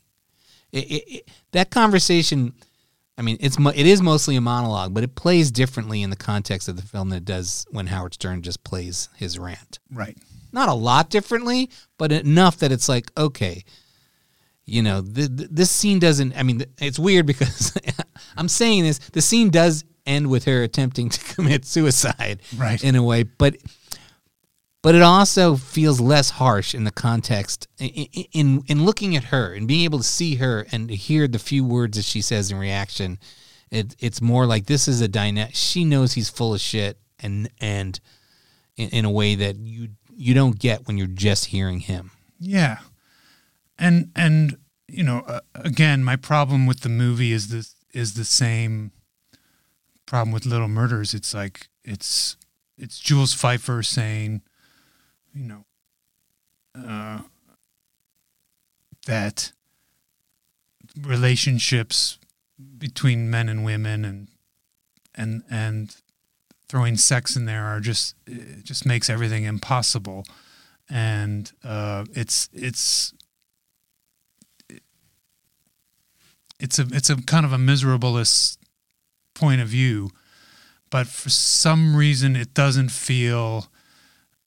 It, 0.73 0.85
it, 0.85 1.05
it, 1.09 1.29
that 1.53 1.71
conversation, 1.71 2.53
I 3.17 3.23
mean, 3.23 3.39
it's 3.41 3.59
it 3.59 3.87
is 3.87 4.03
mostly 4.03 4.37
a 4.37 4.43
monologue, 4.43 4.93
but 4.93 5.05
it 5.05 5.15
plays 5.15 5.51
differently 5.51 6.03
in 6.03 6.11
the 6.11 6.17
context 6.17 6.69
of 6.69 6.77
the 6.77 6.83
film 6.83 7.09
than 7.09 7.19
it 7.19 7.25
does 7.25 7.67
when 7.71 7.87
Howard 7.87 8.15
Stern 8.15 8.43
just 8.43 8.63
plays 8.63 9.09
his 9.17 9.39
rant. 9.39 9.79
Right. 9.91 10.19
Not 10.53 10.69
a 10.69 10.75
lot 10.75 11.11
differently, 11.11 11.71
but 11.99 12.13
enough 12.13 12.59
that 12.59 12.73
it's 12.73 12.89
like, 12.89 13.11
okay, 13.17 13.65
you 14.65 14.83
know, 14.83 15.03
th- 15.03 15.37
th- 15.37 15.49
this 15.51 15.71
scene 15.71 15.99
doesn't. 15.99 16.37
I 16.37 16.43
mean, 16.43 16.65
it's 16.79 16.99
weird 16.99 17.27
because 17.27 17.77
I'm 18.37 18.49
saying 18.49 18.85
this. 18.85 18.99
The 18.99 19.23
scene 19.23 19.51
does 19.51 19.85
end 20.07 20.29
with 20.29 20.45
her 20.45 20.63
attempting 20.63 21.09
to 21.11 21.21
commit 21.35 21.65
suicide, 21.65 22.41
Right. 22.57 22.83
In 22.83 22.95
a 22.97 23.03
way, 23.03 23.25
but 23.25 23.57
but 24.83 24.97
it 24.97 25.03
also 25.03 25.55
feels 25.55 26.01
less 26.01 26.31
harsh 26.31 26.75
in 26.75 26.83
the 26.85 26.91
context 26.91 27.69
in, 27.79 27.89
in 28.33 28.63
in 28.67 28.85
looking 28.85 29.17
at 29.17 29.25
her 29.25 29.55
and 29.55 29.69
being 29.69 29.85
able 29.85 29.99
to 29.99 30.05
see 30.05 30.37
her 30.37 30.67
and 30.73 30.89
to 30.89 30.97
hear 30.97 31.29
the 31.29 31.39
few 31.39 31.65
words 31.65 31.97
that 31.97 32.05
she 32.05 32.21
says 32.21 32.51
in 32.51 32.59
reaction. 32.59 33.19
It 33.71 33.97
it's 33.99 34.21
more 34.21 34.45
like 34.45 34.67
this 34.67 34.89
is 34.89 35.01
a 35.01 35.09
dynamic. 35.09 35.55
She 35.55 35.85
knows 35.85 36.13
he's 36.13 36.29
full 36.29 36.55
of 36.55 36.61
shit, 36.61 36.99
and 37.21 37.49
and 37.61 37.99
in, 38.77 38.89
in 38.91 39.05
a 39.05 39.11
way 39.11 39.35
that 39.37 39.57
you 39.57 39.89
you 40.17 40.35
don't 40.35 40.59
get 40.59 40.87
when 40.87 40.99
you're 40.99 41.07
just 41.07 41.47
hearing 41.47 41.81
him. 41.81 42.11
Yeah, 42.39 42.79
and 43.79 44.11
and 44.15 44.59
you 44.89 45.03
know, 45.03 45.21
uh, 45.27 45.41
again, 45.55 46.05
my 46.05 46.17
problem 46.17 46.67
with 46.67 46.81
the 46.81 46.89
movie 46.89 47.33
is 47.33 47.49
this 47.49 47.75
is 47.93 48.15
the 48.15 48.25
same 48.25 48.93
problem 50.07 50.33
with 50.33 50.47
Little 50.47 50.69
Murders. 50.69 51.15
It's 51.15 51.35
like 51.35 51.69
it's 51.85 52.37
it's 52.77 52.99
Jules 52.99 53.35
Feiffer 53.35 53.85
saying, 53.85 54.43
you 55.33 55.45
know, 55.45 55.65
uh, 56.75 57.21
that 59.07 59.53
relationships 61.01 62.19
between 62.79 63.31
men 63.31 63.49
and 63.49 63.65
women 63.65 64.05
and 64.05 64.29
and 65.15 65.43
and 65.51 65.97
throwing 66.73 66.97
sex 66.97 67.37
in 67.37 67.45
there 67.45 67.67
are 67.67 67.81
just 67.81 68.15
just 68.63 68.87
makes 68.87 69.11
everything 69.11 69.45
impossible 69.45 70.25
and 70.89 71.53
uh, 71.63 72.03
it's 72.15 72.49
it's 72.55 73.13
it's 76.59 76.79
a 76.79 76.87
it's 76.93 77.11
a 77.11 77.17
kind 77.25 77.45
of 77.45 77.53
a 77.53 77.59
miserabilist 77.59 78.57
point 79.35 79.61
of 79.61 79.69
view 79.69 80.09
but 80.89 81.07
for 81.07 81.29
some 81.29 81.95
reason 81.95 82.35
it 82.37 82.55
doesn't 82.55 82.89
feel 82.89 83.67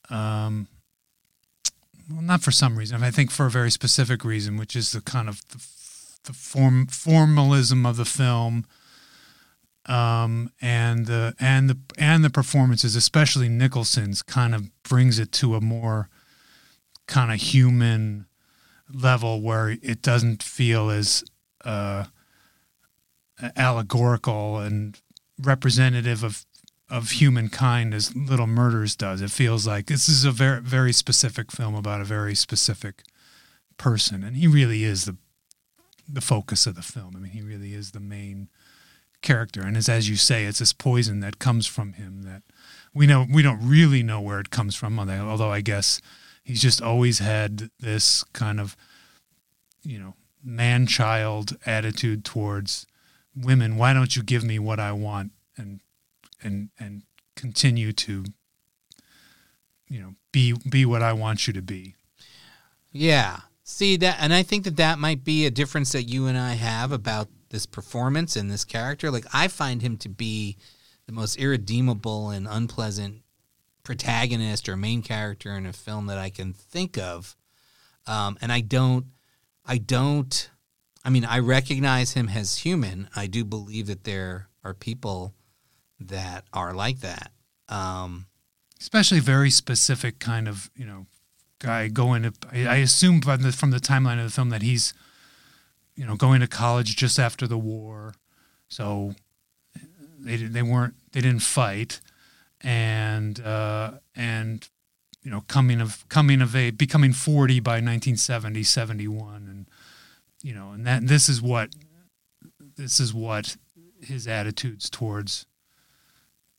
um, 0.10 0.68
well, 2.12 2.24
not 2.24 2.42
for 2.42 2.52
some 2.52 2.76
reason. 2.76 3.04
I 3.04 3.12
think 3.12 3.30
for 3.30 3.46
a 3.46 3.52
very 3.52 3.72
specific 3.72 4.24
reason, 4.24 4.58
which 4.58 4.76
is 4.76 4.92
the 4.92 5.02
kind 5.02 5.28
of 5.28 5.42
the, 5.50 5.58
the 6.24 6.34
form 6.34 6.88
formalism 6.88 7.86
of 7.86 7.98
the 7.98 8.06
film, 8.06 8.66
um, 9.88 10.52
and 10.62 11.06
the 11.06 11.36
and 11.40 11.70
the 11.70 11.78
and 11.98 12.24
the 12.24 12.30
performances, 12.30 12.96
especially 12.96 13.50
Nicholson's, 13.50 14.22
kind 14.22 14.56
of 14.56 14.70
brings 14.84 15.20
it 15.20 15.32
to 15.34 15.56
a 15.56 15.62
more 15.62 16.10
kind 17.08 17.32
of 17.32 17.40
human 17.40 18.26
level 18.92 19.42
where 19.42 19.78
it 19.82 20.02
doesn't 20.02 20.42
feel 20.42 20.90
as 20.90 21.24
uh, 21.64 22.06
allegorical 23.56 24.58
and 24.58 25.00
representative 25.42 26.24
of 26.24 26.46
of 26.90 27.12
humankind 27.12 27.94
as 27.94 28.16
Little 28.16 28.48
Murders 28.48 28.96
does. 28.96 29.22
It 29.22 29.32
feels 29.32 29.66
like 29.66 29.88
this 29.88 30.08
is 30.08 30.26
a 30.26 30.32
very 30.32 30.62
very 30.62 30.94
specific 30.94 31.52
film 31.52 31.76
about 31.76 32.02
a 32.02 32.06
very 32.06 32.36
specific 32.36 33.04
person, 33.78 34.24
and 34.24 34.38
he 34.38 34.48
really 34.48 34.84
is 34.84 35.06
the 35.06 35.18
the 36.08 36.22
focus 36.22 36.66
of 36.66 36.76
the 36.76 36.82
film. 36.82 37.14
I 37.16 37.20
mean, 37.20 37.32
he 37.32 37.42
really 37.42 37.74
is 37.74 37.92
the 37.92 38.00
main 38.00 38.50
character, 39.26 39.62
and 39.62 39.76
as 39.76 39.90
as 39.90 40.08
you 40.08 40.16
say, 40.16 40.46
it's 40.46 40.60
this 40.60 40.72
poison 40.72 41.20
that 41.20 41.40
comes 41.40 41.68
from 41.68 41.94
him 41.94 42.22
that 42.22 42.44
we 42.94 43.06
know 43.08 43.26
we 43.30 43.42
don't 43.42 43.60
really 43.62 44.02
know 44.02 44.22
where 44.22 44.40
it 44.40 44.50
comes 44.50 44.76
from. 44.76 44.98
Although 44.98 45.52
I 45.52 45.60
guess 45.60 46.00
he's 46.44 46.62
just 46.62 46.82
always 46.82 47.20
had 47.20 47.70
this 47.80 48.24
kind 48.32 48.60
of 48.62 48.78
you 49.84 50.00
know 50.00 50.14
man 50.44 50.88
child 50.88 51.58
attitude 51.66 52.24
towards 52.24 52.88
women. 53.36 53.76
Why 53.76 53.92
don't 53.92 54.16
you 54.16 54.24
give 54.24 54.44
me 54.44 54.60
what 54.60 54.80
I 54.80 54.94
want? 54.94 55.32
And 55.58 55.82
and 56.42 56.70
and 56.80 57.04
continue 57.36 57.92
to 57.92 58.24
you 59.90 60.00
know 60.00 60.16
be 60.32 60.54
be 60.70 60.86
what 60.86 61.02
I 61.02 61.12
want 61.12 61.48
you 61.48 61.54
to 61.54 61.62
be. 61.62 61.96
Yeah. 62.92 63.40
See 63.68 63.98
that 63.98 64.18
and 64.20 64.32
I 64.32 64.44
think 64.44 64.64
that 64.66 64.78
that 64.78 65.00
might 65.00 65.24
be 65.24 65.46
a 65.46 65.52
difference 65.52 65.92
that 65.94 66.04
you 66.04 66.28
and 66.28 66.38
I 66.38 66.54
have 66.54 66.92
about 66.92 67.30
this 67.50 67.66
performance 67.66 68.36
and 68.36 68.50
this 68.50 68.64
character. 68.64 69.12
Like 69.12 69.26
I 69.34 69.48
find 69.48 69.82
him 69.82 69.98
to 69.98 70.10
be 70.10 70.58
the 71.06 71.12
most 71.12 71.38
irredeemable 71.38 72.30
and 72.30 72.48
unpleasant 72.50 73.22
protagonist 73.84 74.68
or 74.68 74.76
main 74.76 75.02
character 75.02 75.52
in 75.52 75.66
a 75.66 75.74
film 75.74 76.08
that 76.08 76.18
I 76.18 76.30
can 76.30 76.54
think 76.54 76.98
of. 76.98 77.36
Um, 78.08 78.38
and 78.42 78.52
I 78.52 78.62
don't 78.62 79.06
I 79.66 79.78
don't 79.78 80.50
I 81.04 81.10
mean 81.10 81.26
I 81.26 81.40
recognize 81.40 82.14
him 82.14 82.30
as 82.30 82.60
human. 82.60 83.10
I 83.16 83.28
do 83.28 83.44
believe 83.44 83.88
that 83.88 84.04
there 84.04 84.50
are 84.64 84.74
people 84.74 85.34
that 86.00 86.46
are 86.54 86.74
like 86.74 87.00
that. 87.00 87.32
Um, 87.70 88.28
Especially 88.80 89.20
very 89.20 89.50
specific 89.50 90.20
kind 90.20 90.48
of 90.48 90.70
you 90.76 90.86
know 90.86 91.06
guy 91.60 91.88
going 91.88 92.24
to. 92.24 92.34
I, 92.52 92.78
assume 92.78 93.22
from 93.22 93.42
the, 93.42 93.52
from 93.52 93.72
the 93.72 93.80
timeline 93.80 94.18
of 94.18 94.26
the 94.26 94.32
film 94.32 94.50
that 94.50 94.62
he's 94.62 94.94
you 95.96 96.06
know 96.06 96.16
going 96.16 96.42
to 96.42 96.48
college 96.48 96.96
just 96.96 97.20
after 97.20 97.48
the 97.48 97.58
war, 97.58 98.14
so 98.68 99.16
they 100.20 100.38
they 100.38 100.62
weren't 100.62 100.96
they 101.12 101.22
didn't 101.22 101.42
fight, 101.42 102.02
and 102.62 103.40
uh, 103.40 103.92
and 104.16 104.68
you 105.24 105.32
know 105.32 105.42
coming 105.48 105.82
of 105.82 106.08
coming 106.10 106.42
of 106.42 106.56
age 106.56 106.78
becoming 106.78 107.14
40 107.14 107.60
by 107.60 107.74
1970 107.74 108.64
71 108.64 109.48
and 109.48 109.66
you 110.44 110.54
know 110.54 110.72
and 110.72 110.86
that 110.86 111.08
this 111.08 111.28
is 111.28 111.42
what 111.42 111.70
this 112.78 113.00
is 113.00 113.14
what 113.14 113.58
his 114.02 114.28
attitudes 114.28 114.90
towards 114.90 115.46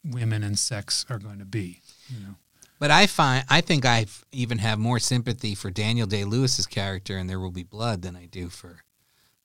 women 0.04 0.42
and 0.42 0.58
sex 0.58 1.04
are 1.08 1.18
going 1.18 1.38
to 1.38 1.44
be. 1.44 1.80
You 2.08 2.20
know. 2.20 2.34
But 2.78 2.90
I 2.90 3.06
find 3.06 3.44
I 3.48 3.60
think 3.60 3.84
I 3.84 4.06
even 4.32 4.58
have 4.58 4.78
more 4.78 4.98
sympathy 4.98 5.54
for 5.54 5.70
Daniel 5.70 6.06
Day 6.06 6.24
Lewis's 6.24 6.66
character 6.66 7.16
in 7.16 7.26
There 7.26 7.40
Will 7.40 7.50
Be 7.50 7.62
Blood 7.62 8.02
than 8.02 8.16
I 8.16 8.26
do 8.26 8.48
for 8.48 8.82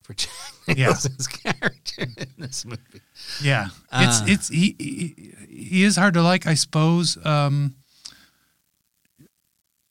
for 0.01 0.13
Jack 0.15 0.31
Nicholson's 0.67 1.27
yeah. 1.43 1.53
character 1.53 2.03
in 2.17 2.27
this 2.37 2.65
movie. 2.65 3.01
Yeah, 3.41 3.67
uh, 3.91 4.05
it's 4.07 4.31
it's 4.31 4.49
he, 4.49 4.75
he, 4.77 5.33
he 5.49 5.83
is 5.83 5.95
hard 5.95 6.13
to 6.15 6.21
like, 6.21 6.47
I 6.47 6.53
suppose. 6.53 7.17
Um, 7.25 7.75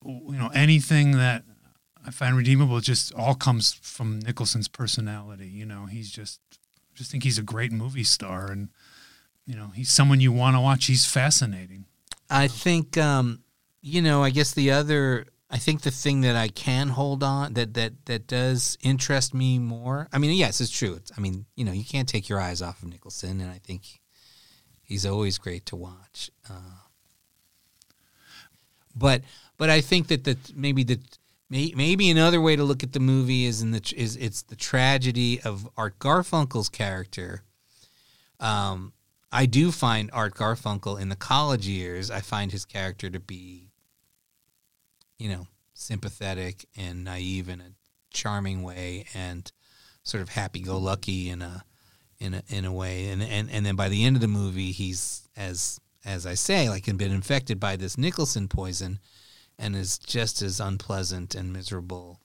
you 0.05 0.39
know, 0.39 0.51
anything 0.55 1.13
that 1.13 1.45
I 2.07 2.11
find 2.11 2.37
redeemable 2.37 2.81
just 2.81 3.13
all 3.15 3.35
comes 3.35 3.73
from 3.73 4.21
Nicholson's 4.21 4.69
personality. 4.69 5.49
You 5.49 5.67
know, 5.67 5.87
he's 5.87 6.11
just 6.11 6.41
just 6.95 7.11
think 7.11 7.25
he's 7.25 7.39
a 7.39 7.43
great 7.43 7.73
movie 7.73 8.05
star 8.05 8.51
and 8.51 8.69
you 9.51 9.57
know, 9.57 9.69
he's 9.75 9.91
someone 9.91 10.21
you 10.21 10.31
want 10.31 10.55
to 10.55 10.61
watch. 10.61 10.87
He's 10.87 11.05
fascinating. 11.05 11.87
I 12.31 12.47
think, 12.47 12.97
um, 12.97 13.43
you 13.83 14.01
know, 14.01 14.23
I 14.23 14.31
guess 14.31 14.53
the 14.53 14.71
other, 14.71 15.27
I 15.51 15.59
think 15.59 15.83
the 15.83 15.91
thing 15.91 16.21
that 16.21 16.37
I 16.37 16.49
can 16.49 16.89
hold 16.89 17.23
on 17.25 17.55
that 17.55 17.75
that 17.75 18.07
that 18.07 18.27
does 18.27 18.79
interest 18.83 19.35
me 19.35 19.59
more. 19.59 20.09
I 20.13 20.19
mean, 20.19 20.37
yes, 20.37 20.61
it's 20.61 20.71
true. 20.71 20.95
It's, 20.95 21.11
I 21.17 21.21
mean, 21.21 21.47
you 21.57 21.65
know, 21.65 21.73
you 21.73 21.85
can't 21.85 22.09
take 22.09 22.29
your 22.29 22.41
eyes 22.41 22.63
off 22.63 22.83
of 22.83 22.89
Nicholson, 22.89 23.41
and 23.41 23.51
I 23.51 23.59
think 23.59 24.01
he's 24.83 25.05
always 25.05 25.39
great 25.39 25.67
to 25.67 25.77
watch. 25.77 26.31
Uh, 26.49 26.79
but 28.95 29.23
but 29.57 29.71
I 29.71 29.81
think 29.81 30.09
that 30.09 30.25
that 30.25 30.55
maybe 30.55 30.85
the 30.85 31.01
maybe 31.49 32.11
another 32.11 32.41
way 32.41 32.55
to 32.55 32.63
look 32.63 32.85
at 32.85 32.93
the 32.93 33.01
movie 33.01 33.45
is 33.45 33.61
in 33.61 33.73
the 33.73 33.95
is 33.97 34.17
it's 34.17 34.43
the 34.43 34.57
tragedy 34.57 35.41
of 35.43 35.69
Art 35.77 35.99
Garfunkel's 35.99 36.69
character. 36.69 37.43
Um, 38.39 38.93
I 39.33 39.47
do 39.47 39.71
find 39.71 40.11
Art 40.13 40.35
Garfunkel 40.35 41.01
in 41.01 41.09
the 41.09 41.17
college 41.17 41.67
years, 41.67 42.11
I 42.11 42.21
find 42.21 42.51
his 42.51 42.65
character 42.65 43.09
to 43.11 43.21
be, 43.21 43.70
you 45.21 45.29
know, 45.29 45.47
sympathetic 45.75 46.67
and 46.77 47.05
naive 47.05 47.49
in 47.49 47.61
a 47.61 47.73
charming 48.13 48.63
way 48.63 49.07
and 49.15 49.53
sort 50.03 50.23
of 50.23 50.31
happy 50.31 50.61
go 50.61 50.79
lucky 50.79 51.29
in 51.29 51.43
a 51.43 51.65
in 52.19 52.35
a 52.35 52.43
in 52.49 52.65
a 52.65 52.73
way. 52.73 53.09
And, 53.09 53.23
and 53.23 53.51
and 53.51 53.65
then 53.65 53.77
by 53.77 53.89
the 53.89 54.05
end 54.05 54.17
of 54.17 54.23
the 54.23 54.29
movie 54.29 54.73
he's 54.73 55.29
as 55.37 55.81
as 56.05 56.27
I 56.27 56.35
say, 56.35 56.69
like 56.69 56.85
been 56.97 57.13
infected 57.13 57.61
by 57.61 57.77
this 57.77 57.99
Nicholson 57.99 58.49
poison 58.49 58.99
and 59.59 59.77
is 59.77 59.99
just 59.99 60.41
as 60.41 60.59
unpleasant 60.59 61.35
and 61.35 61.53
miserable 61.53 62.21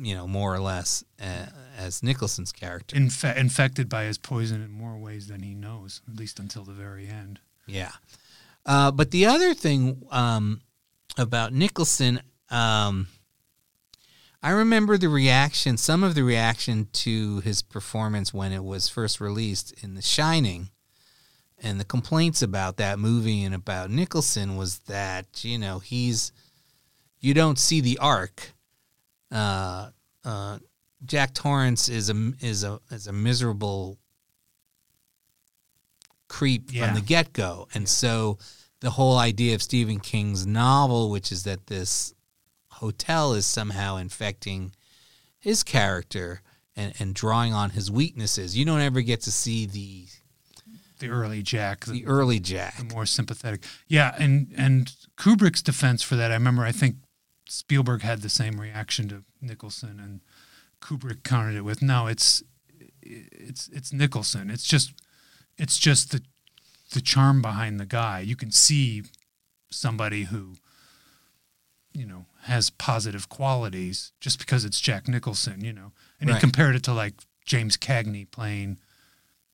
you 0.00 0.14
know, 0.14 0.28
more 0.28 0.54
or 0.54 0.60
less 0.60 1.04
uh, 1.20 1.46
as 1.76 2.02
Nicholson's 2.02 2.52
character. 2.52 2.96
Infe- 2.96 3.36
infected 3.36 3.88
by 3.88 4.04
his 4.04 4.16
poison 4.16 4.62
in 4.62 4.70
more 4.70 4.96
ways 4.96 5.26
than 5.26 5.42
he 5.42 5.54
knows, 5.54 6.00
at 6.08 6.16
least 6.16 6.38
until 6.38 6.64
the 6.64 6.72
very 6.72 7.08
end. 7.08 7.40
Yeah. 7.66 7.90
Uh, 8.64 8.90
but 8.90 9.10
the 9.10 9.26
other 9.26 9.54
thing 9.54 10.02
um, 10.10 10.60
about 11.18 11.52
Nicholson, 11.52 12.20
um, 12.50 13.08
I 14.42 14.50
remember 14.50 14.96
the 14.96 15.08
reaction, 15.08 15.76
some 15.76 16.04
of 16.04 16.14
the 16.14 16.22
reaction 16.22 16.88
to 16.92 17.40
his 17.40 17.60
performance 17.60 18.32
when 18.32 18.52
it 18.52 18.64
was 18.64 18.88
first 18.88 19.20
released 19.20 19.74
in 19.82 19.94
The 19.94 20.02
Shining. 20.02 20.70
And 21.60 21.80
the 21.80 21.84
complaints 21.84 22.40
about 22.40 22.76
that 22.76 23.00
movie 23.00 23.42
and 23.42 23.54
about 23.54 23.90
Nicholson 23.90 24.56
was 24.56 24.78
that, 24.80 25.44
you 25.44 25.58
know, 25.58 25.80
he's, 25.80 26.30
you 27.18 27.34
don't 27.34 27.58
see 27.58 27.80
the 27.80 27.98
arc 27.98 28.52
uh, 29.30 29.90
uh, 30.24 30.58
Jack 31.04 31.34
Torrance 31.34 31.88
is 31.88 32.10
a 32.10 32.32
is 32.40 32.64
a 32.64 32.80
is 32.90 33.06
a 33.06 33.12
miserable 33.12 33.98
creep 36.28 36.70
yeah. 36.72 36.86
from 36.86 36.94
the 36.94 37.00
get 37.00 37.32
go, 37.32 37.68
and 37.74 37.82
yeah. 37.82 37.88
so 37.88 38.38
the 38.80 38.90
whole 38.90 39.18
idea 39.18 39.54
of 39.54 39.62
Stephen 39.62 40.00
King's 40.00 40.46
novel, 40.46 41.10
which 41.10 41.32
is 41.32 41.44
that 41.44 41.66
this 41.66 42.14
hotel 42.72 43.34
is 43.34 43.46
somehow 43.46 43.96
infecting 43.96 44.72
his 45.38 45.62
character, 45.62 46.42
and, 46.78 46.94
and 46.98 47.14
drawing 47.14 47.52
on 47.52 47.70
his 47.70 47.90
weaknesses. 47.90 48.56
You 48.56 48.64
don't 48.64 48.80
ever 48.80 49.00
get 49.02 49.20
to 49.22 49.32
see 49.32 49.66
the 49.66 50.06
the 51.00 51.08
early 51.08 51.42
Jack, 51.42 51.84
the 51.84 52.06
early 52.06 52.40
Jack, 52.40 52.76
the 52.76 52.84
more 52.84 53.06
sympathetic. 53.06 53.64
Yeah, 53.86 54.14
and 54.18 54.52
and 54.56 54.92
Kubrick's 55.16 55.62
defense 55.62 56.02
for 56.02 56.16
that, 56.16 56.30
I 56.30 56.34
remember. 56.34 56.62
I 56.62 56.72
think 56.72 56.96
Spielberg 57.48 58.02
had 58.02 58.22
the 58.22 58.28
same 58.28 58.60
reaction 58.60 59.08
to 59.08 59.24
Nicholson, 59.40 60.00
and 60.00 60.20
Kubrick 60.80 61.22
countered 61.22 61.56
it 61.56 61.62
with, 61.62 61.82
"No, 61.82 62.06
it's 62.06 62.42
it's 63.02 63.68
it's 63.68 63.92
Nicholson. 63.92 64.50
It's 64.50 64.66
just 64.66 64.92
it's 65.56 65.78
just 65.78 66.12
the 66.12 66.22
the 66.92 67.00
charm 67.00 67.42
behind 67.42 67.78
the 67.78 67.86
guy. 67.86 68.20
You 68.20 68.36
can 68.36 68.50
see 68.50 69.02
somebody 69.70 70.24
who 70.24 70.54
you 71.92 72.06
know 72.06 72.26
has 72.42 72.70
positive 72.70 73.28
qualities 73.28 74.12
just 74.20 74.38
because 74.38 74.64
it's 74.64 74.80
Jack 74.80 75.08
Nicholson, 75.08 75.64
you 75.64 75.72
know." 75.72 75.92
And 76.20 76.28
Right. 76.30 76.36
he 76.36 76.40
compared 76.40 76.76
it 76.76 76.82
to 76.84 76.92
like 76.92 77.14
James 77.44 77.76
Cagney 77.76 78.30
playing 78.30 78.78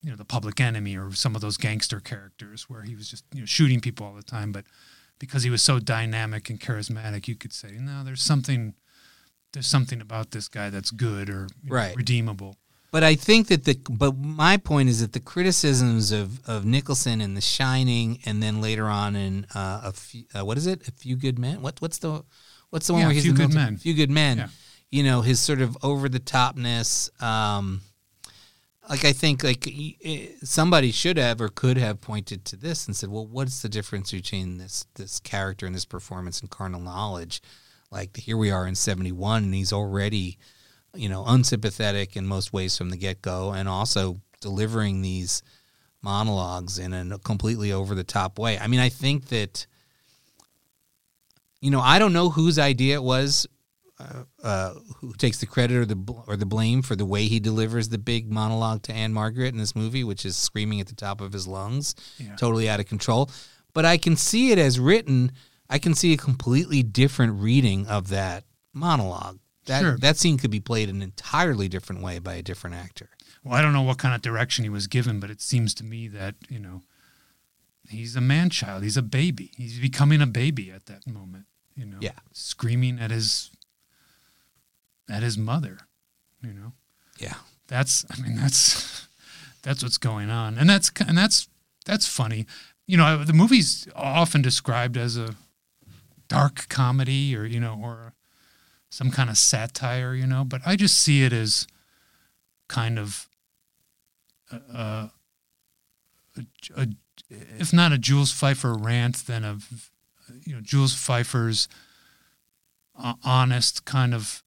you 0.01 0.11
know 0.11 0.17
the 0.17 0.25
public 0.25 0.59
enemy 0.59 0.95
or 0.97 1.11
some 1.13 1.35
of 1.35 1.41
those 1.41 1.57
gangster 1.57 1.99
characters 1.99 2.69
where 2.69 2.83
he 2.83 2.95
was 2.95 3.09
just 3.09 3.23
you 3.33 3.39
know 3.39 3.45
shooting 3.45 3.79
people 3.81 4.05
all 4.05 4.13
the 4.13 4.21
time 4.21 4.51
but 4.51 4.65
because 5.17 5.41
he 5.43 5.49
was 5.49 5.63
so 5.63 5.79
dynamic 5.79 6.47
and 6.49 6.59
charismatic 6.59 7.27
you 7.27 7.35
could 7.35 7.51
say 7.53 7.71
no 7.79 8.03
there's 8.03 8.21
something 8.21 8.75
there's 9.53 9.65
something 9.65 10.01
about 10.01 10.29
this 10.29 10.47
guy 10.47 10.69
that's 10.69 10.91
good 10.91 11.27
or 11.29 11.47
you 11.63 11.69
know, 11.71 11.75
Right. 11.77 11.95
redeemable 11.95 12.57
But 12.95 13.03
I 13.03 13.15
think 13.15 13.49
that 13.49 13.65
the 13.65 13.77
but 13.89 14.15
my 14.15 14.55
point 14.55 14.87
is 14.87 15.01
that 15.01 15.11
the 15.11 15.19
criticisms 15.19 16.13
of, 16.13 16.39
of 16.47 16.63
Nicholson 16.63 17.19
in 17.19 17.33
The 17.33 17.41
Shining, 17.41 18.19
and 18.25 18.41
then 18.41 18.61
later 18.61 18.85
on 18.85 19.17
in 19.17 19.45
uh, 19.53 19.81
a 19.83 19.91
few, 19.91 20.23
uh, 20.33 20.45
what 20.45 20.57
is 20.57 20.65
it? 20.65 20.87
A 20.87 20.93
Few 20.93 21.17
Good 21.17 21.37
Men. 21.37 21.61
What 21.61 21.81
what's 21.81 21.97
the 21.97 22.23
what's 22.69 22.87
the 22.87 22.93
one 22.93 23.01
Yeah, 23.01 23.07
where 23.07 23.17
A 23.17 23.19
Few 23.19 23.33
Good 23.33 23.49
military- 23.49 23.65
Men. 23.65 23.77
Few 23.79 23.93
Good 23.95 24.09
Men. 24.09 24.37
Yeah. 24.37 24.47
You 24.91 25.03
know 25.03 25.19
his 25.23 25.41
sort 25.41 25.59
of 25.59 25.77
over 25.83 26.07
the 26.07 26.21
topness. 26.21 27.09
Um, 27.21 27.81
like 28.89 29.03
I 29.03 29.11
think 29.11 29.43
like 29.43 29.67
somebody 30.43 30.93
should 30.93 31.17
have 31.17 31.41
or 31.41 31.49
could 31.49 31.75
have 31.75 31.99
pointed 31.99 32.45
to 32.45 32.55
this 32.55 32.87
and 32.87 32.95
said, 32.95 33.09
well, 33.09 33.27
what's 33.27 33.61
the 33.61 33.67
difference 33.67 34.13
between 34.13 34.57
this 34.57 34.85
this 34.95 35.19
character 35.19 35.65
and 35.65 35.75
this 35.75 35.83
performance 35.83 36.39
and 36.39 36.49
Carnal 36.49 36.79
Knowledge? 36.79 37.41
Like 37.91 38.15
here 38.15 38.37
we 38.37 38.51
are 38.51 38.65
in 38.65 38.75
seventy 38.75 39.11
one, 39.11 39.43
and 39.43 39.53
he's 39.53 39.73
already 39.73 40.37
you 40.95 41.09
know, 41.09 41.23
unsympathetic 41.25 42.15
in 42.15 42.25
most 42.25 42.53
ways 42.53 42.77
from 42.77 42.89
the 42.89 42.97
get 42.97 43.21
go, 43.21 43.51
and 43.51 43.67
also 43.69 44.21
delivering 44.41 45.01
these 45.01 45.43
monologues 46.01 46.77
in 46.77 46.93
a 46.93 47.17
completely 47.19 47.71
over 47.71 47.95
the 47.95 48.03
top 48.03 48.37
way. 48.37 48.59
I 48.59 48.67
mean, 48.67 48.79
I 48.79 48.89
think 48.89 49.27
that, 49.29 49.65
you 51.61 51.71
know, 51.71 51.81
I 51.81 51.99
don't 51.99 52.13
know 52.13 52.29
whose 52.29 52.59
idea 52.59 52.95
it 52.95 53.03
was, 53.03 53.47
uh, 53.99 54.23
uh, 54.43 54.73
who 54.97 55.13
takes 55.13 55.39
the 55.39 55.45
credit 55.45 55.77
or 55.77 55.85
the 55.85 55.95
bl- 55.95 56.19
or 56.27 56.35
the 56.35 56.45
blame 56.45 56.81
for 56.81 56.95
the 56.95 57.05
way 57.05 57.25
he 57.27 57.39
delivers 57.39 57.89
the 57.89 57.97
big 57.97 58.29
monologue 58.31 58.83
to 58.83 58.93
Ann-Margret 58.93 59.53
in 59.53 59.57
this 59.57 59.75
movie, 59.75 60.03
which 60.03 60.25
is 60.25 60.35
screaming 60.35 60.79
at 60.81 60.87
the 60.87 60.95
top 60.95 61.21
of 61.21 61.31
his 61.33 61.47
lungs, 61.47 61.95
Yeah. 62.19 62.35
totally 62.35 62.69
out 62.69 62.79
of 62.79 62.87
control. 62.87 63.31
But 63.73 63.85
I 63.85 63.97
can 63.97 64.15
see 64.15 64.51
it 64.51 64.59
as 64.59 64.79
written. 64.79 65.31
I 65.69 65.79
can 65.79 65.95
see 65.95 66.13
a 66.13 66.17
completely 66.17 66.83
different 66.83 67.41
reading 67.41 67.87
of 67.87 68.09
that 68.09 68.43
monologue. 68.73 69.39
That 69.65 69.81
Sure. 69.81 69.97
that 69.97 70.17
scene 70.17 70.37
could 70.37 70.51
be 70.51 70.59
played 70.59 70.89
an 70.89 71.01
entirely 71.01 71.67
different 71.67 72.01
way 72.03 72.19
by 72.19 72.35
a 72.35 72.43
different 72.43 72.75
actor. 72.75 73.09
well 73.43 73.55
i 73.55 73.61
don't 73.61 73.73
know 73.73 73.81
what 73.81 73.97
kind 73.97 74.13
of 74.15 74.21
direction 74.21 74.63
he 74.63 74.69
was 74.69 74.87
given 74.87 75.19
but 75.19 75.29
it 75.31 75.41
seems 75.41 75.73
to 75.75 75.83
me 75.83 76.07
that 76.07 76.35
you 76.49 76.59
know 76.59 76.81
he's 77.89 78.15
a 78.15 78.21
man 78.21 78.49
child 78.49 78.83
he's 78.83 78.97
a 78.97 79.01
baby 79.03 79.51
he's 79.57 79.79
becoming 79.79 80.21
a 80.21 80.27
baby 80.27 80.71
at 80.71 80.85
that 80.87 81.05
moment 81.07 81.45
you 81.75 81.85
know 81.85 81.97
Yeah. 81.99 82.17
screaming 82.33 82.99
at 82.99 83.11
his 83.11 83.51
at 85.09 85.21
his 85.23 85.37
mother 85.37 85.77
you 86.41 86.53
know 86.53 86.73
Yeah. 87.19 87.35
that's 87.67 88.05
i 88.11 88.19
mean 88.21 88.35
that's 88.35 89.07
that's 89.61 89.83
what's 89.83 89.97
going 89.99 90.29
on 90.29 90.57
and 90.57 90.69
that's 90.69 90.91
and 91.07 91.17
that's 91.17 91.47
that's 91.85 92.07
funny 92.07 92.45
you 92.87 92.97
know 92.97 93.23
the 93.23 93.33
movie's 93.33 93.87
often 93.95 94.41
described 94.41 94.97
as 94.97 95.17
a 95.17 95.35
dark 96.27 96.67
comedy 96.69 97.35
or 97.35 97.45
you 97.45 97.59
know 97.59 97.79
or 97.81 98.13
some 98.95 99.11
kind 99.11 99.29
of 99.29 99.37
satire 99.37 100.15
you 100.15 100.25
know 100.25 100.45
but 100.45 100.61
i 100.65 100.77
just 100.77 100.97
see 100.97 101.23
it 101.23 101.33
as 101.33 101.67
kind 102.69 102.97
of 102.97 103.27
uh, 104.73 105.07
a, 106.37 106.41
a, 106.77 106.87
if 107.29 107.73
not 107.73 107.91
a 107.91 107.97
Jules 107.97 108.31
Feiffer 108.31 108.73
rant 108.81 109.27
then 109.27 109.43
a 109.43 109.57
you 110.45 110.55
know 110.55 110.61
Jules 110.61 110.93
Feiffer's 110.93 111.67
uh, 112.97 113.15
honest 113.23 113.83
kind 113.83 114.13
of 114.13 114.43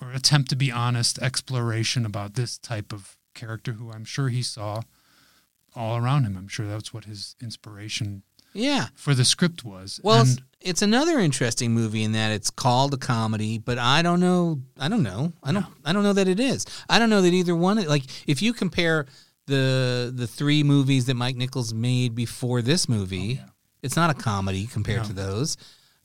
or 0.00 0.12
attempt 0.12 0.48
to 0.50 0.56
be 0.56 0.72
honest 0.72 1.18
exploration 1.18 2.06
about 2.06 2.34
this 2.34 2.56
type 2.56 2.90
of 2.90 3.16
character 3.34 3.72
who 3.72 3.90
I'm 3.92 4.06
sure 4.06 4.30
he 4.30 4.42
saw 4.42 4.82
all 5.74 5.96
around 5.96 6.24
him. 6.24 6.36
I'm 6.36 6.48
sure 6.48 6.66
that's 6.66 6.92
what 6.92 7.04
his 7.04 7.36
inspiration 7.40 8.22
Yeah. 8.54 8.88
for 8.94 9.14
the 9.14 9.24
script 9.24 9.64
was. 9.64 10.00
Well, 10.02 10.22
it's, 10.22 10.36
and 10.36 10.42
it's 10.60 10.82
another 10.82 11.18
interesting 11.18 11.72
movie 11.72 12.02
in 12.04 12.12
that 12.12 12.32
it's 12.32 12.50
called 12.50 12.94
a 12.94 12.96
comedy, 12.96 13.58
but 13.58 13.78
I 13.78 14.02
don't 14.02 14.20
know. 14.20 14.60
I 14.78 14.88
don't 14.88 15.02
know. 15.02 15.32
I 15.42 15.52
don't. 15.52 15.66
I 15.84 15.92
don't 15.92 16.02
know 16.02 16.12
that 16.12 16.28
it 16.28 16.38
is. 16.40 16.66
I 16.88 16.98
don't 16.98 17.10
know 17.10 17.22
that 17.22 17.32
either 17.32 17.54
one. 17.56 17.76
Like, 17.86 18.04
if 18.28 18.42
you 18.42 18.52
compare 18.52 19.06
the 19.46 20.12
the 20.14 20.26
three 20.26 20.62
movies 20.62 21.06
that 21.06 21.14
Mike 21.14 21.36
Nichols 21.36 21.74
made 21.74 22.14
before 22.14 22.62
this 22.62 22.88
movie, 22.88 23.40
oh, 23.42 23.48
it's 23.82 23.96
not 23.96 24.10
a 24.10 24.14
comedy 24.14 24.66
compared 24.66 25.00
Oh, 25.00 25.02
No. 25.02 25.08
to 25.08 25.12
those. 25.14 25.56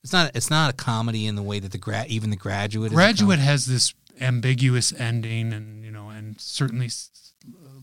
It's 0.02 0.12
not. 0.12 0.30
It's 0.34 0.50
not 0.50 0.70
a 0.70 0.76
comedy 0.76 1.26
in 1.26 1.34
the 1.36 1.42
way 1.42 1.60
that 1.60 1.70
the 1.72 1.78
gra- 1.78 2.06
even 2.08 2.30
the 2.30 2.36
graduate. 2.36 2.92
Graduate 2.92 3.38
has 3.40 3.66
this 3.66 3.94
ambiguous 4.20 4.92
ending, 4.92 5.52
and 5.52 5.84
you 5.84 5.90
know, 5.92 6.08
and 6.08 6.40
certainly 6.40 6.88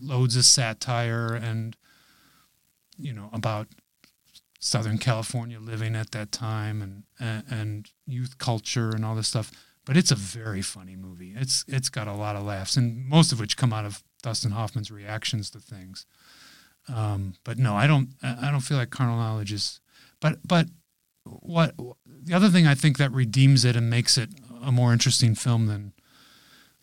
loads 0.02 0.36
of 0.36 0.44
satire, 0.44 1.34
and 1.34 1.76
you 2.98 3.12
know 3.12 3.30
about 3.32 3.68
Southern 4.66 4.98
California 4.98 5.60
living 5.60 5.94
at 5.94 6.10
that 6.10 6.32
time, 6.32 6.82
and 6.82 7.04
and, 7.20 7.44
and 7.50 7.90
youth 8.06 8.38
culture, 8.38 8.90
and 8.90 9.04
all 9.04 9.14
this 9.14 9.28
stuff. 9.28 9.52
But 9.84 9.96
it's 9.96 10.10
a 10.10 10.16
very 10.16 10.62
funny 10.62 10.96
movie. 10.96 11.32
It's 11.36 11.64
it's 11.68 11.88
got 11.88 12.08
a 12.08 12.12
lot 12.12 12.36
of 12.36 12.42
laughs, 12.42 12.76
and 12.76 13.06
most 13.06 13.32
of 13.32 13.38
which 13.38 13.56
come 13.56 13.72
out 13.72 13.84
of 13.84 14.02
Dustin 14.22 14.50
Hoffman's 14.50 14.90
reactions 14.90 15.50
to 15.50 15.60
things. 15.60 16.06
Um, 16.92 17.34
but 17.44 17.58
no, 17.58 17.74
I 17.76 17.86
don't. 17.86 18.10
I 18.22 18.50
don't 18.50 18.60
feel 18.60 18.76
like 18.76 18.90
Carnal 18.90 19.16
Knowledge 19.16 19.52
is. 19.52 19.80
But 20.20 20.38
but 20.46 20.66
what 21.24 21.74
the 22.04 22.34
other 22.34 22.48
thing 22.48 22.66
I 22.66 22.74
think 22.74 22.98
that 22.98 23.12
redeems 23.12 23.64
it 23.64 23.76
and 23.76 23.88
makes 23.88 24.18
it 24.18 24.30
a 24.62 24.72
more 24.72 24.92
interesting 24.92 25.36
film 25.36 25.66
than 25.66 25.92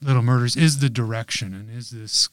Little 0.01 0.21
Murders 0.21 0.55
is 0.55 0.79
the 0.79 0.89
direction 0.89 1.53
and 1.53 1.69
is 1.69 1.89
this 1.89 2.29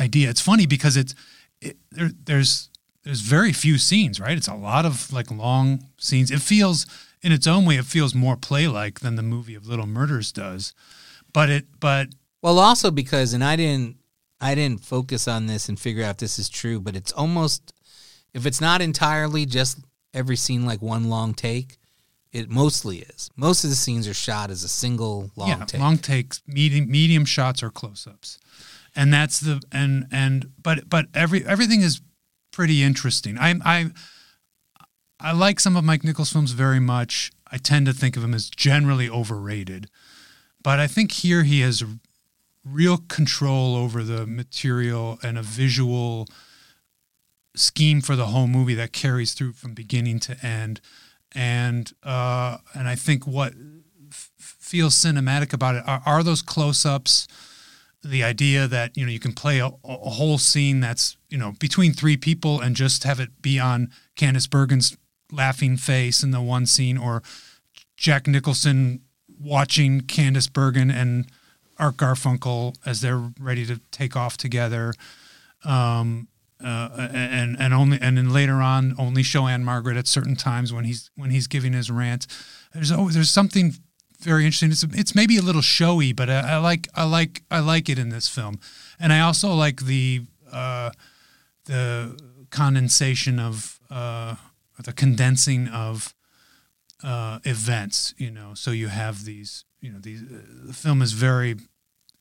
idea. 0.00 0.30
It's 0.30 0.40
funny 0.40 0.66
because 0.66 0.96
it's 0.96 1.14
it, 1.60 1.76
there, 1.90 2.10
there's 2.24 2.70
there's 3.08 3.20
very 3.22 3.54
few 3.54 3.78
scenes, 3.78 4.20
right? 4.20 4.36
It's 4.36 4.48
a 4.48 4.54
lot 4.54 4.84
of 4.84 5.10
like 5.10 5.30
long 5.30 5.82
scenes. 5.96 6.30
It 6.30 6.42
feels 6.42 6.84
in 7.22 7.32
its 7.32 7.46
own 7.46 7.64
way, 7.64 7.76
it 7.76 7.86
feels 7.86 8.14
more 8.14 8.36
play-like 8.36 9.00
than 9.00 9.16
the 9.16 9.22
movie 9.22 9.54
of 9.54 9.66
Little 9.66 9.86
Murders 9.86 10.30
does. 10.30 10.74
But 11.32 11.48
it 11.48 11.64
but 11.80 12.08
Well, 12.42 12.58
also 12.58 12.90
because, 12.90 13.32
and 13.32 13.42
I 13.42 13.56
didn't, 13.56 13.96
I 14.42 14.54
didn't 14.54 14.84
focus 14.84 15.26
on 15.26 15.46
this 15.46 15.70
and 15.70 15.80
figure 15.80 16.04
out 16.04 16.10
if 16.10 16.16
this 16.18 16.38
is 16.38 16.50
true, 16.50 16.80
but 16.80 16.94
it's 16.94 17.10
almost, 17.12 17.72
if 18.34 18.44
it's 18.44 18.60
not 18.60 18.82
entirely 18.82 19.46
just 19.46 19.78
every 20.12 20.36
scene 20.36 20.66
like 20.66 20.82
one 20.82 21.08
long 21.08 21.32
take, 21.32 21.78
it 22.30 22.50
mostly 22.50 22.98
is. 22.98 23.30
Most 23.36 23.64
of 23.64 23.70
the 23.70 23.76
scenes 23.76 24.06
are 24.06 24.12
shot 24.12 24.50
as 24.50 24.64
a 24.64 24.68
single 24.68 25.30
long 25.34 25.48
yeah, 25.48 25.64
take. 25.64 25.80
long 25.80 25.96
takes, 25.96 26.42
medium 26.46 26.90
medium 26.90 27.24
shots 27.24 27.62
or 27.62 27.70
close-ups, 27.70 28.38
and 28.94 29.10
that's 29.10 29.40
the 29.40 29.62
and 29.72 30.06
and 30.12 30.50
but 30.62 30.90
but 30.90 31.06
every 31.14 31.42
everything 31.46 31.80
is 31.80 32.02
pretty 32.58 32.82
interesting. 32.82 33.38
I 33.38 33.54
I 33.64 33.90
I 35.20 35.30
like 35.30 35.60
some 35.60 35.76
of 35.76 35.84
Mike 35.84 36.02
Nichols' 36.02 36.32
films 36.32 36.50
very 36.50 36.80
much. 36.80 37.30
I 37.52 37.56
tend 37.56 37.86
to 37.86 37.92
think 37.92 38.16
of 38.16 38.24
him 38.24 38.34
as 38.34 38.50
generally 38.50 39.08
overrated, 39.08 39.88
but 40.60 40.80
I 40.80 40.88
think 40.88 41.12
here 41.12 41.44
he 41.44 41.60
has 41.60 41.84
real 42.64 42.96
control 42.96 43.76
over 43.76 44.02
the 44.02 44.26
material 44.26 45.20
and 45.22 45.38
a 45.38 45.42
visual 45.42 46.26
scheme 47.54 48.00
for 48.00 48.16
the 48.16 48.26
whole 48.26 48.48
movie 48.48 48.74
that 48.74 48.92
carries 48.92 49.34
through 49.34 49.52
from 49.52 49.72
beginning 49.72 50.18
to 50.18 50.44
end. 50.44 50.80
And 51.30 51.92
uh, 52.02 52.56
and 52.74 52.88
I 52.88 52.96
think 52.96 53.24
what 53.24 53.52
f- 54.10 54.32
feels 54.36 54.96
cinematic 54.96 55.52
about 55.52 55.76
it 55.76 55.84
are, 55.86 56.02
are 56.04 56.22
those 56.24 56.42
close-ups 56.42 57.28
the 58.02 58.22
idea 58.22 58.68
that 58.68 58.96
you 58.96 59.04
know 59.04 59.10
you 59.10 59.18
can 59.18 59.32
play 59.32 59.58
a, 59.58 59.66
a 59.66 60.10
whole 60.10 60.38
scene 60.38 60.80
that's 60.80 61.16
you 61.28 61.38
know 61.38 61.52
between 61.58 61.92
three 61.92 62.16
people 62.16 62.60
and 62.60 62.76
just 62.76 63.04
have 63.04 63.20
it 63.20 63.42
be 63.42 63.58
on 63.58 63.90
Candice 64.16 64.48
Bergen's 64.48 64.96
laughing 65.32 65.76
face 65.76 66.22
in 66.22 66.30
the 66.30 66.40
one 66.40 66.66
scene 66.66 66.96
or 66.96 67.22
Jack 67.96 68.26
Nicholson 68.26 69.00
watching 69.40 70.00
Candice 70.02 70.52
Bergen 70.52 70.90
and 70.90 71.26
Art 71.78 71.96
Garfunkel 71.96 72.76
as 72.86 73.00
they're 73.00 73.30
ready 73.38 73.66
to 73.66 73.80
take 73.90 74.16
off 74.16 74.36
together 74.36 74.94
um, 75.64 76.28
uh, 76.62 77.08
and 77.12 77.56
and 77.60 77.72
only 77.72 77.98
and 78.00 78.16
then 78.16 78.30
later 78.30 78.54
on 78.54 78.94
only 78.98 79.22
show 79.22 79.46
Ann-Margret 79.46 79.96
at 79.96 80.06
certain 80.06 80.34
times 80.34 80.72
when 80.72 80.84
he's 80.84 81.10
when 81.14 81.30
he's 81.30 81.46
giving 81.46 81.72
his 81.72 81.90
rant. 81.90 82.26
There's 82.72 82.90
always 82.90 83.14
there's 83.14 83.30
something 83.30 83.74
very 84.20 84.44
interesting. 84.44 84.70
It's 84.70 84.82
it's 84.82 85.14
maybe 85.14 85.36
a 85.36 85.42
little 85.42 85.62
showy, 85.62 86.12
but 86.12 86.28
I, 86.28 86.40
I 86.40 86.56
like 86.58 86.88
I 86.94 87.04
like 87.04 87.42
I 87.50 87.60
like 87.60 87.88
it 87.88 87.98
in 87.98 88.08
this 88.08 88.28
film, 88.28 88.58
and 88.98 89.12
I 89.12 89.20
also 89.20 89.54
like 89.54 89.84
the 89.84 90.22
uh, 90.52 90.90
the 91.64 92.18
condensation 92.50 93.38
of 93.38 93.78
uh, 93.90 94.34
the 94.82 94.92
condensing 94.92 95.68
of 95.68 96.14
uh, 97.02 97.38
events. 97.44 98.14
You 98.18 98.30
know, 98.30 98.54
so 98.54 98.70
you 98.70 98.88
have 98.88 99.24
these. 99.24 99.64
You 99.80 99.92
know, 99.92 99.98
these. 100.00 100.22
Uh, 100.22 100.66
the 100.66 100.72
film 100.72 101.00
is 101.00 101.12
very 101.12 101.56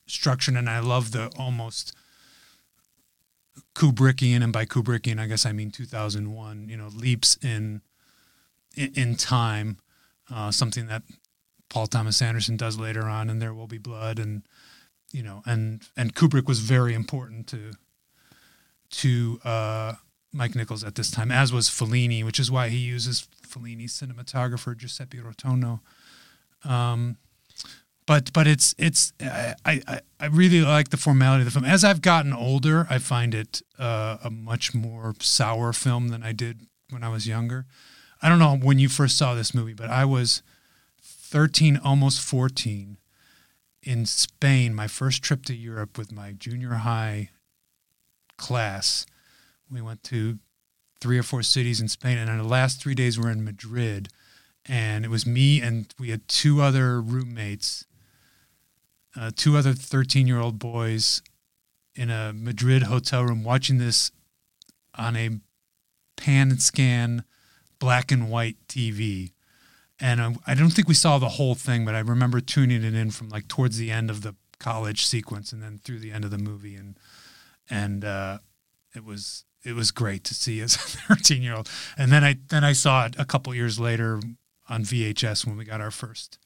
structured, 0.06 0.56
and 0.56 0.70
I 0.70 0.80
love 0.80 1.12
the 1.12 1.32
almost 1.40 1.96
Kubrickian, 3.74 4.44
and 4.44 4.54
by 4.54 4.66
Kubrickian, 4.66 5.20
I 5.20 5.26
guess 5.26 5.46
I 5.46 5.52
mean 5.52 5.72
2001. 5.72 6.70
You 6.70 6.78
know, 6.78 6.90
leaps 6.96 7.38
in 7.42 7.82
in, 8.76 8.94
in 8.94 9.16
time, 9.16 9.78
uh, 10.32 10.52
something 10.52 10.86
that 10.86 11.02
Paul 11.70 11.88
Thomas 11.88 12.22
Anderson 12.22 12.58
does 12.58 12.80
later 12.80 13.04
on, 13.04 13.30
and 13.30 13.42
There 13.42 13.54
Will 13.54 13.68
Be 13.68 13.78
Blood, 13.78 14.20
and 14.20 14.44
you 15.12 15.24
know, 15.24 15.42
and 15.46 15.82
and 15.96 16.16
Kubrick 16.16 16.48
was 16.48 16.60
very 16.60 16.94
important 16.94 17.48
to 17.48 17.74
to 18.90 19.40
uh, 19.44 19.94
Mike 20.32 20.56
Nichols 20.56 20.84
at 20.84 20.96
this 20.96 21.12
time, 21.12 21.32
as 21.32 21.52
was 21.52 21.70
Fellini, 21.70 22.24
which 22.24 22.40
is 22.40 22.50
why 22.50 22.70
he 22.70 22.78
uses 22.78 23.28
Fellini's 23.48 24.00
cinematographer 24.00 24.76
Giuseppe 24.78 25.20
Rotunno. 25.20 25.82
Um, 26.64 27.18
but 28.06 28.32
but 28.34 28.48
it's 28.48 28.74
it's 28.78 29.14
I, 29.22 29.56
I 29.66 30.00
I 30.20 30.26
really 30.28 30.62
like 30.62 30.90
the 30.90 30.98
formality 30.98 31.42
of 31.42 31.46
the 31.46 31.52
film. 31.52 31.66
As 31.66 31.84
I've 31.84 32.02
gotten 32.02 32.34
older, 32.34 32.88
I 32.90 32.98
find 33.00 33.36
it 33.36 33.62
uh, 33.78 34.18
a 34.24 34.30
much 34.30 34.74
more 34.74 35.14
sour 35.20 35.74
film 35.74 36.08
than 36.10 36.24
I 36.24 36.32
did 36.32 36.62
when 36.90 37.04
I 37.04 37.10
was 37.10 37.28
younger. 37.28 37.66
I 38.22 38.30
don't 38.30 38.40
know 38.40 38.58
when 38.58 38.80
you 38.80 38.90
first 38.90 39.18
saw 39.18 39.36
this 39.36 39.54
movie, 39.54 39.74
but 39.74 39.90
I 39.90 40.06
was 40.06 40.42
13, 41.28 41.78
almost 41.84 42.22
14, 42.22 42.98
in 43.84 44.06
Spain, 44.06 44.74
my 44.74 44.88
first 44.88 45.22
trip 45.22 45.44
to 45.46 45.56
Europe 45.56 45.98
with 45.98 46.12
my 46.12 46.32
junior 46.32 46.76
high 46.76 47.30
class. 48.38 49.06
We 49.70 49.82
went 49.82 50.04
to 50.04 50.40
three 51.02 51.18
or 51.18 51.24
four 51.24 51.44
cities 51.44 51.82
in 51.82 51.90
Spain, 51.90 52.18
and 52.18 52.30
on 52.30 52.38
the 52.38 52.44
last 52.44 52.82
three 52.82 52.96
days, 52.96 53.20
we're 53.20 53.30
in 53.30 53.44
Madrid. 53.44 54.10
And 54.66 55.04
it 55.04 55.10
was 55.10 55.26
me, 55.26 55.62
and 55.62 55.94
we 56.00 56.10
had 56.10 56.28
two 56.28 56.62
other 56.62 57.02
roommates, 57.02 57.86
uh, 59.16 59.32
two 59.36 59.58
other 59.58 59.74
13 59.74 60.28
year 60.28 60.40
old 60.40 60.60
boys 60.60 61.22
in 61.94 62.10
a 62.10 62.32
Madrid 62.34 62.84
hotel 62.84 63.24
room 63.24 63.44
watching 63.44 63.80
this 63.80 64.12
on 64.96 65.16
a 65.16 65.40
pan 66.16 66.52
and 66.52 66.62
scan 66.62 67.24
black 67.80 68.12
and 68.12 68.30
white 68.30 68.58
TV. 68.68 69.32
And 70.00 70.22
um, 70.22 70.40
I 70.46 70.54
don't 70.54 70.70
think 70.70 70.88
we 70.88 70.94
saw 70.94 71.18
the 71.18 71.30
whole 71.30 71.56
thing, 71.56 71.86
but 71.86 71.96
I 71.96 72.00
remember 72.00 72.40
tuning 72.40 72.84
it 72.84 72.94
in 72.94 73.12
from 73.12 73.30
like 73.30 73.48
towards 73.48 73.78
the 73.78 73.92
end 73.92 74.10
of 74.10 74.22
the 74.22 74.36
college 74.60 75.06
sequence 75.06 75.52
and 75.52 75.62
then 75.62 75.80
through 75.84 76.00
the 76.00 76.12
end 76.12 76.24
of 76.24 76.32
the 76.32 76.38
movie. 76.38 76.76
And, 76.76 77.00
and, 77.70 78.06
uh, 78.06 78.38
it 78.96 79.04
was, 79.04 79.46
it 79.64 79.74
was 79.74 79.92
great 79.92 80.24
to 80.26 80.34
see 80.34 80.62
as 80.62 80.76
a 81.10 81.14
13 81.16 81.42
year 81.42 81.56
old. 81.56 81.70
And 81.98 82.12
then 82.12 82.24
I, 82.24 82.38
then 82.50 82.64
I 82.64 82.74
saw 82.74 83.06
it 83.06 83.16
a 83.18 83.26
couple 83.26 83.54
years 83.56 83.80
later 83.80 84.20
on 84.70 84.84
VHS 84.84 85.46
when 85.46 85.58
we 85.58 85.66
got 85.66 85.82
our 85.82 85.92
first 85.92 86.38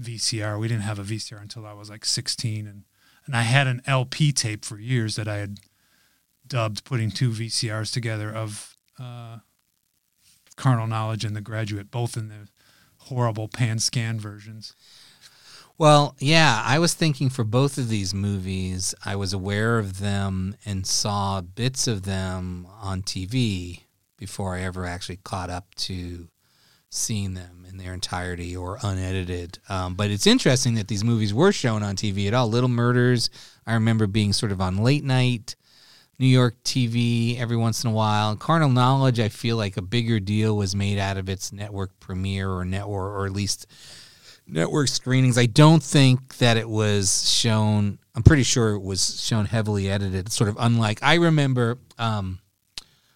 VCR. 0.00 0.58
We 0.58 0.68
didn't 0.68 0.82
have 0.82 0.98
a 0.98 1.04
VCR 1.04 1.40
until 1.40 1.66
I 1.66 1.72
was 1.72 1.90
like 1.90 2.04
16. 2.04 2.66
And, 2.66 2.84
and 3.26 3.34
I 3.34 3.42
had 3.42 3.66
an 3.66 3.82
LP 3.86 4.32
tape 4.32 4.64
for 4.64 4.78
years 4.78 5.16
that 5.16 5.26
I 5.26 5.38
had 5.38 5.58
dubbed 6.46 6.84
putting 6.84 7.10
two 7.10 7.30
VCRs 7.30 7.92
together 7.92 8.30
of, 8.32 8.76
uh, 9.00 9.38
carnal 10.56 10.86
knowledge 10.86 11.24
and 11.24 11.36
the 11.36 11.40
graduate, 11.40 11.90
both 11.90 12.16
in 12.16 12.28
the 12.28 12.48
horrible 13.06 13.48
pan 13.48 13.78
scan 13.78 14.18
versions. 14.18 14.74
Well, 15.78 16.16
yeah, 16.18 16.62
I 16.64 16.78
was 16.78 16.94
thinking 16.94 17.28
for 17.28 17.44
both 17.44 17.76
of 17.76 17.88
these 17.88 18.14
movies, 18.14 18.94
I 19.04 19.16
was 19.16 19.34
aware 19.34 19.78
of 19.78 19.98
them 20.00 20.56
and 20.64 20.86
saw 20.86 21.42
bits 21.42 21.86
of 21.86 22.04
them 22.04 22.66
on 22.80 23.02
TV 23.02 23.82
before 24.16 24.54
I 24.54 24.62
ever 24.62 24.86
actually 24.86 25.18
caught 25.22 25.50
up 25.50 25.74
to 25.74 26.28
seeing 26.88 27.34
them 27.34 27.66
in 27.68 27.76
their 27.76 27.92
entirety 27.92 28.56
or 28.56 28.78
unedited. 28.82 29.58
Um, 29.68 29.94
but 29.94 30.10
it's 30.10 30.26
interesting 30.26 30.74
that 30.76 30.88
these 30.88 31.04
movies 31.04 31.34
were 31.34 31.52
shown 31.52 31.82
on 31.82 31.94
TV 31.94 32.26
at 32.26 32.32
all. 32.32 32.48
Little 32.48 32.70
Murders, 32.70 33.28
I 33.66 33.74
remember 33.74 34.06
being 34.06 34.32
sort 34.32 34.52
of 34.52 34.62
on 34.62 34.78
late 34.78 35.04
night 35.04 35.56
New 36.18 36.26
York 36.26 36.56
TV 36.64 37.38
every 37.38 37.56
once 37.56 37.84
in 37.84 37.90
a 37.90 37.92
while. 37.92 38.36
Carnal 38.36 38.70
Knowledge, 38.70 39.20
I 39.20 39.28
feel 39.28 39.56
like 39.56 39.76
a 39.76 39.82
bigger 39.82 40.18
deal 40.18 40.56
was 40.56 40.74
made 40.74 40.98
out 40.98 41.18
of 41.18 41.28
its 41.28 41.52
network 41.52 41.98
premiere 42.00 42.50
or 42.50 42.64
network, 42.64 43.12
or 43.12 43.26
at 43.26 43.32
least 43.32 43.66
network 44.46 44.88
screenings. 44.88 45.36
I 45.36 45.46
don't 45.46 45.82
think 45.82 46.38
that 46.38 46.56
it 46.56 46.68
was 46.68 47.30
shown. 47.30 47.98
I'm 48.14 48.22
pretty 48.22 48.44
sure 48.44 48.70
it 48.70 48.82
was 48.82 49.22
shown 49.22 49.44
heavily 49.44 49.90
edited. 49.90 50.32
Sort 50.32 50.48
of 50.48 50.56
unlike 50.58 51.00
I 51.02 51.14
remember 51.14 51.78
um, 51.98 52.38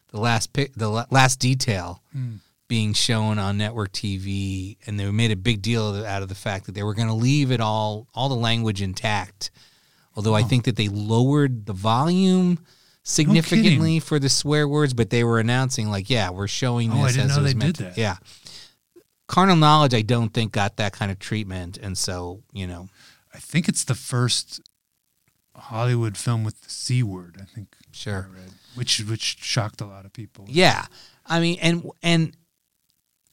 the 0.09 0.21
last 0.21 0.53
pic, 0.53 0.75
the 0.75 0.89
last 1.11 1.41
detail. 1.41 2.03
Mm. 2.17 2.41
Being 2.69 2.93
shown 2.93 3.41
on 3.41 3.59
network 3.59 3.91
TV, 3.91 4.77
and 4.87 4.97
they 4.97 5.11
made 5.11 5.33
a 5.33 5.37
big 5.37 5.61
deal 5.61 6.05
out 6.07 6.23
of 6.23 6.29
the 6.29 6.37
fact 6.37 6.67
that 6.67 6.73
they 6.77 6.85
were 6.85 6.95
going 6.95 7.09
to 7.09 7.15
leave 7.15 7.51
it 7.51 7.61
all, 7.61 8.07
all 8.15 8.29
the 8.29 8.37
language 8.37 8.81
intact. 8.81 9.51
Although 10.15 10.35
oh. 10.35 10.37
I 10.37 10.45
think 10.45 10.67
that 10.67 10.77
they 10.77 10.87
lowered 10.87 11.67
the 11.67 11.73
volume 11.73 12.61
significantly 13.03 13.95
no 13.95 14.01
for 14.01 14.19
the 14.19 14.29
swear 14.29 14.69
words, 14.69 14.95
but 14.95 15.11
they 15.11 15.25
were 15.25 15.39
announcing 15.39 15.91
like, 15.91 16.11
yeah, 16.11 16.31
we're 16.31 16.49
showing 16.49 16.93
oh, 16.93 17.07
this 17.07 17.19
as 17.19 17.37
it 17.37 17.43
was 17.43 17.55
meant 17.55 17.77
to. 17.77 17.93
Yeah. 17.97 18.17
Carnal 19.27 19.57
knowledge, 19.57 19.95
I 19.95 20.03
don't 20.03 20.31
think 20.35 20.53
got 20.53 20.77
that 20.77 20.93
kind 20.93 21.11
of 21.11 21.19
treatment, 21.19 21.79
and 21.79 21.97
so 21.97 22.43
you 22.53 22.67
know, 22.67 22.89
I 23.33 23.39
think 23.39 23.69
it's 23.69 23.85
the 23.85 23.95
first 23.95 24.61
Hollywood 25.55 26.17
film 26.17 26.43
with 26.43 26.61
the 26.63 26.71
c 26.71 27.05
word. 27.05 27.37
I 27.41 27.45
think 27.45 27.77
sure, 27.93 28.29
I 28.29 28.35
read, 28.35 28.51
which 28.75 28.99
which 29.01 29.39
shocked 29.41 29.81
a 29.81 29.87
lot 29.87 30.05
of 30.05 30.13
people. 30.13 30.47
Yeah, 30.49 30.85
I 31.25 31.39
mean, 31.39 31.59
and 31.63 31.89
and 32.03 32.37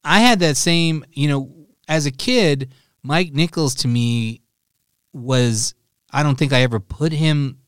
I 0.04 0.20
had 0.20 0.38
that 0.38 0.56
same, 0.56 1.04
you 1.10 1.28
know, 1.28 1.50
as 1.88 2.06
a 2.06 2.12
kid, 2.12 2.72
Mike 3.02 3.32
Nichols 3.32 3.74
to 3.76 3.88
me 3.88 4.40
was 5.12 5.74
I 6.12 6.22
don't 6.22 6.38
think 6.38 6.52
I 6.52 6.62
ever 6.62 6.78
put 6.78 7.12
him 7.12 7.58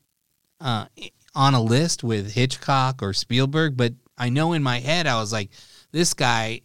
uh, 0.61 0.85
on 1.33 1.53
a 1.53 1.61
list 1.61 2.03
with 2.03 2.33
Hitchcock 2.33 3.01
or 3.01 3.13
Spielberg, 3.13 3.77
but 3.77 3.93
I 4.17 4.29
know 4.29 4.53
in 4.53 4.63
my 4.63 4.79
head 4.79 5.07
I 5.07 5.19
was 5.19 5.31
like, 5.31 5.49
this 5.91 6.13
guy 6.13 6.61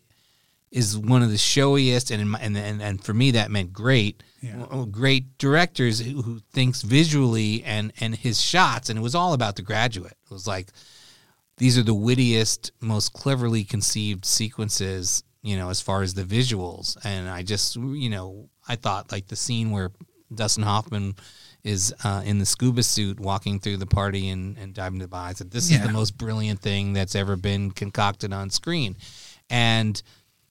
is 0.71 0.99
one 0.99 1.23
of 1.23 1.31
the 1.31 1.39
showiest, 1.39 2.11
and 2.11 2.31
my, 2.31 2.39
and, 2.41 2.57
and 2.57 2.83
and 2.83 3.03
for 3.03 3.15
me 3.15 3.31
that 3.33 3.51
meant 3.51 3.73
great, 3.73 4.23
yeah. 4.43 4.85
great 4.91 5.39
directors 5.39 6.01
who, 6.01 6.23
who, 6.23 6.41
thinks 6.53 6.83
visually 6.83 7.63
and 7.65 7.93
and 8.01 8.15
his 8.15 8.41
shots, 8.41 8.91
and 8.91 8.99
it 8.99 9.03
was 9.03 9.15
all 9.15 9.33
about 9.33 9.57
The 9.57 9.63
Graduate. 9.63 10.17
It 10.25 10.31
was 10.31 10.47
like 10.47 10.69
these 11.59 11.79
are 11.79 11.83
the 11.83 11.95
wittiest, 11.95 12.73
most 12.81 13.13
cleverly 13.13 13.65
conceived 13.65 14.25
sequences, 14.25 15.25
you 15.43 15.57
know, 15.57 15.71
as 15.71 15.81
far 15.81 16.03
as 16.03 16.15
the 16.15 16.25
visuals, 16.25 16.97
and 17.05 17.29
I 17.29 17.43
just 17.43 17.77
you 17.77 18.11
know 18.11 18.49
I 18.69 18.77
thought 18.77 19.13
like 19.13 19.29
the 19.29 19.37
scene 19.37 19.71
where 19.71 19.93
Dustin 20.35 20.65
Hoffman 20.65 21.15
is 21.67 21.93
uh, 22.05 22.23
in 22.25 22.39
the 22.39 22.47
scuba 22.47 22.83
suit 22.83 23.19
walking 23.19 23.59
through 23.59 23.77
the 23.77 23.87
party 23.87 24.29
and, 24.29 24.57
and 24.57 24.73
diving 24.73 25.01
to 25.01 25.07
the 25.07 25.09
bar. 25.09 25.29
I 25.29 25.33
said, 25.33 25.51
this 25.51 25.71
yeah. 25.71 25.79
is 25.79 25.87
the 25.87 25.93
most 25.93 26.17
brilliant 26.17 26.61
thing 26.61 26.93
that's 26.93 27.17
ever 27.17 27.37
been 27.37 27.73
concocted 27.73 28.33
on 28.33 28.51
screen. 28.51 28.97
And 29.51 30.01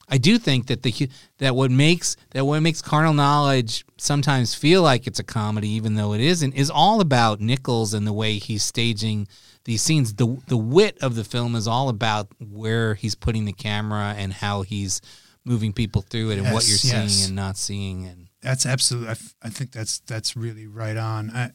I 0.10 0.18
do 0.18 0.38
think 0.38 0.68
that 0.68 0.84
the 0.84 1.10
that 1.40 1.56
what 1.56 1.72
makes 1.72 2.16
that 2.32 2.46
what 2.46 2.62
makes 2.62 2.82
carnal 2.82 3.14
knowledge 3.14 3.86
sometimes 3.98 4.54
feel 4.54 4.82
like 4.82 5.08
it's 5.08 5.20
a 5.20 5.24
comedy, 5.24 5.70
even 5.70 5.96
though 5.96 6.14
it 6.14 6.22
isn't, 6.22 6.54
is 6.54 6.70
all 6.70 7.02
about 7.02 7.40
Nichols 7.40 7.94
and 7.94 8.06
the 8.06 8.14
way 8.14 8.38
he's 8.38 8.64
staging 8.64 9.28
these 9.64 9.82
scenes. 9.82 10.14
The 10.14 10.38
the 10.48 10.58
wit 10.58 10.98
of 11.02 11.16
the 11.16 11.24
film 11.24 11.56
is 11.56 11.68
all 11.68 11.90
about 11.90 12.28
where 12.40 12.94
he's 12.94 13.16
putting 13.16 13.46
the 13.46 13.54
camera 13.54 14.14
and 14.18 14.32
how 14.32 14.62
he's 14.62 15.02
moving 15.44 15.74
people 15.74 16.02
through 16.02 16.32
it 16.32 16.40
and 16.40 16.54
what 16.54 16.68
you're 16.68 16.78
yes. 16.84 17.12
seeing 17.12 17.26
and 17.26 17.36
not 17.36 17.58
seeing 17.58 18.06
and 18.06 18.25
that's 18.46 18.66
absolutely. 18.66 19.10
I, 19.10 19.14
f- 19.14 19.36
I 19.42 19.50
think 19.50 19.72
that's 19.72 20.00
that's 20.00 20.38
really 20.38 20.68
right 20.68 20.96
on. 20.96 21.32
I, 21.32 21.52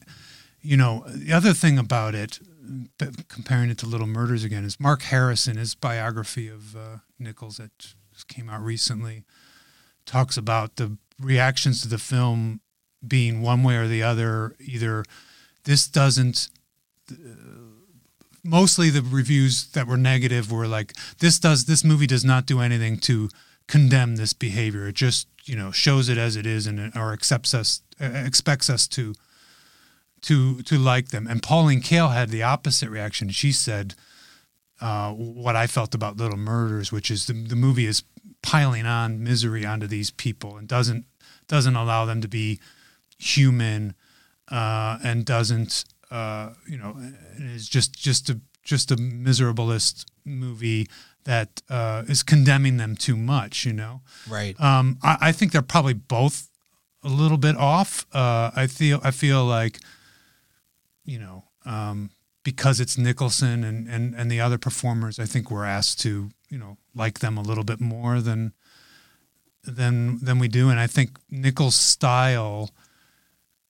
you 0.61 0.75
know, 0.75 1.05
the 1.07 1.31
other 1.31 1.53
thing 1.53 1.79
about 1.79 2.13
it, 2.13 2.39
comparing 3.29 3.69
it 3.69 3.77
to 3.79 3.85
Little 3.85 4.07
Murders 4.07 4.43
again, 4.43 4.65
is 4.65 4.79
Mark 4.79 5.03
Harrison, 5.03 5.55
his 5.55 5.73
biography 5.73 6.49
of 6.49 6.75
uh, 6.75 6.97
Nichols 7.17 7.57
that 7.57 7.93
came 8.27 8.49
out 8.49 8.61
recently, 8.61 9.23
talks 10.05 10.35
about 10.35 10.75
the 10.75 10.97
reactions 11.17 11.81
to 11.81 11.87
the 11.87 11.97
film 11.97 12.59
being 13.07 13.41
one 13.41 13.63
way 13.63 13.77
or 13.77 13.87
the 13.87 14.03
other. 14.03 14.55
Either 14.59 15.05
this 15.63 15.87
doesn't. 15.87 16.49
Uh, 17.09 17.15
mostly 18.43 18.89
the 18.89 19.01
reviews 19.01 19.67
that 19.71 19.87
were 19.87 19.97
negative 19.97 20.51
were 20.51 20.67
like 20.67 20.93
this 21.19 21.39
does 21.39 21.65
this 21.65 21.83
movie 21.83 22.07
does 22.07 22.25
not 22.25 22.45
do 22.45 22.59
anything 22.59 22.97
to 22.97 23.29
condemn 23.67 24.17
this 24.17 24.33
behavior. 24.33 24.87
It 24.87 24.95
just 24.95 25.27
you 25.45 25.55
know 25.55 25.71
shows 25.71 26.09
it 26.09 26.17
as 26.17 26.35
it 26.35 26.45
is 26.45 26.67
and 26.67 26.95
or 26.95 27.13
accepts 27.13 27.53
us 27.53 27.81
uh, 27.99 28.05
expects 28.05 28.69
us 28.69 28.87
to 28.87 29.13
to 30.21 30.61
to 30.63 30.77
like 30.77 31.09
them. 31.09 31.27
And 31.27 31.41
Pauline 31.41 31.81
Kael 31.81 32.13
had 32.13 32.29
the 32.29 32.43
opposite 32.43 32.89
reaction. 32.89 33.29
She 33.29 33.51
said 33.51 33.95
uh, 34.79 35.11
what 35.13 35.55
I 35.55 35.67
felt 35.67 35.93
about 35.93 36.17
Little 36.17 36.37
Murders, 36.37 36.91
which 36.91 37.11
is 37.11 37.25
the 37.25 37.33
the 37.33 37.55
movie 37.55 37.85
is 37.85 38.03
piling 38.41 38.85
on 38.85 39.23
misery 39.23 39.65
onto 39.65 39.87
these 39.87 40.11
people 40.11 40.57
and 40.57 40.67
doesn't 40.67 41.05
doesn't 41.47 41.75
allow 41.75 42.05
them 42.05 42.21
to 42.21 42.27
be 42.27 42.59
human 43.17 43.93
uh, 44.49 44.97
and 45.03 45.25
doesn't 45.25 45.85
uh, 46.09 46.51
you 46.67 46.77
know 46.77 46.95
is 47.37 47.67
just 47.67 47.93
just 47.93 48.29
a 48.29 48.39
just 48.63 48.91
a 48.91 48.95
miserabilist 48.95 50.05
movie 50.23 50.87
that 51.25 51.61
uh, 51.69 52.03
is 52.07 52.23
condemning 52.23 52.77
them 52.77 52.95
too 52.95 53.15
much. 53.17 53.65
You 53.65 53.73
know, 53.73 54.01
Right. 54.29 54.59
um, 54.59 54.97
I, 55.03 55.17
I 55.21 55.31
think 55.31 55.51
they're 55.51 55.61
probably 55.61 55.93
both 55.93 56.49
a 57.03 57.09
little 57.09 57.37
bit 57.37 57.55
off. 57.57 58.05
Uh, 58.13 58.51
I 58.55 58.67
feel 58.67 58.99
I 59.03 59.11
feel 59.11 59.45
like 59.45 59.79
you 61.05 61.19
know 61.19 61.45
um, 61.65 62.09
because 62.43 62.79
it's 62.79 62.97
Nicholson 62.97 63.63
and, 63.63 63.87
and 63.87 64.15
and 64.15 64.31
the 64.31 64.41
other 64.41 64.57
performers, 64.57 65.19
I 65.19 65.25
think 65.25 65.49
we're 65.51 65.65
asked 65.65 65.99
to 66.01 66.29
you 66.49 66.57
know 66.57 66.77
like 66.95 67.19
them 67.19 67.37
a 67.37 67.41
little 67.41 67.63
bit 67.63 67.79
more 67.79 68.19
than 68.21 68.53
than 69.63 70.19
than 70.23 70.39
we 70.39 70.47
do, 70.47 70.69
and 70.69 70.79
I 70.79 70.87
think 70.87 71.17
Nichols' 71.29 71.75
style 71.75 72.71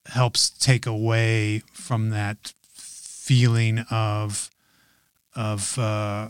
helps 0.07 0.49
take 0.49 0.86
away 0.86 1.61
from 1.73 2.10
that 2.11 2.53
feeling 2.73 3.80
of 3.91 4.49
of 5.36 5.78
uh, 5.78 6.30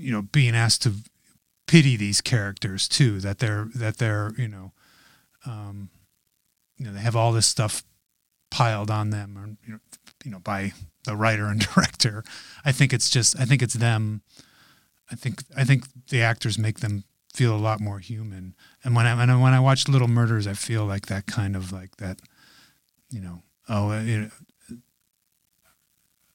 you 0.00 0.12
know 0.12 0.22
being 0.22 0.54
asked 0.54 0.82
to 0.82 0.94
pity 1.66 1.96
these 1.96 2.20
characters 2.20 2.88
too 2.88 3.20
that 3.20 3.38
they're 3.38 3.68
that 3.74 3.98
they're 3.98 4.32
you 4.36 4.48
know 4.48 4.72
um, 5.46 5.90
you 6.78 6.86
know 6.86 6.92
they 6.92 7.00
have 7.00 7.16
all 7.16 7.32
this 7.32 7.46
stuff 7.46 7.84
piled 8.50 8.90
on 8.90 9.10
them 9.10 9.38
or 9.38 9.46
you 9.64 9.74
know 9.74 9.80
you 10.24 10.30
know 10.30 10.40
by 10.40 10.72
the 11.04 11.16
writer 11.16 11.46
and 11.46 11.60
director. 11.74 12.24
I 12.64 12.72
think 12.72 12.92
it's 12.92 13.08
just 13.08 13.38
i 13.38 13.44
think 13.44 13.62
it's 13.62 13.74
them. 13.74 14.22
I 15.10 15.14
think 15.14 15.42
i 15.56 15.64
think 15.64 15.84
the 16.08 16.22
actors 16.22 16.58
make 16.58 16.80
them 16.80 17.04
feel 17.32 17.54
a 17.54 17.58
lot 17.58 17.80
more 17.80 18.00
human. 18.00 18.54
And 18.82 18.96
when 18.96 19.06
i 19.06 19.14
when 19.14 19.30
i, 19.30 19.40
when 19.40 19.52
I 19.52 19.60
watch 19.60 19.88
little 19.88 20.08
murders 20.08 20.46
i 20.46 20.54
feel 20.54 20.84
like 20.84 21.06
that 21.06 21.26
kind 21.26 21.54
of 21.54 21.72
like 21.72 21.96
that 21.98 22.20
you 23.10 23.20
know 23.20 23.42
oh 23.68 23.90
know, 24.02 24.30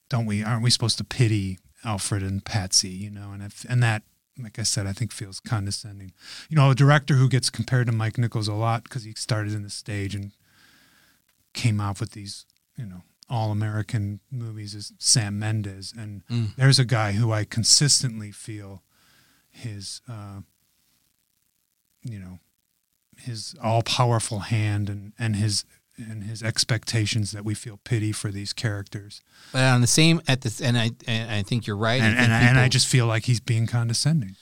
don't 0.08 0.26
we 0.26 0.42
aren't 0.42 0.62
we 0.62 0.70
supposed 0.70 0.98
to 0.98 1.04
pity 1.04 1.58
alfred 1.86 2.22
and 2.22 2.44
patsy 2.44 2.88
you 2.90 3.10
know 3.10 3.30
and 3.32 3.42
if, 3.42 3.64
and 3.68 3.80
that 3.82 4.02
like 4.38 4.58
i 4.58 4.62
said 4.62 4.86
i 4.86 4.92
think 4.92 5.12
feels 5.12 5.38
condescending 5.40 6.12
you 6.50 6.56
know 6.56 6.70
a 6.70 6.74
director 6.74 7.14
who 7.14 7.28
gets 7.28 7.48
compared 7.48 7.86
to 7.86 7.92
mike 7.92 8.18
nichols 8.18 8.48
a 8.48 8.52
lot 8.54 8.82
because 8.84 9.04
he 9.04 9.12
started 9.16 9.52
in 9.54 9.62
the 9.62 9.70
stage 9.70 10.14
and 10.14 10.32
came 11.54 11.80
out 11.80 12.00
with 12.00 12.10
these 12.10 12.44
you 12.76 12.84
know 12.84 13.02
all 13.30 13.50
american 13.52 14.20
movies 14.30 14.74
is 14.74 14.92
sam 14.98 15.38
mendes 15.38 15.94
and 15.96 16.22
Mm. 16.28 16.54
there's 16.56 16.78
a 16.80 16.84
guy 16.84 17.12
who 17.12 17.32
i 17.32 17.44
consistently 17.44 18.30
feel 18.32 18.82
his 19.50 20.00
uh, 20.08 20.40
you 22.02 22.18
know 22.18 22.38
his 23.18 23.54
all-powerful 23.62 24.40
hand 24.40 24.90
and 24.90 25.12
and 25.18 25.36
his 25.36 25.64
and 25.98 26.24
his 26.24 26.42
expectations 26.42 27.32
that 27.32 27.44
we 27.44 27.54
feel 27.54 27.78
pity 27.84 28.12
for 28.12 28.30
these 28.30 28.52
characters 28.52 29.22
But 29.52 29.62
on 29.62 29.80
the 29.80 29.86
same 29.86 30.20
at 30.28 30.42
this, 30.42 30.60
and 30.60 30.76
I 30.76 30.90
and 31.06 31.30
I 31.30 31.42
think 31.42 31.66
you're 31.66 31.76
right. 31.76 32.00
and, 32.00 32.18
I 32.18 32.22
and, 32.22 32.32
I, 32.32 32.40
and 32.42 32.58
I 32.58 32.68
just 32.68 32.86
feel 32.86 33.06
like 33.06 33.24
he's 33.24 33.40
being 33.40 33.66
condescending 33.66 34.36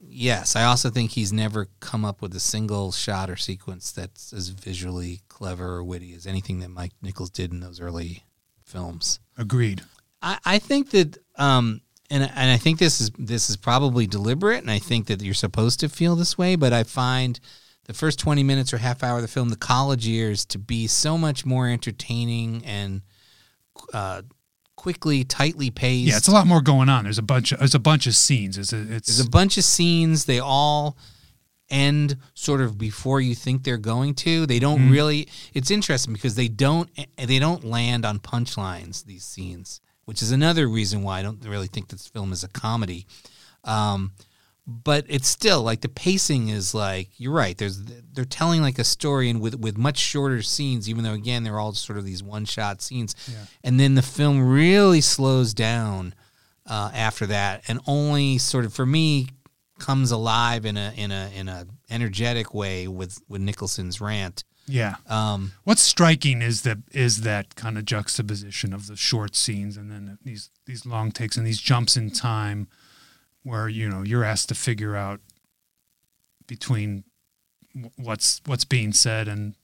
yes, 0.00 0.56
I 0.56 0.64
also 0.64 0.90
think 0.90 1.12
he's 1.12 1.32
never 1.32 1.68
come 1.78 2.04
up 2.04 2.22
with 2.22 2.34
a 2.34 2.40
single 2.40 2.92
shot 2.92 3.30
or 3.30 3.36
sequence 3.36 3.92
that's 3.92 4.32
as 4.32 4.48
visually 4.48 5.20
clever 5.28 5.74
or 5.74 5.84
witty 5.84 6.14
as 6.14 6.26
anything 6.26 6.60
that 6.60 6.70
Mike 6.70 6.92
Nichols 7.02 7.30
did 7.30 7.52
in 7.52 7.60
those 7.60 7.80
early 7.80 8.24
films. 8.64 9.20
agreed 9.36 9.82
I, 10.22 10.38
I 10.44 10.58
think 10.58 10.90
that, 10.90 11.18
um, 11.36 11.80
and 12.10 12.22
and 12.22 12.50
I 12.50 12.56
think 12.56 12.78
this 12.78 13.00
is 13.00 13.10
this 13.18 13.48
is 13.48 13.56
probably 13.56 14.06
deliberate, 14.06 14.60
and 14.60 14.70
I 14.70 14.78
think 14.78 15.06
that 15.06 15.22
you're 15.22 15.32
supposed 15.32 15.80
to 15.80 15.88
feel 15.88 16.16
this 16.16 16.36
way. 16.36 16.56
But 16.56 16.72
I 16.72 16.82
find 16.82 17.38
the 17.90 17.98
first 17.98 18.20
20 18.20 18.44
minutes 18.44 18.72
or 18.72 18.78
half 18.78 19.02
hour 19.02 19.16
of 19.16 19.22
the 19.22 19.28
film, 19.28 19.48
the 19.48 19.56
college 19.56 20.06
years, 20.06 20.44
to 20.46 20.58
be 20.58 20.86
so 20.86 21.18
much 21.18 21.44
more 21.44 21.66
entertaining 21.68 22.62
and 22.64 23.02
uh, 23.92 24.22
quickly, 24.76 25.24
tightly 25.24 25.70
paced. 25.70 26.08
yeah 26.08 26.16
it's 26.16 26.28
a 26.28 26.32
lot 26.32 26.46
more 26.46 26.60
going 26.62 26.88
on 26.88 27.02
there's 27.04 27.18
a 27.18 27.22
bunch 27.22 27.50
of 27.50 27.58
there's 27.58 27.74
a 27.74 27.78
bunch 27.80 28.06
of 28.06 28.14
scenes 28.14 28.56
it's 28.56 28.72
a, 28.72 28.80
it's 28.94 29.08
There's 29.08 29.26
a 29.26 29.28
bunch 29.28 29.58
of 29.58 29.64
scenes. 29.64 30.24
They 30.26 30.38
all 30.38 30.96
end 31.68 32.16
sort 32.34 32.60
of 32.60 32.78
before 32.78 33.20
you 33.20 33.34
think 33.34 33.62
they're 33.64 33.76
going 33.76 34.14
to. 34.14 34.46
They 34.46 34.58
don't 34.60 34.78
Mm-hmm. 34.80 34.92
really. 34.92 35.28
It's 35.54 35.70
interesting 35.70 36.12
because 36.12 36.34
they 36.36 36.48
don't. 36.48 36.88
They 37.16 37.38
don't 37.40 37.64
land 37.64 38.04
on 38.04 38.18
punchlines. 38.20 39.04
These 39.04 39.24
scenes, 39.24 39.80
which 40.04 40.22
is 40.22 40.30
another 40.32 40.68
reason 40.68 41.02
why 41.02 41.18
I 41.18 41.22
don't 41.22 41.44
really 41.44 41.68
think 41.68 41.88
this 41.88 42.06
film 42.06 42.32
is 42.32 42.44
a 42.44 42.48
comedy. 42.48 43.06
Um, 43.64 44.12
but 44.66 45.04
it's 45.08 45.28
still 45.28 45.62
like 45.62 45.80
the 45.80 45.88
pacing 45.88 46.48
is 46.48 46.74
like 46.74 47.08
you're 47.18 47.32
right. 47.32 47.56
There's 47.56 47.82
they're 48.12 48.24
telling 48.24 48.62
like 48.62 48.78
a 48.78 48.84
story 48.84 49.30
and 49.30 49.40
with 49.40 49.56
with 49.56 49.76
much 49.76 49.98
shorter 49.98 50.42
scenes, 50.42 50.88
even 50.88 51.04
though 51.04 51.14
again 51.14 51.42
they're 51.44 51.58
all 51.58 51.72
sort 51.72 51.98
of 51.98 52.04
these 52.04 52.22
one 52.22 52.44
shot 52.44 52.80
scenes. 52.82 53.14
And 53.64 53.80
then 53.80 53.94
the 53.94 54.02
film 54.02 54.40
really 54.40 55.00
slows 55.00 55.54
down 55.54 56.14
uh, 56.66 56.90
after 56.94 57.26
that, 57.26 57.64
and 57.68 57.80
only 57.86 58.38
sort 58.38 58.64
of 58.64 58.72
for 58.72 58.86
me 58.86 59.28
comes 59.78 60.10
alive 60.10 60.66
in 60.66 60.76
a 60.76 60.92
in 60.96 61.10
a 61.10 61.30
in 61.34 61.48
a 61.48 61.66
energetic 61.88 62.54
way 62.54 62.86
with 62.86 63.18
with 63.28 63.40
Nicholson's 63.40 64.00
rant. 64.00 64.44
yeah 64.66 64.96
Um, 65.08 65.52
What's 65.64 65.82
striking 65.82 66.42
is 66.42 66.62
that 66.62 66.78
is 66.92 67.22
that 67.22 67.56
kind 67.56 67.76
of 67.78 67.84
juxtaposition 67.86 68.72
of 68.72 68.86
the 68.86 68.96
short 68.96 69.34
scenes 69.34 69.76
and 69.76 69.90
then 69.90 70.18
these 70.22 70.50
these 70.66 70.86
long 70.86 71.10
takes 71.10 71.36
and 71.36 71.46
these 71.46 71.60
jumps 71.60 71.96
in 71.96 72.10
time, 72.10 72.68
where 73.42 73.68
you 73.68 73.88
know 73.88 74.02
you're 74.02 74.24
asked 74.24 74.48
to 74.48 74.54
figure 74.54 74.96
out 74.96 75.20
between 76.46 77.04
what's 77.96 78.40
what's 78.46 78.64
being 78.64 78.92
said 78.92 79.28
and 79.28 79.54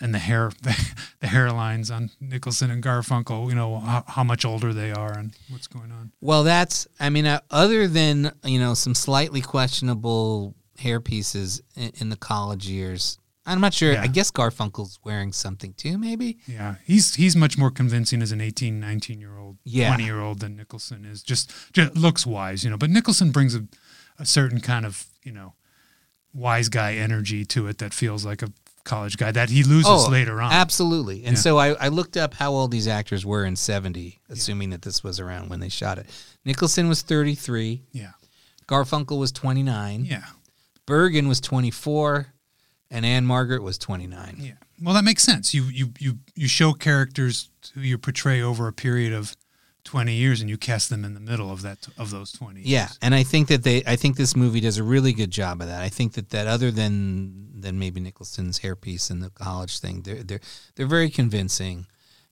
and 0.00 0.12
the 0.12 0.18
hair 0.18 0.50
the, 0.62 1.26
hairlines 1.26 1.94
on 1.94 2.10
Nicholson 2.20 2.70
and 2.70 2.82
Garfunkel. 2.82 3.48
You 3.48 3.54
know 3.54 3.78
how, 3.78 4.04
how 4.06 4.24
much 4.24 4.44
older 4.44 4.72
they 4.72 4.92
are 4.92 5.16
and 5.16 5.32
what's 5.48 5.68
going 5.68 5.92
on. 5.92 6.12
Well, 6.20 6.44
that's 6.44 6.86
I 7.00 7.08
mean, 7.08 7.26
uh, 7.26 7.40
other 7.50 7.86
than 7.88 8.32
you 8.44 8.58
know 8.58 8.74
some 8.74 8.94
slightly 8.94 9.40
questionable 9.40 10.54
hair 10.78 11.00
pieces 11.00 11.62
in, 11.76 11.92
in 12.00 12.08
the 12.08 12.16
college 12.16 12.68
years, 12.68 13.18
I'm 13.44 13.60
not 13.60 13.74
sure. 13.74 13.92
Yeah. 13.92 14.02
I 14.02 14.06
guess 14.06 14.30
Garfunkel's 14.30 15.00
wearing 15.02 15.32
something 15.32 15.74
too, 15.74 15.98
maybe. 15.98 16.38
Yeah, 16.46 16.76
he's 16.84 17.14
he's 17.16 17.34
much 17.34 17.58
more 17.58 17.70
convincing 17.70 18.22
as 18.22 18.30
an 18.32 18.40
18, 18.40 18.78
19 18.78 19.20
year 19.20 19.36
old, 19.36 19.58
Yeah. 19.64 19.88
20 19.88 20.04
year 20.04 20.20
old 20.20 20.40
than 20.40 20.56
Nicholson 20.56 21.04
is. 21.04 21.22
Just, 21.22 21.52
just 21.72 21.96
looks 21.96 22.24
wise, 22.24 22.62
you 22.62 22.70
know. 22.70 22.76
But 22.78 22.90
Nicholson 22.90 23.30
brings 23.32 23.54
a, 23.54 23.66
a 24.18 24.24
certain 24.26 24.60
kind 24.60 24.86
of 24.86 25.06
you 25.24 25.32
know 25.32 25.54
wise 26.32 26.68
guy 26.68 26.94
energy 26.94 27.44
to 27.46 27.66
it 27.66 27.78
that 27.78 27.92
feels 27.92 28.24
like 28.24 28.42
a 28.42 28.52
college 28.84 29.16
guy 29.16 29.30
that 29.30 29.50
he 29.50 29.62
loses 29.62 29.86
oh, 29.88 30.08
later 30.10 30.40
on. 30.40 30.50
Oh, 30.50 30.54
Absolutely. 30.54 31.24
And 31.24 31.36
Yeah. 31.36 31.42
so 31.42 31.58
I, 31.58 31.68
I 31.74 31.88
looked 31.88 32.16
up 32.16 32.34
how 32.34 32.52
old 32.52 32.70
these 32.72 32.88
actors 32.88 33.24
were 33.24 33.44
in 33.44 33.54
70, 33.54 34.20
assuming 34.28 34.70
that 34.70 34.82
this 34.82 35.04
was 35.04 35.20
around 35.20 35.50
when 35.50 35.60
they 35.60 35.68
shot 35.68 35.98
it. 35.98 36.06
Nicholson 36.44 36.88
was 36.88 37.02
33, 37.02 37.82
Yeah, 37.92 38.12
Garfunkel 38.66 39.18
was 39.20 39.30
29, 39.30 40.04
yeah, 40.04 40.24
Bergen 40.86 41.28
was 41.28 41.40
24, 41.40 42.32
and 42.92 43.04
Ann-Margret 43.04 43.62
was 43.62 43.76
29. 43.78 44.36
yeah. 44.38 44.52
Well, 44.80 44.94
that 44.94 45.02
makes 45.04 45.22
sense. 45.22 45.52
You 45.54 45.64
you 45.64 45.92
you 45.98 46.18
you 46.34 46.46
show 46.48 46.72
characters 46.72 47.50
who 47.74 47.80
you 47.80 47.98
portray 47.98 48.40
over 48.42 48.66
a 48.68 48.72
period 48.72 49.12
of 49.12 49.36
twenty 49.84 50.14
years, 50.14 50.40
and 50.40 50.50
you 50.50 50.56
cast 50.58 50.90
them 50.90 51.04
in 51.04 51.14
the 51.14 51.20
middle 51.20 51.50
of 51.52 51.62
that 51.62 51.86
of 51.96 52.10
those 52.10 52.32
twenty. 52.32 52.62
Yeah, 52.64 52.88
and 53.00 53.14
I 53.14 53.22
think 53.22 53.46
that 53.48 53.62
they, 53.62 53.82
I 53.86 53.94
think 53.96 54.16
this 54.16 54.34
movie 54.34 54.60
does 54.60 54.78
a 54.78 54.82
really 54.84 55.12
good 55.12 55.30
job 55.30 55.60
of 55.60 55.68
that. 55.68 55.82
I 55.82 55.88
think 55.88 56.14
that 56.14 56.30
that 56.30 56.46
other 56.48 56.70
than 56.72 57.60
than 57.60 57.78
maybe 57.78 58.00
Nicholson's 58.00 58.58
hairpiece 58.60 59.08
and 59.10 59.22
the 59.22 59.30
college 59.30 59.78
thing, 59.78 60.02
they're 60.02 60.24
they're 60.24 60.40
they're 60.74 60.86
very 60.86 61.10
convincing 61.10 61.86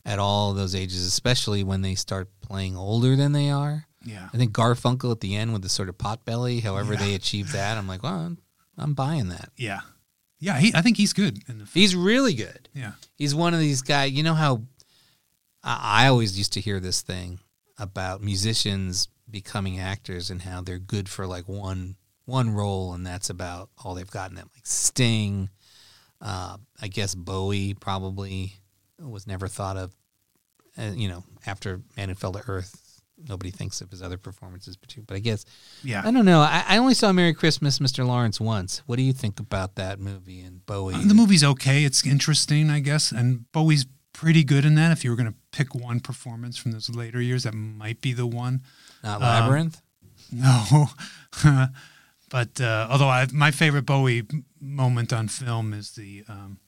at 0.05 0.19
all 0.19 0.53
those 0.53 0.75
ages, 0.75 1.07
especially 1.07 1.63
when 1.63 1.83
they 1.83 1.95
start 1.95 2.29
playing 2.41 2.77
older 2.77 3.15
than 3.15 3.31
they 3.33 3.49
are. 3.51 3.87
yeah. 4.05 4.29
I 4.35 4.37
think 4.39 4.53
Garfunkel 4.53 5.13
at 5.13 5.21
the 5.21 5.37
end 5.37 5.53
with 5.53 5.63
the 5.63 5.69
sort 5.69 5.89
of 5.89 5.99
pot 5.99 6.25
belly, 6.25 6.61
however 6.61 6.95
Yeah. 6.95 7.01
they 7.01 7.15
achieve 7.15 7.53
that, 7.53 7.77
I'm 7.79 7.87
like, 7.87 8.03
well, 8.03 8.15
I'm, 8.15 8.39
I'm 8.79 8.95
buying 8.95 9.29
that. 9.29 9.51
Yeah, 9.59 9.81
yeah. 10.41 10.59
He, 10.59 10.73
I 10.75 10.83
think 10.83 10.97
he's 10.97 11.13
good 11.13 11.39
in 11.49 11.59
the. 11.59 11.69
He's 11.73 11.95
really 11.95 12.35
good. 12.35 12.69
Yeah, 12.75 12.93
He's 13.17 13.35
one 13.35 13.55
of 13.55 13.61
these 13.61 13.83
guys. 13.83 14.13
You 14.13 14.23
know 14.23 14.35
how 14.35 14.63
I, 15.63 16.05
I 16.05 16.07
always 16.09 16.37
used 16.37 16.55
to 16.55 16.61
hear 16.61 16.81
this 16.81 17.03
thing 17.03 17.39
about 17.79 18.23
musicians 18.23 19.09
becoming 19.31 19.79
actors 19.79 20.31
and 20.31 20.43
how 20.43 20.61
they're 20.61 20.79
good 20.79 21.09
for 21.09 21.27
like 21.27 21.49
one 21.49 21.97
one 22.25 22.51
role, 22.51 22.95
and 22.95 23.07
that's 23.07 23.31
about 23.31 23.71
all 23.85 23.95
they've 23.95 24.11
gotten. 24.11 24.37
Them 24.37 24.51
like 24.55 24.67
Sting, 24.67 25.51
uh, 26.21 26.57
I 26.81 26.89
guess 26.89 27.15
Bowie 27.15 27.75
probably 27.75 28.55
was 28.99 29.27
never 29.27 29.49
thought 29.49 29.77
of. 29.77 29.95
Uh, 30.79 30.93
you 30.95 31.09
know, 31.09 31.25
after 31.47 31.81
Man 31.97 32.09
Who 32.09 32.15
Fell 32.15 32.33
to 32.33 32.43
Earth, 32.47 32.90
nobody 33.29 33.51
thinks 33.51 33.81
of 33.81 33.91
his 33.91 34.03
other 34.03 34.19
performances, 34.19 34.77
but 34.77 34.95
but 35.07 35.17
I 35.17 35.19
guess 35.21 35.45
yeah. 35.85 36.03
I 36.05 36.11
don't 36.11 36.25
know. 36.25 36.41
I, 36.41 36.65
I 36.69 36.77
only 36.79 36.95
saw 36.95 37.13
Merry 37.13 37.35
Christmas, 37.35 37.79
Mr. 37.79 38.07
Lawrence 38.07 38.41
once. 38.41 38.83
What 38.87 38.97
do 38.97 39.03
you 39.03 39.13
think 39.13 39.41
about 39.41 39.77
that 39.77 40.01
movie 40.01 40.41
and 40.41 40.65
Bowie? 40.67 40.95
Uh, 40.95 41.03
The 41.07 41.15
movie's 41.15 41.45
okay. 41.45 41.85
It's 41.85 42.07
interesting, 42.07 42.71
I 42.71 42.81
guess, 42.81 43.13
and 43.13 43.51
Bowie's 43.53 43.87
pretty 44.13 44.45
good 44.45 44.65
in 44.65 44.75
that. 44.75 44.93
If 44.93 45.05
you 45.05 45.11
were 45.11 45.17
going 45.17 45.33
to 45.33 45.39
pick 45.53 45.75
one 45.75 46.01
performance 46.01 46.57
from 46.57 46.73
those 46.73 46.91
later 46.91 47.21
years, 47.21 47.45
that 47.45 47.55
might 47.55 48.01
be 48.01 48.13
the 48.13 48.27
one. 48.27 48.63
Not 49.03 49.23
uh, 49.23 49.25
Labyrinth. 49.25 49.81
No, 50.33 50.89
But 52.31 52.61
uh, 52.61 52.87
although 52.89 53.09
I, 53.09 53.27
my 53.33 53.51
favorite 53.51 53.85
Bowie 53.85 54.23
moment 54.61 55.13
on 55.13 55.27
film 55.27 55.75
is 55.75 55.91
the, 55.93 56.25
um, 56.29 56.59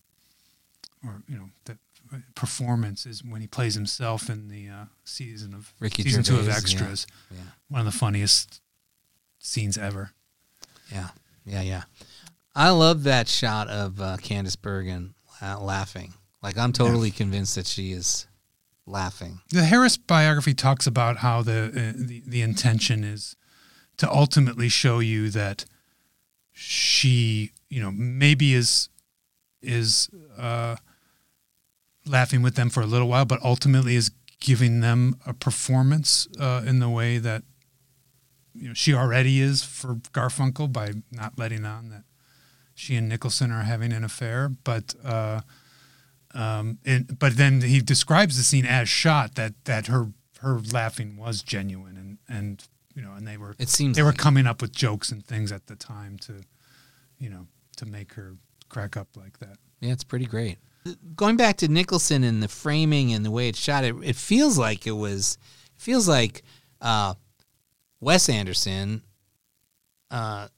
or 1.06 1.22
you 1.28 1.36
know, 1.36 1.50
the 1.66 1.78
performance 2.34 3.06
is 3.06 3.24
when 3.24 3.40
he 3.40 3.46
plays 3.46 3.74
himself 3.74 4.28
in 4.28 4.48
the 4.48 4.68
uh, 4.68 4.84
season 5.04 5.54
of 5.54 5.72
Ricky 5.80 6.02
season 6.02 6.22
two 6.22 6.34
of 6.34 6.44
Gervais, 6.44 6.50
yeah. 6.50 6.56
Extras. 6.58 7.06
Yeah. 7.30 7.38
One 7.68 7.80
of 7.80 7.86
the 7.86 7.98
funniest 7.98 8.60
scenes 9.38 9.78
ever. 9.78 10.12
Yeah, 10.90 11.08
yeah, 11.44 11.62
yeah. 11.62 11.82
I 12.54 12.70
love 12.70 13.04
that 13.04 13.28
shot 13.28 13.68
of 13.68 14.00
uh, 14.00 14.16
Candice 14.18 14.60
Bergen 14.60 15.14
la- 15.40 15.58
laughing. 15.58 16.14
Like 16.42 16.58
I'm 16.58 16.72
totally 16.72 17.10
convinced 17.10 17.54
that 17.54 17.66
she 17.66 17.92
is 17.92 18.26
laughing. 18.86 19.40
The 19.50 19.64
Harris 19.64 19.96
biography 19.96 20.54
talks 20.54 20.86
about 20.86 21.18
how 21.18 21.42
the 21.42 21.66
uh, 21.68 21.92
the, 21.96 22.22
the 22.26 22.42
intention 22.42 23.04
is 23.04 23.36
to 23.98 24.10
ultimately 24.10 24.68
show 24.68 24.98
you 24.98 25.30
that 25.30 25.64
she, 26.52 27.52
you 27.68 27.80
know, 27.80 27.90
maybe 27.90 28.54
is 28.54 28.88
is 29.62 30.10
uh, 30.36 30.76
laughing 32.06 32.42
with 32.42 32.54
them 32.54 32.70
for 32.70 32.82
a 32.82 32.86
little 32.86 33.08
while, 33.08 33.24
but 33.24 33.42
ultimately 33.42 33.96
is 33.96 34.10
giving 34.40 34.80
them 34.80 35.16
a 35.26 35.32
performance 35.32 36.26
uh, 36.38 36.62
in 36.66 36.80
the 36.80 36.88
way 36.88 37.18
that 37.18 37.42
you 38.54 38.68
know 38.68 38.74
she 38.74 38.92
already 38.94 39.40
is 39.40 39.62
for 39.62 39.94
Garfunkel 40.12 40.72
by 40.72 40.92
not 41.10 41.38
letting 41.38 41.64
on 41.64 41.90
that 41.90 42.04
she 42.74 42.96
and 42.96 43.08
Nicholson 43.08 43.50
are 43.50 43.62
having 43.62 43.92
an 43.92 44.04
affair, 44.04 44.48
but. 44.64 44.94
Uh, 45.04 45.40
um, 46.34 46.78
and, 46.86 47.18
but 47.18 47.36
then 47.36 47.60
he 47.60 47.80
describes 47.80 48.38
the 48.38 48.42
scene 48.42 48.64
as 48.64 48.88
shot 48.88 49.34
that 49.34 49.52
that 49.66 49.88
her 49.88 50.12
her 50.40 50.58
laughing 50.72 51.18
was 51.18 51.42
genuine 51.42 51.96
and 51.98 52.18
and 52.26 52.68
you 52.94 53.02
know 53.02 53.12
and 53.12 53.26
they 53.26 53.36
were 53.36 53.54
It 53.58 53.68
seems 53.68 53.96
they 53.96 54.02
were 54.02 54.14
coming 54.14 54.46
up 54.46 54.62
with 54.62 54.72
jokes 54.72 55.12
and 55.12 55.24
things 55.24 55.52
at 55.52 55.66
the 55.66 55.76
time 55.76 56.18
to 56.20 56.42
you 57.18 57.28
know 57.28 57.48
to 57.76 57.86
make 57.86 58.14
her 58.14 58.36
crack 58.68 58.96
up 58.96 59.08
like 59.14 59.40
that. 59.40 59.58
Yeah, 59.80 59.92
it's 59.92 60.04
pretty 60.04 60.26
great. 60.26 60.56
Going 61.14 61.36
back 61.36 61.58
to 61.58 61.68
Nicholson 61.68 62.24
and 62.24 62.42
the 62.42 62.48
framing 62.48 63.12
and 63.12 63.24
the 63.24 63.30
way 63.30 63.48
it's 63.48 63.58
shot, 63.58 63.84
it, 63.84 63.94
it 64.02 64.16
feels 64.16 64.58
like 64.58 64.86
it 64.86 64.92
was, 64.92 65.38
it 65.76 65.80
feels 65.80 66.08
like 66.08 66.42
uh, 66.80 67.14
Wes 68.00 68.28
Anderson 68.28 69.02
uh, 70.10 70.48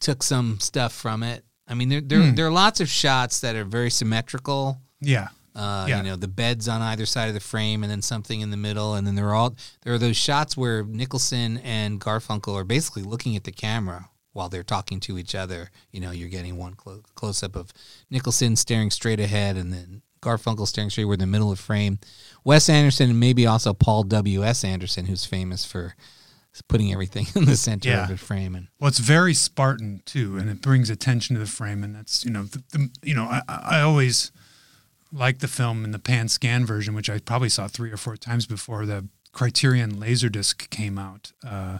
took 0.00 0.22
some 0.22 0.60
stuff 0.60 0.92
from 0.92 1.22
it. 1.22 1.44
I 1.66 1.74
mean, 1.74 1.88
there 1.88 2.00
there, 2.00 2.22
Hmm. 2.22 2.34
there 2.34 2.46
are 2.46 2.50
lots 2.52 2.80
of 2.80 2.88
shots 2.88 3.40
that 3.40 3.56
are 3.56 3.64
very 3.64 3.90
symmetrical. 3.90 4.80
Yeah. 5.00 5.28
Uh, 5.54 5.86
Yeah. 5.88 5.98
You 5.98 6.02
know, 6.04 6.16
the 6.16 6.28
beds 6.28 6.68
on 6.68 6.82
either 6.82 7.04
side 7.06 7.28
of 7.28 7.34
the 7.34 7.40
frame, 7.40 7.82
and 7.82 7.90
then 7.90 8.00
something 8.02 8.40
in 8.40 8.50
the 8.50 8.56
middle, 8.56 8.94
and 8.94 9.06
then 9.06 9.14
there 9.16 9.28
are 9.28 9.34
all 9.34 9.56
there 9.82 9.92
are 9.94 9.98
those 9.98 10.16
shots 10.16 10.56
where 10.56 10.84
Nicholson 10.84 11.58
and 11.58 12.00
Garfunkel 12.00 12.54
are 12.54 12.64
basically 12.64 13.02
looking 13.02 13.36
at 13.36 13.44
the 13.44 13.52
camera 13.52 14.08
while 14.32 14.48
they're 14.48 14.62
talking 14.62 15.00
to 15.00 15.18
each 15.18 15.34
other. 15.34 15.70
You 15.90 16.00
know, 16.00 16.10
you're 16.10 16.28
getting 16.28 16.56
one 16.56 16.74
clo- 16.74 17.02
close 17.14 17.42
up 17.42 17.56
of 17.56 17.72
Nicholson 18.10 18.56
staring 18.56 18.90
straight 18.90 19.20
ahead, 19.20 19.56
and 19.56 19.72
then 19.72 20.02
Garfunkel 20.20 20.66
staring 20.66 20.90
straight. 20.90 21.04
We're 21.06 21.14
in 21.14 21.20
the 21.20 21.26
middle 21.26 21.50
of 21.52 21.58
the 21.58 21.62
frame. 21.64 21.98
Wes 22.44 22.68
Anderson, 22.68 23.10
and 23.10 23.20
maybe 23.20 23.46
also 23.46 23.72
Paul 23.72 24.02
W. 24.04 24.44
S. 24.44 24.64
Anderson, 24.64 25.06
who's 25.06 25.24
famous 25.24 25.64
for 25.64 25.94
putting 26.68 26.92
everything 26.92 27.26
in 27.36 27.44
the 27.44 27.56
center 27.56 27.88
Yeah. 27.88 28.02
of 28.04 28.08
the 28.08 28.16
frame, 28.16 28.54
and 28.56 28.68
Well, 28.80 28.88
it's 28.88 28.98
very 28.98 29.32
Spartan 29.34 30.02
too, 30.04 30.36
and 30.38 30.50
it 30.50 30.60
brings 30.60 30.90
attention 30.90 31.34
to 31.34 31.40
the 31.40 31.46
frame, 31.46 31.84
and 31.84 31.94
that's 31.94 32.24
you 32.24 32.30
know 32.32 32.44
the, 32.44 32.62
the 32.72 32.90
you 33.02 33.14
know 33.14 33.24
I, 33.24 33.42
I 33.48 33.80
always 33.80 34.32
like 35.12 35.38
the 35.38 35.48
film 35.48 35.84
in 35.84 35.92
the 35.92 35.98
pan 35.98 36.28
scan 36.28 36.66
version, 36.66 36.94
which 36.94 37.08
I 37.08 37.18
probably 37.18 37.48
saw 37.48 37.66
three 37.68 37.90
or 37.92 37.96
four 37.96 38.16
times 38.16 38.44
before 38.46 38.84
the 38.86 39.06
Criterion 39.32 39.94
Laserdisc 40.00 40.68
came 40.70 40.98
out, 40.98 41.32
uh, 41.46 41.78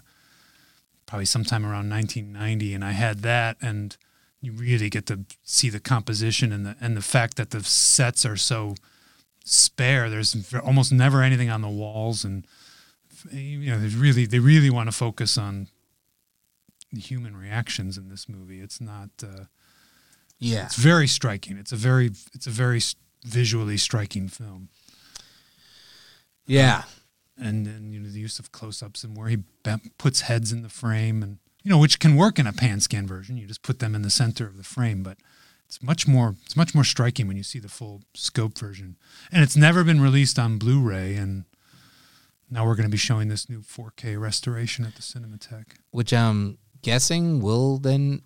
probably 1.08 1.24
sometime 1.24 1.64
around 1.64 1.90
1990, 1.90 2.74
and 2.74 2.84
I 2.84 2.92
had 2.92 3.20
that, 3.20 3.56
and 3.60 3.96
you 4.40 4.52
really 4.52 4.88
get 4.88 5.06
to 5.06 5.24
see 5.42 5.70
the 5.70 5.80
composition 5.80 6.52
and 6.52 6.64
the 6.64 6.76
and 6.80 6.96
the 6.96 7.02
fact 7.02 7.36
that 7.38 7.50
the 7.50 7.64
sets 7.64 8.24
are 8.24 8.36
so 8.36 8.76
spare. 9.44 10.08
There's 10.08 10.54
almost 10.62 10.92
never 10.92 11.22
anything 11.22 11.50
on 11.50 11.62
the 11.62 11.68
walls, 11.68 12.24
and 12.24 12.46
you 13.32 13.70
know 13.70 13.80
they 13.80 13.88
really 13.88 14.26
they 14.26 14.38
really 14.38 14.70
want 14.70 14.88
to 14.88 14.96
focus 14.96 15.36
on 15.36 15.68
the 16.92 17.00
human 17.00 17.36
reactions 17.36 17.98
in 17.98 18.10
this 18.10 18.28
movie. 18.28 18.60
It's 18.60 18.80
not. 18.80 19.08
Uh, 19.22 19.44
yeah, 20.38 20.66
it's 20.66 20.76
very 20.76 21.08
striking. 21.08 21.56
It's 21.56 21.72
a 21.72 21.76
very 21.76 22.10
it's 22.34 22.46
a 22.46 22.50
very 22.50 22.80
visually 23.24 23.78
striking 23.78 24.28
film. 24.28 24.68
yeah, 26.46 26.84
And 27.40 27.66
then 27.66 27.92
you 27.92 28.00
know 28.00 28.08
the 28.10 28.18
use 28.20 28.38
of 28.38 28.50
close-ups 28.52 29.04
and 29.04 29.16
where 29.16 29.28
he 29.28 29.38
puts 29.96 30.22
heads 30.22 30.50
in 30.52 30.62
the 30.62 30.68
frame, 30.68 31.22
and 31.22 31.38
you 31.62 31.70
know 31.70 31.78
which 31.78 31.98
can 32.00 32.16
work 32.16 32.38
in 32.38 32.46
a 32.46 32.52
pan 32.52 32.80
scan 32.80 33.06
version. 33.06 33.36
You 33.36 33.46
just 33.46 33.62
put 33.62 33.78
them 33.78 33.94
in 33.94 34.02
the 34.02 34.10
center 34.10 34.46
of 34.46 34.56
the 34.56 34.64
frame, 34.64 35.02
but 35.02 35.18
it's 35.66 35.80
much 35.82 36.08
more 36.08 36.34
it's 36.44 36.56
much 36.56 36.74
more 36.74 36.84
striking 36.84 37.28
when 37.28 37.36
you 37.36 37.42
see 37.44 37.58
the 37.60 37.68
full 37.68 38.02
scope 38.14 38.58
version. 38.58 38.96
And 39.30 39.42
it's 39.42 39.56
never 39.56 39.84
been 39.84 40.00
released 40.00 40.38
on 40.38 40.58
Blu-ray, 40.58 41.14
and 41.14 41.44
now 42.50 42.64
we're 42.66 42.74
going 42.74 42.88
to 42.88 42.90
be 42.90 42.96
showing 42.96 43.28
this 43.28 43.48
new 43.48 43.60
4K 43.60 44.18
restoration 44.18 44.84
at 44.84 44.94
the 44.96 45.02
Cinematheque. 45.02 45.76
which 45.90 46.12
I'm 46.12 46.58
guessing 46.82 47.40
will 47.40 47.78
then 47.78 48.22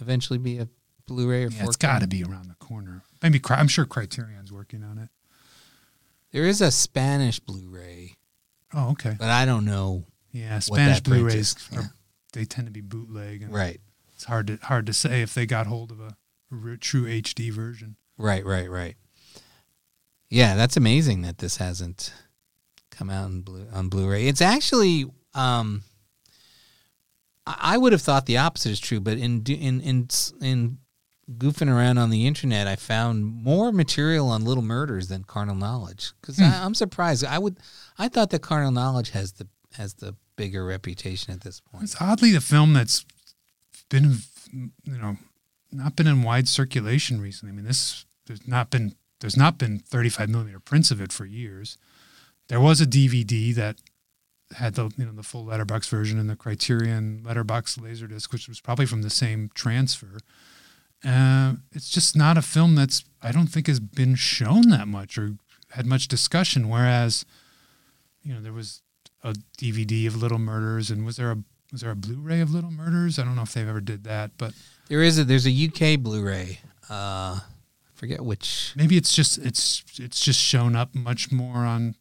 eventually 0.00 0.38
be 0.38 0.58
a 0.58 0.68
Blu-ray 1.06 1.44
or 1.44 1.48
Yeah, 1.50 1.62
4K. 1.62 1.66
it's 1.66 1.76
got 1.76 2.00
to 2.00 2.06
be 2.08 2.22
around 2.24 2.48
the 2.48 2.56
corner. 2.56 3.04
Maybe 3.22 3.40
I'm 3.48 3.68
sure 3.68 3.84
Criterion's 3.86 4.52
working 4.52 4.82
on 4.82 4.98
it. 4.98 5.08
There 6.32 6.44
is 6.44 6.60
a 6.60 6.70
Spanish 6.70 7.38
Blu-ray, 7.40 8.16
Oh, 8.74 8.90
okay. 8.92 9.16
but 9.18 9.28
I 9.30 9.44
don't 9.46 9.64
know. 9.64 10.04
Yeah, 10.32 10.58
Spanish 10.60 11.00
Blu-rays 11.00 11.56
are, 11.76 11.92
they 12.32 12.44
tend 12.44 12.66
to 12.68 12.72
be 12.72 12.80
bootleg, 12.80 13.42
and 13.42 13.52
Right, 13.52 13.80
it's 14.14 14.24
hard 14.24 14.46
to 14.46 14.58
hard 14.62 14.86
to 14.86 14.92
say 14.92 15.22
if 15.22 15.34
they 15.34 15.44
got 15.46 15.66
hold 15.66 15.90
of 15.90 15.98
a 16.00 16.16
true 16.78 17.04
HD 17.06 17.50
version. 17.52 17.96
right, 18.16 18.44
right, 18.44 18.70
right. 18.70 18.96
Yeah, 20.28 20.54
that's 20.54 20.76
amazing 20.76 21.22
that 21.22 21.38
this 21.38 21.56
hasn't 21.56 22.12
come 22.90 23.10
out 23.10 23.28
in 23.30 23.40
blue 23.40 23.66
on 23.72 23.88
Blu-ray. 23.88 24.28
It's 24.28 24.40
actually, 24.40 25.06
um, 25.34 25.82
I 27.46 27.56
I 27.74 27.78
would 27.78 27.90
have 27.92 28.02
thought 28.02 28.26
the 28.26 28.38
opposite 28.38 28.70
is 28.70 28.80
true, 28.80 29.00
but 29.00 29.18
in 29.18 29.42
in 29.46 29.80
in 29.80 30.08
in 30.40 30.78
goofing 31.36 31.72
around 31.72 31.98
on 31.98 32.10
the 32.10 32.26
internet, 32.26 32.66
I 32.66 32.76
found 32.76 33.24
more 33.24 33.70
material 33.72 34.28
on 34.28 34.44
Little 34.44 34.64
Murders 34.64 35.08
than 35.08 35.22
Carnal 35.24 35.54
Knowledge. 35.54 36.12
Because 36.20 36.36
Hmm. 36.38 36.44
I'm 36.44 36.74
surprised. 36.74 37.24
I 37.24 37.38
would, 37.38 37.58
I 38.00 38.08
thought 38.08 38.30
that 38.30 38.40
Carnal 38.40 38.70
Knowledge 38.70 39.10
has 39.10 39.32
the 39.32 39.46
has 39.74 39.94
the 39.94 40.16
bigger 40.36 40.64
reputation 40.64 41.34
at 41.34 41.42
this 41.42 41.60
point. 41.60 41.84
It's 41.84 42.00
oddly 42.00 42.32
the 42.32 42.40
film 42.40 42.72
that's 42.72 43.04
been, 43.90 44.16
you 44.52 44.98
know, 44.98 45.18
not 45.70 45.96
been 45.96 46.06
in 46.06 46.22
wide 46.22 46.48
circulation 46.48 47.20
recently. 47.20 47.52
I 47.52 47.56
mean, 47.56 47.66
this 47.66 48.06
there's 48.26 48.48
not 48.48 48.70
been 48.70 48.94
there's 49.20 49.36
not 49.36 49.58
been 49.58 49.80
35 49.80 50.30
millimeter 50.30 50.58
prints 50.58 50.90
of 50.90 51.00
it 51.00 51.12
for 51.12 51.26
years. 51.26 51.76
There 52.48 52.58
was 52.58 52.80
a 52.80 52.86
DVD 52.86 53.54
that 53.54 53.76
had 54.56 54.76
the 54.76 54.90
you 54.96 55.04
know 55.04 55.12
the 55.12 55.22
full 55.22 55.44
letterbox 55.44 55.86
version 55.88 56.18
and 56.18 56.30
the 56.30 56.36
Criterion 56.36 57.22
letterbox 57.22 57.76
laserdisc, 57.76 58.32
which 58.32 58.48
was 58.48 58.62
probably 58.62 58.86
from 58.86 59.02
the 59.02 59.10
same 59.10 59.50
transfer. 59.54 60.18
Uh, 61.04 61.54
it's 61.72 61.90
just 61.90 62.16
not 62.16 62.38
a 62.38 62.42
film 62.42 62.76
that's 62.76 63.04
I 63.22 63.30
don't 63.30 63.48
think 63.48 63.66
has 63.66 63.78
been 63.78 64.14
shown 64.14 64.70
that 64.70 64.88
much 64.88 65.18
or 65.18 65.36
had 65.72 65.84
much 65.84 66.08
discussion. 66.08 66.70
Whereas, 66.70 67.26
you 68.22 68.34
know, 68.34 68.40
there 68.40 68.52
was 68.52 68.82
a 69.22 69.34
DVD 69.58 70.06
of 70.06 70.16
Little 70.16 70.38
Murders, 70.38 70.90
and 70.90 71.04
was 71.06 71.16
there 71.16 71.30
a 71.30 71.38
was 71.72 71.82
there 71.82 71.90
a 71.90 71.96
Blu-ray 71.96 72.40
of 72.40 72.50
Little 72.52 72.70
Murders? 72.70 73.18
I 73.18 73.24
don't 73.24 73.36
know 73.36 73.42
if 73.42 73.54
they've 73.54 73.68
ever 73.68 73.80
did 73.80 74.04
that, 74.04 74.32
but 74.38 74.52
There 74.88 75.02
is 75.02 75.18
a 75.18 75.24
there's 75.24 75.46
a 75.46 75.50
UK 75.68 76.00
Blu-ray. 76.00 76.58
Uh, 76.88 77.38
I 77.38 77.40
forget 77.94 78.24
which. 78.24 78.72
maybe 78.76 78.96
it's 78.96 79.14
just 79.14 79.38
it's 79.38 79.84
it's 79.98 80.20
just 80.20 80.40
shown 80.40 80.74
up 80.74 80.94
much 80.94 81.30
more 81.30 81.58
on 81.58 81.94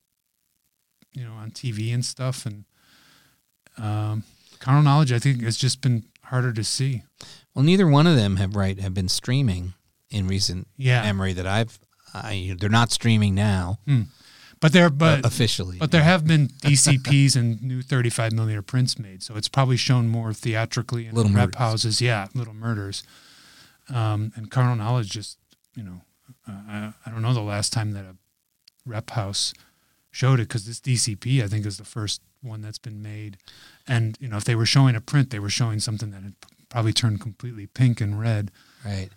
you 1.13 1.23
know 1.23 1.33
on 1.33 1.51
TV 1.51 1.93
and 1.93 2.03
stuff, 2.05 2.45
and 2.45 2.65
um, 3.77 4.23
carnal 4.59 4.83
knowledge 4.83 5.11
I 5.11 5.19
think 5.19 5.41
has 5.43 5.57
just 5.57 5.81
been 5.81 6.05
harder 6.23 6.51
to 6.53 6.63
see. 6.63 7.03
Well, 7.53 7.63
neither 7.63 7.87
one 7.87 8.07
of 8.07 8.15
them 8.15 8.37
have 8.37 8.55
right 8.55 8.79
have 8.79 8.93
been 8.93 9.09
streaming 9.09 9.73
in 10.09 10.27
recent 10.27 10.67
Yeah. 10.77 11.01
memory 11.03 11.33
that 11.33 11.47
I've. 11.47 11.79
I, 12.11 12.55
they're 12.59 12.69
not 12.69 12.91
streaming 12.91 13.35
now 13.35 13.77
But 14.61 14.73
there, 14.73 14.90
but 14.90 15.23
uh, 15.23 15.27
officially. 15.27 15.77
But 15.77 15.91
there 15.91 16.03
have 16.03 16.27
been 16.27 16.48
DCPs 16.61 17.36
and 17.36 17.61
new 17.61 17.81
35 17.81 18.34
millimeter 18.34 18.61
prints 18.61 18.99
made, 18.99 19.23
so 19.23 19.36
it's 19.36 19.48
probably 19.48 19.77
shown 19.77 20.10
more 20.10 20.34
theatrically 20.34 21.07
in 21.07 21.15
Little 21.15 21.31
rep 21.31 21.48
Murders. 21.49 21.60
houses. 21.60 22.02
Yeah, 22.02 22.27
Little 22.34 22.53
Murders. 22.53 23.03
Um, 23.90 24.34
and 24.36 24.52
Carnal 24.52 24.76
Knowledge 24.76 25.10
just, 25.10 25.38
you 25.76 25.84
know, 25.84 26.02
uh, 26.48 26.52
I, 26.52 26.94
I 27.06 27.11
don't 27.11 27.22
know 27.22 27.34
the 27.34 27.41
last 27.41 27.72
time 27.73 27.94
that 27.94 28.06
a 28.06 28.15
rep 28.86 29.11
house 29.11 29.53
showed 30.11 30.40
it 30.40 30.48
because 30.48 30.65
this 30.65 30.80
DCP 30.80 31.44
I 31.44 31.48
think 31.48 31.65
is 31.65 31.77
the 31.77 31.86
first 31.86 32.22
one 32.41 32.61
that's 32.61 32.77
been 32.77 33.02
made. 33.02 33.38
And 33.88 34.18
you 34.19 34.27
know, 34.27 34.38
if 34.38 34.44
they 34.44 34.56
were 34.56 34.65
showing 34.65 34.95
a 34.95 35.02
print, 35.02 35.30
they 35.30 35.40
were 35.40 35.49
showing 35.49 35.80
something 35.80 36.11
that 36.11 36.23
had 36.23 36.36
probably 36.69 36.94
turned 36.94 37.22
completely 37.22 37.68
pink 37.68 38.02
and 38.02 38.19
red. 38.19 38.52
Right. 38.86 39.10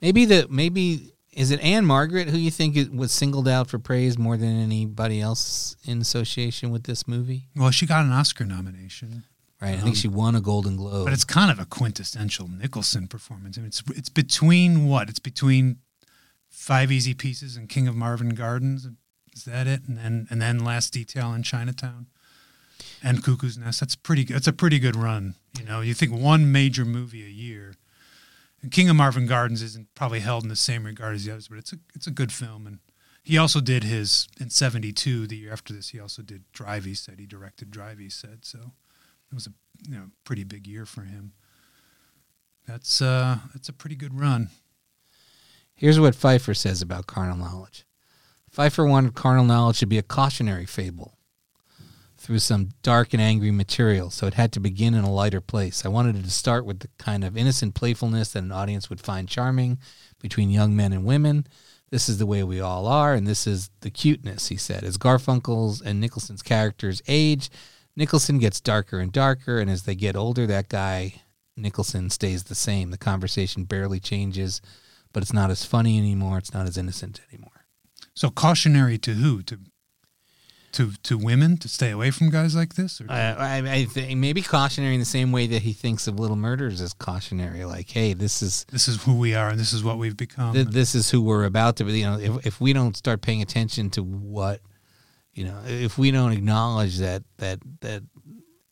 Maybe 0.00 0.24
the 0.24 0.46
maybe 0.50 1.12
is 1.36 1.50
it 1.52 1.60
Ann-Margret 1.60 2.28
who 2.30 2.38
you 2.38 2.50
think 2.50 2.76
was 2.92 3.12
singled 3.12 3.46
out 3.46 3.68
for 3.68 3.78
praise 3.78 4.18
more 4.18 4.36
than 4.36 4.58
anybody 4.58 5.20
else 5.20 5.76
in 5.84 6.00
association 6.00 6.70
with 6.70 6.84
this 6.84 7.06
movie? 7.06 7.46
Well, 7.54 7.70
she 7.70 7.86
got 7.86 8.04
an 8.04 8.10
Oscar 8.10 8.44
nomination. 8.44 9.22
Right. 9.60 9.70
I 9.74 9.76
think 9.76 9.88
Um, 9.88 9.94
she 9.94 10.08
won 10.08 10.34
a 10.34 10.40
Golden 10.40 10.76
Globe. 10.76 11.04
But 11.06 11.12
it's 11.12 11.24
kind 11.24 11.50
of 11.50 11.58
a 11.58 11.64
quintessential 11.64 12.48
Nicholson 12.48 13.06
performance. 13.06 13.56
I 13.56 13.60
mean, 13.60 13.68
it's 13.68 13.82
it's 13.94 14.08
between 14.10 14.86
what? 14.86 15.08
It's 15.08 15.18
between 15.18 15.78
Five 16.50 16.90
Easy 16.92 17.14
Pieces 17.14 17.56
and 17.56 17.68
King 17.68 17.86
of 17.88 17.94
Marvin 17.94 18.30
Gardens. 18.30 18.88
Is 19.34 19.44
that 19.44 19.66
it? 19.66 19.82
And 19.86 19.96
then 19.96 20.26
and 20.30 20.42
then 20.42 20.64
Last 20.64 20.92
Detail 20.92 21.32
in 21.32 21.42
Chinatown 21.42 22.06
and 23.02 23.22
Cuckoo's 23.24 23.56
Nest. 23.56 23.80
That's 23.80 23.96
pretty. 23.96 24.24
good. 24.24 24.34
That's 24.36 24.46
a 24.46 24.52
pretty 24.52 24.78
good 24.78 24.96
run. 24.96 25.34
You 25.58 25.64
know, 25.64 25.80
you 25.80 25.94
think 25.94 26.12
one 26.12 26.52
major 26.52 26.84
movie 26.84 27.24
a 27.24 27.28
year. 27.30 27.74
And 28.62 28.72
King 28.72 28.88
of 28.88 28.96
Marvin 28.96 29.26
Gardens 29.26 29.62
isn't 29.62 29.94
probably 29.94 30.20
held 30.20 30.42
in 30.42 30.48
the 30.48 30.56
same 30.56 30.84
regard 30.84 31.14
as 31.14 31.24
the 31.24 31.32
others, 31.32 31.48
but 31.48 31.58
it's 31.58 31.72
a 31.72 31.76
it's 31.94 32.06
a 32.06 32.12
good 32.12 32.32
film. 32.32 32.66
And 32.66 32.78
he 33.22 33.38
also 33.38 33.60
did 33.60 33.84
his 33.84 34.28
in 34.40 34.50
'72. 34.50 35.26
The 35.26 35.36
year 35.36 35.52
after 35.52 35.72
this, 35.72 35.90
he 35.90 36.00
also 36.00 36.22
did 36.22 36.44
Drive. 36.52 36.84
He 36.84 36.94
said 36.94 37.18
he 37.18 37.26
directed 37.26 37.70
Drive. 37.70 37.98
He 37.98 38.10
said 38.10 38.44
so. 38.44 38.72
It 39.30 39.34
was 39.34 39.46
a 39.46 39.52
you 39.88 39.96
know 39.96 40.06
pretty 40.24 40.44
big 40.44 40.66
year 40.66 40.86
for 40.86 41.02
him. 41.02 41.32
That's 42.66 43.00
uh 43.00 43.38
that's 43.52 43.68
a 43.68 43.72
pretty 43.72 43.96
good 43.96 44.18
run. 44.18 44.50
Here's 45.74 46.00
what 46.00 46.14
Feiffer 46.14 46.56
says 46.56 46.80
about 46.80 47.06
carnal 47.06 47.36
knowledge. 47.36 47.84
Feiffer 48.50 48.88
wanted 48.88 49.14
carnal 49.14 49.44
knowledge 49.44 49.78
to 49.80 49.86
be 49.86 49.98
a 49.98 50.02
cautionary 50.02 50.64
fable 50.64 51.15
through 52.26 52.40
some 52.40 52.70
dark 52.82 53.12
and 53.12 53.22
angry 53.22 53.52
material, 53.52 54.10
so 54.10 54.26
it 54.26 54.34
had 54.34 54.50
to 54.50 54.58
begin 54.58 54.94
in 54.94 55.04
a 55.04 55.12
lighter 55.12 55.40
place. 55.40 55.86
I 55.86 55.88
wanted 55.88 56.16
it 56.16 56.24
to 56.24 56.30
start 56.30 56.66
with 56.66 56.80
the 56.80 56.88
kind 56.98 57.22
of 57.22 57.36
innocent 57.36 57.76
playfulness 57.76 58.32
that 58.32 58.42
an 58.42 58.50
audience 58.50 58.90
would 58.90 59.00
find 59.00 59.28
charming 59.28 59.78
between 60.20 60.50
young 60.50 60.74
men 60.74 60.92
and 60.92 61.04
women. 61.04 61.46
This 61.90 62.08
is 62.08 62.18
the 62.18 62.26
way 62.26 62.42
we 62.42 62.60
all 62.60 62.88
are, 62.88 63.14
and 63.14 63.28
this 63.28 63.46
is 63.46 63.70
the 63.80 63.90
cuteness, 63.90 64.48
he 64.48 64.56
said. 64.56 64.82
As 64.82 64.98
Garfunkel's 64.98 65.80
and 65.80 66.00
Nicholson's 66.00 66.42
characters 66.42 67.00
age, 67.06 67.48
Nicholson 67.94 68.40
gets 68.40 68.60
darker 68.60 68.98
and 68.98 69.12
darker, 69.12 69.60
and 69.60 69.70
as 69.70 69.84
they 69.84 69.94
get 69.94 70.16
older, 70.16 70.48
that 70.48 70.68
guy, 70.68 71.22
Nicholson, 71.56 72.10
stays 72.10 72.42
the 72.42 72.56
same. 72.56 72.90
The 72.90 72.98
conversation 72.98 73.62
barely 73.62 74.00
changes, 74.00 74.60
but 75.12 75.22
it's 75.22 75.32
not 75.32 75.52
as 75.52 75.64
funny 75.64 75.96
anymore. 75.96 76.38
It's 76.38 76.52
not 76.52 76.66
as 76.66 76.76
innocent 76.76 77.20
anymore. 77.30 77.66
So 78.14 78.30
cautionary 78.30 78.98
to 78.98 79.12
who? 79.12 79.44
To 79.44 79.60
to 80.76 80.92
to 81.02 81.18
women 81.18 81.56
to 81.58 81.68
stay 81.68 81.90
away 81.90 82.10
from 82.10 82.30
guys 82.30 82.54
like 82.56 82.74
this? 82.74 83.00
Or 83.00 83.06
I, 83.10 83.32
I, 83.32 83.56
I 83.72 83.84
think 83.84 84.18
maybe 84.18 84.40
cautionary 84.42 84.94
in 84.94 85.00
the 85.00 85.04
same 85.06 85.32
way 85.32 85.46
that 85.48 85.62
he 85.62 85.72
thinks 85.72 86.06
of 86.06 86.18
Little 86.18 86.36
Murders 86.36 86.80
as 86.80 86.92
cautionary. 86.94 87.64
Like, 87.64 87.90
hey, 87.90 88.12
this 88.14 88.42
is 88.42 88.64
this 88.70 88.88
is 88.88 89.02
who 89.02 89.16
we 89.18 89.34
are 89.34 89.48
and 89.50 89.58
this 89.60 89.72
is 89.72 89.82
what 89.84 89.98
we've 89.98 90.16
become. 90.16 90.54
th- 90.54 90.68
this 90.68 90.94
is 90.94 91.10
who 91.10 91.20
we're 91.20 91.44
about 91.44 91.76
to 91.76 91.84
be. 91.84 92.00
You 92.00 92.04
know, 92.06 92.18
if 92.18 92.46
if 92.46 92.60
we 92.60 92.72
don't 92.72 92.96
start 92.96 93.20
paying 93.22 93.42
attention 93.42 93.90
to 93.90 94.02
what, 94.02 94.60
you 95.34 95.44
know, 95.44 95.58
if 95.66 95.98
we 95.98 96.10
don't 96.10 96.32
acknowledge 96.32 96.98
that 96.98 97.22
that 97.38 97.58
that 97.80 98.02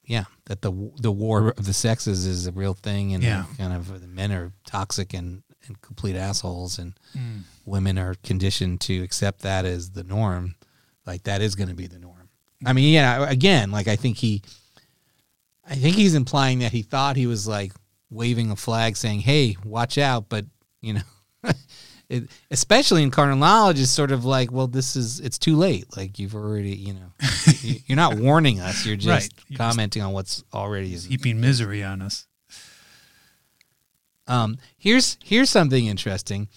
yeah, 0.07 0.25
that 0.47 0.61
the 0.61 0.73
the 1.01 1.11
war 1.13 1.55
of 1.57 1.65
the 1.65 1.73
sexes 1.73 2.27
is 2.27 2.47
a 2.47 2.53
real 2.53 2.75
thing, 2.75 3.15
and 3.15 3.23
Yeah. 3.23 3.45
kind 3.57 3.73
of 3.73 4.01
the 4.01 4.07
men 4.09 4.33
are 4.33 4.53
toxic 4.67 5.15
and 5.15 5.43
and 5.67 5.81
complete 5.81 6.15
assholes, 6.17 6.79
and 6.79 6.93
Mm. 7.17 7.45
women 7.65 7.97
are 7.99 8.15
conditioned 8.23 8.83
to 8.83 9.03
accept 9.03 9.41
that 9.41 9.65
as 9.65 9.91
the 9.93 10.05
norm. 10.05 10.57
Like 11.07 11.25
that 11.25 11.43
is 11.43 11.55
going 11.55 11.69
to 11.69 11.75
be 11.75 11.87
the 11.87 11.99
norm. 11.99 12.29
I 12.67 12.73
mean, 12.73 12.93
yeah, 12.95 13.29
again, 13.29 13.71
like 13.71 13.89
I 13.89 13.97
think 13.97 14.17
he, 14.17 14.43
I 15.69 15.75
think 15.75 15.97
he's 15.97 16.15
implying 16.15 16.61
that 16.61 16.73
he 16.73 16.83
thought 16.83 17.17
he 17.17 17.27
was 17.27 17.47
like 17.47 17.73
waving 18.11 18.51
a 18.51 18.57
flag 18.57 18.97
saying, 18.97 19.21
"Hey, 19.21 19.57
watch 19.65 19.99
out," 19.99 20.29
but 20.29 20.45
you 20.81 20.95
know. 20.95 21.01
It, 22.11 22.29
especially 22.51 23.03
in 23.03 23.11
carnal 23.11 23.39
knowledge 23.39 23.81
is 23.81 23.91
sort 23.91 24.13
of 24.13 24.27
like 24.27 24.53
well 24.53 24.67
this 24.67 24.95
is 24.95 25.21
it's 25.21 25.39
too 25.39 25.57
late 25.57 25.87
like 25.97 26.19
you've 26.19 26.35
already 26.35 26.77
you 26.77 26.93
know 26.93 27.13
you- 27.63 27.81
you're 27.87 27.97
not 27.97 28.19
warning 28.19 28.61
us 28.61 28.85
you're 28.85 28.95
just 28.95 29.33
Right. 29.49 29.57
Commenting 29.57 30.03
on 30.03 30.13
what's 30.13 30.45
already 30.53 30.89
heaping 30.95 31.41
misery 31.41 31.83
on 31.83 32.03
us. 32.03 32.27
um, 34.27 34.59
here's 34.77 35.17
here's 35.25 35.49
something 35.49 35.87
interesting. 35.87 36.49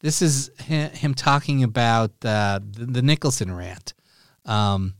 This 0.00 0.20
is 0.22 0.50
him 0.58 1.14
talking 1.14 1.62
about 1.62 2.10
uh, 2.24 2.58
the, 2.68 2.86
the 2.86 3.02
Nicholson 3.02 3.54
rant. 3.54 3.94
Um, 4.46 4.94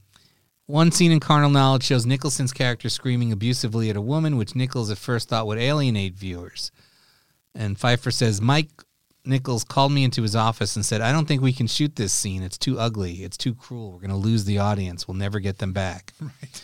one 0.66 0.90
scene 0.90 1.12
in 1.12 1.20
Carnal 1.20 1.50
Knowledge 1.50 1.84
shows 1.84 2.04
Nicholson's 2.04 2.52
character 2.52 2.88
screaming 2.88 3.30
abusively 3.30 3.88
at 3.88 3.96
a 3.96 4.00
woman, 4.00 4.36
which 4.36 4.56
Nichols 4.56 4.90
at 4.90 4.98
first 4.98 5.28
thought 5.28 5.46
would 5.46 5.58
alienate 5.58 6.14
viewers. 6.14 6.72
And 7.54 7.78
Feiffer 7.78 8.12
says, 8.12 8.40
Mike 8.40 8.70
Nichols 9.24 9.64
called 9.64 9.92
me 9.92 10.04
into 10.04 10.22
his 10.22 10.36
office 10.36 10.76
and 10.76 10.84
said, 10.84 11.00
I 11.00 11.12
don't 11.12 11.26
think 11.26 11.40
we 11.40 11.52
can 11.52 11.66
shoot 11.66 11.96
this 11.96 12.12
scene. 12.12 12.42
It's 12.42 12.58
too 12.58 12.78
ugly. 12.78 13.24
It's 13.24 13.36
too 13.36 13.54
cruel. 13.54 13.92
We're 13.92 14.00
going 14.00 14.10
to 14.10 14.16
lose 14.16 14.44
the 14.44 14.58
audience. 14.58 15.06
We'll 15.06 15.16
never 15.16 15.40
get 15.40 15.58
them 15.58 15.72
back. 15.72 16.12
Right. 16.20 16.62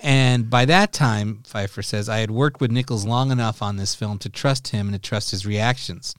And 0.00 0.48
by 0.48 0.64
that 0.66 0.92
time, 0.92 1.42
Feiffer 1.42 1.84
says, 1.84 2.08
I 2.08 2.18
had 2.18 2.30
worked 2.30 2.60
with 2.60 2.70
Nichols 2.70 3.04
long 3.04 3.32
enough 3.32 3.62
on 3.62 3.76
this 3.76 3.96
film 3.96 4.18
to 4.18 4.28
trust 4.28 4.68
him 4.68 4.86
and 4.86 4.94
to 4.94 5.00
trust 5.00 5.32
his 5.32 5.44
reactions. 5.44 6.14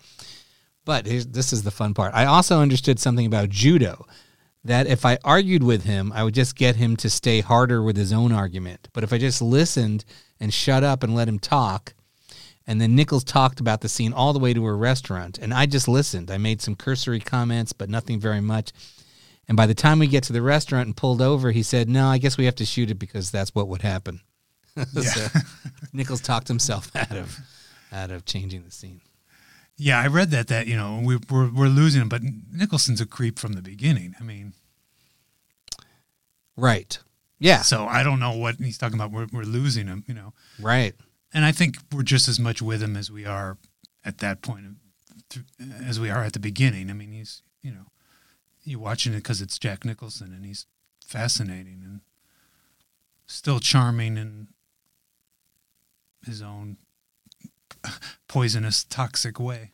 But 0.84 1.06
this 1.06 1.54
is 1.54 1.64
the 1.64 1.72
fun 1.72 1.94
part. 1.94 2.14
I 2.14 2.26
also 2.26 2.60
understood 2.60 3.00
something 3.00 3.26
about 3.26 3.48
judo 3.48 4.06
that 4.64 4.88
if 4.88 5.06
I 5.06 5.18
argued 5.24 5.64
with 5.64 5.84
him, 5.84 6.12
I 6.14 6.24
would 6.24 6.34
just 6.34 6.56
get 6.56 6.76
him 6.76 6.96
to 6.98 7.10
stay 7.10 7.42
harder 7.42 7.82
with 7.82 7.96
his 7.96 8.12
own 8.12 8.32
argument. 8.32 8.90
But 8.94 9.04
if 9.04 9.14
I 9.14 9.18
just 9.18 9.42
listened 9.42 10.06
and 10.40 10.54
shut 10.54 10.84
up 10.84 11.04
and 11.04 11.16
let 11.16 11.30
him 11.30 11.40
talk, 11.40 11.94
and 12.68 12.80
then 12.80 12.96
Nichols 12.96 13.24
talked 13.24 13.60
about 13.60 13.82
the 13.82 13.90
scene 13.90 14.14
all 14.14 14.32
the 14.34 14.40
way 14.40 14.54
to 14.54 14.66
a 14.66 14.74
restaurant, 14.74 15.40
and 15.40 15.54
I 15.54 15.66
just 15.66 15.88
listened. 15.88 16.30
I 16.30 16.38
made 16.38 16.62
some 16.62 16.76
cursory 16.76 17.20
comments, 17.20 17.74
but 17.74 17.90
nothing 17.90 18.20
very 18.20 18.42
much. 18.42 18.74
And 19.48 19.58
by 19.58 19.66
the 19.66 19.74
time 19.74 19.98
we 19.98 20.06
get 20.06 20.24
to 20.26 20.34
the 20.34 20.44
restaurant 20.44 20.86
and 20.86 20.96
pulled 20.96 21.22
over, 21.22 21.52
he 21.52 21.64
said, 21.64 21.90
"No, 21.90 22.08
I 22.08 22.20
guess 22.20 22.38
we 22.38 22.46
have 22.46 22.56
to 22.56 22.66
shoot 22.66 22.92
it 22.92 23.00
because 23.00 23.32
that's 23.32 23.56
what 23.56 23.68
would 23.68 23.82
happen." 23.82 24.22
so 24.94 25.28
Nichols 25.94 26.22
talked 26.22 26.48
himself 26.48 26.92
out 26.96 27.18
of 27.18 27.40
out 27.92 28.12
of 28.12 28.26
changing 28.26 28.64
the 28.64 28.72
scene. 28.72 29.02
Yeah, 29.82 30.00
I 30.00 30.08
read 30.08 30.30
that 30.32 30.50
that 30.50 30.68
you 30.68 30.76
know 30.76 31.02
we, 31.04 31.18
we're 31.30 31.50
we're 31.50 31.68
losing 31.70 32.02
him, 32.02 32.10
but 32.10 32.22
Nicholson's 32.52 33.00
a 33.00 33.06
creep 33.06 33.40
from 33.40 33.54
the 33.54 33.62
beginning. 33.62 34.14
I 34.20 34.24
mean, 34.24 34.54
Right. 36.58 37.00
Yeah. 37.40 37.62
so 37.62 37.86
I 37.86 38.04
don't 38.04 38.20
know 38.20 38.34
what 38.36 38.56
he's 38.56 38.78
talking 38.78 39.00
about. 39.00 39.12
We're 39.12 39.28
we're 39.32 39.44
losing 39.44 39.88
him, 39.88 40.04
you 40.06 40.14
know. 40.14 40.34
Right. 40.60 40.94
And 41.34 41.46
I 41.46 41.54
think 41.54 41.78
we're 41.94 42.04
just 42.04 42.28
as 42.28 42.40
much 42.40 42.62
with 42.62 42.84
him 42.84 42.98
as 42.98 43.10
we 43.10 43.26
are 43.26 43.58
at 44.04 44.18
that 44.18 44.42
point, 44.42 44.66
as 45.86 46.00
we 46.00 46.10
are 46.10 46.24
at 46.24 46.34
the 46.34 46.40
beginning. 46.40 46.90
I 46.90 46.94
mean, 46.94 47.14
he's 47.14 47.42
you 47.62 47.72
know, 47.72 47.86
you're 48.64 48.80
watching 48.80 49.14
it 49.14 49.18
because 49.18 49.42
it's 49.42 49.58
Jack 49.58 49.86
Nicholson, 49.86 50.34
and 50.34 50.46
he's 50.46 50.66
fascinating 51.06 51.82
and 51.86 52.02
still 53.28 53.60
charming 53.60 54.18
in 54.18 54.48
his 56.26 56.42
own 56.42 56.76
poisonous, 58.28 58.84
toxic 58.84 59.40
way. 59.40 59.72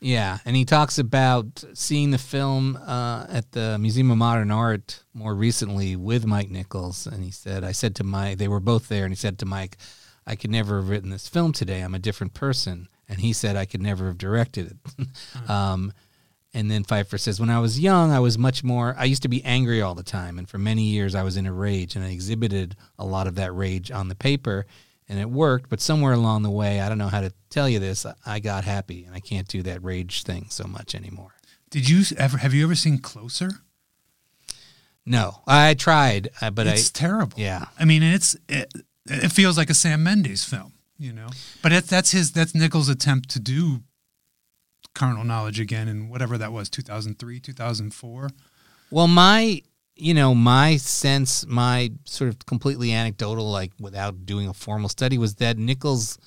Yeah, 0.00 0.38
and 0.46 0.56
he 0.56 0.64
talks 0.64 0.98
about 0.98 1.62
seeing 1.74 2.10
the 2.10 2.18
film 2.18 2.76
uh, 2.76 3.26
at 3.28 3.52
the 3.52 3.78
Museum 3.78 4.10
of 4.10 4.16
Modern 4.16 4.50
Art 4.50 5.02
more 5.12 5.34
recently 5.34 5.94
with 5.94 6.26
Mike 6.26 6.50
Nichols, 6.50 7.06
and 7.06 7.22
he 7.22 7.30
said, 7.30 7.64
"I 7.64 7.72
said 7.72 7.94
to 7.96 8.04
Mike, 8.04 8.38
they 8.38 8.48
were 8.48 8.60
both 8.60 8.88
there, 8.88 9.04
and 9.04 9.12
he 9.12 9.16
said 9.16 9.38
to 9.38 9.46
Mike, 9.46 9.76
I 10.26 10.36
could 10.36 10.50
never 10.50 10.76
have 10.76 10.88
written 10.88 11.10
this 11.10 11.28
film 11.28 11.52
today. 11.52 11.82
I'm 11.82 11.94
a 11.94 11.98
different 11.98 12.32
person." 12.32 12.88
And 13.08 13.20
he 13.20 13.34
said, 13.34 13.56
"I 13.56 13.66
could 13.66 13.82
never 13.82 14.06
have 14.06 14.16
directed 14.16 14.78
it." 14.98 15.08
um, 15.50 15.92
and 16.54 16.70
then 16.70 16.82
Feiffer 16.82 17.20
says, 17.20 17.38
"When 17.38 17.50
I 17.50 17.60
was 17.60 17.78
young, 17.78 18.10
I 18.10 18.20
was 18.20 18.38
much 18.38 18.64
more. 18.64 18.94
I 18.98 19.04
used 19.04 19.22
to 19.22 19.28
be 19.28 19.44
angry 19.44 19.82
all 19.82 19.94
the 19.94 20.02
time, 20.02 20.38
and 20.38 20.48
for 20.48 20.56
many 20.56 20.84
years, 20.84 21.14
I 21.14 21.24
was 21.24 21.36
in 21.36 21.44
a 21.44 21.52
rage, 21.52 21.94
and 21.94 22.04
I 22.04 22.08
exhibited 22.08 22.74
a 22.98 23.04
lot 23.04 23.26
of 23.26 23.34
that 23.34 23.52
rage 23.52 23.90
on 23.90 24.08
the 24.08 24.14
paper." 24.14 24.64
And 25.10 25.18
it 25.18 25.28
worked. 25.28 25.68
But 25.68 25.80
somewhere 25.82 26.12
along 26.14 26.44
the 26.44 26.50
way, 26.50 26.80
I 26.80 26.88
don't 26.88 26.96
know 26.96 27.08
how 27.08 27.20
to 27.20 27.32
tell 27.50 27.68
you 27.68 27.80
this. 27.80 28.06
I 28.24 28.38
got 28.38 28.64
happy, 28.64 29.04
and 29.04 29.14
I 29.14 29.20
can't 29.20 29.48
do 29.48 29.62
that 29.64 29.82
rage 29.84 30.22
thing 30.22 30.46
so 30.48 30.64
much 30.64 30.94
anymore. 30.94 31.34
Did 31.68 31.90
you 31.90 32.04
ever 32.16 32.38
have 32.38 32.54
you 32.54 32.64
ever 32.64 32.74
seen 32.74 32.98
Closer? 32.98 33.50
No, 35.04 35.42
I 35.46 35.74
tried, 35.74 36.30
uh, 36.40 36.50
but 36.50 36.66
it's 36.66 36.90
I 36.90 36.98
terrible. 36.98 37.38
yeah. 37.38 37.66
I 37.78 37.84
mean, 37.84 38.02
it's 38.02 38.36
it, 38.48 38.72
it 39.06 39.32
feels 39.32 39.58
like 39.58 39.68
a 39.68 39.74
Sam 39.74 40.02
Mendes 40.02 40.44
film, 40.44 40.74
you 40.98 41.12
know. 41.12 41.28
But 41.62 41.72
it, 41.72 41.84
that's 41.84 42.12
his 42.12 42.32
that's 42.32 42.54
Nichols' 42.54 42.88
attempt 42.88 43.28
to 43.30 43.40
do 43.40 43.82
carnal 44.94 45.24
knowledge 45.24 45.58
again 45.58 45.88
in 45.88 46.08
whatever 46.08 46.38
that 46.38 46.52
was, 46.52 46.68
two 46.70 46.82
thousand 46.82 47.18
three, 47.18 47.40
two 47.40 47.52
thousand 47.52 47.94
four. 47.94 48.30
Well, 48.90 49.08
my 49.08 49.62
you 50.00 50.14
know 50.14 50.34
my 50.34 50.76
sense, 50.76 51.46
my 51.46 51.92
sort 52.04 52.28
of 52.30 52.44
completely 52.46 52.92
anecdotal, 52.92 53.50
like 53.50 53.72
without 53.78 54.26
doing 54.26 54.48
a 54.48 54.54
formal 54.54 54.88
study, 54.88 55.18
was 55.18 55.34
that 55.36 55.58
Nichols 55.58 56.18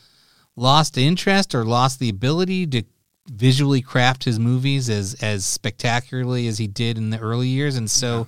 lost 0.56 0.98
interest 0.98 1.56
or 1.56 1.66
lost 1.66 2.00
the 2.00 2.10
ability 2.10 2.68
to 2.68 2.84
visually 3.32 3.82
craft 3.82 4.24
his 4.24 4.40
movies 4.40 4.90
as 4.90 5.16
as 5.22 5.46
spectacularly 5.46 6.48
as 6.48 6.58
he 6.58 6.68
did 6.68 6.98
in 6.98 7.10
the 7.10 7.20
early 7.20 7.48
years, 7.48 7.76
and 7.76 7.90
so. 7.90 8.28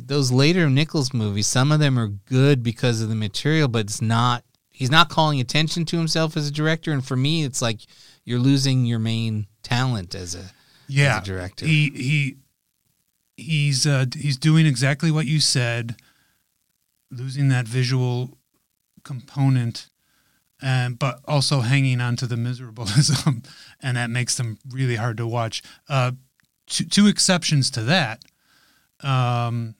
Those 0.00 0.30
later 0.30 0.70
Nichols 0.70 1.12
movies, 1.12 1.48
some 1.48 1.72
of 1.72 1.80
them 1.80 1.98
are 1.98 2.06
good 2.06 2.62
because 2.62 3.02
of 3.02 3.08
the 3.08 3.16
material, 3.16 3.66
but 3.66 3.86
it's 3.86 4.00
not. 4.00 4.44
He's 4.70 4.92
not 4.92 5.08
calling 5.08 5.40
attention 5.40 5.84
to 5.86 5.96
himself 5.96 6.36
as 6.36 6.46
a 6.46 6.52
director, 6.52 6.92
and 6.92 7.04
for 7.04 7.16
me, 7.16 7.42
it's 7.42 7.60
like 7.60 7.80
you're 8.24 8.38
losing 8.38 8.86
your 8.86 9.00
main 9.00 9.48
talent 9.64 10.14
as 10.14 10.36
a 10.36 10.52
Yeah, 10.86 11.16
as 11.16 11.22
a 11.22 11.24
director. 11.24 11.66
He 11.66 11.90
he 11.90 12.36
he's 13.38 13.86
uh, 13.86 14.06
he's 14.14 14.36
doing 14.36 14.66
exactly 14.66 15.10
what 15.10 15.26
you 15.26 15.40
said, 15.40 15.96
losing 17.10 17.48
that 17.48 17.66
visual 17.66 18.36
component, 19.04 19.88
and 20.60 20.98
but 20.98 21.20
also 21.26 21.60
hanging 21.60 22.00
on 22.00 22.16
to 22.16 22.26
the 22.26 22.36
miserabilism, 22.36 23.46
and 23.80 23.96
that 23.96 24.10
makes 24.10 24.36
them 24.36 24.58
really 24.68 24.96
hard 24.96 25.16
to 25.16 25.26
watch. 25.26 25.62
Uh, 25.88 26.12
two, 26.66 26.84
two 26.84 27.06
exceptions 27.06 27.70
to 27.70 27.82
that. 27.82 28.22
Um, 29.00 29.76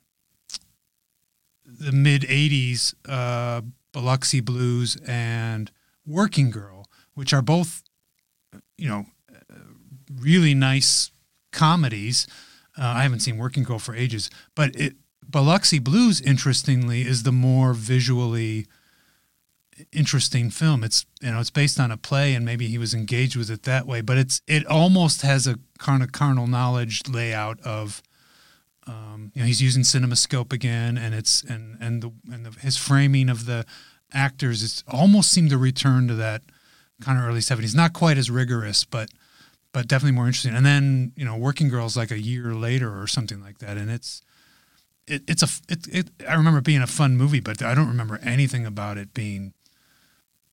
the 1.67 1.93
mid 1.93 2.23
'80s, 2.23 2.95
uh, 3.09 3.63
Biloxi 3.93 4.41
Blues 4.41 4.97
and 5.07 5.71
Working 6.07 6.51
Girl, 6.51 6.87
which 7.15 7.33
are 7.33 7.43
both, 7.43 7.83
you 8.77 8.89
know, 8.89 9.07
uh, 9.31 9.57
really 10.15 10.55
nice 10.55 11.11
comedies. 11.53 12.27
Uh, 12.79 12.87
I 12.87 13.03
haven't 13.03 13.21
seen 13.21 13.39
Working 13.39 13.65
Girl 13.65 13.79
for 13.79 13.95
ages, 13.95 14.31
but 14.55 14.75
it, 14.77 14.95
Biloxi 15.29 15.79
Blues, 15.79 16.21
interestingly, 16.21 17.03
is 17.03 17.23
the 17.23 17.33
more 17.33 17.75
visually 17.75 18.67
interesting 19.93 20.51
film. 20.51 20.83
It's 20.83 21.07
you 21.21 21.31
know 21.31 21.41
it's 21.41 21.51
based 21.51 21.79
on 21.79 21.91
a 21.91 21.97
play, 21.97 22.35
and 22.35 22.45
maybe 22.45 22.69
he 22.69 22.79
was 22.79 22.95
engaged 22.95 23.37
with 23.37 23.51
it 23.51 23.65
that 23.65 23.87
way. 23.87 24.01
But 24.01 24.19
it's 24.19 24.41
it 24.47 24.67
almost 24.67 25.23
has 25.23 25.47
a 25.47 25.59
kind 25.79 26.03
of 26.03 26.13
carnal 26.13 26.47
knowledge 26.47 27.03
layout 27.09 27.61
of. 27.61 28.03
Um, 28.87 29.33
you 29.35 29.43
know, 29.43 29.47
he's 29.47 29.61
using 29.61 29.83
CinemaScope 29.83 30.51
again, 30.51 30.97
and 30.97 31.15
it's 31.15 31.43
and 31.43 31.77
and 31.81 32.03
the 32.03 32.11
and 32.33 32.47
the, 32.47 32.61
his 32.61 32.77
framing 32.79 33.29
of 33.29 33.45
the 33.45 33.67
actors 34.13 34.63
is 34.63 34.83
almost 34.89 35.31
seemed 35.31 35.51
to 35.51 35.59
return 35.59 36.09
to 36.09 36.15
that 36.15 36.43
kind 37.03 37.19
of 37.19 37.25
early 37.25 37.43
seventies. 37.43 37.75
Not 37.75 37.93
quite 37.93 38.17
as 38.17 38.31
rigorous, 38.31 38.85
but 38.85 39.11
but 39.79 39.87
definitely 39.87 40.17
more 40.17 40.27
interesting. 40.27 40.57
And 40.57 40.67
then 40.67 41.13
you 41.15 41.25
know, 41.25 41.37
Working 41.37 41.69
Girls 41.69 41.97
like 41.97 42.11
a 42.11 42.19
year 42.19 42.53
later 42.53 43.01
or 43.01 43.07
something 43.07 43.41
like 43.41 43.59
that, 43.59 43.77
and 43.77 43.89
it's 43.89 44.23
it, 45.07 45.23
it's 45.29 45.41
a 45.41 45.73
it, 45.73 45.87
it 45.87 46.09
I 46.29 46.35
remember 46.35 46.59
it 46.59 46.65
being 46.65 46.83
a 46.83 46.89
fun 46.89 47.17
movie, 47.17 47.39
but 47.39 47.63
I 47.63 47.77
don't 47.77 47.87
remember 47.87 48.19
anything 48.21 48.67
about 48.67 48.99
it 48.99 49.15
being 49.15 49.53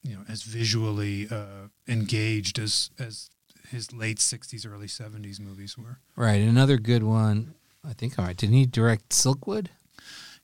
you 0.03 0.13
know 0.13 0.21
as 0.29 0.43
visually 0.43 1.27
uh, 1.31 1.69
engaged 1.87 2.59
as 2.59 2.91
as 2.99 3.31
his 3.71 3.91
late 3.91 4.19
'60s, 4.19 4.71
early 4.71 4.85
'70s 4.85 5.39
movies 5.39 5.75
were. 5.75 5.97
Right. 6.15 6.39
Another 6.39 6.77
good 6.77 7.01
one. 7.01 7.55
I 7.83 7.93
think. 7.93 8.19
All 8.19 8.25
right. 8.25 8.37
Didn't 8.37 8.53
he 8.53 8.67
direct 8.67 9.09
Silkwood? 9.09 9.69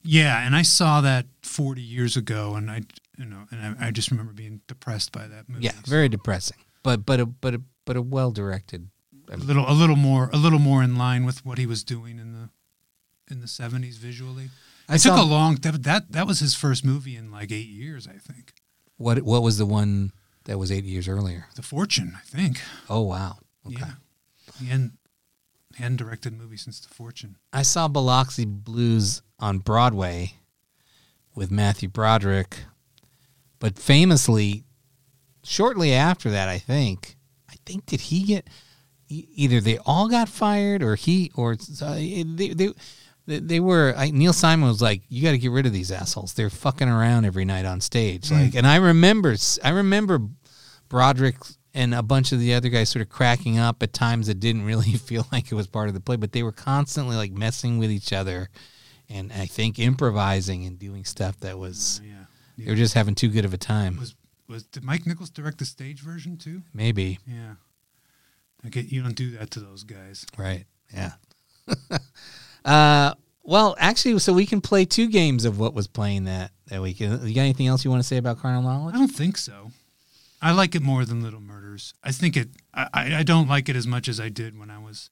Yeah, 0.02 0.44
and 0.44 0.56
I 0.56 0.64
saw 0.64 1.02
that 1.02 1.28
40 1.44 1.84
years 1.84 2.18
ago, 2.18 2.56
and 2.56 2.72
I 2.72 2.82
you 3.16 3.26
know, 3.26 3.44
and 3.52 3.78
I, 3.80 3.90
I 3.90 3.92
just 3.92 4.10
remember 4.10 4.34
being 4.34 4.62
depressed 4.68 5.12
by 5.12 5.28
that 5.28 5.48
movie. 5.48 5.66
Yeah. 5.66 5.74
Very 5.86 6.10
depressing. 6.10 6.58
But 6.82 7.06
but 7.06 7.20
a 7.20 7.28
but 7.28 7.54
a 7.54 7.62
but 7.86 7.96
a 7.96 8.02
well 8.02 8.32
directed. 8.32 8.90
a 9.30 9.38
little 9.38 9.70
a 9.70 9.74
little 9.74 9.96
more 9.96 10.30
a 10.34 10.38
little 10.38 10.60
more 10.60 10.84
in 10.84 10.96
line 10.98 11.26
with 11.26 11.46
what 11.46 11.58
he 11.58 11.66
was 11.66 11.84
doing 11.84 12.20
in 12.20 12.34
the 12.34 12.50
in 13.30 13.40
the 13.40 13.48
70s 13.48 13.96
visually. 13.98 14.50
I 14.90 14.96
It 14.96 15.00
took 15.00 15.18
a 15.18 15.22
long 15.22 15.56
that, 15.56 15.84
that 15.84 16.12
that 16.12 16.28
was 16.28 16.40
his 16.40 16.54
first 16.56 16.84
movie 16.84 17.16
in 17.16 17.32
like 17.32 17.52
8 17.52 17.68
years, 17.68 18.08
I 18.08 18.18
think. 18.18 18.54
What 18.98 19.22
what 19.24 19.42
was 19.42 19.58
the 19.58 19.66
one 19.66 20.12
that 20.46 20.58
was 20.58 20.72
eight 20.72 20.84
years 20.84 21.08
earlier? 21.08 21.48
The 21.56 21.62
Fortune, 21.62 22.14
I 22.18 22.22
think. 22.22 22.60
Oh 22.90 23.02
wow. 23.02 23.38
Okay. 23.66 23.78
Yeah. 23.80 23.94
He 24.60 24.66
hadn't, 24.68 24.94
he 25.76 25.84
hadn't 25.84 25.98
directed 25.98 26.34
movie 26.34 26.58
since 26.58 26.80
The 26.80 26.94
Fortune. 26.94 27.38
I 27.54 27.62
saw 27.62 27.88
Biloxi 27.88 28.46
Blues 28.46 29.22
on 29.40 29.60
Broadway 29.60 30.34
with 31.36 31.52
Matthew 31.52 31.90
Broderick, 31.90 32.66
but 33.60 33.78
famously, 33.80 34.66
shortly 35.44 35.94
after 35.94 36.30
that, 36.32 36.50
I 36.50 36.58
think, 36.58 37.16
I 37.16 37.21
think 37.66 37.86
did 37.86 38.02
he 38.02 38.24
get 38.24 38.48
either 39.10 39.60
they 39.60 39.78
all 39.86 40.08
got 40.08 40.30
fired 40.30 40.82
or 40.82 40.96
he 40.96 41.32
or 41.36 41.58
uh, 41.82 41.94
they 41.96 42.24
they. 42.26 42.50
they 42.54 42.70
they 43.26 43.60
were 43.60 43.94
I, 43.96 44.10
Neil 44.10 44.34
Simon 44.34 44.68
was 44.68 44.82
like, 44.82 45.04
"You 45.08 45.22
got 45.22 45.32
to 45.32 45.38
get 45.38 45.52
rid 45.52 45.66
of 45.68 45.72
these 45.72 45.92
assholes. 45.92 46.34
They're 46.34 46.50
fucking 46.50 46.90
around 46.90 47.24
every 47.26 47.46
night 47.46 47.66
on 47.66 47.80
stage." 47.80 48.32
Like, 48.32 48.56
and 48.56 48.66
I 48.66 48.78
remember, 48.78 49.36
I 49.64 49.70
remember 49.70 50.20
Broderick 50.90 51.36
and 51.74 51.94
a 51.94 52.02
bunch 52.04 52.32
of 52.32 52.40
the 52.40 52.54
other 52.56 52.68
guys 52.70 52.90
sort 52.90 53.02
of 53.04 53.10
cracking 53.10 53.58
up 53.58 53.82
at 53.84 53.94
times 53.94 54.28
that 54.28 54.40
didn't 54.40 54.66
really 54.66 54.92
feel 54.98 55.26
like 55.32 55.52
it 55.52 55.56
was 55.56 55.68
part 55.68 55.88
of 55.88 55.94
the 55.94 56.02
play, 56.02 56.16
but 56.18 56.32
they 56.32 56.44
were 56.44 56.52
constantly 56.52 57.16
like 57.16 57.32
messing 57.32 57.78
with 57.78 57.92
each 57.92 58.12
other 58.12 58.50
and 59.08 59.32
I 59.32 59.46
think 59.46 59.78
improvising 59.80 60.66
and 60.66 60.78
doing 60.80 61.06
stuff 61.06 61.40
that 61.42 61.58
was 61.60 62.02
Yeah. 62.04 62.14
they 62.58 62.72
were 62.72 62.76
just 62.78 62.96
having 62.96 63.16
too 63.16 63.30
good 63.30 63.46
of 63.46 63.54
a 63.54 63.58
time. 63.58 63.98
Was 63.98 64.16
was 64.52 64.64
did 64.64 64.84
Mike 64.84 65.08
Nichols 65.08 65.30
direct 65.30 65.58
the 65.58 65.66
stage 65.66 66.02
version 66.02 66.38
too? 66.38 66.62
Maybe. 66.74 67.20
Yeah. 67.26 67.56
Okay, 68.68 68.82
you 68.82 69.02
don't 69.02 69.16
do 69.16 69.32
that 69.38 69.50
to 69.52 69.60
those 69.60 69.84
guys. 69.84 70.26
Right. 70.38 70.66
Yeah. 70.94 71.14
uh 72.66 73.14
well, 73.44 73.76
actually, 73.80 74.20
so 74.20 74.34
we 74.34 74.46
can 74.46 74.62
play 74.62 74.86
two 74.86 75.08
games 75.08 75.46
of 75.46 75.58
what 75.58 75.74
was 75.74 75.88
playing 75.88 76.26
that 76.26 76.52
that 76.68 76.82
weekend. 76.82 77.28
You 77.28 77.34
got 77.34 77.42
anything 77.42 77.68
else 77.68 77.84
you 77.84 77.90
want 77.90 78.04
to 78.04 78.08
say 78.08 78.18
about 78.18 78.40
Carnal 78.40 78.62
Knowledge? 78.62 78.94
I 78.94 79.00
don't 79.00 79.08
think 79.08 79.38
so. 79.38 79.72
I 80.42 80.52
like 80.52 80.76
it 80.76 80.82
more 80.82 81.06
than 81.06 81.24
Little 81.24 81.42
Murders. 81.42 81.94
I 82.04 82.12
think 82.12 82.38
it. 82.38 82.50
I, 82.74 82.88
I 82.94 83.16
I 83.18 83.24
don't 83.24 83.48
like 83.48 83.68
it 83.70 83.76
as 83.76 83.88
much 83.88 84.08
as 84.08 84.20
I 84.20 84.30
did 84.30 84.58
when 84.60 84.70
I 84.70 84.78
was 84.78 85.10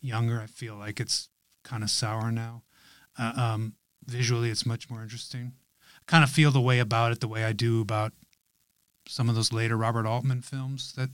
younger. 0.00 0.40
I 0.40 0.46
feel 0.46 0.76
like 0.76 1.00
it's 1.00 1.28
kind 1.62 1.82
of 1.82 1.90
sour 1.90 2.32
now. 2.32 2.62
Uh, 3.18 3.32
um, 3.36 3.74
visually, 4.06 4.50
it's 4.50 4.64
much 4.64 4.88
more 4.88 5.02
interesting. 5.02 5.52
I 5.96 6.02
kind 6.06 6.24
of 6.24 6.30
feel 6.30 6.50
the 6.50 6.60
way 6.60 6.78
about 6.78 7.12
it 7.12 7.20
the 7.20 7.28
way 7.28 7.44
I 7.44 7.52
do 7.52 7.80
about 7.80 8.12
some 9.10 9.28
of 9.28 9.34
those 9.34 9.52
later 9.52 9.76
Robert 9.76 10.06
Altman 10.06 10.40
films 10.42 10.92
that 10.92 11.10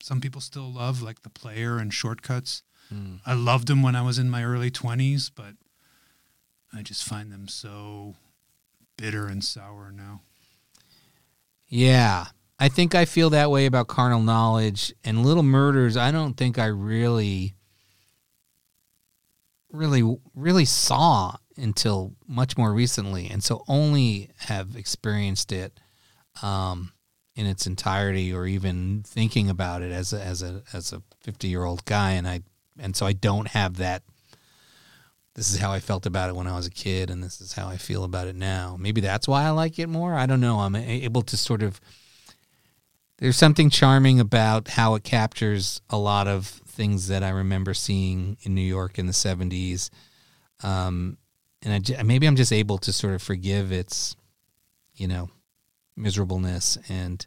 some 0.00 0.20
people 0.20 0.40
still 0.40 0.72
love, 0.72 1.02
like 1.02 1.22
The 1.22 1.30
Player 1.30 1.78
and 1.78 1.92
Shortcuts. 1.92 2.62
Hmm. 2.88 3.16
I 3.26 3.34
loved 3.34 3.68
them 3.68 3.82
when 3.82 3.96
I 3.96 4.02
was 4.02 4.18
in 4.18 4.30
my 4.30 4.44
early 4.44 4.70
twenties, 4.70 5.30
but 5.30 5.54
I 6.72 6.82
just 6.82 7.04
find 7.04 7.32
them 7.32 7.48
so 7.48 8.14
bitter 8.96 9.26
and 9.26 9.44
sour 9.44 9.92
now. 9.92 10.22
Yeah. 11.68 12.26
I 12.58 12.68
think 12.68 12.94
I 12.94 13.06
feel 13.06 13.30
that 13.30 13.50
way 13.50 13.66
about 13.66 13.88
carnal 13.88 14.22
knowledge 14.22 14.94
and 15.02 15.24
little 15.24 15.42
murders. 15.42 15.96
I 15.96 16.12
don't 16.12 16.34
think 16.34 16.58
I 16.58 16.66
really, 16.66 17.54
really, 19.72 20.16
really 20.34 20.64
saw 20.64 21.36
until 21.56 22.14
much 22.26 22.56
more 22.56 22.72
recently. 22.72 23.28
And 23.28 23.42
so 23.42 23.64
only 23.66 24.30
have 24.36 24.76
experienced 24.76 25.50
it 25.50 25.80
um, 26.40 26.92
in 27.34 27.46
its 27.46 27.66
entirety 27.66 28.32
or 28.32 28.46
even 28.46 29.02
thinking 29.06 29.48
about 29.48 29.82
it 29.82 29.92
as 29.92 30.12
a, 30.12 30.22
as 30.22 30.42
a, 30.42 30.62
as 30.72 30.92
a 30.92 31.02
50 31.20 31.48
year 31.48 31.64
old 31.64 31.84
guy. 31.84 32.12
And 32.12 32.28
I, 32.28 32.42
and 32.78 32.94
so 32.94 33.06
I 33.06 33.12
don't 33.12 33.48
have 33.48 33.76
that. 33.76 34.02
This 35.34 35.50
is 35.50 35.60
how 35.60 35.72
I 35.72 35.80
felt 35.80 36.04
about 36.04 36.28
it 36.28 36.36
when 36.36 36.46
I 36.46 36.54
was 36.54 36.66
a 36.66 36.70
kid, 36.70 37.08
and 37.08 37.22
this 37.22 37.40
is 37.40 37.54
how 37.54 37.66
I 37.66 37.78
feel 37.78 38.04
about 38.04 38.26
it 38.26 38.36
now. 38.36 38.76
Maybe 38.78 39.00
that's 39.00 39.26
why 39.26 39.44
I 39.44 39.50
like 39.50 39.78
it 39.78 39.88
more. 39.88 40.14
I 40.14 40.26
don't 40.26 40.42
know. 40.42 40.60
I'm 40.60 40.76
able 40.76 41.22
to 41.22 41.38
sort 41.38 41.62
of 41.62 41.80
there's 43.22 43.36
something 43.36 43.70
charming 43.70 44.18
about 44.18 44.66
how 44.66 44.96
it 44.96 45.04
captures 45.04 45.80
a 45.88 45.96
lot 45.96 46.26
of 46.26 46.46
things 46.46 47.06
that 47.06 47.22
I 47.22 47.28
remember 47.28 47.72
seeing 47.72 48.36
in 48.42 48.52
New 48.52 48.60
York 48.60 48.98
in 48.98 49.06
the 49.06 49.12
70s. 49.12 49.90
Um, 50.64 51.18
and 51.62 51.88
I, 51.96 52.02
maybe 52.02 52.26
I'm 52.26 52.34
just 52.34 52.52
able 52.52 52.78
to 52.78 52.92
sort 52.92 53.14
of 53.14 53.22
forgive 53.22 53.70
its, 53.70 54.16
you 54.96 55.06
know, 55.06 55.30
miserableness. 55.96 56.78
And 56.88 57.26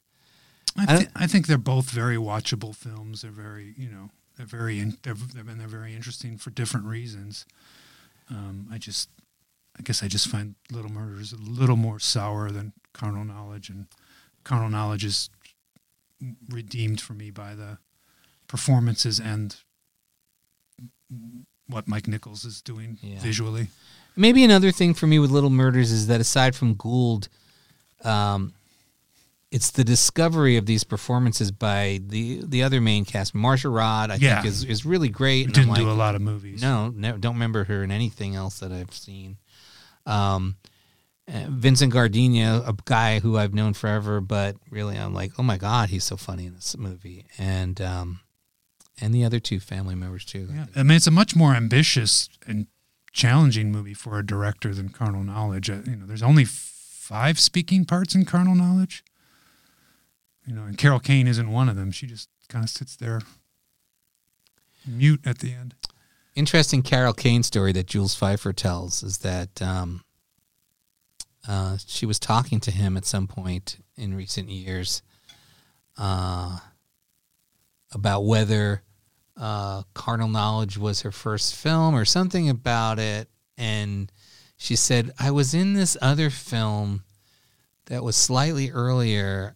I, 0.78 0.84
I 0.94 0.98
th- 0.98 1.10
I 1.16 1.28
think 1.28 1.48
they're 1.48 1.58
both 1.58 1.90
very 1.90 2.18
watchable 2.18 2.76
films. 2.76 3.22
They're 3.22 3.32
very, 3.32 3.74
you 3.78 3.90
know, 3.90 4.10
they're 4.38 4.46
very, 4.46 4.80
in- 4.80 4.98
they're, 5.04 5.14
they're, 5.14 5.44
and 5.50 5.60
they're 5.60 5.68
very 5.68 5.96
interesting 5.96 6.38
for 6.38 6.50
different 6.50 6.86
reasons. 6.86 7.46
Um, 8.30 8.68
I 8.72 8.78
just, 8.78 9.10
I 9.78 9.84
guess 9.84 10.02
I 10.04 10.08
just 10.08 10.28
find 10.28 10.56
Little 10.72 10.92
Murders 10.92 11.32
a 11.34 11.38
little 11.38 11.76
more 11.78 12.00
sour 12.00 12.50
than 12.52 12.74
Carnal 12.94 13.24
Knowledge, 13.26 13.70
and 13.70 13.86
Carnal 14.44 14.70
Knowledge 14.70 15.06
is 15.06 15.30
redeemed 16.50 17.02
for 17.02 17.14
me 17.14 17.30
by 17.30 17.56
the 17.56 17.78
performances 18.48 19.20
and 19.20 19.58
what 21.68 21.88
Mike 21.88 22.08
Nichols 22.08 22.46
is 22.46 22.62
doing 22.62 22.98
Yeah. 23.02 23.20
visually. 23.20 23.68
maybe 24.16 24.44
another 24.46 24.72
thing 24.72 24.94
for 24.94 25.08
me 25.08 25.20
with 25.20 25.30
Little 25.30 25.50
Murders 25.50 25.92
is 25.92 26.08
that 26.08 26.22
aside 26.22 26.56
from 26.56 26.74
Gould, 26.76 27.28
um, 28.06 28.54
it's 29.52 29.72
the 29.72 29.84
discovery 29.84 30.58
of 30.58 30.66
these 30.66 30.84
performances 30.84 31.52
by 31.52 32.02
the 32.06 32.42
the 32.46 32.64
other 32.64 32.82
main 32.82 33.06
cast. 33.06 33.34
Marcia 33.34 33.70
Rodd, 33.70 34.12
I 34.12 34.16
Yeah. 34.16 34.42
think, 34.42 34.52
is, 34.54 34.64
is 34.64 34.86
really 34.86 35.10
great. 35.10 35.44
Who 35.46 35.48
and 35.54 35.58
I'm 35.58 35.64
didn't 35.76 35.86
do 35.86 35.92
a 35.92 35.94
lot 35.94 36.16
of 36.16 36.22
movies. 36.22 36.62
No, 36.62 36.90
no, 36.90 37.18
don't 37.18 37.36
remember 37.36 37.64
her 37.66 37.84
in 37.84 37.92
anything 37.92 38.36
else 38.36 38.60
that 38.60 38.72
I've 38.72 38.94
seen. 38.94 39.38
Um, 40.06 40.58
uh, 41.28 41.46
Vincent 41.50 41.92
Gardenia, 41.92 42.62
a 42.66 42.76
guy 42.86 43.20
who 43.20 43.38
I've 43.38 43.54
known 43.54 43.74
forever, 43.74 44.22
but 44.22 44.58
really 44.70 44.98
I'm 44.98 45.14
like, 45.14 45.32
oh 45.40 45.44
my 45.44 45.58
god, 45.58 45.90
he's 45.90 46.04
so 46.04 46.18
funny 46.18 46.46
in 46.46 46.54
this 46.54 46.78
movie, 46.78 47.26
and 47.38 47.80
um, 47.82 48.20
and 49.02 49.14
the 49.14 49.24
other 49.24 49.40
two 49.40 49.60
family 49.60 49.96
members 49.96 50.26
too. 50.26 50.50
Yeah, 50.54 50.66
I 50.76 50.84
mean, 50.84 50.98
it's 50.98 51.08
a 51.08 51.12
much 51.12 51.36
more 51.36 51.56
ambitious 51.56 52.30
and 52.46 52.68
challenging 53.12 53.72
movie 53.72 53.94
for 53.94 54.20
a 54.20 54.26
director 54.26 54.74
than 54.74 54.90
Carnal 54.90 55.24
Knowledge. 55.24 55.70
Uh, 55.70 55.78
you 55.86 55.96
know, 55.96 56.06
there's 56.06 56.22
only 56.24 56.46
five 57.06 57.40
speaking 57.40 57.86
parts 57.86 58.16
in 58.16 58.26
Carnal 58.26 58.56
Knowledge. 58.56 59.04
You 60.48 60.56
know, 60.56 60.64
and 60.64 60.76
Carol 60.76 61.00
Kane 61.00 61.28
isn't 61.28 61.52
one 61.52 61.70
of 61.70 61.76
them. 61.76 61.92
She 61.92 62.08
just 62.08 62.30
kind 62.50 62.64
of 62.64 62.70
sits 62.70 62.96
there 62.96 63.22
mute 64.88 65.22
at 65.24 65.40
the 65.40 65.54
end. 65.54 65.76
Interesting 66.36 66.82
Carol 66.82 67.14
Kane 67.14 67.44
story 67.44 67.72
that 67.74 67.86
Jules 67.86 68.20
Feiffer 68.20 68.56
tells 68.56 69.04
is 69.04 69.20
that 69.20 69.62
um, 69.62 70.04
uh, 71.48 71.78
she 71.86 72.08
was 72.08 72.18
talking 72.18 72.60
to 72.62 72.72
him 72.72 72.98
at 72.98 73.06
some 73.06 73.28
point 73.28 73.78
in 73.96 74.16
recent 74.16 74.50
years 74.50 75.04
uh, 75.98 76.58
about 77.94 78.26
whether 78.26 78.82
uh, 79.40 79.84
Carnal 79.94 80.28
Knowledge 80.28 80.78
was 80.78 81.02
her 81.02 81.12
first 81.12 81.56
film 81.56 81.96
or 81.96 82.04
something 82.04 82.50
about 82.50 82.98
it. 82.98 83.30
And 83.58 84.12
she 84.66 84.76
said, 84.76 85.12
I 85.20 85.30
was 85.30 85.54
in 85.54 85.74
this 85.74 85.96
other 86.02 86.32
film 86.32 87.04
that 87.86 88.04
was 88.04 88.16
slightly 88.16 88.72
earlier. 88.72 89.56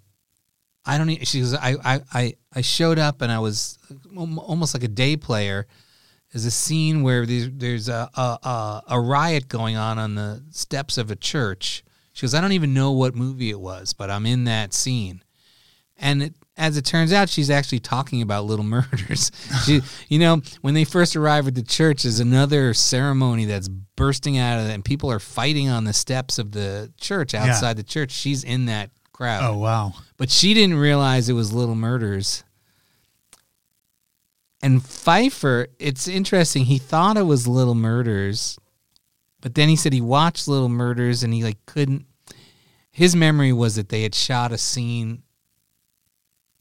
I 0.86 1.00
don't. 1.00 1.10
e- 1.10 1.26
She 1.26 1.40
goes. 1.40 1.56
I 1.56 1.76
I 1.84 2.02
I, 2.14 2.34
I 2.54 2.62
showed 2.62 3.00
up 3.00 3.22
and 3.24 3.32
I 3.32 3.40
was 3.40 3.80
um, 4.16 4.38
almost 4.38 4.76
like 4.76 4.84
a 4.84 4.88
day 4.88 5.18
player. 5.18 5.66
There's 6.32 6.46
a 6.46 6.52
scene 6.52 7.02
where 7.02 7.26
there's, 7.26 7.50
there's 7.52 7.90
a, 7.90 8.08
a 8.16 8.22
a 8.22 8.84
a 8.90 9.00
riot 9.02 9.48
going 9.48 9.76
on 9.76 9.98
on 9.98 10.14
the 10.14 10.44
steps 10.52 11.00
of 11.00 11.10
a 11.10 11.16
church. 11.16 11.84
She 12.14 12.22
goes. 12.22 12.36
I 12.36 12.42
don't 12.42 12.52
even 12.52 12.76
know 12.76 12.92
what 12.92 13.16
movie 13.16 13.50
it 13.50 13.60
was, 13.60 13.94
but 13.94 14.12
I'm 14.12 14.28
in 14.28 14.44
that 14.44 14.74
scene. 14.76 15.24
And 15.98 16.22
it, 16.22 16.34
as 16.60 16.76
it 16.76 16.84
turns 16.84 17.14
out, 17.14 17.30
she's 17.30 17.50
actually 17.50 17.80
talking 17.80 18.22
about 18.22 18.46
Little 18.46 18.66
Murders. 18.66 19.32
She, 19.66 19.82
you 20.08 20.20
know, 20.20 20.42
when 20.62 20.74
they 20.74 20.84
first 20.84 21.16
arrive 21.16 21.48
at 21.48 21.56
the 21.56 21.64
church, 21.64 22.04
there's 22.04 22.20
another 22.20 22.74
ceremony 22.74 23.46
that's 23.46 23.68
bursting 23.68 24.38
out 24.38 24.60
of 24.60 24.68
it, 24.68 24.74
and 24.74 24.86
people 24.86 25.12
are 25.12 25.20
fighting 25.20 25.70
on 25.70 25.86
the 25.86 25.94
steps 25.94 26.38
of 26.38 26.52
the 26.52 26.92
church 27.00 27.34
outside 27.34 27.78
the 27.78 27.84
church. 27.84 28.12
She's 28.12 28.44
in 28.44 28.66
that 28.66 28.92
crowd. 29.12 29.44
Oh 29.44 29.58
wow. 29.58 29.94
But 30.18 30.30
she 30.30 30.54
didn't 30.54 30.78
realize 30.78 31.30
it 31.30 31.34
was 31.34 31.52
Little 31.52 31.76
Murders. 31.76 32.44
And 34.62 34.82
Feiffer, 34.82 35.68
it's 35.80 36.08
interesting. 36.08 36.66
He 36.66 36.78
thought 36.78 37.18
it 37.18 37.24
was 37.24 37.48
Little 37.48 37.76
Murders, 37.76 38.60
but 39.42 39.56
then 39.56 39.70
he 39.70 39.76
said 39.76 39.94
he 39.94 40.02
watched 40.02 40.48
Little 40.48 40.70
Murders 40.70 41.24
and 41.24 41.34
he 41.34 41.44
like 41.44 41.66
couldn't. 41.66 42.06
His 42.92 43.16
memory 43.16 43.54
was 43.54 43.76
that 43.76 43.90
they 43.90 44.04
had 44.04 44.16
shot 44.16 44.52
a 44.52 44.58
scene 44.58 45.24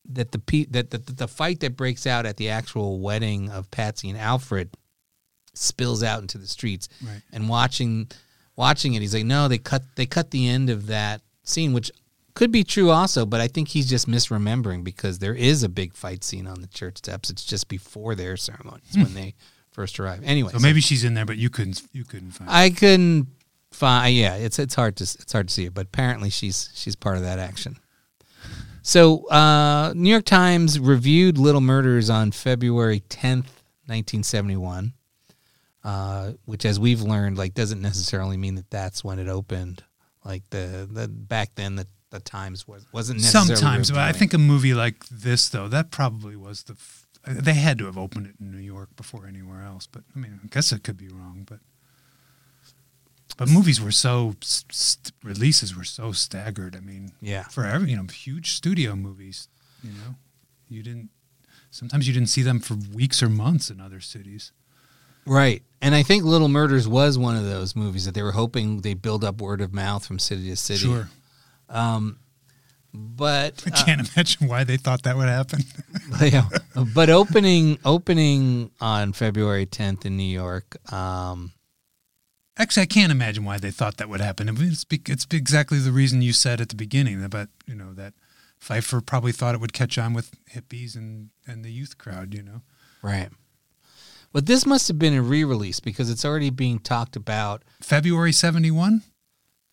that 0.09 0.33
the 0.33 0.39
pe- 0.39 0.67
that 0.67 0.91
the, 0.91 0.99
the 0.99 1.29
fight 1.29 1.61
that 1.61 1.77
breaks 1.77 2.07
out 2.07 2.27
at 2.27 2.37
the 2.37 2.49
actual 2.49 3.01
wedding 3.01 3.51
of 3.51 3.71
Patsy 3.71 4.09
and 4.09 4.19
Alfred 4.19 4.71
spills 5.55 6.03
out 6.03 6.21
into 6.23 6.39
the 6.39 6.47
streets. 6.47 6.89
Right. 7.03 7.23
And 7.33 7.49
watching 7.49 8.09
watching 8.57 8.95
it, 8.95 9.01
he's 9.03 9.15
like, 9.15 9.25
no, 9.25 9.49
they 9.49 9.59
cut 9.59 9.83
they 9.97 10.07
cut 10.07 10.31
the 10.31 10.49
end 10.49 10.71
of 10.71 10.87
that 10.87 11.23
scene, 11.43 11.73
which 11.73 11.91
could 12.35 12.53
be 12.53 12.63
true 12.63 12.91
also, 12.91 13.27
but 13.27 13.41
I 13.41 13.49
think 13.49 13.69
he's 13.69 13.89
just 13.91 14.09
misremembering 14.09 14.85
because 14.85 15.19
there 15.19 15.35
is 15.35 15.65
a 15.65 15.69
big 15.69 15.93
fight 15.93 16.23
scene 16.23 16.47
on 16.47 16.61
the 16.61 16.69
church 16.69 16.99
steps. 16.99 17.31
It's 17.31 17.45
just 17.45 17.69
before 17.69 18.15
their 18.15 18.37
ceremonies 18.37 18.95
when 18.95 19.13
they 19.15 19.35
first 19.73 19.99
arrive. 19.99 20.23
Anyway, 20.25 20.53
So 20.53 20.61
maybe 20.61 20.81
she's 20.81 21.03
in 21.05 21.15
there, 21.15 21.27
but 21.27 21.37
you 21.37 21.51
couldn't 21.51 21.83
you 21.93 22.05
couldn't 22.05 22.31
find. 22.33 22.49
I 22.51 22.71
couldn't 22.71 23.27
find. 23.73 24.15
Yeah, 24.15 24.37
it's 24.37 24.59
it's 24.59 24.75
hard 24.75 24.97
to 24.97 25.03
it's 25.05 25.33
hard 25.33 25.49
to 25.49 25.55
see 25.55 25.67
it, 25.67 25.75
but 25.75 25.87
apparently 25.87 26.31
she's 26.31 26.71
she's 26.75 26.95
part 26.95 27.17
of 27.17 27.23
that 27.25 27.39
action. 27.39 27.79
So, 28.83 29.29
uh, 29.29 29.93
New 29.95 30.11
York 30.11 30.25
Times 30.25 30.79
reviewed 30.79 31.39
Little 31.39 31.61
Murders 31.61 32.09
on 32.11 32.33
February 32.33 33.01
tenth, 33.01 33.63
nineteen 33.89 34.23
seventy 34.23 34.57
one, 34.57 34.95
uh, 35.85 36.33
which, 36.45 36.65
as 36.65 36.81
we've 36.81 37.03
learned, 37.03 37.39
like 37.39 37.55
doesn't 37.55 37.81
necessarily 37.81 38.37
mean 38.37 38.55
that 38.57 38.71
that's 38.71 39.05
when 39.05 39.19
it 39.19 39.29
opened. 39.29 39.83
Like 40.25 40.49
the 40.51 40.89
the 40.91 41.09
back 41.09 41.55
then 41.55 41.77
the 41.77 41.87
the 42.11 42.21
Times 42.21 42.67
was 42.67 42.87
wasn't 42.93 43.21
necessarily 43.21 43.57
Sometimes, 43.57 43.91
but 43.91 44.01
I 44.01 44.13
think 44.13 44.33
a 44.33 44.39
movie 44.39 44.75
like 44.75 45.07
this 45.09 45.49
though, 45.49 45.69
that 45.69 45.91
probably 45.91 46.37
was 46.37 46.63
the. 46.65 46.73
F- 46.75 47.05
they 47.27 47.55
had 47.55 47.79
to 47.79 47.85
have 47.87 47.99
opened 47.99 48.27
it 48.27 48.35
in 48.41 48.51
New 48.51 48.59
York 48.59 48.89
before 48.97 49.27
anywhere 49.27 49.63
else, 49.63 49.87
but 49.87 50.03
I 50.17 50.19
mean, 50.19 50.41
I 50.43 50.47
guess 50.47 50.73
it 50.73 50.83
could 50.83 50.97
be 50.97 51.09
wrong, 51.09 51.45
but. 51.49 51.59
But 53.39 53.49
movies 53.49 53.81
were 53.81 53.93
so 53.93 54.35
st- 54.43 55.13
releases 55.23 55.75
were 55.75 55.85
so 55.85 56.13
staggered. 56.13 56.77
I 56.77 56.81
mean, 56.81 57.13
Yeah. 57.23 57.45
for 57.45 57.65
every 57.65 57.91
you 57.93 57.97
know 57.97 58.05
huge 58.13 58.51
studio 58.53 58.95
movies, 58.95 59.49
you 59.83 59.93
know, 59.93 60.17
you 60.69 60.83
didn't. 60.83 61.09
Sometimes 61.71 62.07
you 62.07 62.13
didn't 62.13 62.29
see 62.29 62.43
them 62.43 62.61
for 62.61 62.75
weeks 62.75 63.23
or 63.23 63.29
months 63.31 63.71
in 63.71 63.81
other 63.81 64.01
cities. 64.01 64.53
Right. 65.25 65.63
And 65.83 65.95
I 65.95 66.03
think 66.03 66.25
Little 66.25 66.49
Murders 66.49 66.89
was 66.89 67.17
one 67.19 67.37
of 67.37 67.45
those 67.45 67.77
movies 67.77 68.05
that 68.07 68.15
they 68.15 68.23
were 68.23 68.33
hoping 68.33 68.81
they 68.81 68.95
build 68.95 69.23
up 69.23 69.41
word 69.41 69.61
of 69.61 69.73
mouth 69.75 70.05
from 70.07 70.19
city 70.19 70.49
to 70.49 70.57
city. 70.57 70.81
Sure, 70.87 71.09
But 72.95 73.63
I 73.67 73.71
can't 73.71 74.09
imagine 74.17 74.49
why 74.49 74.65
they 74.65 74.77
thought 74.79 75.03
that 75.03 75.17
would 75.17 75.29
happen. 75.29 75.61
yeah, 76.23 76.49
but 76.95 77.11
opening 77.11 77.79
opening 77.85 78.71
on 78.81 79.13
February 79.13 79.67
10th 79.67 80.07
in 80.07 80.17
New 80.17 80.23
York. 80.25 80.77
Um, 80.93 81.53
Actually, 82.59 82.83
I 82.83 82.87
can't 82.87 83.13
imagine 83.13 83.45
why 83.45 83.59
they 83.59 83.71
thought 83.71 83.99
that 83.99 84.09
would 84.09 84.21
happen. 84.21 84.49
It's, 84.61 84.85
be- 84.85 85.01
it's 85.07 85.27
exactly 85.31 85.79
the 85.79 85.93
reason 85.93 86.23
you 86.23 86.33
said 86.33 86.61
at 86.61 86.69
the 86.69 86.77
beginning 86.77 87.23
about 87.23 87.49
you 87.67 87.75
know 87.75 87.95
that 87.95 88.15
Feiffer 88.61 89.05
probably 89.05 89.33
thought 89.33 89.55
it 89.55 89.61
would 89.61 89.73
catch 89.73 89.97
on 89.99 90.13
with 90.13 90.33
hippies 90.53 90.97
and 90.97 91.31
and 91.47 91.65
the 91.65 91.71
youth 91.71 91.99
crowd. 91.99 92.35
You 92.35 92.43
know, 92.43 92.63
right. 93.03 93.29
But 94.33 94.47
this 94.47 94.67
must 94.67 94.89
have 94.89 94.99
been 94.99 95.15
a 95.15 95.23
re-release 95.23 95.81
because 95.81 96.11
it's 96.11 96.25
already 96.25 96.51
being 96.51 96.81
talked 96.81 97.17
about. 97.17 97.63
February 97.81 98.33
seventy 98.33 98.71
one. 98.71 99.03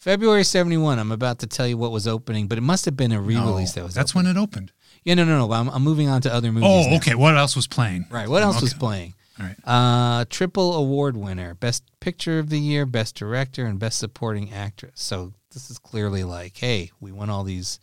February 0.05 0.43
71. 0.43 0.99
I'm 0.99 1.11
about 1.11 1.39
to 1.39 1.47
tell 1.47 1.65
you 1.65 1.77
what 1.77 1.91
was 1.91 2.07
opening, 2.07 2.47
but 2.47 2.59
it 2.59 2.61
must 2.61 2.85
have 2.85 2.95
been 2.95 3.11
a 3.11 3.19
re-release 3.19 3.71
that 3.73 3.83
was. 3.83 3.95
that's 3.95 4.11
opening. 4.11 4.35
when 4.35 4.37
it 4.37 4.39
opened. 4.39 4.71
Yeah, 5.03 5.15
no, 5.15 5.25
no, 5.25 5.47
no. 5.47 5.51
I'm, 5.51 5.67
I'm 5.67 5.81
moving 5.81 6.09
on 6.09 6.21
to 6.21 6.31
other 6.31 6.51
movies. 6.51 6.69
Oh, 6.71 6.87
now. 6.91 6.97
okay. 6.97 7.15
What 7.15 7.35
else 7.35 7.55
was 7.55 7.65
playing? 7.65 8.05
Right. 8.11 8.27
What 8.27 8.43
else 8.43 8.61
was 8.61 8.75
playing? 8.75 9.15
All 9.39 9.45
right. 9.45 9.57
Uh, 9.65 10.25
triple 10.29 10.75
award 10.75 11.17
winner, 11.17 11.53
best 11.55 11.83
picture 11.99 12.39
of 12.39 12.49
the 12.49 12.59
year, 12.59 12.85
best 12.85 13.15
director, 13.15 13.65
and 13.65 13.77
best 13.79 13.99
supporting 13.99 14.53
actress. 14.53 14.93
So 14.95 15.33
this 15.53 15.69
is 15.69 15.77
clearly 15.77 16.23
like, 16.23 16.57
hey, 16.57 16.91
we 16.99 17.11
won 17.11 17.29
all 17.29 17.43
these. 17.43 17.79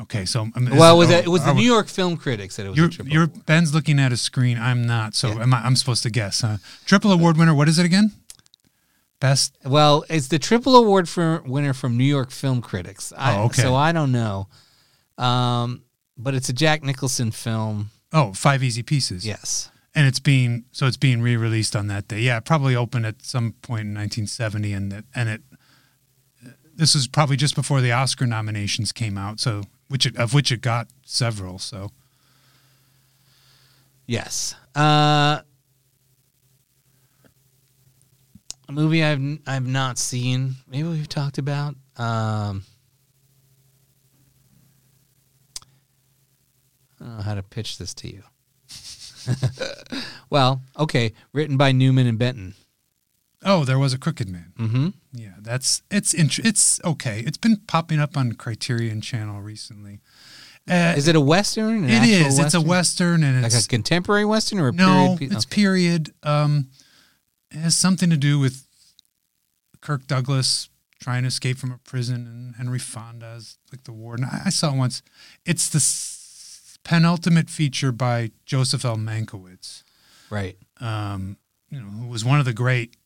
Okay, 0.00 0.24
so 0.24 0.42
um, 0.54 0.68
is 0.68 0.78
Well, 0.78 0.94
it 0.94 0.98
was, 0.98 1.10
oh, 1.10 1.18
it 1.18 1.28
was 1.28 1.44
the 1.44 1.52
New 1.52 1.64
York 1.64 1.88
Film 1.88 2.16
Critics 2.16 2.56
that 2.56 2.64
it 2.64 2.68
was 2.70 2.78
You're, 2.78 2.88
triple. 2.88 3.12
you're. 3.12 3.26
Ben's 3.26 3.74
looking 3.74 3.98
at 3.98 4.12
a 4.12 4.16
screen. 4.16 4.56
I'm 4.56 4.86
not. 4.86 5.14
So 5.14 5.28
Yeah. 5.28 5.42
am 5.42 5.52
I, 5.52 5.62
I'm 5.62 5.74
supposed 5.76 6.04
to 6.04 6.10
guess. 6.10 6.42
Huh? 6.42 6.58
Triple 6.86 7.10
award 7.12 7.36
winner. 7.36 7.54
What 7.54 7.68
is 7.68 7.78
it 7.78 7.84
again? 7.84 8.12
Best. 9.18 9.58
Well, 9.64 10.04
it's 10.08 10.28
the 10.28 10.38
triple 10.38 10.76
award 10.76 11.08
for 11.08 11.42
winner 11.44 11.74
from 11.74 11.96
New 11.98 12.04
York 12.04 12.30
Film 12.30 12.62
Critics. 12.62 13.12
I, 13.18 13.36
Oh, 13.36 13.42
okay. 13.46 13.62
So 13.62 13.74
I 13.74 13.92
don't 13.92 14.12
know, 14.12 14.48
um, 15.18 15.82
but 16.16 16.34
it's 16.34 16.48
a 16.48 16.54
Jack 16.54 16.82
Nicholson 16.82 17.30
film. 17.30 17.90
Oh, 18.12 18.32
five 18.32 18.62
easy 18.62 18.82
pieces. 18.82 19.26
Yes. 19.26 19.70
and 19.94 20.06
it's 20.06 20.20
being 20.20 20.64
so 20.72 20.86
it's 20.86 20.96
being 20.96 21.20
re-released 21.22 21.74
on 21.76 21.86
that 21.88 22.08
day. 22.08 22.20
Yeah, 22.20 22.38
it 22.38 22.44
probably 22.44 22.74
opened 22.76 23.06
at 23.06 23.22
some 23.22 23.52
point 23.62 23.82
in 23.82 23.94
1970, 23.94 24.72
and 24.72 24.92
it, 24.92 25.04
and 25.14 25.28
it 25.28 25.42
this 26.74 26.94
was 26.94 27.06
probably 27.08 27.36
just 27.36 27.54
before 27.54 27.80
the 27.80 27.92
Oscar 27.92 28.26
nominations 28.26 28.90
came 28.92 29.18
out. 29.18 29.38
So 29.40 29.62
which 29.88 30.06
it, 30.06 30.16
of 30.16 30.32
which 30.34 30.50
it 30.52 30.60
got 30.60 30.88
several. 31.04 31.58
So 31.58 31.90
Yes. 34.06 34.54
Uh, 34.74 35.40
a 38.68 38.72
movie 38.72 39.04
I've 39.04 39.38
I've 39.46 39.66
not 39.66 39.98
seen. 39.98 40.54
Maybe 40.68 40.88
we've 40.88 41.08
talked 41.08 41.38
about. 41.38 41.74
Um, 41.96 42.64
I 47.00 47.04
don't 47.04 47.16
know 47.16 47.22
how 47.22 47.34
to 47.34 47.42
pitch 47.42 47.78
this 47.78 47.94
to 47.94 48.08
you. 48.08 48.22
well, 50.30 50.62
okay, 50.78 51.12
written 51.32 51.56
by 51.56 51.72
Newman 51.72 52.06
and 52.06 52.18
Benton. 52.18 52.54
oh, 53.44 53.64
there 53.64 53.78
was 53.78 53.92
a 53.92 53.98
Crooked 53.98 54.28
Man. 54.28 54.52
Mm-hmm. 54.58 54.88
Yeah, 55.12 55.34
that's 55.40 55.82
it's 55.90 56.14
int- 56.14 56.38
it's 56.40 56.80
okay. 56.84 57.20
It's 57.26 57.38
been 57.38 57.56
popping 57.66 58.00
up 58.00 58.16
on 58.16 58.32
Criterion 58.32 59.00
Channel 59.00 59.40
recently. 59.40 60.00
Uh, 60.68 60.94
Is 60.96 61.08
it 61.08 61.16
a 61.16 61.20
western? 61.20 61.84
It 61.88 61.94
actual. 61.94 62.44
It's 62.44 62.54
a 62.54 62.60
western, 62.60 63.24
and 63.24 63.42
like 63.42 63.52
it's 63.52 63.64
a 63.64 63.68
contemporary 63.68 64.24
western 64.24 64.58
or 64.60 64.68
a 64.68 64.72
no, 64.72 65.16
period? 65.18 65.34
it's 65.36 65.46
Okay. 65.46 65.54
period. 65.54 66.12
Um, 66.22 66.68
it 67.50 67.56
has 67.58 67.76
something 67.76 68.10
to 68.10 68.16
do 68.16 68.38
with 68.38 68.64
Kirk 69.80 70.06
Douglas 70.06 70.68
trying 71.00 71.22
to 71.22 71.28
escape 71.28 71.56
from 71.56 71.72
a 71.72 71.78
prison, 71.78 72.26
and 72.26 72.56
Henry 72.56 72.78
Fonda 72.78 73.26
as 73.36 73.56
like 73.72 73.84
the 73.84 73.92
warden. 73.92 74.26
I, 74.26 74.42
I 74.46 74.50
saw 74.50 74.72
it 74.72 74.76
once. 74.76 75.02
It's 75.46 75.68
the 75.70 75.80
penultimate 76.84 77.50
feature 77.50 77.92
by 77.92 78.30
Joseph 78.44 78.84
L. 78.84 78.96
Mankiewicz, 78.96 79.82
right. 80.30 80.56
um, 80.80 81.36
you 81.70 81.80
know, 81.80 81.86
who 81.86 82.06
was 82.08 82.24
one 82.24 82.38
of 82.38 82.44
the 82.44 82.52
great 82.52 82.96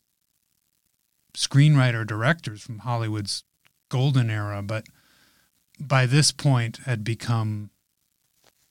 screenwriter 1.33 2.05
directors 2.05 2.61
from 2.61 2.79
Hollywood's 2.79 3.43
golden 3.89 4.29
era, 4.29 4.61
but 4.61 4.85
by 5.79 6.05
this 6.05 6.31
point 6.31 6.77
had 6.85 7.03
become, 7.03 7.69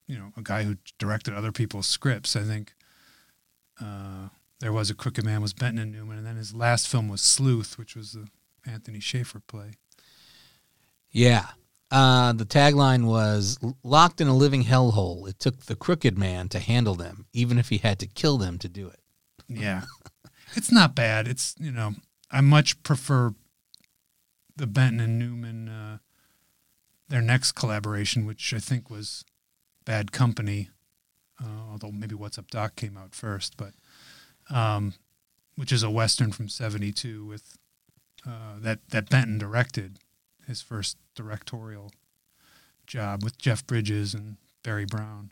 you 0.06 0.16
know, 0.16 0.32
a 0.36 0.42
guy 0.42 0.64
who 0.64 0.76
directed 0.98 1.34
other 1.34 1.52
people's 1.52 1.86
scripts. 1.86 2.34
I 2.34 2.42
think 2.42 2.74
uh, 3.80 4.28
there 4.60 4.72
was 4.72 4.90
a 4.90 4.94
Crooked 4.94 5.24
Man 5.24 5.42
was 5.42 5.52
Benton 5.52 5.82
and 5.82 5.92
Newman, 5.92 6.18
and 6.18 6.26
then 6.26 6.36
his 6.36 6.54
last 6.54 6.88
film 6.88 7.08
was 7.08 7.20
Sleuth, 7.20 7.78
which 7.78 7.94
was 7.94 8.12
the 8.12 8.28
Anthony 8.66 9.00
Shaffer 9.00 9.40
play. 9.40 9.72
Yeah. 11.10 11.48
Uh, 11.94 12.32
the 12.32 12.44
tagline 12.44 13.04
was 13.04 13.56
locked 13.84 14.20
in 14.20 14.26
a 14.26 14.34
living 14.34 14.64
hellhole. 14.64 15.28
It 15.28 15.38
took 15.38 15.66
the 15.66 15.76
crooked 15.76 16.18
man 16.18 16.48
to 16.48 16.58
handle 16.58 16.96
them, 16.96 17.26
even 17.32 17.56
if 17.56 17.68
he 17.68 17.78
had 17.78 18.00
to 18.00 18.08
kill 18.08 18.36
them 18.36 18.58
to 18.58 18.68
do 18.68 18.88
it. 18.88 18.98
Yeah, 19.46 19.82
it's 20.56 20.72
not 20.72 20.96
bad. 20.96 21.28
It's 21.28 21.54
you 21.60 21.70
know, 21.70 21.94
I 22.32 22.40
much 22.40 22.82
prefer 22.82 23.34
the 24.56 24.66
Benton 24.66 24.98
and 24.98 25.20
Newman 25.20 25.68
uh, 25.68 25.98
their 27.08 27.22
next 27.22 27.52
collaboration, 27.52 28.26
which 28.26 28.52
I 28.52 28.58
think 28.58 28.90
was 28.90 29.24
Bad 29.84 30.10
Company, 30.10 30.70
uh, 31.40 31.70
although 31.70 31.92
maybe 31.92 32.16
What's 32.16 32.38
Up 32.38 32.50
Doc 32.50 32.74
came 32.74 32.96
out 32.96 33.14
first, 33.14 33.56
but 33.56 33.72
um, 34.50 34.94
which 35.54 35.70
is 35.70 35.84
a 35.84 35.90
western 35.90 36.32
from 36.32 36.48
'72 36.48 37.24
with 37.24 37.56
uh, 38.26 38.58
that 38.58 38.80
that 38.88 39.08
Benton 39.08 39.38
directed 39.38 40.00
his 40.46 40.62
first 40.62 40.96
directorial 41.14 41.90
job 42.86 43.22
with 43.22 43.38
Jeff 43.38 43.66
Bridges 43.66 44.14
and 44.14 44.36
Barry 44.62 44.84
Brown. 44.84 45.30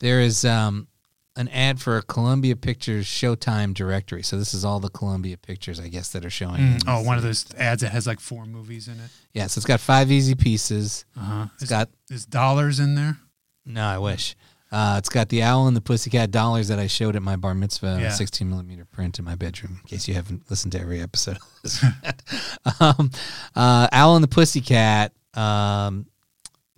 There 0.00 0.20
is 0.20 0.44
um, 0.44 0.88
an 1.36 1.48
ad 1.48 1.80
for 1.80 1.96
a 1.96 2.02
Columbia 2.02 2.56
Pictures 2.56 3.06
Showtime 3.06 3.74
directory. 3.74 4.22
So 4.22 4.38
this 4.38 4.52
is 4.54 4.64
all 4.64 4.80
the 4.80 4.88
Columbia 4.90 5.36
Pictures, 5.36 5.80
I 5.80 5.88
guess, 5.88 6.10
that 6.12 6.24
are 6.24 6.30
showing. 6.30 6.60
in 6.60 6.78
Oh, 6.86 7.02
one 7.02 7.16
of 7.16 7.22
those 7.22 7.46
ads 7.56 7.82
that 7.82 7.92
has 7.92 8.06
like 8.06 8.20
four 8.20 8.44
movies 8.46 8.88
in 8.88 8.94
it. 8.94 9.10
Yeah, 9.32 9.46
so 9.46 9.58
it's 9.58 9.66
got 9.66 9.80
five 9.80 10.10
easy 10.10 10.34
pieces. 10.34 11.04
Uh-huh. 11.16 11.46
It's 11.54 11.64
Is, 11.64 11.68
got 11.70 11.88
is 12.10 12.26
dollars 12.26 12.78
in 12.80 12.94
there? 12.94 13.18
no, 13.64 13.84
I 13.84 13.98
wish. 13.98 14.36
Uh, 14.76 14.96
it's 14.98 15.08
got 15.08 15.30
the 15.30 15.42
owl 15.42 15.66
and 15.68 15.74
the 15.74 15.80
pussycat 15.80 16.30
dollars 16.30 16.68
that 16.68 16.78
I 16.78 16.86
showed 16.86 17.16
at 17.16 17.22
my 17.22 17.36
bar 17.36 17.54
mitzvah, 17.54 17.98
Yeah. 17.98 18.10
16 18.10 18.46
millimeter 18.50 18.84
print 18.84 19.18
in 19.18 19.24
my 19.24 19.34
bedroom. 19.34 19.80
In 19.82 19.88
case 19.88 20.06
you 20.06 20.12
haven't 20.12 20.50
listened 20.50 20.72
to 20.72 20.80
every 20.80 21.00
episode. 21.00 21.38
of 21.38 21.62
this. 21.62 21.82
um, 22.80 23.10
uh, 23.54 23.88
owl 23.90 24.16
and 24.16 24.22
the 24.22 24.28
pussycat, 24.28 25.12
um, 25.32 26.04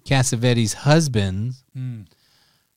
Cassavetes' 0.06 0.74
husband, 0.74 1.54
Hmm. 1.74 2.02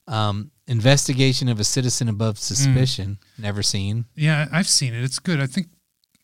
um, 0.08 0.50
investigation 0.68 1.50
of 1.50 1.60
a 1.60 1.64
citizen 1.64 2.10
above 2.10 2.40
suspicion. 2.40 3.20
Never 3.38 3.62
seen. 3.62 4.06
Yeah, 4.16 4.48
I've 4.52 4.68
seen 4.68 4.96
it. 4.96 5.04
It's 5.04 5.20
good. 5.20 5.40
I 5.40 5.46
think 5.46 5.68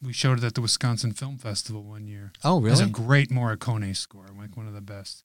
we 0.02 0.12
showed 0.12 0.40
it 0.40 0.44
at 0.44 0.56
the 0.56 0.62
Wisconsin 0.62 1.12
Film 1.14 1.38
Festival 1.38 1.84
one 1.84 2.08
year. 2.08 2.32
Oh, 2.44 2.60
really? 2.60 2.72
It's 2.74 2.82
a 2.82 2.88
great 2.88 3.30
Morricone 3.30 3.96
score, 3.96 4.26
like 4.38 4.58
one 4.58 4.68
of 4.68 4.74
the 4.74 4.82
best. 4.82 5.24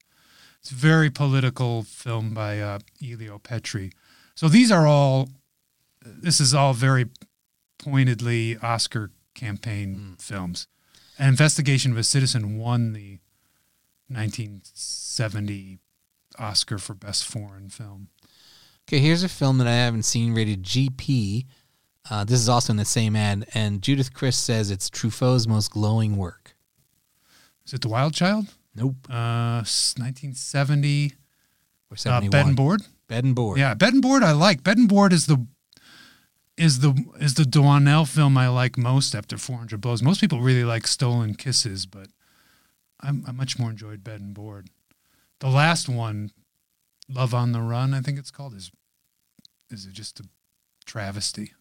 It's 0.62 0.70
a 0.70 0.76
very 0.76 1.10
political 1.10 1.82
film 1.82 2.34
by 2.34 2.60
uh, 2.60 2.78
Elio 3.02 3.39
Petri. 3.39 3.90
So 4.36 4.48
these 4.48 4.70
are 4.70 4.86
all, 4.86 5.28
this 6.05 6.40
is 6.40 6.55
all 6.55 6.72
very 6.72 7.06
pointedly 7.78 8.56
Oscar 8.59 9.10
campaign 9.34 10.14
films. 10.20 10.68
An 11.18 11.28
Investigation 11.28 11.90
of 11.90 11.98
a 11.98 12.05
Citizen 12.05 12.59
won 12.59 12.93
the 12.93 13.18
1970 14.06 15.78
Oscar 16.39 16.78
for 16.78 16.94
Best 16.94 17.24
Foreign 17.26 17.68
Film. 17.68 18.06
Okay, 18.86 19.01
here's 19.01 19.24
a 19.24 19.28
film 19.28 19.59
that 19.59 19.66
I 19.66 19.74
haven't 19.74 20.05
seen 20.05 20.32
rated 20.32 20.62
GP. 20.62 21.44
Uh, 22.09 22.22
this 22.22 22.39
is 22.39 22.48
also 22.48 22.72
in 22.72 22.76
the 22.76 22.84
same 22.84 23.16
ad, 23.16 23.47
and 23.52 23.82
Judith 23.82 24.14
Crist 24.14 24.44
says 24.44 24.70
it's 24.70 24.89
Truffaut's 24.89 25.48
most 25.48 25.72
glowing 25.72 26.16
work. 26.16 26.55
Is 27.66 27.74
it 27.74 27.80
The 27.80 27.89
Wild 27.89 28.14
Child? 28.14 28.47
Nope. 28.74 28.97
Uh, 29.11 29.62
1970. 29.65 31.12
Or 31.90 31.94
Uh, 31.94 31.97
71. 31.97 32.31
Bed 32.31 32.47
and 32.47 32.57
Board. 32.57 32.82
Bed 33.09 33.24
and 33.24 33.35
Board. 33.35 33.59
Yeah, 33.59 33.74
Bed 33.74 33.93
and 33.93 34.03
Board 34.03 34.23
I 34.23 34.32
like. 34.32 34.62
Bed 34.62 34.78
and 34.78 34.89
Board 34.89 35.12
is 35.12 35.27
the 35.27 35.47
is 36.57 36.81
the 36.81 36.94
is 37.19 37.35
the 37.35 37.44
Doinel 37.44 38.07
film 38.07 38.36
I 38.36 38.49
like 38.49 38.77
most 38.78 39.15
after 39.15 39.36
400 39.39 39.81
Blows. 39.81 40.03
Most 40.03 40.20
people 40.20 40.40
really 40.40 40.65
like 40.65 40.86
Stolen 40.86 41.35
Kisses, 41.35 41.86
but 41.86 42.09
I'm, 43.01 43.24
I 43.27 43.32
much 43.32 43.59
more 43.59 43.70
enjoyed 43.70 44.05
Bed 44.05 44.20
and 44.20 44.32
Board. 44.35 44.69
The 45.40 45.49
last 45.49 45.89
one, 45.89 46.31
Love 47.09 47.35
on 47.35 47.53
the 47.53 47.61
Run, 47.61 47.94
I 47.94 48.01
think 48.01 48.19
it's 48.19 48.31
called, 48.31 48.55
is 48.55 48.70
is 49.70 49.85
just 49.86 50.20
a 50.20 50.24
travesty. 50.85 51.53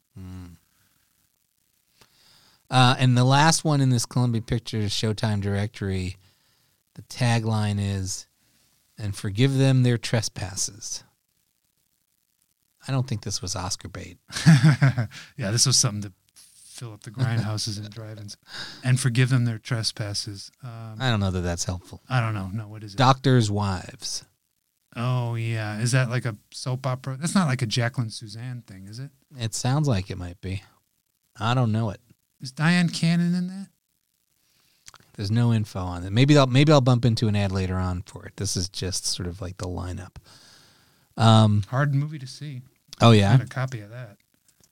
Uh, 2.70 2.96
and 3.00 3.18
the 3.18 3.24
last 3.26 3.66
one 3.66 3.82
in 3.82 3.90
this 3.90 4.06
Columbia 4.06 4.42
Pictures 4.42 4.92
Showtime 4.92 5.42
directory, 5.42 6.18
the 6.96 7.02
tagline 7.04 7.78
is, 7.80 8.28
and 8.98 9.16
forgive 9.16 9.58
them 9.58 9.84
their 9.84 9.98
trespasses. 9.98 11.04
I 12.88 12.92
don't 12.92 13.08
think 13.08 13.24
this 13.24 13.42
was 13.42 13.56
Oscar 13.56 13.88
bait. 13.88 14.18
yeah, 14.48 15.52
this 15.52 15.66
was 15.66 15.78
something 15.78 16.02
to 16.02 16.14
fill 16.36 16.94
up 16.94 17.04
the 17.04 17.12
grindhouses 17.12 17.78
and 17.78 17.90
drive-ins, 17.92 18.38
and 18.84 19.00
forgive 19.00 19.30
them 19.30 19.46
their 19.46 19.60
trespasses. 19.60 20.52
Um, 20.64 20.96
I 21.00 21.12
don't 21.12 21.20
know 21.20 21.32
that 21.32 21.42
that's 21.42 21.66
helpful. 21.66 22.02
I 22.10 22.20
don't 22.22 22.34
know. 22.34 22.50
No, 22.52 22.68
what 22.68 22.84
is 22.84 22.96
it? 22.96 22.98
Doctors' 22.98 23.52
Wives. 23.52 24.26
Oh 24.96 25.36
yeah, 25.36 25.80
is 25.80 25.92
that 25.92 26.10
like 26.10 26.26
a 26.26 26.36
soap 26.52 26.86
opera? 26.86 27.18
That's 27.18 27.36
not 27.36 27.48
like 27.48 27.62
a 27.62 27.66
Jacqueline 27.68 28.10
Susann 28.10 28.66
thing, 28.66 28.88
is 28.88 29.00
it? 29.00 29.12
It 29.38 29.54
sounds 29.54 29.88
like 29.88 30.10
it 30.10 30.18
might 30.18 30.42
be. 30.42 30.64
I 31.40 31.54
don't 31.54 31.72
know 31.72 31.92
it. 31.92 32.02
Is 32.42 32.52
Dyan 32.52 32.92
Cannon 32.94 33.36
in 33.36 33.48
that? 33.48 33.68
There's 35.14 35.32
no 35.32 35.54
info 35.54 35.80
on 35.80 36.04
it. 36.04 36.12
Maybe 36.12 36.38
I'll 36.38 36.48
maybe 36.48 36.72
I'll 36.72 36.82
bump 36.82 37.06
into 37.06 37.28
an 37.28 37.36
ad 37.36 37.52
later 37.52 37.76
on 37.76 38.02
for 38.04 38.26
it. 38.26 38.38
This 38.38 38.56
is 38.56 38.70
just 38.70 39.06
sort 39.06 39.28
of 39.28 39.42
like 39.42 39.58
the 39.58 39.68
lineup. 39.68 40.16
Um. 41.18 41.64
Hard 41.70 41.94
movie 41.94 42.20
to 42.20 42.28
see. 42.28 42.62
Oh 43.02 43.12
I 43.12 43.16
yeah. 43.16 43.32
had 43.32 43.42
a 43.42 43.46
copy 43.46 43.82
of 43.82 43.90
that. 43.90 44.18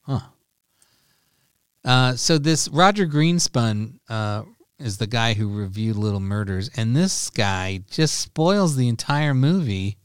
Huh. 0.01 0.19
Uh, 1.83 2.15
so 2.15 2.37
this 2.37 2.67
Roger 2.69 3.05
Greenspun 3.05 3.99
uh, 4.09 4.43
is 4.79 4.97
the 4.97 5.07
guy 5.07 5.33
who 5.33 5.49
reviewed 5.49 5.95
Little 5.95 6.19
Murders, 6.19 6.69
and 6.75 6.95
this 6.95 7.29
guy 7.29 7.81
just 7.89 8.19
spoils 8.19 8.75
the 8.75 8.87
entire 8.87 9.33
movie 9.33 9.97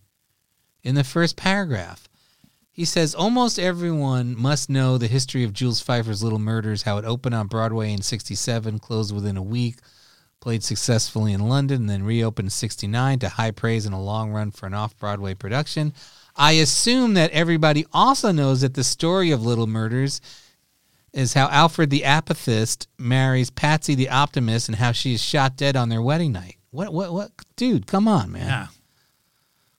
in 0.83 0.95
the 0.95 1.05
first 1.05 1.37
paragraph. 1.37 2.09
He 2.71 2.85
says 2.85 3.15
almost 3.15 3.59
everyone 3.59 4.37
must 4.37 4.69
know 4.69 4.99
the 4.99 5.07
history 5.07 5.45
of 5.45 5.53
Jules 5.53 5.81
Feiffer's 5.81 6.23
Little 6.23 6.41
Murders, 6.41 6.83
how 6.83 6.99
it 6.99 7.05
opened 7.05 7.35
on 7.35 7.47
Broadway 7.47 7.93
in 7.93 8.03
'67, 8.03 8.79
closed 8.81 9.15
within 9.15 9.37
a 9.37 9.43
week, 9.43 9.77
played 10.45 10.63
successfully 10.63 11.33
in 11.33 11.49
London, 11.49 11.81
and 11.81 11.91
then 11.91 12.03
reopened 12.05 12.47
in 12.47 12.51
'69 12.51 13.19
to 13.21 13.31
high 13.31 13.51
praise 13.51 13.87
and 13.87 13.95
a 13.95 13.99
long 13.99 14.31
run 14.31 14.51
for 14.51 14.67
an 14.67 14.75
off-Broadway 14.75 15.33
production. 15.33 15.95
I 16.37 16.53
assume 16.53 17.15
that 17.15 17.31
everybody 17.31 17.87
also 17.95 18.31
knows 18.31 18.61
that 18.61 18.75
the 18.75 18.85
story 18.85 19.31
of 19.31 19.43
Little 19.47 19.67
Murders 19.67 20.21
is 21.15 21.33
how 21.33 21.49
Alfred 21.49 21.89
the 21.89 22.03
Apathist 22.03 22.89
marries 22.99 23.49
Patsy 23.49 23.95
the 23.95 24.11
Optimist 24.11 24.69
and 24.69 24.77
how 24.77 24.93
she 24.93 25.15
is 25.15 25.23
shot 25.23 25.57
dead 25.57 25.77
on 25.77 25.89
their 25.89 26.03
wedding 26.03 26.33
night. 26.33 26.57
What, 26.71 26.93
what, 26.93 27.13
what? 27.15 27.31
Dude, 27.57 27.87
come 27.87 28.07
on, 28.07 28.31
man. 28.33 28.47
Yeah, 28.49 28.67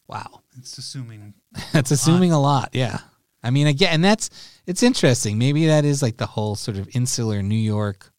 Wow. 0.08 0.42
it's 0.58 0.78
assuming. 0.80 1.34
That's 1.74 1.92
assuming 1.92 2.32
a 2.32 2.42
lot. 2.42 2.70
Yeah. 2.74 3.00
I 3.44 3.52
mean, 3.52 3.68
again, 3.68 3.94
and 3.94 4.04
that's, 4.04 4.32
it's 4.66 4.82
interesting. 4.82 5.38
Maybe 5.38 5.68
that 5.68 5.86
is 5.86 6.02
like 6.02 6.18
the 6.18 6.26
whole 6.26 6.56
sort 6.56 6.78
of 6.78 6.90
insular 6.96 7.44
New 7.44 7.54
York 7.54 8.12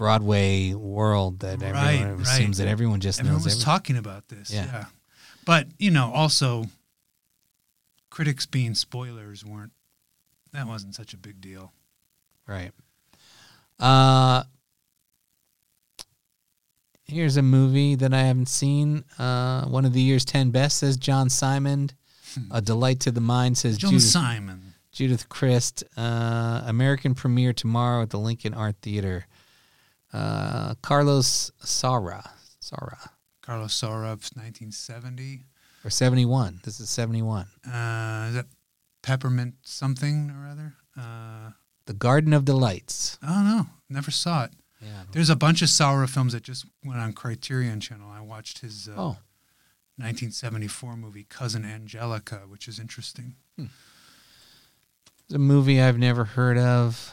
Broadway 0.00 0.72
world 0.72 1.40
that 1.40 1.60
Right, 1.60 1.94
everyone 1.96 2.16
right. 2.16 2.26
assumes 2.26 2.56
that 2.56 2.68
everyone 2.68 3.00
just 3.00 3.20
Everyone 3.20 3.36
knows. 3.36 3.44
was 3.44 3.52
everything. 3.54 3.64
talking 3.66 3.96
about 3.98 4.28
this. 4.28 4.50
Yeah. 4.50 4.64
Yeah. 4.64 4.84
but 5.44 5.66
you 5.78 5.90
know, 5.90 6.10
also 6.14 6.64
critics 8.08 8.46
being 8.46 8.74
spoilers 8.74 9.44
weren't. 9.44 9.72
That 10.52 10.66
wasn't 10.66 10.94
such 10.94 11.12
a 11.12 11.18
big 11.18 11.42
deal. 11.42 11.72
Right. 12.46 12.72
Uh 13.78 14.44
here's 17.04 17.36
a 17.36 17.42
movie 17.42 17.94
that 17.96 18.14
I 18.14 18.22
haven't 18.22 18.48
seen. 18.48 19.04
Uh 19.18 19.64
one 19.66 19.84
of 19.84 19.92
the 19.92 20.00
year's 20.00 20.24
ten 20.24 20.50
best 20.50 20.78
says 20.78 20.96
John 20.96 21.28
Simon. 21.28 21.90
a 22.50 22.60
delight 22.62 23.00
to 23.00 23.10
the 23.10 23.20
mind 23.20 23.58
says 23.58 23.76
John 23.76 23.90
Judith, 23.90 24.06
Simon. 24.08 24.74
Judith 24.92 25.28
Crist. 25.28 25.84
Uh 25.96 26.62
American 26.64 27.14
premiere 27.14 27.52
tomorrow 27.52 28.02
at 28.02 28.10
the 28.10 28.18
Lincoln 28.18 28.54
Art 28.54 28.76
Theater. 28.82 29.26
Uh 30.12 30.74
Carlos 30.82 31.50
Saura. 31.64 32.28
Saura. 32.62 32.98
Carlos 33.42 33.74
Saura's 33.80 34.30
1970. 34.34 35.44
Or 35.84 35.90
seventy 35.90 36.24
one. 36.26 36.60
This 36.64 36.78
is 36.80 36.90
seventy 36.90 37.22
one. 37.22 37.46
Uh, 37.66 38.26
is 38.28 38.34
that 38.34 38.46
Peppermint 39.02 39.54
something 39.62 40.30
or 40.30 40.46
other? 40.48 40.74
Uh, 40.98 41.52
The 41.86 41.94
Garden 41.94 42.32
of 42.34 42.44
Delights. 42.44 43.18
I 43.22 43.28
don't 43.34 43.46
know. 43.46 43.66
Never 43.88 44.10
saw 44.10 44.44
it. 44.44 44.50
Yeah. 44.82 45.04
There's 45.12 45.30
a 45.30 45.36
bunch 45.36 45.62
of 45.62 45.68
Saura 45.68 46.08
films 46.08 46.32
that 46.34 46.42
just 46.42 46.66
went 46.84 47.00
on 47.00 47.12
Criterion 47.14 47.80
Channel. 47.80 48.10
I 48.10 48.20
watched 48.20 48.58
his 48.60 48.88
uh, 48.88 48.92
Oh. 48.96 49.16
1974 49.96 50.96
movie 50.96 51.24
Cousin 51.28 51.64
Angelica, 51.64 52.42
which 52.48 52.66
is 52.68 52.78
interesting. 52.78 53.34
It's 53.58 55.34
a 55.34 55.38
movie 55.38 55.80
I've 55.80 55.98
never 55.98 56.24
heard 56.24 56.56
of 56.58 57.12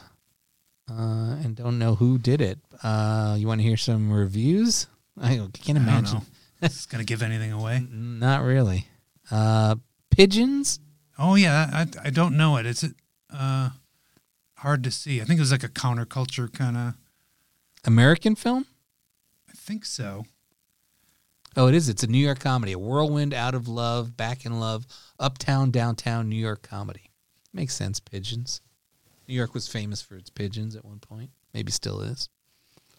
uh, 0.90 1.36
and 1.42 1.56
don't 1.56 1.78
know 1.78 1.94
who 1.94 2.18
did 2.18 2.40
it. 2.40 2.58
Uh, 2.82 3.36
you 3.38 3.46
want 3.46 3.60
to 3.60 3.66
hear 3.66 3.76
some 3.76 4.12
reviews? 4.12 4.86
I 5.20 5.36
can't 5.52 5.78
imagine. 5.78 6.22
going 6.60 7.00
to 7.00 7.04
give 7.04 7.22
anything 7.22 7.52
away? 7.52 7.86
Not 7.90 8.42
really. 8.42 8.86
Uh, 9.30 9.76
pigeons? 10.10 10.80
Oh 11.18 11.34
yeah, 11.34 11.68
I 11.72 11.86
I 12.06 12.10
don't 12.10 12.36
know 12.36 12.56
it. 12.56 12.66
It's 12.66 12.84
uh 13.32 13.70
hard 14.58 14.84
to 14.84 14.90
see. 14.90 15.20
I 15.20 15.24
think 15.24 15.38
it 15.38 15.42
was 15.42 15.52
like 15.52 15.64
a 15.64 15.68
counterculture 15.68 16.52
kind 16.52 16.76
of. 16.76 16.94
American 17.84 18.34
film? 18.34 18.66
I 19.48 19.52
think 19.54 19.84
so. 19.84 20.26
Oh, 21.56 21.66
it 21.66 21.74
is. 21.74 21.88
It's 21.88 22.02
a 22.02 22.06
New 22.06 22.18
York 22.18 22.38
comedy. 22.38 22.72
A 22.72 22.78
whirlwind 22.78 23.34
out 23.34 23.54
of 23.54 23.66
love, 23.66 24.16
back 24.16 24.44
in 24.44 24.60
love, 24.60 24.86
uptown, 25.18 25.70
downtown 25.70 26.28
New 26.28 26.36
York 26.36 26.62
comedy. 26.62 27.10
Makes 27.52 27.74
sense, 27.74 27.98
pigeons. 27.98 28.60
New 29.28 29.34
York 29.34 29.52
was 29.54 29.68
famous 29.68 30.00
for 30.00 30.16
its 30.16 30.30
pigeons 30.30 30.74
at 30.74 30.84
one 30.84 30.98
point. 30.98 31.30
Maybe 31.52 31.70
still 31.70 32.00
is. 32.00 32.28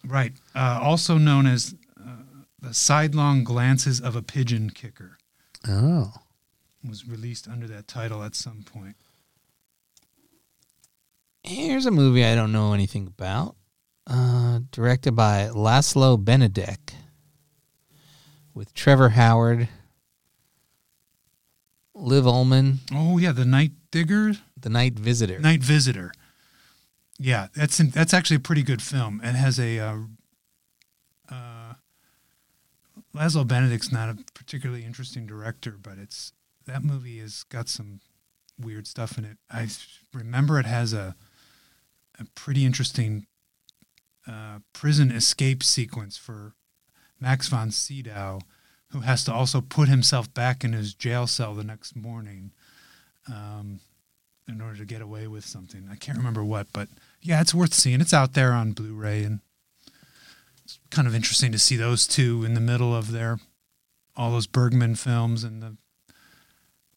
Right. 0.05 0.33
Uh, 0.55 0.79
also 0.81 1.17
known 1.17 1.47
as 1.47 1.75
uh, 1.99 2.43
the 2.61 2.73
sidelong 2.73 3.43
glances 3.43 3.99
of 3.99 4.15
a 4.15 4.21
pigeon 4.21 4.69
kicker. 4.69 5.17
Oh. 5.67 6.13
Was 6.87 7.05
released 7.07 7.47
under 7.47 7.67
that 7.67 7.87
title 7.87 8.23
at 8.23 8.35
some 8.35 8.63
point. 8.63 8.95
Here's 11.43 11.85
a 11.85 11.91
movie 11.91 12.23
I 12.23 12.35
don't 12.35 12.51
know 12.51 12.73
anything 12.73 13.07
about. 13.07 13.55
Uh, 14.07 14.59
directed 14.71 15.15
by 15.15 15.49
Laszlo 15.51 16.17
Benedek 16.23 16.93
with 18.53 18.73
Trevor 18.73 19.09
Howard, 19.09 19.67
Liv 21.93 22.23
Ullmann, 22.25 22.77
Oh 22.93 23.17
yeah, 23.17 23.31
the 23.31 23.45
Night 23.45 23.71
Digger, 23.91 24.33
The 24.59 24.69
Night 24.69 24.93
Visitor. 24.93 25.39
Night 25.39 25.61
Visitor. 25.61 26.11
Yeah, 27.19 27.47
that's 27.53 27.77
that's 27.77 28.13
actually 28.13 28.37
a 28.37 28.41
pretty 28.41 28.63
good 28.63 28.81
film. 28.81 29.19
It 29.21 29.35
has 29.35 29.59
a 29.59 29.77
uh, 29.77 29.97
uh, 31.29 31.73
Laszlo 33.13 33.45
Benedek's 33.45 33.91
not 33.91 34.09
a 34.09 34.17
particularly 34.33 34.85
interesting 34.85 35.27
director, 35.27 35.75
but 35.81 35.97
it's 35.97 36.31
that 36.65 36.81
movie 36.83 37.19
has 37.19 37.43
got 37.43 37.67
some 37.67 37.99
weird 38.57 38.87
stuff 38.87 39.17
in 39.17 39.25
it. 39.25 39.37
I 39.51 39.67
remember 40.13 40.59
it 40.59 40.65
has 40.65 40.93
a 40.93 41.15
a 42.17 42.25
pretty 42.35 42.65
interesting 42.65 43.25
uh, 44.25 44.59
prison 44.71 45.11
escape 45.11 45.61
sequence 45.61 46.15
for 46.15 46.53
Max 47.19 47.49
von 47.49 47.71
Sydow, 47.71 48.39
who 48.91 49.01
has 49.01 49.25
to 49.25 49.33
also 49.33 49.59
put 49.59 49.89
himself 49.89 50.33
back 50.33 50.63
in 50.63 50.71
his 50.71 50.93
jail 50.93 51.27
cell 51.27 51.53
the 51.53 51.63
next 51.63 51.95
morning 51.95 52.51
um, 53.27 53.79
in 54.47 54.61
order 54.61 54.77
to 54.77 54.85
get 54.85 55.01
away 55.01 55.27
with 55.27 55.45
something. 55.45 55.87
I 55.91 55.95
can't 55.95 56.17
remember 56.17 56.43
what, 56.43 56.67
but 56.73 56.89
yeah, 57.21 57.41
it's 57.41 57.53
worth 57.53 57.73
seeing. 57.73 58.01
It's 58.01 58.13
out 58.13 58.33
there 58.33 58.53
on 58.53 58.71
Blu-ray, 58.71 59.23
and 59.23 59.39
it's 60.63 60.79
kind 60.89 61.07
of 61.07 61.15
interesting 61.15 61.51
to 61.51 61.59
see 61.59 61.75
those 61.75 62.07
two 62.07 62.43
in 62.43 62.53
the 62.53 62.61
middle 62.61 62.95
of 62.95 63.11
their 63.11 63.39
all 64.15 64.31
those 64.31 64.47
Bergman 64.47 64.95
films 64.95 65.43
and 65.43 65.61
the 65.61 65.77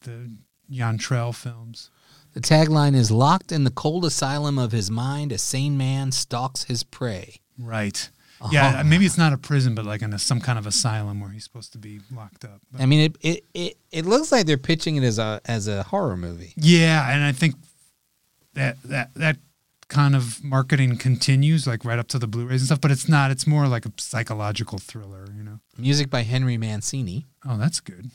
the 0.01 0.31
Jan 0.69 0.97
Troell 0.97 1.33
films. 1.33 1.89
The 2.33 2.41
tagline 2.41 2.95
is 2.95 3.11
Locked 3.11 3.51
in 3.51 3.63
the 3.63 3.71
cold 3.71 4.05
asylum 4.05 4.57
of 4.57 4.71
his 4.71 4.89
mind, 4.89 5.31
a 5.31 5.37
sane 5.37 5.77
man 5.77 6.11
stalks 6.11 6.63
his 6.63 6.83
prey. 6.83 7.35
Right. 7.59 8.09
Yeah, 8.51 8.67
uh-huh. 8.67 8.83
maybe 8.83 9.05
it's 9.05 9.17
not 9.17 9.31
a 9.31 9.37
prison, 9.37 9.73
but 9.73 9.85
like 9.85 10.01
in 10.01 10.11
a, 10.11 10.19
some 10.19 10.41
kind 10.41 10.59
of 10.59 10.67
asylum 10.67 11.21
where 11.21 11.29
he's 11.29 11.45
supposed 11.45 11.71
to 11.73 11.77
be 11.77 12.01
locked 12.13 12.43
up. 12.43 12.59
But- 12.71 12.81
I 12.81 12.85
mean, 12.85 13.11
it, 13.11 13.17
it, 13.21 13.45
it, 13.53 13.77
it 13.91 14.05
looks 14.05 14.31
like 14.31 14.45
they're 14.45 14.57
pitching 14.57 14.97
it 14.97 15.03
as 15.03 15.17
a 15.17 15.39
as 15.45 15.67
a 15.67 15.83
horror 15.83 16.17
movie. 16.17 16.53
Yeah, 16.57 17.09
and 17.09 17.23
I 17.23 17.31
think 17.31 17.55
that 18.55 18.81
that 18.83 19.13
that 19.13 19.37
kind 19.93 20.15
of 20.15 20.43
marketing 20.43 20.97
continues 20.97 21.65
like 21.67 21.85
right 21.85 21.99
up 21.99 22.07
to 22.09 22.19
the 22.19 22.27
Blu-rays 22.27 22.61
and 22.61 22.65
stuff, 22.67 22.81
but 22.81 22.91
it's 22.91 23.07
not. 23.07 23.31
It's 23.31 23.45
more 23.47 23.67
like 23.67 23.85
a 23.85 23.91
psychological 23.97 24.77
thriller, 24.79 25.27
you 25.37 25.43
know. 25.43 25.59
Music 25.77 26.09
by 26.09 26.23
Henry 26.23 26.57
Mancini, 26.57 27.25
Oh, 27.45 27.57
that's 27.57 27.79
good. 27.79 28.09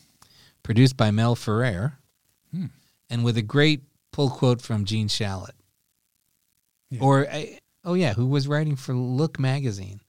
produced 0.63 0.97
by 0.97 1.11
Mel 1.11 1.35
Ferrer, 1.35 1.99
Hmm. 2.53 2.67
and 3.09 3.25
with 3.25 3.37
a 3.37 3.43
great 3.43 3.83
pull 4.13 4.31
quote 4.31 4.61
from 4.61 4.85
Gene 4.85 5.09
Shalit. 5.09 5.51
Yeah. 6.91 7.01
Or, 7.01 7.29
I- 7.31 7.59
oh 7.85 7.95
yeah, 7.95 8.15
who 8.15 8.27
was 8.27 8.49
writing 8.49 8.77
for 8.77 8.95
Look 8.95 9.39
magazine? 9.39 10.01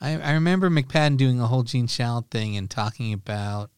I, 0.00 0.20
I 0.20 0.32
remember 0.32 0.68
McPadden 0.70 1.16
doing 1.16 1.40
a 1.40 1.46
whole 1.46 1.62
Gene 1.62 1.86
Shalit 1.88 2.30
thing 2.30 2.56
and 2.56 2.70
talking 2.70 3.12
about 3.12 3.70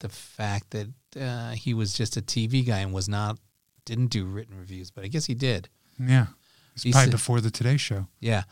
the 0.00 0.08
fact 0.08 0.70
that 0.70 0.88
uh, 1.20 1.50
he 1.52 1.74
was 1.74 1.92
just 1.92 2.16
a 2.16 2.22
TV 2.22 2.66
guy 2.66 2.78
and 2.78 2.92
was 2.92 3.08
not 3.08 3.38
didn't 3.84 4.06
do 4.08 4.24
written 4.24 4.56
reviews, 4.58 4.90
but 4.90 5.04
I 5.04 5.08
guess 5.08 5.26
he 5.26 5.34
did. 5.34 5.68
Yeah, 6.08 6.26
it's 6.74 6.82
He 6.84 6.92
probably 6.92 7.06
said- 7.06 7.10
before 7.12 7.40
the 7.40 7.50
Today 7.50 7.76
Show. 7.76 8.08
Yeah. 8.20 8.44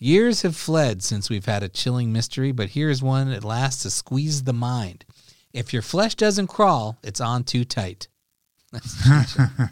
Years 0.00 0.42
have 0.42 0.54
fled 0.56 1.02
since 1.02 1.28
we've 1.28 1.46
had 1.46 1.64
a 1.64 1.68
chilling 1.68 2.12
mystery, 2.12 2.52
but 2.52 2.70
here's 2.70 3.02
one 3.02 3.32
at 3.32 3.42
last 3.42 3.82
to 3.82 3.90
squeeze 3.90 4.44
the 4.44 4.52
mind. 4.52 5.04
If 5.52 5.72
your 5.72 5.82
flesh 5.82 6.14
doesn't 6.14 6.46
crawl, 6.46 6.98
it's 7.02 7.20
on 7.20 7.42
too 7.44 7.64
tight. 7.64 8.06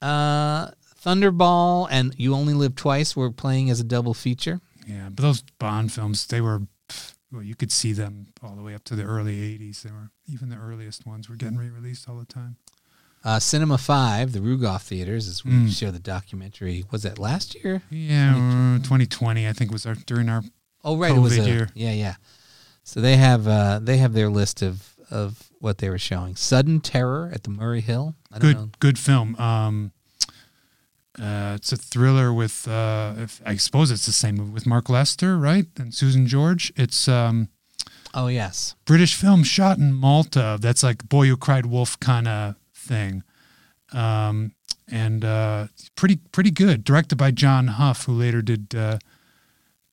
Uh, 0.00 0.70
Thunderball 1.04 1.86
and 1.90 2.14
You 2.18 2.34
Only 2.34 2.54
Live 2.54 2.74
Twice 2.74 3.14
were 3.14 3.30
playing 3.30 3.70
as 3.70 3.80
a 3.80 3.84
double 3.84 4.14
feature. 4.14 4.60
Yeah, 4.86 5.08
but 5.10 5.22
those 5.22 5.42
Bond 5.58 5.92
films, 5.92 6.26
they 6.26 6.40
were. 6.40 6.62
Well, 7.30 7.42
you 7.42 7.54
could 7.54 7.72
see 7.72 7.92
them 7.92 8.26
all 8.42 8.54
the 8.56 8.62
way 8.62 8.74
up 8.74 8.84
to 8.84 8.96
the 8.96 9.04
early 9.04 9.36
'80s. 9.58 9.82
They 9.82 9.90
were 9.92 10.10
even 10.26 10.48
the 10.48 10.56
earliest 10.56 11.06
ones 11.06 11.28
were 11.28 11.36
getting 11.36 11.56
re-released 11.56 12.08
all 12.08 12.16
the 12.18 12.24
time. 12.26 12.56
Uh, 13.24 13.38
Cinema 13.38 13.78
5, 13.78 14.32
the 14.32 14.40
Rugoff 14.40 14.82
Theaters, 14.82 15.28
as 15.28 15.44
we 15.44 15.52
Mm. 15.52 15.70
show 15.78 15.90
the 15.92 15.98
documentary. 16.00 16.84
Was 16.90 17.04
that 17.04 17.18
last 17.18 17.54
year? 17.62 17.82
Yeah, 17.90 18.32
uh, 18.34 18.78
2020, 18.82 19.46
I 19.48 19.52
think 19.52 19.70
was 19.70 19.86
our 19.86 19.94
during 19.94 20.28
our. 20.28 20.42
Oh, 20.84 20.96
right. 20.96 21.14
it 21.14 21.18
was 21.20 21.34
COVID 21.38 21.44
a, 21.44 21.48
year. 21.48 21.68
Yeah, 21.74 21.92
yeah. 21.92 22.14
So 22.82 23.00
they 23.00 23.16
have 23.16 23.46
uh, 23.46 23.78
they 23.80 23.98
have 23.98 24.12
their 24.12 24.28
list 24.28 24.60
of, 24.62 24.94
of 25.10 25.50
what 25.60 25.78
they 25.78 25.88
were 25.88 25.98
showing. 25.98 26.34
Sudden 26.34 26.80
Terror 26.80 27.30
at 27.32 27.44
the 27.44 27.50
Murray 27.50 27.80
Hill. 27.80 28.16
I 28.32 28.38
don't 28.38 28.40
good 28.40 28.56
know. 28.56 28.70
good 28.80 28.98
film. 28.98 29.36
Um, 29.36 29.92
uh, 31.20 31.52
it's 31.56 31.70
a 31.72 31.76
thriller 31.76 32.32
with 32.32 32.66
uh, 32.66 33.14
if, 33.18 33.40
I 33.46 33.56
suppose 33.56 33.90
it's 33.90 34.06
the 34.06 34.12
same 34.12 34.36
movie 34.36 34.50
with 34.50 34.66
Mark 34.66 34.88
Lester, 34.88 35.38
right, 35.38 35.66
and 35.78 35.94
Susan 35.94 36.26
George. 36.26 36.72
It's 36.76 37.06
um, 37.06 37.48
Oh, 38.14 38.26
yes. 38.26 38.74
British 38.84 39.14
film 39.14 39.42
shot 39.42 39.78
in 39.78 39.92
Malta. 39.94 40.58
That's 40.60 40.82
like 40.82 41.08
Boy 41.08 41.28
Who 41.28 41.36
Cried 41.36 41.66
Wolf 41.66 41.98
kind 42.00 42.28
of 42.28 42.56
thing, 42.82 43.22
um, 43.92 44.54
and 44.90 45.24
uh, 45.24 45.68
pretty 45.96 46.16
pretty 46.32 46.50
good. 46.50 46.84
Directed 46.84 47.16
by 47.16 47.30
John 47.30 47.68
Huff, 47.68 48.04
who 48.06 48.12
later 48.12 48.42
did 48.42 48.74
uh, 48.74 48.98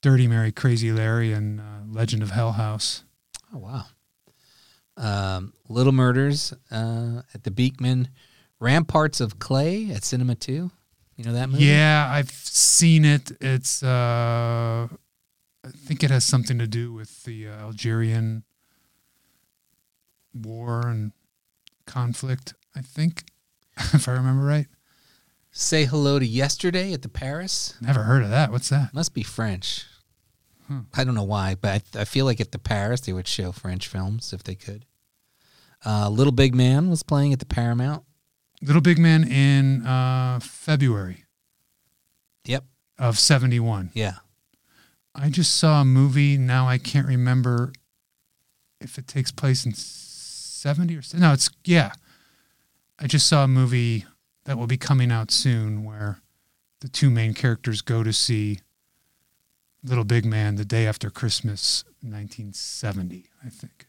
Dirty 0.01 0.27
Mary, 0.27 0.51
Crazy 0.51 0.91
Larry, 0.91 1.31
and 1.31 1.59
uh, 1.59 1.63
Legend 1.87 2.23
of 2.23 2.31
Hell 2.31 2.53
House. 2.53 3.03
Oh 3.53 3.59
wow. 3.59 3.85
Um, 4.97 5.53
Little 5.69 5.93
Murders 5.93 6.53
uh, 6.71 7.21
at 7.33 7.43
the 7.43 7.51
Beekman, 7.51 8.09
Ramparts 8.59 9.21
of 9.21 9.39
Clay 9.39 9.89
at 9.91 10.03
Cinema 10.03 10.35
Two. 10.35 10.71
You 11.15 11.25
know 11.25 11.33
that 11.33 11.49
movie? 11.49 11.65
Yeah, 11.65 12.09
I've 12.09 12.31
seen 12.31 13.05
it. 13.05 13.31
It's 13.41 13.83
uh 13.83 14.87
I 15.63 15.69
think 15.69 16.03
it 16.03 16.09
has 16.11 16.23
something 16.23 16.57
to 16.59 16.67
do 16.67 16.93
with 16.93 17.23
the 17.23 17.47
uh, 17.47 17.51
Algerian 17.51 18.43
war 20.33 20.87
and 20.87 21.11
conflict, 21.85 22.53
I 22.75 22.81
think, 22.81 23.23
if 23.77 24.07
I 24.07 24.13
remember 24.13 24.45
right. 24.45 24.67
Say 25.51 25.85
hello 25.85 26.19
to 26.19 26.25
Yesterday 26.25 26.93
at 26.93 27.01
the 27.01 27.09
Paris. 27.09 27.73
Never 27.81 28.03
heard 28.03 28.23
of 28.23 28.29
that. 28.29 28.51
What's 28.51 28.69
that? 28.69 28.93
Must 28.93 29.13
be 29.13 29.23
French. 29.23 29.85
Hmm. 30.67 30.81
I 30.95 31.03
don't 31.03 31.15
know 31.15 31.23
why, 31.23 31.55
but 31.59 31.83
I, 31.95 32.01
I 32.01 32.05
feel 32.05 32.25
like 32.25 32.39
at 32.39 32.51
the 32.51 32.59
Paris 32.59 33.01
they 33.01 33.13
would 33.13 33.27
show 33.27 33.51
French 33.51 33.87
films 33.87 34.31
if 34.31 34.43
they 34.43 34.53
could. 34.55 34.85
Uh, 35.83 36.09
Little 36.09 36.31
Big 36.33 36.53
Man 36.53 36.89
was 36.89 37.01
playing 37.03 37.33
at 37.33 37.39
the 37.39 37.45
Paramount. 37.47 38.03
Little 38.61 38.81
Big 38.81 38.99
Man 38.99 39.23
in 39.23 39.85
uh 39.85 40.39
February 40.41 41.25
Yep. 42.45 42.65
of 42.99 43.17
71. 43.17 43.91
Yeah. 43.93 44.15
I 45.15 45.29
just 45.29 45.55
saw 45.55 45.81
a 45.81 45.85
movie, 45.85 46.37
now 46.37 46.67
I 46.67 46.77
can't 46.77 47.07
remember 47.07 47.71
if 48.79 48.97
it 48.97 49.07
takes 49.07 49.31
place 49.31 49.65
in 49.65 49.73
70 49.73 50.95
or 50.95 51.01
no, 51.17 51.33
it's 51.33 51.49
yeah. 51.65 51.91
I 52.99 53.07
just 53.07 53.27
saw 53.27 53.45
a 53.45 53.47
movie 53.47 54.05
that 54.43 54.57
will 54.57 54.67
be 54.67 54.77
coming 54.77 55.11
out 55.11 55.31
soon 55.31 55.83
where 55.85 56.19
the 56.81 56.89
two 56.89 57.09
main 57.09 57.33
characters 57.33 57.81
go 57.81 58.03
to 58.03 58.11
see 58.11 58.59
Little 59.83 60.03
Big 60.03 60.25
Man 60.25 60.55
the 60.55 60.65
day 60.65 60.85
after 60.85 61.09
Christmas 61.09 61.85
1970, 62.01 63.25
I 63.43 63.49
think. 63.49 63.87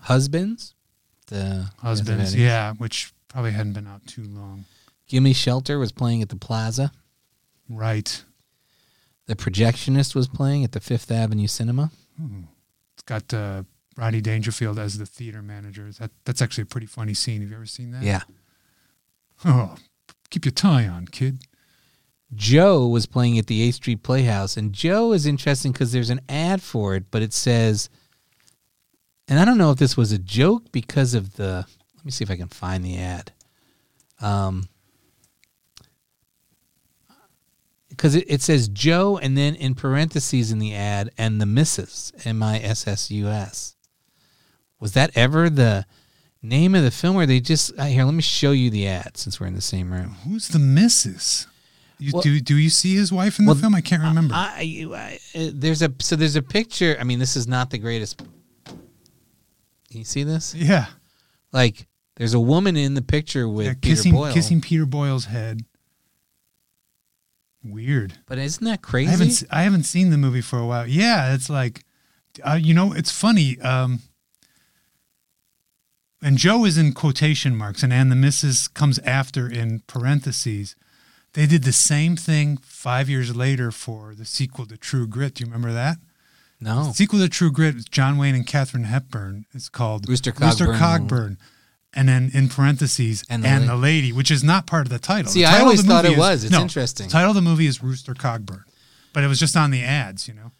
Husbands. 0.00 0.74
The 1.28 1.70
Husbands, 1.78 2.34
yeah, 2.34 2.72
which 2.74 3.12
probably 3.28 3.52
hadn't 3.52 3.74
been 3.74 3.86
out 3.86 4.06
too 4.06 4.24
long. 4.24 4.64
Gimme 5.06 5.32
Shelter 5.32 5.78
was 5.78 5.92
playing 5.92 6.22
at 6.22 6.28
the 6.28 6.36
Plaza. 6.36 6.92
Right. 7.68 8.24
The 9.26 9.36
Projectionist 9.36 10.14
was 10.14 10.28
playing 10.28 10.64
at 10.64 10.72
the 10.72 10.80
Fifth 10.80 11.10
Avenue 11.10 11.46
Cinema. 11.46 11.90
It's 12.94 13.02
got 13.04 13.32
uh, 13.32 13.62
Rodney 13.96 14.20
Dangerfield 14.20 14.78
as 14.78 14.98
the 14.98 15.06
theater 15.06 15.42
manager. 15.42 15.90
That 15.98 16.10
that's 16.24 16.42
actually 16.42 16.62
a 16.62 16.66
pretty 16.66 16.86
funny 16.86 17.14
scene. 17.14 17.40
Have 17.42 17.50
you 17.50 17.56
ever 17.56 17.66
seen 17.66 17.90
that? 17.92 18.02
Yeah. 18.02 18.22
Oh, 19.44 19.76
keep 20.30 20.44
your 20.44 20.52
tie 20.52 20.86
on, 20.86 21.06
kid. 21.06 21.44
Joe 22.34 22.86
was 22.86 23.06
playing 23.06 23.38
at 23.38 23.48
the 23.48 23.68
8th 23.68 23.74
Street 23.74 24.02
Playhouse, 24.02 24.56
and 24.56 24.72
Joe 24.72 25.12
is 25.12 25.26
interesting 25.26 25.72
because 25.72 25.90
there's 25.90 26.10
an 26.10 26.20
ad 26.28 26.62
for 26.62 26.94
it, 26.94 27.10
but 27.10 27.22
it 27.22 27.32
says, 27.32 27.88
and 29.26 29.40
I 29.40 29.44
don't 29.44 29.58
know 29.58 29.72
if 29.72 29.78
this 29.78 29.96
was 29.96 30.12
a 30.12 30.18
joke 30.18 30.70
because 30.72 31.14
of 31.14 31.36
the. 31.36 31.66
Let 31.96 32.04
me 32.04 32.10
see 32.10 32.24
if 32.24 32.30
I 32.30 32.36
can 32.36 32.48
find 32.48 32.84
the 32.84 32.98
ad. 32.98 33.32
Um, 34.20 34.68
because 37.88 38.14
it, 38.14 38.24
it 38.28 38.42
says 38.42 38.68
Joe, 38.68 39.18
and 39.18 39.36
then 39.36 39.54
in 39.54 39.74
parentheses 39.74 40.50
in 40.50 40.58
the 40.58 40.74
ad, 40.74 41.10
and 41.18 41.40
the 41.40 41.46
Missus, 41.46 42.12
M 42.24 42.42
I 42.42 42.58
S 42.58 42.86
S 42.86 43.10
U 43.10 43.28
S. 43.28 43.76
Was 44.80 44.92
that 44.92 45.10
ever 45.14 45.48
the 45.50 45.86
Name 46.42 46.74
of 46.74 46.82
the 46.82 46.90
film 46.90 47.16
where 47.16 47.26
they 47.26 47.38
just 47.38 47.70
uh, 47.78 47.84
here. 47.84 48.02
Let 48.02 48.14
me 48.14 48.22
show 48.22 48.52
you 48.52 48.70
the 48.70 48.88
ad 48.88 49.18
since 49.18 49.38
we're 49.38 49.46
in 49.46 49.52
the 49.54 49.60
same 49.60 49.92
room. 49.92 50.16
Who's 50.24 50.48
the 50.48 50.58
missus? 50.58 51.46
You, 51.98 52.12
Well- 52.14 52.22
do 52.22 52.40
do 52.40 52.56
you 52.56 52.70
see 52.70 52.94
his 52.96 53.12
wife 53.12 53.38
in 53.38 53.44
the 53.44 53.52
Well, 53.52 53.60
film? 53.60 53.74
I 53.74 53.82
can't 53.82 54.02
remember. 54.02 54.32
I, 54.34 54.86
I, 54.90 55.38
uh, 55.38 55.50
there's 55.52 55.82
a 55.82 55.92
so 56.00 56.16
there's 56.16 56.36
a 56.36 56.40
picture. 56.42 56.96
I 56.98 57.04
mean, 57.04 57.18
this 57.18 57.36
is 57.36 57.46
not 57.46 57.68
the 57.68 57.76
greatest. 57.76 58.22
You 59.90 60.02
see 60.04 60.22
this? 60.22 60.54
yeah, 60.54 60.86
Like, 61.52 61.86
there's 62.16 62.32
a 62.32 62.40
woman 62.40 62.74
in 62.74 62.94
the 62.94 63.02
picture 63.02 63.46
with 63.46 63.66
yeah 63.66 63.72
Peter 63.74 63.96
kissing 63.96 64.12
Boyle. 64.14 64.32
kissing 64.32 64.60
Peter 64.62 64.86
Boyle's 64.86 65.26
head. 65.26 65.60
Weird. 67.62 68.14
But 68.26 68.38
isn't 68.38 68.64
that 68.64 68.72
I 68.72 68.76
crazy? 68.78 69.10
haven't 69.10 69.42
I 69.50 69.62
haven't 69.64 69.82
seen 69.82 70.08
the 70.08 70.16
movie 70.16 70.40
for 70.40 70.58
a 70.58 70.64
while. 70.66 70.86
Yeah, 70.86 71.34
it's 71.34 71.50
like, 71.50 71.84
uh, 72.42 72.58
you 72.60 72.72
know, 72.72 72.94
it's 72.94 73.10
funny. 73.10 73.60
Um, 73.60 74.00
and 76.22 76.36
Joe 76.38 76.64
is 76.64 76.76
in 76.78 76.92
quotation 76.92 77.56
marks, 77.56 77.82
and 77.82 77.92
and 77.92 78.10
the 78.10 78.16
missus 78.16 78.68
comes 78.68 78.98
after 79.00 79.48
in 79.48 79.80
parentheses. 79.86 80.76
They 81.34 81.46
did 81.46 81.62
the 81.62 81.72
same 81.72 82.16
thing 82.16 82.56
five 82.58 83.08
years 83.08 83.36
later 83.36 83.70
for 83.70 84.14
the 84.16 84.24
sequel 84.24 84.66
to 84.66 84.76
True 84.76 85.06
Grit. 85.06 85.34
Do 85.34 85.42
you 85.44 85.46
remember 85.46 85.72
that? 85.72 85.98
no. 86.60 86.84
The 86.88 86.92
sequel 86.94 87.20
to 87.20 87.28
True 87.28 87.50
Grit 87.52 87.74
with 87.76 87.90
John 87.90 88.18
Wayne 88.18 88.34
and 88.34 88.46
Katharine 88.46 88.84
Hepburn. 88.84 89.46
It's 89.54 89.68
called 89.68 90.08
Rooster 90.08 90.32
Rooster 90.38 90.66
Cogburn. 90.66 90.78
Cogburn. 91.08 91.36
And 91.94 92.08
then 92.08 92.30
in 92.34 92.48
parentheses, 92.48 93.24
And 93.28 93.44
and, 93.44 93.64
the 93.64 93.68
the, 93.68 93.76
lady, 93.76 94.12
which 94.12 94.30
is 94.30 94.44
not 94.44 94.66
part 94.66 94.86
of 94.86 94.90
the 94.90 94.98
title. 95.00 95.30
See, 95.32 95.40
The 95.40 95.46
I 95.46 95.50
title 95.52 95.60
of 95.62 95.66
always 95.66 95.82
the 95.82 95.88
thought 95.88 96.04
it 96.04 96.12
is- 96.12 96.18
was. 96.18 96.44
It's 96.44 96.52
no, 96.52 96.60
interesting. 96.62 97.06
The 97.06 97.12
title 97.12 97.30
of 97.30 97.34
the 97.34 97.42
movie 97.42 97.66
is 97.66 97.82
Rooster 97.82 98.14
Cogburn, 98.14 98.62
but 99.12 99.24
it 99.24 99.26
was 99.26 99.40
just 99.40 99.56
on 99.56 99.70
the 99.72 99.82
ads, 99.82 100.28
you 100.28 100.34
know. 100.34 100.52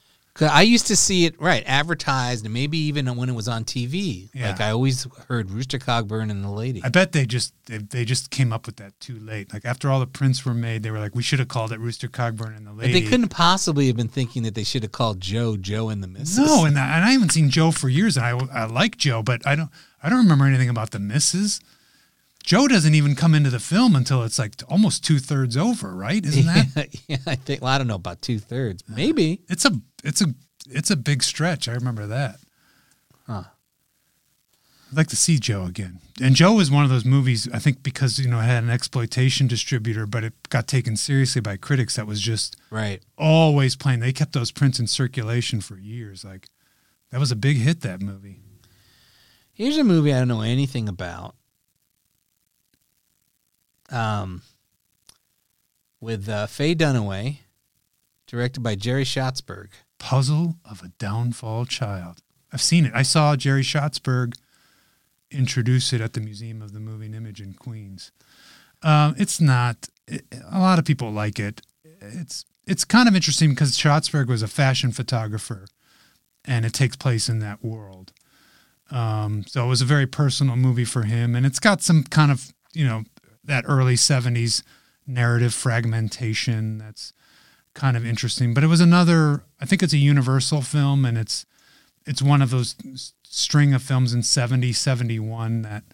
I 0.46 0.62
used 0.62 0.86
to 0.86 0.96
see 0.96 1.24
it 1.26 1.40
right 1.40 1.62
advertised, 1.66 2.44
and 2.44 2.54
maybe 2.54 2.78
even 2.78 3.14
when 3.16 3.28
it 3.28 3.34
was 3.34 3.48
on 3.48 3.64
TV. 3.64 4.28
Yeah. 4.32 4.50
Like 4.50 4.60
I 4.60 4.70
always 4.70 5.06
heard 5.28 5.50
Rooster 5.50 5.78
Cogburn 5.78 6.30
and 6.30 6.44
the 6.44 6.50
lady. 6.50 6.80
I 6.84 6.88
bet 6.88 7.12
they 7.12 7.26
just 7.26 7.52
they, 7.66 7.78
they 7.78 8.04
just 8.04 8.30
came 8.30 8.52
up 8.52 8.66
with 8.66 8.76
that 8.76 8.98
too 9.00 9.18
late. 9.18 9.52
Like 9.52 9.64
after 9.64 9.90
all 9.90 10.00
the 10.00 10.06
prints 10.06 10.44
were 10.44 10.54
made, 10.54 10.82
they 10.82 10.90
were 10.90 10.98
like, 10.98 11.14
we 11.14 11.22
should 11.22 11.38
have 11.38 11.48
called 11.48 11.72
it 11.72 11.80
Rooster 11.80 12.08
Cogburn 12.08 12.56
and 12.56 12.66
the 12.66 12.70
But 12.70 12.86
Lady. 12.86 13.00
they 13.00 13.08
couldn't 13.08 13.28
possibly 13.28 13.86
have 13.88 13.96
been 13.96 14.08
thinking 14.08 14.42
that 14.44 14.54
they 14.54 14.64
should 14.64 14.82
have 14.82 14.92
called 14.92 15.20
Joe 15.20 15.56
Joe 15.56 15.88
and 15.88 16.02
the 16.02 16.08
Missus. 16.08 16.38
No, 16.38 16.64
and 16.64 16.78
I, 16.78 16.96
and 16.96 17.04
I 17.04 17.10
haven't 17.12 17.30
seen 17.32 17.50
Joe 17.50 17.70
for 17.70 17.88
years, 17.88 18.16
and 18.16 18.24
I 18.26 18.30
I 18.52 18.64
like 18.66 18.96
Joe, 18.96 19.22
but 19.22 19.46
I 19.46 19.54
don't 19.56 19.70
I 20.02 20.08
don't 20.08 20.18
remember 20.22 20.46
anything 20.46 20.68
about 20.68 20.90
the 20.92 20.98
misses. 20.98 21.60
Joe 22.42 22.66
doesn't 22.66 22.94
even 22.94 23.14
come 23.14 23.34
into 23.34 23.50
the 23.50 23.60
film 23.60 23.94
until 23.94 24.22
it's 24.22 24.38
like 24.38 24.54
almost 24.66 25.04
two 25.04 25.18
thirds 25.18 25.58
over, 25.58 25.94
right? 25.94 26.24
Isn't 26.24 26.46
that? 26.74 26.88
yeah, 27.06 27.18
I 27.26 27.36
think. 27.36 27.60
Well, 27.60 27.70
I 27.70 27.76
don't 27.76 27.86
know 27.86 27.96
about 27.96 28.22
two 28.22 28.38
thirds. 28.38 28.82
Uh, 28.88 28.94
maybe. 28.96 29.42
It's 29.50 29.66
a 29.66 29.78
it's 30.04 30.20
a 30.20 30.34
it's 30.68 30.90
a 30.90 30.96
big 30.96 31.22
stretch. 31.22 31.68
I 31.68 31.72
remember 31.72 32.06
that. 32.06 32.38
Huh. 33.26 33.44
I'd 34.90 34.96
like 34.96 35.06
to 35.08 35.16
see 35.16 35.38
Joe 35.38 35.64
again. 35.66 36.00
And 36.20 36.34
Joe 36.34 36.54
was 36.54 36.68
one 36.70 36.82
of 36.82 36.90
those 36.90 37.04
movies, 37.04 37.48
I 37.54 37.60
think, 37.60 37.82
because 37.82 38.18
you 38.18 38.28
know 38.28 38.40
it 38.40 38.44
had 38.44 38.64
an 38.64 38.70
exploitation 38.70 39.46
distributor, 39.46 40.04
but 40.04 40.24
it 40.24 40.32
got 40.48 40.66
taken 40.66 40.96
seriously 40.96 41.40
by 41.40 41.56
critics. 41.56 41.94
That 41.96 42.08
was 42.08 42.20
just 42.20 42.56
Right. 42.70 43.00
always 43.16 43.76
playing. 43.76 44.00
They 44.00 44.12
kept 44.12 44.32
those 44.32 44.50
prints 44.50 44.80
in 44.80 44.86
circulation 44.88 45.60
for 45.60 45.78
years. 45.78 46.24
Like 46.24 46.48
that 47.10 47.20
was 47.20 47.30
a 47.30 47.36
big 47.36 47.58
hit. 47.58 47.82
That 47.82 48.00
movie. 48.02 48.40
Here's 49.52 49.78
a 49.78 49.84
movie 49.84 50.12
I 50.12 50.18
don't 50.18 50.28
know 50.28 50.40
anything 50.40 50.88
about. 50.88 51.36
Um, 53.90 54.42
with 56.00 56.28
uh, 56.28 56.46
Faye 56.46 56.74
Dunaway, 56.74 57.38
directed 58.26 58.60
by 58.62 58.74
Jerry 58.74 59.04
Schatzberg. 59.04 59.68
Puzzle 60.00 60.56
of 60.68 60.82
a 60.82 60.88
Downfall 60.98 61.66
Child. 61.66 62.22
I've 62.52 62.62
seen 62.62 62.84
it. 62.84 62.92
I 62.92 63.02
saw 63.02 63.36
Jerry 63.36 63.62
Schatzberg 63.62 64.34
introduce 65.30 65.92
it 65.92 66.00
at 66.00 66.14
the 66.14 66.20
Museum 66.20 66.60
of 66.60 66.72
the 66.72 66.80
Moving 66.80 67.14
Image 67.14 67.40
in 67.40 67.52
Queens. 67.52 68.10
Um, 68.82 69.14
it's 69.16 69.40
not. 69.40 69.88
It, 70.08 70.24
a 70.50 70.58
lot 70.58 70.80
of 70.80 70.84
people 70.84 71.12
like 71.12 71.38
it. 71.38 71.60
It's 72.00 72.44
it's 72.66 72.84
kind 72.84 73.08
of 73.08 73.14
interesting 73.14 73.50
because 73.50 73.76
Schatzberg 73.76 74.26
was 74.26 74.42
a 74.42 74.48
fashion 74.48 74.90
photographer, 74.90 75.66
and 76.44 76.64
it 76.64 76.72
takes 76.72 76.96
place 76.96 77.28
in 77.28 77.38
that 77.40 77.62
world. 77.62 78.12
Um, 78.90 79.44
so 79.46 79.64
it 79.64 79.68
was 79.68 79.82
a 79.82 79.84
very 79.84 80.06
personal 80.06 80.56
movie 80.56 80.84
for 80.84 81.02
him, 81.02 81.36
and 81.36 81.46
it's 81.46 81.60
got 81.60 81.82
some 81.82 82.02
kind 82.04 82.32
of 82.32 82.52
you 82.72 82.86
know 82.86 83.04
that 83.44 83.64
early 83.68 83.94
'70s 83.94 84.62
narrative 85.06 85.54
fragmentation 85.54 86.78
that's 86.78 87.12
kind 87.74 87.96
of 87.96 88.04
interesting. 88.04 88.54
But 88.54 88.64
it 88.64 88.68
was 88.68 88.80
another. 88.80 89.44
I 89.60 89.66
think 89.66 89.82
it's 89.82 89.92
a 89.92 89.98
Universal 89.98 90.62
film, 90.62 91.04
and 91.04 91.18
it's 91.18 91.44
it's 92.06 92.22
one 92.22 92.40
of 92.42 92.50
those 92.50 92.74
string 93.24 93.74
of 93.74 93.82
films 93.82 94.12
in 94.14 94.22
70, 94.22 94.72
71 94.72 95.62
that 95.62 95.84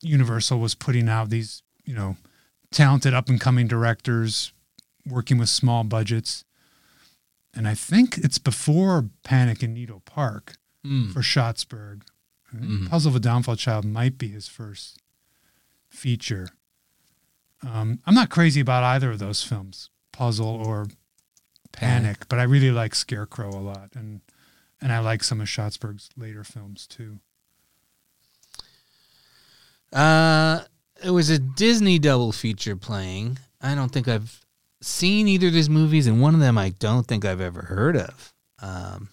Universal 0.00 0.58
was 0.60 0.74
putting 0.74 1.08
out. 1.08 1.30
These 1.30 1.62
you 1.84 1.94
know 1.94 2.16
talented 2.70 3.14
up 3.14 3.28
and 3.28 3.40
coming 3.40 3.66
directors 3.66 4.52
working 5.06 5.38
with 5.38 5.48
small 5.48 5.84
budgets. 5.84 6.44
And 7.54 7.68
I 7.68 7.74
think 7.74 8.16
it's 8.18 8.38
before 8.38 9.10
Panic 9.24 9.62
in 9.62 9.74
Needle 9.74 10.00
Park 10.06 10.56
Hmm. 10.84 11.10
for 11.12 11.20
Schatzberg. 11.20 12.02
Mhm. 12.54 12.88
Puzzle 12.88 13.10
of 13.10 13.16
a 13.16 13.20
Downfall 13.20 13.56
Child 13.56 13.84
might 13.84 14.16
be 14.18 14.28
his 14.28 14.48
first 14.48 14.98
feature. 15.90 16.48
Um, 17.62 18.00
I'm 18.06 18.14
not 18.14 18.30
crazy 18.30 18.60
about 18.60 18.82
either 18.84 19.10
of 19.12 19.18
those 19.18 19.42
films, 19.42 19.90
Puzzle 20.12 20.46
or 20.46 20.88
Panic, 21.72 22.28
but 22.28 22.38
I 22.38 22.44
really 22.44 22.70
like 22.70 22.94
Scarecrow 22.94 23.50
a 23.50 23.60
lot, 23.60 23.90
and 23.94 24.20
and 24.80 24.92
I 24.92 24.98
like 24.98 25.22
some 25.22 25.40
of 25.40 25.48
Schatzberg's 25.48 26.10
later 26.16 26.44
films 26.44 26.86
too. 26.86 27.18
Uh, 29.92 30.60
it 31.02 31.10
was 31.10 31.30
a 31.30 31.38
Disney 31.38 31.98
double 31.98 32.32
feature 32.32 32.76
playing. 32.76 33.38
I 33.60 33.74
don't 33.74 33.90
think 33.90 34.08
I've 34.08 34.40
seen 34.80 35.28
either 35.28 35.48
of 35.48 35.52
these 35.52 35.70
movies, 35.70 36.06
and 36.06 36.20
one 36.20 36.34
of 36.34 36.40
them 36.40 36.58
I 36.58 36.70
don't 36.70 37.06
think 37.06 37.24
I've 37.24 37.40
ever 37.40 37.62
heard 37.62 37.96
of. 37.96 38.32
Um, 38.60 39.08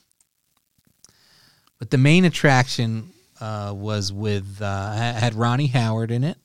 but 1.78 1.92
the 1.92 1.98
main 1.98 2.26
attraction 2.26 3.12
uh, 3.40 3.74
was 3.76 4.12
with 4.12 4.62
uh, 4.62 4.94
had 4.94 5.34
Ronnie 5.36 5.68
Howard 5.68 6.12
in 6.12 6.24
it, 6.24 6.38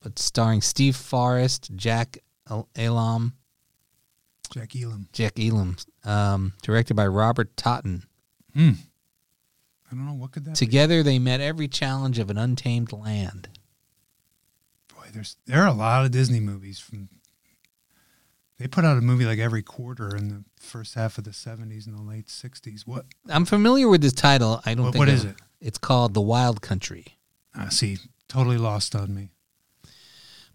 but 0.00 0.18
starring 0.18 0.62
Steve 0.62 0.96
Forrest, 0.96 1.70
Jack 1.76 2.18
El- 2.48 2.68
Elam, 2.76 3.34
Jack 4.48 4.74
Elam. 4.76 5.08
Jack 5.12 5.38
Elam, 5.38 5.76
um, 6.04 6.52
directed 6.62 6.94
by 6.94 7.06
Robert 7.06 7.56
Totten. 7.56 8.04
Hmm. 8.54 8.72
I 9.90 9.94
don't 9.94 10.06
know 10.06 10.12
what 10.14 10.32
could 10.32 10.44
that. 10.44 10.50
be? 10.52 10.56
Together, 10.56 11.02
they 11.02 11.18
met 11.18 11.40
every 11.40 11.68
challenge 11.68 12.18
of 12.18 12.28
an 12.30 12.36
untamed 12.38 12.92
land. 12.92 13.48
Boy, 14.94 15.06
there's 15.12 15.36
there 15.46 15.62
are 15.62 15.68
a 15.68 15.72
lot 15.72 16.04
of 16.04 16.10
Disney 16.10 16.40
movies 16.40 16.78
from. 16.78 17.08
They 18.58 18.66
put 18.66 18.84
out 18.84 18.98
a 18.98 19.00
movie 19.00 19.24
like 19.24 19.38
every 19.38 19.62
quarter 19.62 20.16
in 20.16 20.28
the 20.28 20.44
first 20.60 20.94
half 20.94 21.16
of 21.16 21.24
the 21.24 21.30
'70s 21.30 21.86
and 21.86 21.96
the 21.96 22.02
late 22.02 22.26
'60s. 22.26 22.82
What? 22.86 23.06
I'm 23.28 23.44
familiar 23.44 23.88
with 23.88 24.00
this 24.02 24.12
title. 24.12 24.60
I 24.66 24.74
don't 24.74 24.86
What- 24.86 24.92
think 24.94 24.98
what 25.00 25.08
I- 25.08 25.12
is 25.12 25.24
it? 25.24 25.36
It's 25.60 25.78
called 25.78 26.14
The 26.14 26.20
Wild 26.20 26.60
Country. 26.60 27.18
Uh, 27.54 27.68
see, 27.68 27.98
totally 28.28 28.58
lost 28.58 28.94
on 28.94 29.14
me. 29.14 29.30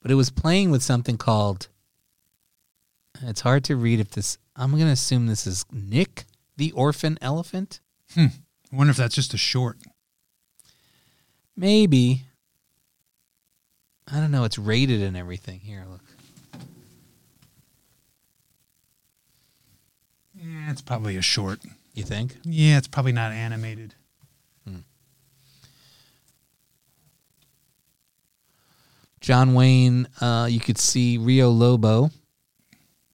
but 0.02 0.12
it 0.12 0.16
was 0.16 0.30
playing 0.30 0.70
with 0.70 0.84
something 0.84 1.18
called 1.18 1.70
it's 3.30 3.42
hard 3.42 3.64
to 3.66 3.76
read 3.76 4.00
if 4.00 4.10
this 4.12 4.38
i'm 4.56 4.72
going 4.72 4.84
to 4.86 4.92
assume 4.92 5.28
this 5.28 5.46
is 5.48 5.66
nick 5.72 6.26
the 6.58 6.72
orphan 6.74 7.18
elephant 7.22 7.80
Hmm. 8.14 8.28
I 8.72 8.76
wonder 8.76 8.92
if 8.92 8.98
that's 8.98 9.16
just 9.16 9.34
a 9.34 9.38
short. 9.38 9.78
maybe 11.56 12.24
i 14.12 14.20
don't 14.20 14.32
know 14.32 14.44
it's 14.44 14.58
rated 14.60 15.02
and 15.02 15.16
everything 15.18 15.60
here 15.62 15.86
look 15.90 16.02
Yeah, 20.36 20.72
it's 20.72 20.82
probably 20.82 21.16
a 21.16 21.22
short. 21.22 21.60
you 21.94 22.04
think 22.04 22.36
Yeah, 22.44 22.78
it's 22.78 22.88
probably 22.88 23.14
not 23.14 23.32
animated. 23.32 23.96
john 29.22 29.54
wayne 29.54 30.08
uh, 30.22 30.48
you 30.50 30.60
could 30.60 30.78
see 30.78 31.18
rio 31.18 31.50
lobo 31.50 32.10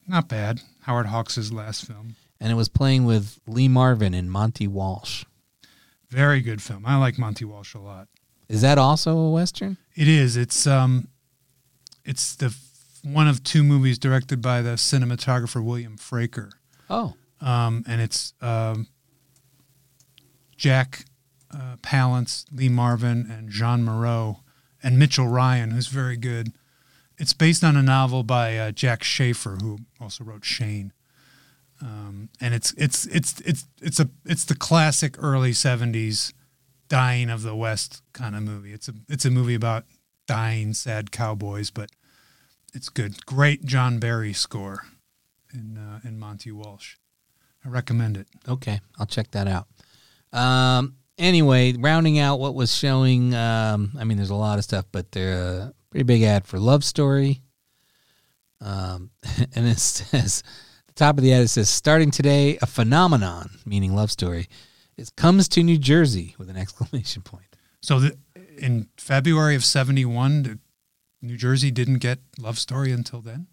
Not 0.09 0.27
bad. 0.27 0.61
Howard 0.81 1.05
Hawks' 1.05 1.51
last 1.51 1.85
film. 1.85 2.15
and 2.39 2.51
it 2.51 2.55
was 2.55 2.67
playing 2.69 3.05
with 3.05 3.39
lee 3.47 3.67
marvin 3.67 4.13
and 4.13 4.31
monty 4.31 4.67
walsh 4.67 5.23
Very 6.09 6.41
good 6.41 6.61
film. 6.61 6.83
I 6.85 6.95
like 6.97 7.17
Monty 7.19 7.45
Walsh 7.45 7.75
a 7.75 7.79
lot. 7.79 8.07
is 8.47 8.61
that 8.61 8.77
also 8.77 9.15
a 9.17 9.29
western 9.31 9.77
It 9.95 10.07
is. 10.07 10.35
It's 10.35 10.65
um, 10.65 11.07
it's 12.03 12.35
the 12.35 12.47
f- 12.47 12.99
one 13.03 13.27
of 13.27 13.43
two 13.43 13.63
movies 13.63 13.99
directed 13.99 14.41
by 14.41 14.61
the 14.63 14.71
cinematographer 14.71 15.63
William 15.63 15.97
Fraker. 15.97 16.51
oh 16.89 17.13
um, 17.41 17.83
and 17.87 18.01
it's 18.01 18.33
um, 18.41 18.87
Jack 20.57 21.05
uh, 21.53 21.77
Palance, 21.81 22.45
Lee 22.51 22.69
Marvin, 22.69 23.27
and 23.31 23.49
Jeanne 23.49 23.83
Moreau, 23.83 24.39
and 24.83 24.97
Mitchell 24.99 25.27
Ryan, 25.27 25.71
who's 25.71 25.87
very 25.87 26.17
good. 26.17 26.51
It's 27.19 27.33
based 27.33 27.63
on 27.63 27.75
a 27.75 27.83
novel 27.83 28.23
by 28.23 28.57
uh, 28.57 28.71
Jack 28.71 29.03
Schaefer, 29.03 29.57
who 29.61 29.79
also 29.99 30.23
wrote 30.23 30.45
Shane. 30.45 30.93
Um, 31.81 32.29
and 32.41 32.53
it's 32.53 32.73
it's 32.73 33.05
it's 33.07 33.39
it's 33.41 33.67
it's 33.81 33.99
a 33.99 34.09
it's 34.25 34.45
the 34.45 34.55
classic 34.55 35.15
early 35.21 35.51
'70s 35.51 36.33
dying 36.87 37.29
of 37.29 37.43
the 37.43 37.55
West 37.55 38.01
kind 38.13 38.35
of 38.35 38.43
movie. 38.43 38.73
It's 38.73 38.87
a 38.87 38.93
it's 39.07 39.25
a 39.25 39.31
movie 39.31 39.55
about 39.55 39.85
dying 40.27 40.73
sad 40.73 41.11
cowboys, 41.11 41.69
but 41.69 41.89
it's 42.73 42.89
good. 42.89 43.25
Great 43.25 43.65
John 43.65 43.99
Barry 43.99 44.33
score 44.33 44.83
in 45.53 45.77
uh, 45.77 45.99
in 46.03 46.19
Monty 46.19 46.51
Walsh. 46.51 46.95
I 47.65 47.69
recommend 47.69 48.17
it. 48.17 48.27
Okay, 48.47 48.79
I'll 48.97 49.05
check 49.05 49.31
that 49.31 49.47
out. 49.47 49.67
Um, 50.31 50.95
anyway, 51.17 51.73
rounding 51.73 52.19
out 52.19 52.39
what 52.39 52.55
was 52.55 52.73
showing, 52.73 53.33
um, 53.33 53.91
I 53.99 54.03
mean, 54.05 54.17
there's 54.17 54.29
a 54.29 54.35
lot 54.35 54.57
of 54.57 54.63
stuff, 54.63 54.85
but 54.91 55.11
they're 55.11 55.33
a 55.33 55.73
pretty 55.89 56.03
big 56.03 56.23
ad 56.23 56.45
for 56.47 56.59
Love 56.59 56.83
Story. 56.83 57.41
Um, 58.61 59.11
and 59.55 59.67
it 59.67 59.79
says, 59.79 60.43
the 60.87 60.93
top 60.93 61.17
of 61.17 61.23
the 61.23 61.33
ad, 61.33 61.43
it 61.43 61.47
says, 61.49 61.69
starting 61.69 62.11
today, 62.11 62.57
a 62.61 62.65
phenomenon, 62.65 63.49
meaning 63.65 63.95
Love 63.95 64.11
Story, 64.11 64.47
it 64.97 65.11
comes 65.15 65.47
to 65.49 65.63
New 65.63 65.77
Jersey 65.77 66.35
with 66.37 66.49
an 66.49 66.57
exclamation 66.63 67.21
point. 67.21 67.55
So 67.81 67.99
the, 67.99 68.17
in 68.57 68.89
February 68.97 69.55
of 69.55 69.63
'71, 69.63 70.59
New 71.21 71.37
Jersey 71.37 71.71
didn't 71.71 71.99
get 71.99 72.19
Love 72.37 72.59
Story 72.59 72.91
until 72.91 73.21
then. 73.21 73.47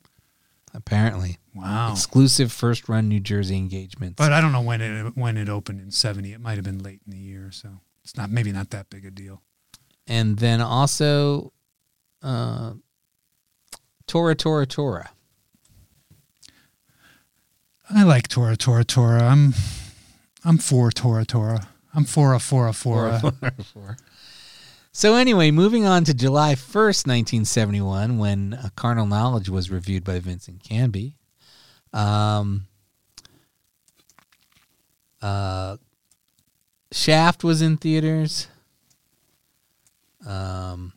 Apparently, 0.74 1.38
Wow. 1.54 1.92
exclusive 1.92 2.52
first 2.52 2.88
run 2.88 3.08
New 3.08 3.20
Jersey 3.20 3.56
engagements. 3.56 4.16
But 4.18 4.32
I 4.32 4.40
don't 4.40 4.50
know 4.52 4.60
when 4.60 4.80
it 4.82 5.16
when 5.16 5.36
it 5.38 5.48
opened 5.48 5.80
in 5.80 5.92
'70. 5.92 6.32
It 6.32 6.40
might 6.40 6.56
have 6.56 6.64
been 6.64 6.82
late 6.82 7.00
in 7.06 7.12
the 7.12 7.18
year, 7.18 7.50
so 7.52 7.68
it's 8.02 8.16
not 8.16 8.30
maybe 8.30 8.50
not 8.50 8.70
that 8.70 8.90
big 8.90 9.06
a 9.06 9.10
deal. 9.12 9.42
and 10.08 10.38
then 10.40 10.60
also, 10.60 11.52
uh, 12.26 12.72
Tora 14.06 14.34
Tora 14.34 14.66
Tora. 14.66 15.10
I 17.88 18.02
like 18.02 18.26
Tora 18.26 18.56
Tora 18.56 18.84
Tora. 18.84 19.22
I'm 19.22 19.54
I'm 20.44 20.58
for 20.58 20.90
Tora 20.90 21.24
Tora. 21.24 21.68
I'm 21.94 22.04
for 22.04 22.34
a 22.34 22.40
for 22.40 22.66
a 22.66 22.72
for 22.72 23.06
a. 23.08 23.32
So 24.92 25.14
anyway, 25.14 25.50
moving 25.50 25.84
on 25.84 26.04
to 26.04 26.14
July 26.14 26.54
1st, 26.54 27.06
1971, 27.06 28.16
when 28.16 28.54
uh, 28.54 28.70
Carnal 28.76 29.04
Knowledge 29.04 29.50
was 29.50 29.70
reviewed 29.70 30.04
by 30.04 30.20
Vincent 30.20 30.64
Canby. 30.64 31.16
Um, 31.92 32.66
uh, 35.20 35.76
Shaft 36.90 37.44
was 37.44 37.60
in 37.60 37.76
theaters. 37.76 38.48
Um, 40.26 40.94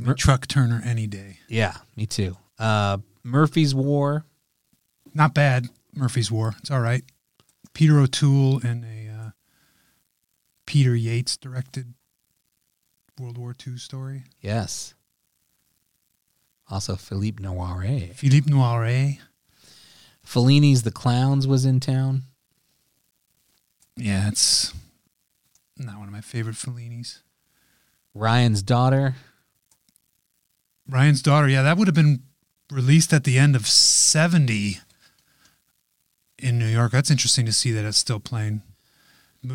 Give 0.00 0.08
me 0.08 0.14
Truck 0.14 0.46
Turner 0.46 0.80
any 0.84 1.06
day. 1.06 1.38
yeah, 1.48 1.74
me 1.94 2.06
too. 2.06 2.36
Uh, 2.58 2.98
Murphy's 3.22 3.74
War. 3.74 4.24
Not 5.14 5.34
bad. 5.34 5.68
Murphy's 5.94 6.30
War. 6.30 6.54
It's 6.60 6.70
all 6.70 6.80
right. 6.80 7.04
Peter 7.74 7.98
O'Toole 7.98 8.60
and 8.64 8.84
a 8.84 9.12
uh, 9.12 9.30
Peter 10.64 10.94
Yates 10.94 11.36
directed 11.36 11.92
World 13.18 13.36
War 13.36 13.54
II 13.66 13.76
story. 13.76 14.24
Yes. 14.40 14.94
Also, 16.70 16.96
Philippe 16.96 17.42
Noiret. 17.42 18.14
Philippe 18.14 18.50
Noiret. 18.50 19.18
Fellini's 20.24 20.82
The 20.82 20.92
Clowns 20.92 21.46
was 21.46 21.66
in 21.66 21.78
town. 21.80 22.22
Yeah, 23.96 24.28
it's 24.28 24.72
not 25.76 25.98
one 25.98 26.06
of 26.06 26.12
my 26.12 26.20
favorite 26.22 26.56
Fellinis. 26.56 27.18
Ryan's 28.14 28.62
Daughter. 28.62 29.16
Ryan's 30.90 31.22
daughter. 31.22 31.48
Yeah, 31.48 31.62
that 31.62 31.76
would 31.78 31.88
have 31.88 31.94
been 31.94 32.22
released 32.70 33.12
at 33.12 33.24
the 33.24 33.38
end 33.38 33.56
of 33.56 33.66
'70 33.66 34.78
in 36.38 36.58
New 36.58 36.66
York. 36.66 36.92
That's 36.92 37.10
interesting 37.10 37.46
to 37.46 37.52
see 37.52 37.72
that 37.72 37.84
it's 37.84 37.98
still 37.98 38.20
playing. 38.20 38.62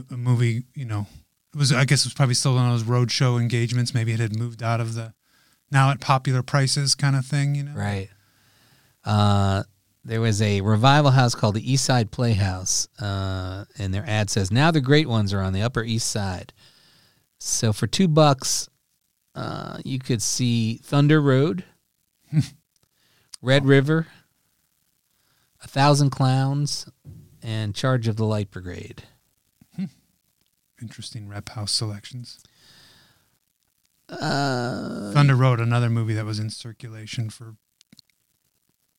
A 0.10 0.18
movie, 0.18 0.64
you 0.74 0.86
know, 0.86 1.06
it 1.54 1.58
was. 1.58 1.72
I 1.72 1.86
guess 1.86 2.02
it 2.02 2.08
was 2.08 2.14
probably 2.16 2.34
still 2.34 2.58
on 2.58 2.72
those 2.72 2.84
roadshow 2.84 3.40
engagements. 3.40 3.94
Maybe 3.94 4.14
it 4.14 4.20
had 4.20 4.36
moved 4.36 4.64
out 4.64 4.82
of 4.82 4.96
the 4.96 5.14
now 5.72 5.92
at 5.92 6.00
popular 6.00 6.42
prices 6.42 6.96
kind 6.96 7.16
of 7.16 7.26
thing. 7.26 7.54
You 7.54 7.64
know, 7.64 7.74
Right. 7.76 8.10
Uh, 9.04 9.64
there 10.04 10.22
was 10.22 10.42
a 10.42 10.62
revival 10.62 11.12
house 11.12 11.36
called 11.36 11.54
the 11.56 11.72
East 11.72 11.86
Side 11.86 12.10
Playhouse, 12.10 12.88
uh, 13.00 13.66
and 13.78 13.94
their 13.94 14.06
ad 14.08 14.32
says, 14.32 14.52
"Now 14.52 14.72
the 14.72 14.82
great 14.82 15.08
ones 15.08 15.34
are 15.34 15.42
on 15.42 15.54
the 15.54 15.62
Upper 15.62 15.84
East 15.84 16.08
Side." 16.08 16.52
So 17.38 17.74
for 17.74 17.86
two 17.86 18.08
bucks, 18.08 18.70
uh, 19.36 19.78
you 19.84 20.00
could 20.00 20.22
see 20.22 20.78
Thunder 20.78 21.22
Road, 21.22 21.64
Red 23.42 23.66
River, 23.66 24.08
A 25.64 25.68
Thousand 25.68 26.10
Clowns, 26.10 26.88
and 27.44 27.76
Charge 27.76 28.08
of 28.08 28.16
the 28.16 28.26
Light 28.26 28.50
Brigade. 28.52 29.04
Interesting 30.82 31.30
rep 31.30 31.50
house 31.50 31.72
selections. 31.72 32.38
Uh, 34.10 35.12
Thunder 35.14 35.36
Road, 35.36 35.60
another 35.60 35.90
movie 35.90 36.14
that 36.14 36.26
was 36.26 36.38
in 36.38 36.50
circulation 36.50 37.30
for 37.30 37.56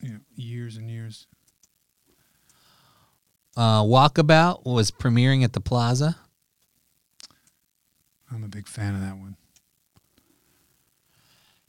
you 0.00 0.08
know 0.14 0.20
years 0.34 0.76
and 0.76 0.90
years. 0.90 1.26
uh, 3.56 3.82
Walkabout 3.82 4.64
was 4.64 4.90
premiering 4.90 5.44
at 5.44 5.52
the 5.52 5.60
Plaza. 5.60 6.16
I'm 8.32 8.42
a 8.42 8.48
big 8.48 8.66
fan 8.66 8.94
of 8.94 9.00
that 9.02 9.16
one. 9.18 9.36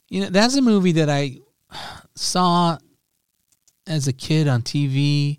You 0.08 0.22
know, 0.22 0.30
that's 0.30 0.56
a 0.56 0.62
movie 0.62 0.92
that 0.92 1.10
I 1.10 1.36
saw 2.14 2.78
as 3.86 4.08
a 4.08 4.12
kid 4.12 4.48
on 4.48 4.62
TV, 4.62 5.38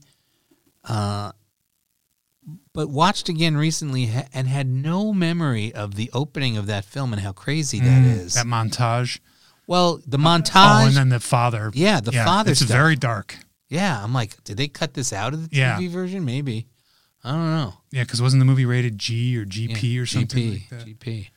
uh, 0.83 1.31
but 2.73 2.89
watched 2.89 3.29
again 3.29 3.57
recently 3.57 4.09
and 4.33 4.47
had 4.47 4.67
no 4.67 5.11
memory 5.13 5.73
of 5.73 5.95
the 5.95 6.09
opening 6.13 6.57
of 6.57 6.67
that 6.67 6.85
film 6.85 7.13
and 7.13 7.21
how 7.21 7.31
crazy 7.31 7.79
that 7.79 8.03
is. 8.05 8.35
That 8.35 8.45
montage. 8.45 9.19
well, 9.67 9.99
the 10.05 10.17
montage. 10.17 10.51
Oh, 10.55 10.59
montage. 10.83 10.87
and 10.87 10.95
then 10.97 11.09
the 11.09 11.19
father. 11.19 11.71
Yeah, 11.73 11.99
the 11.99 12.11
father 12.11 12.51
It's 12.51 12.59
stuff. 12.61 12.71
very 12.71 12.95
dark. 12.95 13.35
yeah, 13.69 14.03
I'm 14.03 14.13
like, 14.13 14.41
did 14.43 14.57
they 14.57 14.67
cut 14.67 14.93
this 14.93 15.11
out 15.13 15.33
of 15.33 15.49
the 15.49 15.55
Yeah. 15.55 15.77
TV 15.77 15.89
version? 15.89 16.25
Maybe. 16.25 16.67
I 17.23 17.31
don't 17.31 17.51
know. 17.51 17.73
Yeah, 17.91 18.03
because 18.03 18.21
wasn't 18.21 18.39
the 18.39 18.45
movie 18.45 18.65
rated 18.65 18.97
G 18.97 19.35
or 19.37 19.41
Yeah, 19.41 19.45
GP 19.75 20.01
or 20.01 20.05
something 20.05 20.39
GP, 20.43 20.51
like 20.51 20.69
that? 20.69 20.87
GP. 20.87 21.27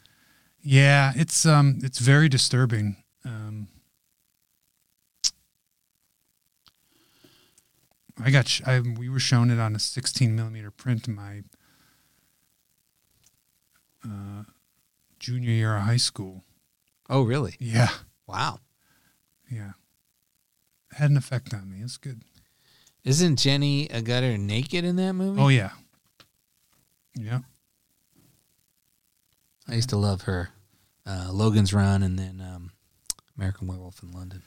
Yeah, 0.62 1.12
it's 1.16 1.44
um, 1.44 1.80
it's 1.82 1.98
very 1.98 2.28
disturbing. 2.28 2.96
Um, 3.24 3.68
I 8.22 8.30
got 8.30 8.46
sh- 8.48 8.62
I, 8.66 8.80
we 8.80 9.08
were 9.08 9.18
shown 9.20 9.50
it 9.50 9.58
on 9.58 9.74
a 9.74 9.78
16 9.78 10.34
millimeter 10.34 10.70
print 10.70 11.08
in 11.08 11.14
my 11.14 11.42
uh, 14.04 14.42
junior 15.18 15.50
year 15.50 15.76
of 15.76 15.82
high 15.82 15.96
school. 15.96 16.44
Oh, 17.08 17.22
really? 17.22 17.56
Yeah, 17.58 17.88
Wow. 18.26 18.60
yeah, 19.50 19.72
had 20.92 21.10
an 21.10 21.16
effect 21.16 21.52
on 21.54 21.70
me. 21.70 21.78
It's 21.82 21.96
good. 21.96 22.22
Isn't 23.04 23.36
Jenny 23.38 23.88
Agutter 23.88 24.38
naked 24.38 24.84
in 24.84 24.96
that 24.96 25.12
movie? 25.14 25.40
Oh 25.40 25.48
yeah, 25.48 25.70
yeah. 27.14 27.40
I 29.68 29.74
used 29.74 29.88
to 29.90 29.96
love 29.96 30.22
her. 30.22 30.50
Uh, 31.06 31.30
Logan's 31.32 31.72
Run 31.74 32.02
and 32.02 32.18
then 32.18 32.40
um, 32.40 32.70
American 33.42 33.66
Werewolf 33.66 34.04
in 34.04 34.12
London. 34.12 34.42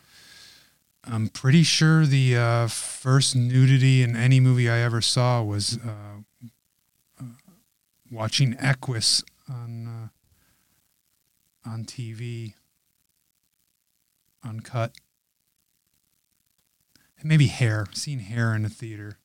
I'm 1.03 1.27
pretty 1.27 1.63
sure 1.63 2.05
the 2.05 2.37
uh, 2.37 2.67
first 2.67 3.35
nudity 3.35 4.01
in 4.01 4.15
any 4.15 4.39
movie 4.39 4.69
I 4.69 4.77
ever 4.77 5.01
saw 5.01 5.43
was 5.43 5.77
uh, 5.85 6.21
uh, 7.19 7.25
watching 8.09 8.55
Equus 8.57 9.21
on 9.49 9.87
uh, 11.65 11.69
on 11.69 11.83
TV, 11.83 12.53
uncut. 14.45 14.93
And 17.19 17.27
maybe 17.27 17.47
Hair. 17.47 17.87
Seen 17.91 18.19
Hair 18.19 18.55
in 18.55 18.63
a 18.63 18.69
theater. 18.69 19.17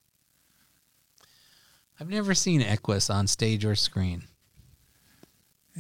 I've 2.00 2.10
never 2.10 2.34
seen 2.34 2.60
Equus 2.60 3.08
on 3.08 3.28
stage 3.28 3.64
or 3.64 3.76
screen. 3.76 4.24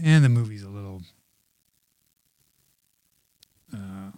And 0.00 0.24
the 0.24 0.28
movie's 0.28 0.62
a 0.62 0.68
little. 0.68 1.02
Uh, 3.72 4.12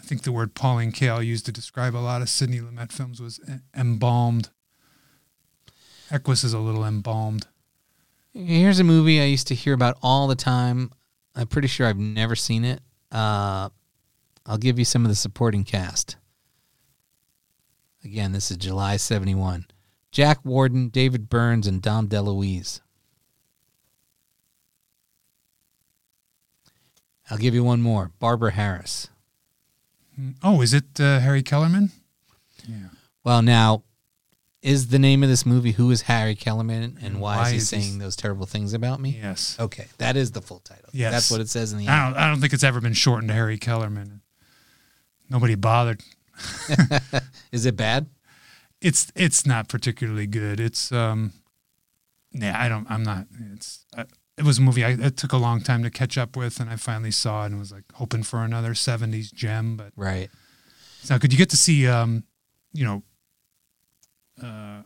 I 0.00 0.04
think 0.04 0.22
the 0.22 0.32
word 0.32 0.54
Pauline 0.54 0.92
Kael 0.92 1.24
used 1.24 1.46
to 1.46 1.52
describe 1.52 1.94
a 1.94 1.98
lot 1.98 2.22
of 2.22 2.28
Sidney 2.28 2.60
Lumet 2.60 2.92
films 2.92 3.20
was 3.20 3.40
embalmed. 3.76 4.50
Equus 6.10 6.42
is 6.42 6.52
a 6.52 6.58
little 6.58 6.84
embalmed. 6.84 7.46
Here's 8.32 8.80
a 8.80 8.84
movie 8.84 9.20
I 9.20 9.24
used 9.24 9.48
to 9.48 9.54
hear 9.54 9.74
about 9.74 9.98
all 10.02 10.26
the 10.26 10.36
time. 10.36 10.90
I'm 11.34 11.46
pretty 11.46 11.68
sure 11.68 11.86
I've 11.86 11.98
never 11.98 12.36
seen 12.36 12.64
it. 12.64 12.80
Uh, 13.12 13.70
I'll 14.46 14.58
give 14.58 14.78
you 14.78 14.84
some 14.84 15.04
of 15.04 15.08
the 15.08 15.14
supporting 15.14 15.64
cast. 15.64 16.16
Again, 18.04 18.32
this 18.32 18.50
is 18.50 18.56
July 18.56 18.96
71. 18.96 19.66
Jack 20.10 20.44
Warden, 20.44 20.88
David 20.88 21.28
Burns, 21.28 21.66
and 21.66 21.82
Dom 21.82 22.08
DeLuise. 22.08 22.80
I'll 27.30 27.38
give 27.38 27.54
you 27.54 27.64
one 27.64 27.80
more. 27.80 28.10
Barbara 28.18 28.52
Harris. 28.52 29.08
Oh, 30.42 30.60
is 30.60 30.74
it 30.74 31.00
uh, 31.00 31.20
Harry 31.20 31.42
Kellerman? 31.42 31.92
Yeah. 32.68 32.88
Well, 33.24 33.40
now, 33.42 33.84
is 34.62 34.88
the 34.88 34.98
name 34.98 35.22
of 35.22 35.28
this 35.28 35.46
movie 35.46 35.72
"Who 35.72 35.90
is 35.90 36.02
Harry 36.02 36.34
Kellerman 36.34 36.98
and 37.02 37.20
why, 37.20 37.36
Why 37.36 37.42
is 37.44 37.50
he 37.50 37.56
is 37.56 37.70
he 37.70 37.80
saying 37.80 37.98
those 37.98 38.16
terrible 38.16 38.46
things 38.46 38.74
about 38.74 39.00
me?" 39.00 39.18
Yes. 39.22 39.56
Okay, 39.58 39.86
that 39.98 40.16
is 40.16 40.32
the 40.32 40.42
full 40.42 40.58
title. 40.60 40.90
Yes. 40.92 41.12
that's 41.12 41.30
what 41.30 41.40
it 41.40 41.48
says 41.48 41.72
in 41.72 41.78
the. 41.78 41.88
I 41.88 42.08
don't, 42.08 42.18
I 42.18 42.28
don't 42.28 42.40
think 42.40 42.52
it's 42.52 42.64
ever 42.64 42.80
been 42.80 42.92
shortened 42.92 43.28
to 43.28 43.34
Harry 43.34 43.56
Kellerman. 43.56 44.20
Nobody 45.30 45.54
bothered. 45.54 46.02
Is 47.52 47.66
it 47.66 47.76
bad? 47.76 48.06
It's 48.80 49.12
it's 49.14 49.46
not 49.46 49.68
particularly 49.68 50.26
good. 50.26 50.58
It's 50.58 50.90
um, 50.90 51.32
yeah, 52.32 52.60
I 52.60 52.68
don't. 52.68 52.90
I'm 52.90 53.02
not. 53.02 53.26
It's 53.54 53.84
I, 53.96 54.04
it 54.40 54.44
was 54.46 54.58
a 54.58 54.62
movie 54.62 54.84
I 54.84 54.90
it 54.92 55.16
took 55.16 55.32
a 55.32 55.36
long 55.36 55.60
time 55.60 55.82
to 55.84 55.90
catch 55.90 56.16
up 56.18 56.34
with, 56.36 56.58
and 56.60 56.68
I 56.70 56.76
finally 56.76 57.10
saw 57.12 57.42
it 57.44 57.50
and 57.52 57.58
was 57.58 57.70
like 57.70 57.84
hoping 57.94 58.22
for 58.24 58.42
another 58.42 58.72
'70s 58.74 59.32
gem, 59.32 59.76
but 59.76 59.92
Right. 59.96 60.30
it's 61.00 61.10
not 61.10 61.20
good. 61.20 61.32
You 61.32 61.38
get 61.38 61.50
to 61.50 61.56
see 61.56 61.86
um, 61.86 62.24
you 62.72 62.84
know, 62.84 63.02
uh, 64.42 64.82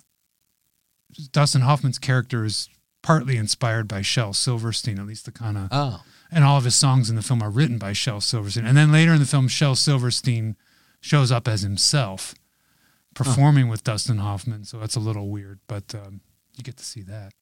Dustin 1.33 1.61
Hoffman's 1.63 1.99
character 1.99 2.45
is 2.45 2.69
partly 3.03 3.37
inspired 3.37 3.87
by 3.87 4.03
Shel 4.03 4.33
Silverstein, 4.33 4.99
at 4.99 5.07
least 5.07 5.25
the 5.27 5.33
kind 5.33 5.57
of 5.57 5.69
Oh, 5.71 6.03
and 6.33 6.43
all 6.45 6.57
of 6.59 6.65
his 6.65 6.75
songs 6.75 7.09
in 7.11 7.17
the 7.17 7.23
film 7.23 7.43
are 7.43 7.51
written 7.51 7.79
by 7.79 7.93
Shel 7.93 8.21
Silverstein. 8.21 8.67
And 8.67 8.77
then 8.77 8.91
later 8.91 9.13
in 9.13 9.21
the 9.21 9.27
film, 9.27 9.47
Shel 9.47 9.75
Silverstein 9.77 10.57
shows 11.01 11.31
up 11.31 11.47
as 11.47 11.63
himself, 11.63 12.35
performing 13.15 13.69
with 13.69 13.85
Dustin 13.85 14.19
Hoffman. 14.19 14.65
So 14.65 14.79
that's 14.79 14.97
a 14.97 15.01
little 15.01 15.29
weird, 15.29 15.61
but 15.69 15.95
um, 15.95 16.23
you 16.57 16.65
get 16.65 16.77
to 16.79 16.85
see 16.85 17.03
that. 17.03 17.33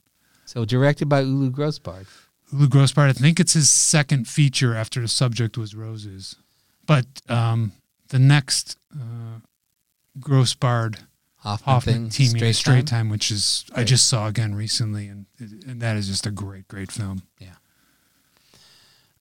So 0.52 0.66
directed 0.66 1.08
by 1.08 1.20
Ulu 1.20 1.50
Grossbard. 1.50 2.06
Ulu 2.52 2.68
Grossbard, 2.68 3.08
I 3.08 3.12
think 3.14 3.40
it's 3.40 3.54
his 3.54 3.70
second 3.70 4.28
feature 4.28 4.74
after 4.74 5.00
the 5.00 5.08
subject 5.08 5.56
was 5.56 5.74
roses. 5.74 6.36
But 6.86 7.06
um, 7.26 7.72
the 8.08 8.18
next 8.18 8.76
uh, 8.94 9.38
Grossbard 10.20 10.98
Hoffman, 11.36 11.74
Hoffman 11.74 11.94
thing, 11.94 12.08
teaming 12.10 12.36
Straight 12.36 12.56
Straight 12.56 12.86
Time? 12.86 13.06
Time, 13.06 13.08
which 13.08 13.30
is 13.30 13.64
I 13.74 13.84
just 13.84 14.06
saw 14.08 14.26
again 14.26 14.54
recently, 14.54 15.08
and, 15.08 15.24
and 15.40 15.80
that 15.80 15.96
is 15.96 16.06
just 16.06 16.26
a 16.26 16.30
great, 16.30 16.68
great 16.68 16.92
film. 16.92 17.22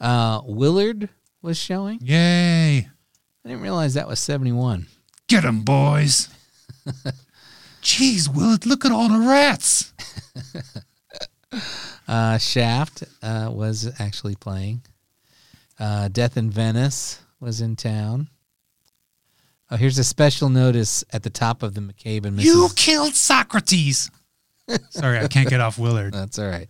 Uh, 0.01 0.41
Willard 0.45 1.09
was 1.43 1.57
showing. 1.57 1.99
Yay! 2.01 2.79
I 2.79 3.47
didn't 3.47 3.61
realize 3.61 3.93
that 3.93 4.07
was 4.07 4.19
seventy 4.19 4.51
one. 4.51 4.87
Get 5.27 5.45
'em, 5.45 5.61
boys. 5.61 6.27
Jeez, 7.81 8.27
Willard, 8.27 8.65
look 8.65 8.83
at 8.83 8.91
all 8.91 9.07
the 9.07 9.19
rats. 9.19 9.93
Uh, 12.07 12.37
Shaft 12.37 13.03
uh, 13.21 13.49
was 13.51 13.91
actually 13.99 14.35
playing. 14.35 14.81
Uh, 15.79 16.07
Death 16.09 16.37
in 16.37 16.49
Venice 16.49 17.19
was 17.39 17.61
in 17.61 17.75
town. 17.75 18.29
Oh, 19.69 19.77
here's 19.77 19.97
a 19.97 20.03
special 20.03 20.49
notice 20.49 21.03
at 21.13 21.23
the 21.23 21.29
top 21.29 21.63
of 21.63 21.73
the 21.73 21.81
McCabe 21.81 22.25
and 22.25 22.37
Mrs. 22.37 22.43
You 22.43 22.69
killed 22.75 23.13
Socrates. 23.15 24.11
Sorry, 24.89 25.19
I 25.19 25.27
can't 25.27 25.49
get 25.49 25.61
off 25.61 25.79
Willard. 25.79 26.13
That's 26.13 26.37
all 26.39 26.47
right. 26.49 26.67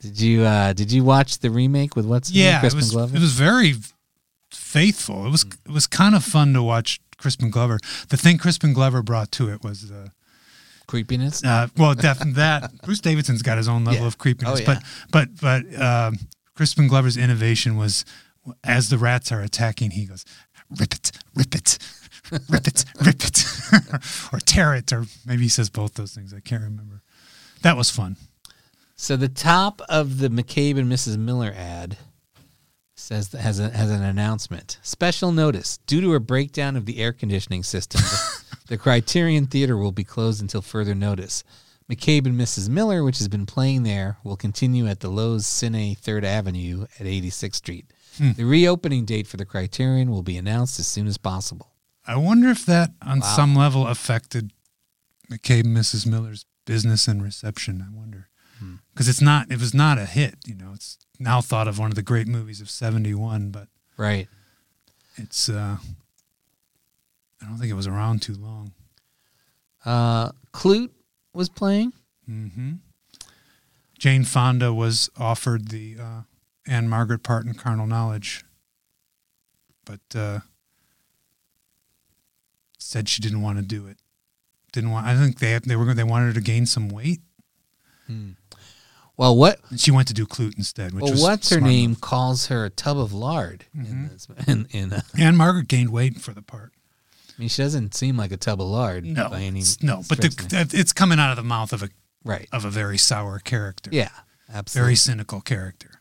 Did 0.00 0.20
you 0.20 0.42
uh, 0.42 0.72
did 0.74 0.92
you 0.92 1.04
watch 1.04 1.38
the 1.38 1.50
remake 1.50 1.96
with 1.96 2.04
what's 2.04 2.28
his 2.28 2.36
name, 2.36 2.44
Yeah, 2.46 2.56
it 2.58 2.60
Crispin 2.60 2.78
was, 2.80 2.90
Glover? 2.90 3.16
it 3.16 3.20
was 3.20 3.32
very 3.32 3.74
faithful. 4.50 5.26
It 5.26 5.30
was 5.30 5.44
it 5.64 5.70
was 5.72 5.86
kind 5.86 6.14
of 6.14 6.22
fun 6.22 6.52
to 6.52 6.62
watch 6.62 7.00
Crispin 7.16 7.50
Glover. 7.50 7.78
The 8.10 8.16
thing 8.18 8.36
Crispin 8.36 8.74
Glover 8.74 9.02
brought 9.02 9.32
to 9.32 9.48
it 9.50 9.62
was 9.64 9.90
uh, 9.90 10.08
creepiness. 10.86 11.42
uh, 11.44 11.68
well, 11.76 11.94
definitely 11.94 12.32
that 12.44 12.82
Bruce 12.82 13.00
Davison's 13.00 13.42
got 13.42 13.56
his 13.58 13.68
own 13.68 13.84
level 13.84 14.02
Yeah. 14.02 14.06
of 14.06 14.18
creepiness, 14.18 14.60
Oh, 14.60 14.62
yeah. 14.72 14.80
but 15.10 15.30
but 15.40 15.40
but 15.72 15.80
um, 15.82 16.18
Crispin 16.54 16.88
Glover's 16.88 17.16
innovation 17.16 17.76
was 17.76 18.04
as 18.64 18.88
the 18.88 18.98
rats 18.98 19.30
are 19.32 19.40
attacking, 19.40 19.90
he 19.92 20.04
goes, 20.06 20.24
"Rip 20.78 20.94
it, 20.94 21.10
rip 21.34 21.54
it, 21.54 21.78
rip 22.48 22.66
it, 22.66 22.84
rip 23.04 23.22
it," 23.24 23.44
or 24.32 24.38
tear 24.40 24.74
it, 24.74 24.92
or 24.92 25.04
maybe 25.26 25.42
he 25.42 25.48
says 25.48 25.68
both 25.70 25.94
those 25.94 26.14
things. 26.14 26.32
I 26.32 26.40
can't 26.40 26.62
remember. 26.62 27.02
That 27.62 27.76
was 27.76 27.90
fun. 27.90 28.16
So 28.94 29.16
the 29.16 29.28
top 29.28 29.82
of 29.88 30.18
the 30.18 30.28
McCabe 30.28 30.78
and 30.78 30.90
Mrs. 30.90 31.18
Miller 31.18 31.52
ad 31.54 31.98
says 32.94 33.32
has 33.32 33.58
a, 33.60 33.68
has 33.70 33.90
an 33.90 34.02
announcement. 34.02 34.78
Special 34.82 35.32
notice: 35.32 35.78
due 35.86 36.00
to 36.00 36.14
a 36.14 36.20
breakdown 36.20 36.76
of 36.76 36.86
the 36.86 36.98
air 36.98 37.12
conditioning 37.12 37.62
system, 37.62 38.00
the, 38.68 38.78
Criterion 38.78 39.46
Theater 39.46 39.76
will 39.76 39.92
be 39.92 40.04
closed 40.04 40.40
until 40.40 40.62
further 40.62 40.94
notice. 40.94 41.44
McCabe 41.90 42.26
and 42.26 42.38
Mrs. 42.40 42.68
Miller, 42.68 43.04
which 43.04 43.18
has 43.18 43.28
been 43.28 43.46
playing 43.46 43.84
there, 43.84 44.18
will 44.24 44.36
continue 44.36 44.86
at 44.88 45.00
the 45.00 45.08
Loews 45.10 45.42
Cine 45.44 45.96
Third 45.96 46.24
Avenue 46.24 46.82
at 46.98 47.06
86th 47.06 47.54
Street. 47.54 47.92
Hmm. 48.18 48.32
The 48.32 48.44
reopening 48.44 49.04
date 49.04 49.26
for 49.28 49.36
the 49.36 49.44
Criterion 49.44 50.10
will 50.10 50.22
be 50.22 50.36
announced 50.36 50.80
as 50.80 50.86
soon 50.88 51.06
as 51.06 51.16
possible. 51.18 51.72
I 52.06 52.16
wonder 52.16 52.48
if 52.48 52.66
that, 52.66 52.90
on 53.02 53.20
Wow. 53.20 53.36
some 53.36 53.54
level, 53.54 53.86
affected 53.86 54.52
McCabe 55.30 55.64
and 55.64 55.76
Mrs. 55.76 56.06
Miller's 56.06 56.44
business 56.64 57.06
and 57.08 57.22
reception. 57.22 57.84
I 57.88 57.94
wonder 57.96 58.28
Hmm. 58.58 58.76
because 58.92 59.08
it's 59.08 59.20
not. 59.20 59.50
It 59.52 59.60
was 59.60 59.74
not 59.74 59.98
a 59.98 60.06
hit. 60.06 60.38
You 60.46 60.54
know, 60.54 60.72
it's 60.74 60.98
now 61.18 61.40
thought 61.40 61.68
of 61.68 61.78
one 61.78 61.90
of 61.90 61.94
the 61.94 62.02
great 62.02 62.26
movies 62.26 62.60
of 62.60 62.70
'71, 62.70 63.50
but 63.50 63.68
Right. 63.96 64.28
it's. 65.16 65.48
uh 65.48 65.76
I 67.42 67.46
don't 67.46 67.58
think 67.58 67.70
it 67.70 67.74
was 67.74 67.86
around 67.86 68.22
too 68.22 68.34
long. 68.34 68.72
Uh, 69.84 70.32
Klute 70.52 70.90
was 71.32 71.48
playing. 71.48 71.92
hmm 72.26 72.72
Jane 73.98 74.24
Fonda 74.24 74.74
was 74.74 75.08
offered 75.18 75.68
the 75.68 75.96
uh, 75.98 76.20
Ann-Margret 76.66 77.22
part 77.22 77.46
in 77.46 77.54
Carnal 77.54 77.86
Knowledge, 77.86 78.44
but 79.86 80.00
uh, 80.14 80.40
said 82.78 83.08
she 83.08 83.22
didn't 83.22 83.40
want 83.40 83.58
to 83.58 83.64
do 83.64 83.86
it. 83.86 83.96
Didn't 84.72 84.90
want. 84.90 85.06
I 85.06 85.16
think 85.16 85.38
they 85.38 85.58
they 85.58 85.76
were 85.76 85.94
they 85.94 86.04
wanted 86.04 86.26
her 86.26 86.32
to 86.34 86.40
gain 86.42 86.66
some 86.66 86.88
weight. 86.90 87.20
Well, 89.16 89.34
what 89.34 89.60
And 89.70 89.80
she 89.80 89.90
went 89.90 90.08
to 90.08 90.14
do 90.14 90.26
Klute 90.26 90.58
instead. 90.58 90.92
Which 90.92 91.02
well, 91.04 91.12
was 91.12 91.22
what's 91.22 91.48
her 91.50 91.60
name 91.60 91.90
move. 91.90 92.00
calls 92.02 92.46
her 92.48 92.66
a 92.66 92.70
tub 92.70 92.98
of 92.98 93.14
lard 93.14 93.64
in 93.74 94.08
this. 94.08 94.28
In, 94.46 94.66
in 94.72 94.92
uh, 94.92 95.00
Ann-Margret 95.18 95.68
gained 95.68 95.90
weight 95.90 96.20
for 96.20 96.32
the 96.32 96.42
part. 96.42 96.72
I 97.36 97.40
mean, 97.40 97.48
she 97.48 97.62
doesn't 97.62 97.94
seem 97.94 98.16
like 98.16 98.32
a 98.32 98.36
tub 98.36 98.60
of 98.60 98.68
lard. 98.68 99.04
No, 99.04 99.28
by 99.28 99.42
any 99.42 99.62
no, 99.82 99.96
but 100.08 100.18
stretch 100.18 100.40
of 100.40 100.48
the- 100.48 100.64
the, 100.64 100.78
it's 100.80 100.92
coming 100.92 101.18
out 101.18 101.30
of 101.30 101.36
the 101.36 101.42
mouth 101.42 101.72
of 101.72 101.82
a 101.82 101.90
right. 102.24 102.48
of 102.52 102.64
a 102.64 102.70
very 102.70 102.96
sour 102.98 103.38
character. 103.38 103.90
Yeah, 103.92 104.10
absolutely. 104.52 104.86
very 104.86 104.96
cynical 104.96 105.40
character. 105.40 106.00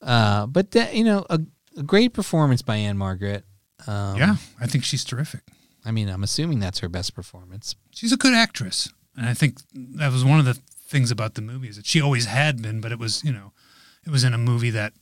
Uh, 0.00 0.46
but 0.46 0.70
that 0.72 0.94
you 0.94 1.04
know, 1.04 1.26
a, 1.28 1.40
a 1.76 1.82
great 1.82 2.12
performance 2.12 2.62
by 2.62 2.76
Ann-Margret. 2.76 3.44
Um, 3.86 4.16
yeah, 4.16 4.36
I 4.60 4.66
think 4.66 4.84
she's 4.84 5.04
terrific. 5.04 5.42
I 5.84 5.90
mean, 5.90 6.08
I'm 6.08 6.22
assuming 6.22 6.60
that's 6.60 6.78
her 6.80 6.88
best 6.88 7.14
performance. 7.14 7.74
She's 7.90 8.12
a 8.12 8.16
good 8.16 8.34
actress, 8.34 8.88
and 9.16 9.28
I 9.28 9.34
think 9.34 9.58
that 9.72 10.12
was 10.12 10.24
one 10.24 10.38
of 10.38 10.44
the 10.44 10.54
things 10.86 11.10
about 11.10 11.34
the 11.34 11.42
movie 11.42 11.68
is 11.68 11.76
that 11.76 11.86
she 11.86 12.00
always 12.00 12.26
had 12.26 12.62
been, 12.62 12.80
but 12.80 12.92
it 12.92 13.00
was 13.00 13.24
you 13.24 13.32
know, 13.32 13.52
it 14.04 14.10
was 14.10 14.22
in 14.22 14.32
a 14.32 14.38
movie 14.38 14.70
that 14.70 14.92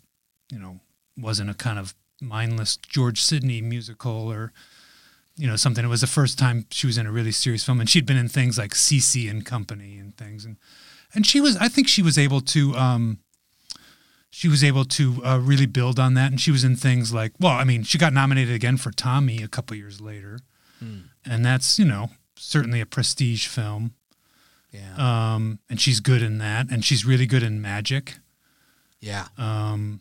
you 0.51 0.59
know 0.59 0.81
wasn't 1.19 1.51
a 1.51 1.55
kind 1.55 1.79
of 1.79 1.95
mindless 2.21 2.77
George 2.77 3.21
Sidney 3.23 3.61
musical 3.61 4.31
or 4.31 4.53
you 5.37 5.47
know 5.47 5.57
something. 5.57 5.85
It 5.85 5.89
was 5.89 6.01
the 6.01 6.07
first 6.07 6.39
time 6.39 6.67
she 6.71 6.87
was 6.87 6.97
in 6.99 7.07
a 7.07 7.13
really 7.13 7.33
serious 7.33 7.65
film, 7.65 7.81
and 7.81 7.89
she'd 7.91 8.07
been 8.07 8.17
in 8.17 8.29
things 8.29 8.57
like 8.59 8.73
CC 8.73 9.29
and 9.31 9.45
Company 9.45 9.99
and 9.99 10.17
things, 10.17 10.45
and 10.45 10.57
and 11.15 11.27
she 11.27 11.41
was 11.41 11.57
I 11.57 11.69
think 11.69 11.89
she 11.89 12.03
was 12.03 12.19
able 12.19 12.41
to. 12.41 12.75
um 12.77 13.19
she 14.31 14.49
was 14.49 14.65
able 14.65 14.85
to 14.85 15.25
uh, 15.25 15.39
really 15.39 15.65
build 15.67 16.01
on 16.01 16.15
that, 16.15 16.33
and 16.33 16.41
she 16.41 16.51
was 16.51 16.65
in 16.65 16.75
things 16.75 17.15
like, 17.15 17.31
well, 17.39 17.53
I 17.53 17.63
mean, 17.63 17.85
she 17.85 17.99
got 17.99 18.13
nominated 18.13 18.53
again 18.53 18.77
for 18.77 18.91
Tommy 18.91 19.45
a 19.45 19.47
couple 19.47 19.77
years 19.77 20.01
later, 20.01 20.41
and 21.25 21.47
that's 21.47 21.79
you 21.79 21.85
know 21.85 22.11
certainly 22.37 22.81
a 22.81 22.87
prestige 22.87 23.47
film. 23.47 23.95
Yeah. 24.73 24.97
Um, 25.35 25.61
and 25.71 25.81
she's 25.81 26.01
good 26.01 26.21
in 26.21 26.39
that, 26.39 26.67
and 26.69 26.85
she's 26.85 27.05
really 27.07 27.27
good 27.27 27.45
in 27.45 27.63
Magic. 27.63 28.17
yeah. 29.01 29.29
Um, 29.39 30.01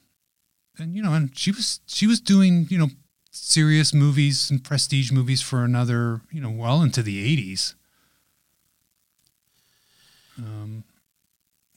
and 0.78 0.96
you 0.96 1.04
know, 1.04 1.14
and 1.14 1.38
she 1.38 1.52
was 1.52 1.80
she 1.86 2.08
was 2.08 2.20
doing 2.20 2.68
you 2.70 2.78
know 2.78 2.90
serious 3.32 3.94
movies 3.94 4.50
and 4.50 4.64
prestige 4.64 5.12
movies 5.12 5.42
for 5.42 5.64
another 5.64 6.22
you 6.32 6.42
know 6.42 6.50
well 6.50 6.82
into 6.82 7.04
the 7.04 7.24
eighties. 7.24 7.76
Um, 10.38 10.84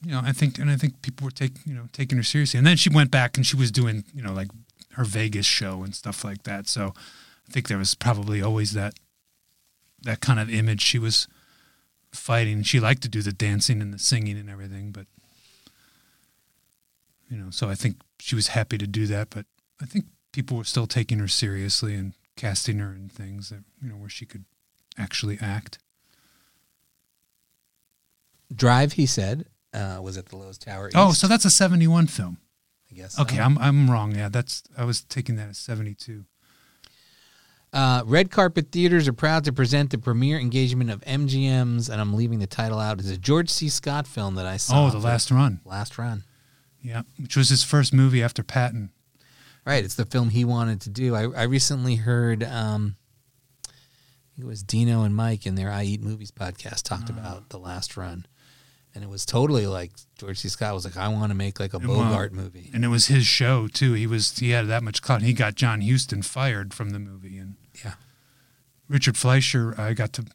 you 0.03 0.11
know, 0.11 0.21
I 0.23 0.31
think, 0.31 0.57
and 0.57 0.69
I 0.69 0.75
think 0.75 1.01
people 1.01 1.25
were 1.25 1.31
taking 1.31 1.61
you 1.65 1.73
know 1.73 1.87
taking 1.93 2.17
her 2.17 2.23
seriously, 2.23 2.57
and 2.57 2.67
then 2.67 2.77
she 2.77 2.89
went 2.89 3.11
back 3.11 3.37
and 3.37 3.45
she 3.45 3.55
was 3.55 3.71
doing 3.71 4.03
you 4.13 4.21
know 4.21 4.33
like 4.33 4.49
her 4.93 5.03
Vegas 5.03 5.45
show 5.45 5.83
and 5.83 5.95
stuff 5.95 6.23
like 6.23 6.43
that. 6.43 6.67
So 6.67 6.93
I 7.47 7.51
think 7.51 7.67
there 7.67 7.77
was 7.77 7.95
probably 7.95 8.41
always 8.41 8.73
that 8.73 8.95
that 10.01 10.21
kind 10.21 10.39
of 10.39 10.49
image 10.49 10.81
she 10.81 10.99
was 10.99 11.27
fighting. 12.11 12.63
She 12.63 12.79
liked 12.79 13.03
to 13.03 13.09
do 13.09 13.21
the 13.21 13.31
dancing 13.31 13.81
and 13.81 13.93
the 13.93 13.99
singing 13.99 14.37
and 14.37 14.49
everything, 14.49 14.91
but 14.91 15.05
you 17.29 17.37
know, 17.37 17.49
so 17.49 17.69
I 17.69 17.75
think 17.75 17.97
she 18.19 18.35
was 18.35 18.49
happy 18.49 18.77
to 18.77 18.87
do 18.87 19.07
that. 19.07 19.29
But 19.29 19.45
I 19.81 19.85
think 19.85 20.05
people 20.31 20.57
were 20.57 20.63
still 20.63 20.87
taking 20.87 21.19
her 21.19 21.27
seriously 21.27 21.95
and 21.95 22.13
casting 22.35 22.79
her 22.79 22.93
in 22.93 23.09
things 23.09 23.49
that 23.49 23.63
you 23.81 23.89
know 23.89 23.95
where 23.95 24.09
she 24.09 24.25
could 24.25 24.45
actually 24.97 25.37
act. 25.41 25.79
Drive, 28.53 28.93
he 28.93 29.05
said, 29.05 29.45
uh, 29.73 29.99
was 30.01 30.17
at 30.17 30.27
the 30.27 30.37
Loews 30.37 30.57
Tower. 30.57 30.89
Oh, 30.95 31.11
so 31.11 31.27
that's 31.27 31.45
a 31.45 31.49
'71 31.49 32.07
film. 32.07 32.37
I 32.89 32.95
guess. 32.95 33.19
Okay, 33.19 33.37
so. 33.37 33.41
I'm 33.41 33.57
I'm 33.57 33.91
wrong. 33.91 34.15
Yeah, 34.15 34.29
that's 34.29 34.63
I 34.77 34.85
was 34.85 35.01
taking 35.01 35.35
that 35.35 35.49
as 35.49 35.57
'72. 35.57 36.25
Uh, 37.73 38.01
Red 38.05 38.31
Carpet 38.31 38.71
Theaters 38.71 39.07
are 39.07 39.13
proud 39.13 39.43
to 39.43 39.51
present 39.51 39.91
the 39.91 39.97
premiere 39.97 40.39
engagement 40.39 40.89
of 40.89 41.01
MGM's, 41.01 41.89
and 41.89 41.99
I'm 41.99 42.13
leaving 42.13 42.39
the 42.39 42.47
title 42.47 42.79
out. 42.79 42.99
Is 42.99 43.11
a 43.11 43.17
George 43.17 43.49
C. 43.49 43.67
Scott 43.67 44.07
film 44.07 44.35
that 44.35 44.45
I 44.45 44.57
saw. 44.57 44.87
Oh, 44.87 44.89
The 44.89 44.99
Last 44.99 45.29
Run. 45.31 45.59
Last 45.65 45.97
Run. 45.97 46.23
Yeah, 46.81 47.01
which 47.19 47.35
was 47.35 47.49
his 47.49 47.63
first 47.63 47.93
movie 47.93 48.23
after 48.23 48.43
Patton. 48.43 48.91
Right, 49.65 49.83
it's 49.83 49.95
the 49.95 50.05
film 50.05 50.29
he 50.29 50.45
wanted 50.45 50.79
to 50.81 50.89
do. 50.89 51.13
I, 51.15 51.23
I 51.23 51.43
recently 51.43 51.95
heard 51.95 52.41
um, 52.43 52.95
it 54.39 54.45
was 54.45 54.63
Dino 54.63 55.03
and 55.03 55.13
Mike 55.15 55.45
in 55.45 55.55
their 55.55 55.71
I 55.71 55.83
Eat 55.83 56.01
Movies 56.01 56.31
podcast 56.31 56.83
talked 56.83 57.09
about 57.09 57.49
the 57.49 57.57
last 57.59 57.97
run. 57.97 58.25
And 58.95 59.03
it 59.03 59.09
was 59.09 59.25
totally 59.25 59.67
like 59.67 59.91
George 60.17 60.39
C. 60.39 60.47
Scott 60.49 60.73
was 60.73 60.85
like, 60.85 60.97
I 60.97 61.07
want 61.09 61.29
to 61.31 61.35
make 61.35 61.59
like 61.59 61.73
a 61.73 61.79
Well, 61.79 61.97
Bogart 62.03 62.33
movie. 62.33 62.71
and 62.73 62.83
it 62.85 62.87
was 62.87 63.07
his 63.07 63.27
show 63.27 63.67
too. 63.67 63.93
He 63.93 64.07
was 64.07 64.37
he 64.39 64.51
had 64.51 64.67
that 64.67 64.81
much 64.83 65.01
clout. 65.01 65.21
He 65.21 65.33
got 65.33 65.53
John 65.55 65.81
Huston 65.81 66.21
fired 66.23 66.73
from 66.73 66.91
the 66.91 66.99
movie, 66.99 67.37
and 67.37 67.57
Yeah. 67.83 67.93
Richard 68.87 69.15
Fleischer 69.17 69.75
I 69.79 69.93
got 69.93 70.13
to 70.13 70.25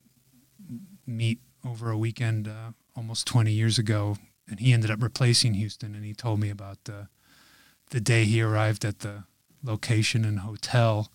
meet 1.07 1.41
over 1.67 1.91
a 1.91 1.99
weekend 1.99 2.47
uh, 2.47 2.73
almost 2.95 3.27
twenty 3.27 3.53
years 3.53 3.79
ago, 3.79 4.17
and 4.49 4.61
he 4.61 4.73
ended 4.73 4.91
up 4.91 5.03
replacing 5.03 5.55
Huston. 5.55 5.95
And 5.95 6.05
he 6.05 6.15
told 6.15 6.41
me 6.41 6.51
about 6.51 6.85
the 6.85 7.09
the 7.91 8.01
day 8.01 8.25
he 8.25 8.41
arrived 8.41 8.85
at 8.85 9.01
the 9.01 9.25
location 9.62 10.25
and 10.25 10.41
hotel 10.41 11.12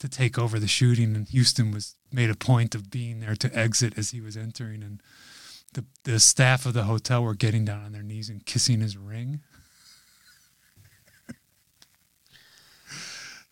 to 0.00 0.08
take 0.08 0.38
over 0.38 0.58
the 0.58 0.66
shooting, 0.66 1.14
and 1.14 1.28
Huston 1.28 1.70
was 1.70 1.96
made 2.12 2.30
a 2.30 2.34
point 2.34 2.74
of 2.74 2.90
being 2.90 3.20
there 3.20 3.36
to 3.36 3.56
exit 3.56 3.96
as 3.96 4.10
he 4.10 4.20
was 4.20 4.36
entering, 4.36 4.82
and 4.82 5.02
the 5.72 5.84
the 6.02 6.20
staff 6.20 6.66
of 6.66 6.74
the 6.74 6.84
hotel 6.84 7.22
were 7.22 7.34
getting 7.34 7.64
down 7.64 7.84
on 7.84 7.92
their 7.92 8.02
knees 8.02 8.28
and 8.28 8.44
kissing 8.44 8.80
his 8.80 8.96
ring. 8.96 9.40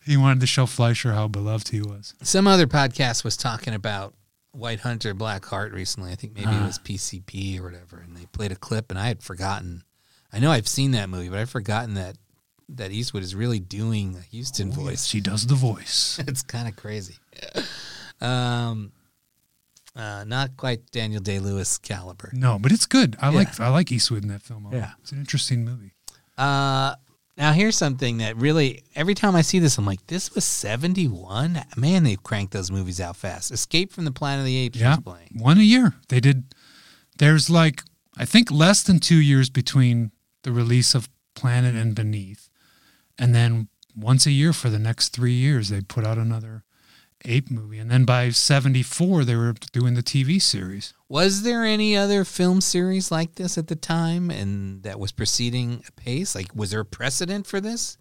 He 0.05 0.17
wanted 0.17 0.41
to 0.41 0.47
show 0.47 0.65
Fleischer 0.65 1.13
how 1.13 1.29
beloved 1.29 1.69
he 1.69 1.81
was. 1.81 2.13
Some 2.21 2.45
other 2.45 2.67
podcast 2.67 3.23
was 3.23 3.37
talking 3.37 3.73
about 3.73 4.13
White 4.53 4.79
Hunter, 4.81 5.13
Black 5.13 5.43
Heart 5.45 5.73
recently. 5.73 6.11
I 6.11 6.15
think 6.15 6.33
maybe 6.35 6.51
it 6.51 6.61
Ah. 6.61 6.67
was 6.67 6.79
PCP 6.79 7.59
or 7.59 7.63
whatever. 7.63 7.97
And 7.99 8.15
they 8.15 8.25
played 8.27 8.51
a 8.51 8.55
clip, 8.55 8.89
and 8.91 8.99
I 8.99 9.07
had 9.07 9.21
forgotten. 9.21 9.83
I 10.31 10.39
know 10.39 10.51
I've 10.51 10.67
seen 10.67 10.91
that 10.91 11.09
movie, 11.09 11.29
but 11.29 11.39
I've 11.39 11.49
forgotten 11.49 11.95
that 11.95 12.17
that 12.69 12.91
Eastwood 12.91 13.23
is 13.23 13.35
really 13.35 13.59
doing 13.59 14.15
a 14.15 14.35
Huston 14.37 14.69
Oh, 14.69 14.75
voice. 14.83 14.89
yes, 14.91 15.05
She 15.07 15.19
does 15.21 15.45
the 15.47 15.53
voice. 15.55 16.17
it's 16.27 16.41
kind 16.41 16.67
of 16.67 16.75
crazy. 16.77 17.17
Um, 18.21 18.93
uh, 19.95 20.23
not 20.25 20.55
quite 20.57 20.89
Daniel 20.91 21.21
Day 21.21 21.39
Lewis 21.39 21.77
caliber. 21.77 22.29
No, 22.33 22.57
but 22.57 22.71
it's 22.71 22.85
good. 22.85 23.15
I 23.19 23.29
Yeah. 23.29 23.35
like 23.37 23.59
I 23.59 23.67
like 23.67 23.91
Eastwood 23.91 24.23
in 24.23 24.29
that 24.29 24.41
film. 24.41 24.67
Yeah. 24.71 24.93
it's 25.01 25.11
an 25.11 25.19
interesting 25.19 25.65
movie. 25.65 25.93
Uh, 26.37 26.95
now 27.37 27.51
here's 27.53 27.75
something 27.77 28.17
that 28.19 28.35
really 28.37 28.83
every 28.95 29.13
time 29.15 29.35
I 29.35 29.41
see 29.41 29.59
this, 29.59 29.77
I'm 29.77 29.85
like, 29.85 30.05
this 30.07 30.33
was 30.35 30.43
71. 30.45 31.61
Man, 31.75 32.03
they've 32.03 32.21
cranked 32.21 32.53
those 32.53 32.69
movies 32.71 32.99
out 33.01 33.15
fast. 33.15 33.51
Escape 33.51 33.91
from 33.91 34.05
the 34.05 34.11
Planet 34.11 34.39
of 34.41 34.45
the 34.45 34.57
Apes 34.57 34.79
Yeah, 34.79 34.97
playing. 34.97 35.29
one 35.35 35.57
a 35.57 35.61
year. 35.63 35.93
They 36.09 36.19
did. 36.19 36.53
There's 37.17 37.49
like 37.49 37.83
I 38.17 38.25
think 38.25 38.51
less 38.51 38.83
than 38.83 38.99
two 38.99 39.19
years 39.19 39.49
between 39.49 40.11
the 40.43 40.51
release 40.51 40.93
of 40.93 41.09
Planet 41.35 41.73
and 41.75 41.95
Beneath, 41.95 42.49
and 43.17 43.33
then 43.33 43.69
once 43.95 44.25
a 44.25 44.31
year 44.31 44.53
for 44.53 44.69
the 44.69 44.79
next 44.79 45.09
three 45.09 45.33
years 45.33 45.69
they 45.69 45.81
put 45.81 46.05
out 46.05 46.17
another 46.17 46.63
ape 47.25 47.49
movie, 47.49 47.79
and 47.79 47.89
then 47.89 48.05
by 48.05 48.29
'74 48.29 49.25
they 49.25 49.35
were 49.35 49.53
doing 49.71 49.93
the 49.93 50.03
TV 50.03 50.41
series. 50.41 50.93
Was 51.09 51.43
there 51.43 51.63
any 51.63 51.95
other 51.95 52.23
film 52.23 52.61
series 52.61 53.11
like 53.11 53.35
this 53.35 53.57
at 53.57 53.67
the 53.67 53.75
time, 53.75 54.29
and 54.29 54.83
that 54.83 54.99
was 54.99 55.11
proceeding 55.11 55.83
apace? 55.87 56.35
Like, 56.35 56.55
was 56.55 56.71
there 56.71 56.81
a 56.81 56.85
precedent 56.85 57.47
for 57.47 57.61
this? 57.61 57.97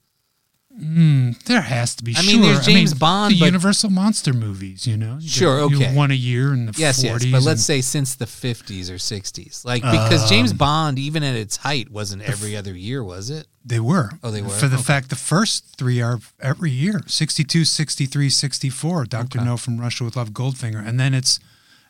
Mm, 0.80 1.38
there 1.44 1.60
has 1.60 1.94
to 1.96 2.02
be. 2.04 2.14
I 2.16 2.22
mean, 2.22 2.40
there's 2.40 2.64
sure. 2.64 2.72
James 2.74 2.94
Bond, 2.94 3.34
the 3.34 3.40
but- 3.40 3.44
Universal 3.46 3.90
monster 3.90 4.32
movies. 4.32 4.86
You 4.86 4.96
know, 4.96 5.18
You 5.20 5.28
Sure, 5.28 5.60
okay. 5.60 5.94
one 5.94 6.10
a 6.10 6.14
year 6.14 6.54
in 6.54 6.66
the 6.66 6.72
Yes, 6.76 7.02
40s. 7.02 7.24
yes, 7.24 7.32
but 7.32 7.42
let's 7.42 7.62
say 7.62 7.82
since 7.82 8.14
the 8.14 8.24
50s 8.26 8.88
or 8.88 8.98
60s, 8.98 9.64
like 9.66 9.82
because 9.82 10.28
James 10.30 10.52
Um, 10.52 10.56
Bond, 10.56 10.98
even 10.98 11.22
at 11.22 11.34
its 11.36 11.56
height, 11.58 11.90
wasn't 11.90 12.22
every 12.22 12.56
other 12.56 12.74
year, 12.76 13.04
was 13.04 13.28
it? 13.28 13.48
They 13.64 13.80
were. 13.80 14.12
Oh, 14.22 14.30
they 14.30 14.40
were? 14.40 14.48
For 14.48 14.66
the 14.66 14.76
Okay. 14.76 14.82
fact 14.84 15.10
the 15.10 15.16
first 15.16 15.76
three 15.76 16.00
are 16.00 16.20
every 16.40 16.70
year 16.70 17.02
62, 17.06 17.64
63, 17.66 18.30
64. 18.30 19.04
Dr. 19.04 19.38
Okay. 19.38 19.44
No 19.46 19.56
from 19.58 19.78
Russia 19.78 20.04
with 20.04 20.16
Love 20.16 20.30
Goldfinger. 20.30 20.84
And 20.86 20.98
then 20.98 21.12
it's 21.12 21.38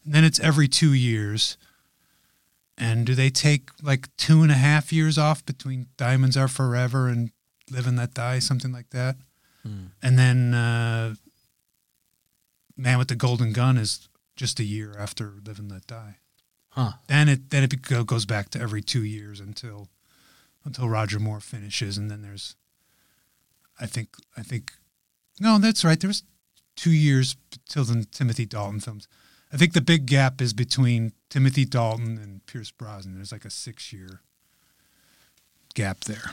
then 0.04 0.24
it's 0.24 0.40
every 0.40 0.66
two 0.66 0.92
years. 0.92 1.56
And 2.76 3.06
do 3.06 3.14
they 3.14 3.30
take 3.30 3.70
like 3.80 4.08
two 4.16 4.42
and 4.42 4.50
a 4.50 4.56
half 4.56 4.92
years 4.92 5.16
off 5.18 5.46
between 5.46 5.86
Diamonds 5.96 6.36
Are 6.36 6.48
Forever 6.48 7.08
and 7.08 7.30
Live 7.72 7.86
and 7.86 7.96
Let 7.96 8.14
Die, 8.14 8.38
something 8.38 8.72
like 8.72 8.90
that? 8.90 9.16
Hmm. 9.62 9.86
And 10.02 10.18
then 10.18 10.54
uh, 10.54 11.14
Man 12.76 12.98
with 12.98 13.08
the 13.08 13.16
Golden 13.16 13.52
Gun 13.52 13.76
is 13.78 14.08
just 14.36 14.60
a 14.60 14.64
year 14.64 14.94
after 14.98 15.34
Live 15.44 15.58
and 15.58 15.70
Let 15.70 15.86
Die. 15.86 16.16
Huh. 16.70 16.92
Then 17.06 17.28
it 17.28 17.50
then 17.50 17.64
it 17.64 17.82
goes 18.06 18.24
back 18.24 18.48
to 18.50 18.60
every 18.60 18.82
two 18.82 19.04
years 19.04 19.40
until 19.40 19.88
until 20.64 20.88
Roger 20.88 21.18
Moore 21.18 21.40
finishes, 21.40 21.98
and 21.98 22.10
then 22.10 22.22
there's, 22.22 22.56
I 23.80 23.86
think 23.86 24.16
I 24.36 24.42
think, 24.42 24.72
no, 25.38 25.58
that's 25.58 25.84
right. 25.84 26.00
There's 26.00 26.22
two 26.76 26.92
years 26.92 27.36
till 27.68 27.84
the 27.84 28.06
Timothy 28.10 28.46
Dalton 28.46 28.80
films. 28.80 29.06
I 29.52 29.58
think 29.58 29.74
the 29.74 29.82
big 29.82 30.06
gap 30.06 30.40
is 30.40 30.54
between 30.54 31.12
Timothy 31.28 31.66
Dalton 31.66 32.16
and 32.16 32.44
Pierce 32.46 32.70
Brosnan. 32.70 33.16
There's 33.16 33.32
like 33.32 33.44
a 33.44 33.50
six 33.50 33.92
year 33.92 34.20
gap 35.74 36.04
there. 36.04 36.30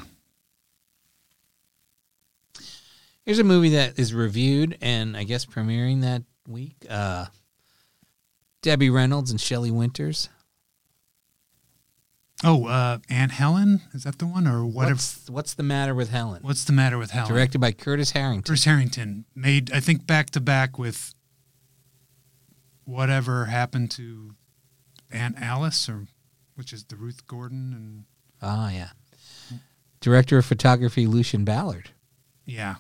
Here's 3.29 3.37
a 3.37 3.43
movie 3.43 3.69
that 3.69 3.99
is 3.99 4.11
reviewed 4.11 4.75
and 4.81 5.15
I 5.15 5.23
guess 5.23 5.45
premiering 5.45 6.01
that 6.01 6.23
week. 6.47 6.73
Uh, 6.89 7.27
Debbie 8.63 8.89
Reynolds 8.89 9.29
and 9.29 9.39
Shelley 9.39 9.69
Winters. 9.69 10.29
Oh, 12.43 12.65
uh, 12.65 12.97
Aunt 13.07 13.31
Helen 13.33 13.81
is 13.93 14.01
that 14.05 14.17
the 14.17 14.25
one 14.25 14.47
or 14.47 14.65
whatever? 14.65 14.95
What's, 14.95 15.29
what's 15.29 15.53
the 15.53 15.61
matter 15.61 15.93
with 15.93 16.09
Helen? 16.09 16.41
What's 16.41 16.63
the 16.63 16.73
matter 16.73 16.97
with 16.97 17.11
Helen? 17.11 17.31
Directed 17.31 17.59
by 17.61 17.71
Curtis 17.71 18.09
Harrington. 18.09 18.49
Chris 18.49 18.63
Harrington 18.63 19.25
made, 19.35 19.71
I 19.71 19.79
think, 19.79 20.07
back 20.07 20.31
to 20.31 20.39
back 20.41 20.79
with 20.79 21.13
whatever 22.83 23.45
happened 23.45 23.91
to 23.91 24.31
Aunt 25.11 25.35
Alice, 25.39 25.87
or 25.87 26.07
which 26.55 26.73
is 26.73 26.83
the 26.85 26.95
Ruth 26.95 27.27
Gordon, 27.27 27.73
and 27.75 28.05
Ah, 28.41 28.71
yeah. 28.71 28.89
Director 29.99 30.39
of 30.39 30.47
photography 30.47 31.05
Lucien 31.05 31.45
Ballard. 31.45 31.91
yeah, 32.43 32.77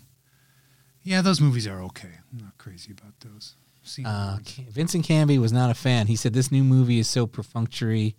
yeah, 1.03 1.21
those 1.21 1.39
movies 1.41 1.67
are 1.67 1.81
okay. 1.83 2.09
I'm 2.31 2.39
not 2.43 2.57
crazy 2.57 2.91
about 2.91 3.19
those. 3.21 3.55
Seen 3.83 4.03
them 4.05 4.13
Uh. 4.13 4.37
Vincent 4.69 5.05
Canby 5.05 5.37
was 5.39 5.51
not 5.51 5.69
a 5.71 5.73
fan. 5.73 6.07
He 6.07 6.15
said 6.15 6.33
this 6.33 6.51
new 6.51 6.63
movie 6.63 6.99
is 6.99 7.07
so 7.07 7.25
perfunctory, 7.25 8.15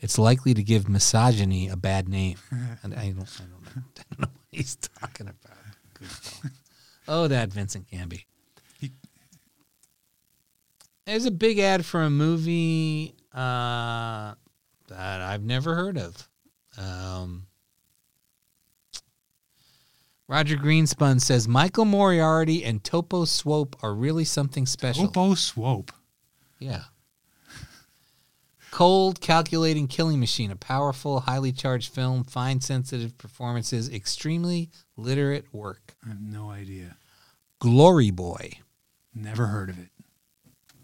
it's 0.00 0.18
likely 0.18 0.54
to 0.54 0.62
give 0.62 0.88
misogyny 0.88 1.68
a 1.68 1.76
bad 1.76 2.08
name. 2.08 2.36
and 2.82 2.94
I 2.94 3.10
don't, 3.10 3.28
I 3.40 3.44
don't, 3.44 3.62
know, 3.62 3.68
I 3.76 4.02
don't 4.10 4.20
know 4.20 4.28
what 4.28 4.30
he's 4.50 4.76
talking 4.76 5.28
about. 5.28 5.56
Good 5.94 6.50
oh, 7.08 7.28
that 7.28 7.50
Vincent 7.50 7.88
Canby. 7.90 8.26
He- 8.80 8.92
There's 11.06 11.26
a 11.26 11.30
big 11.30 11.58
ad 11.58 11.84
for 11.84 12.02
a 12.02 12.10
movie 12.10 13.14
uh, 13.32 14.34
that 14.88 15.20
I've 15.20 15.44
never 15.44 15.74
heard 15.74 15.98
of. 15.98 16.28
Um, 16.78 17.46
Roger 20.26 20.56
Greenspun 20.56 21.20
says 21.20 21.46
Michael 21.46 21.84
Moriarty 21.84 22.64
and 22.64 22.82
Topo 22.82 23.24
Swope 23.26 23.76
are 23.82 23.94
really 23.94 24.24
something 24.24 24.64
special. 24.64 25.06
Topo 25.06 25.34
Swope. 25.34 25.92
Yeah. 26.58 26.84
Cold, 28.70 29.20
calculating 29.20 29.86
killing 29.86 30.18
machine, 30.18 30.50
a 30.50 30.56
powerful, 30.56 31.20
highly 31.20 31.52
charged 31.52 31.92
film, 31.94 32.24
fine, 32.24 32.60
sensitive 32.60 33.16
performances, 33.18 33.88
extremely 33.92 34.70
literate 34.96 35.44
work. 35.52 35.94
I 36.04 36.08
have 36.08 36.20
no 36.20 36.50
idea. 36.50 36.96
Glory 37.60 38.10
Boy. 38.10 38.58
Never 39.14 39.46
heard 39.46 39.70
of 39.70 39.78
it. 39.78 39.90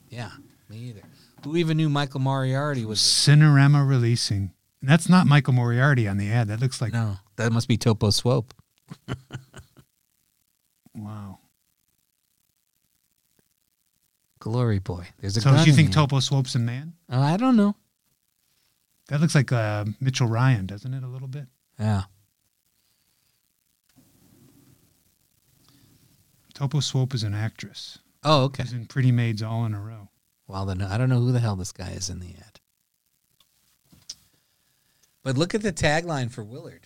Yeah, 0.09 0.31
me 0.69 0.77
either. 0.77 1.02
Who 1.43 1.57
even 1.57 1.78
knew 1.78 1.89
Michael 1.89 2.20
Moriarty 2.20 2.85
was? 2.85 3.01
Cinerama 3.01 3.89
releasing. 3.89 4.52
And 4.81 4.89
that's 4.89 5.09
not 5.09 5.27
Michael 5.27 5.55
Moriarty 5.55 6.07
on 6.07 6.17
the 6.17 6.31
ad. 6.31 6.49
That 6.49 6.60
looks 6.60 6.81
like 6.81 6.93
No, 6.93 7.17
that 7.36 7.52
must 7.52 7.67
be 7.67 7.77
Topo 7.77 8.10
Swope. 8.10 8.55
wow. 10.94 11.39
Glory 14.39 14.78
Boy. 14.78 15.07
There's 15.19 15.36
a 15.36 15.41
So 15.41 15.51
gun 15.51 15.65
you 15.67 15.73
in 15.73 15.77
think 15.77 15.89
the- 15.89 15.94
Topo 15.94 16.20
Swope's 16.20 16.55
a 16.55 16.59
man? 16.59 16.94
Oh, 17.10 17.20
I 17.20 17.36
don't 17.36 17.57
know. 17.57 17.77
That 19.09 19.20
looks 19.20 19.35
like 19.35 19.51
uh, 19.52 19.85
Mitchell 20.01 20.28
Ryan, 20.28 20.67
doesn't 20.67 20.94
it? 20.94 21.02
A 21.02 21.09
little 21.09 21.28
bit. 21.28 21.47
Yeah. 21.78 22.05
Topo 26.55 26.81
Swope 26.81 27.15
is 27.15 27.23
an 27.23 27.35
actress. 27.35 27.99
Oh, 28.23 28.44
okay. 28.44 28.62
She's 28.65 28.73
in 28.73 28.86
Pretty 28.86 29.12
Maids 29.12 29.43
all 29.43 29.65
in 29.65 29.75
a 29.75 29.81
row. 29.81 30.09
Well, 30.47 30.67
then 30.67 30.83
I 30.83 30.99
don't 30.99 31.09
know 31.09 31.20
who 31.20 31.33
the 31.33 31.41
hell 31.41 31.57
this 31.57 31.73
guy 31.73 31.91
is 31.91 32.10
in 32.10 32.20
the 32.20 32.35
ad. 32.39 32.60
But 35.23 35.36
look 35.39 35.55
at 35.55 35.62
the 35.62 35.73
tagline 35.73 36.31
for 36.31 36.43
Willard. 36.43 36.85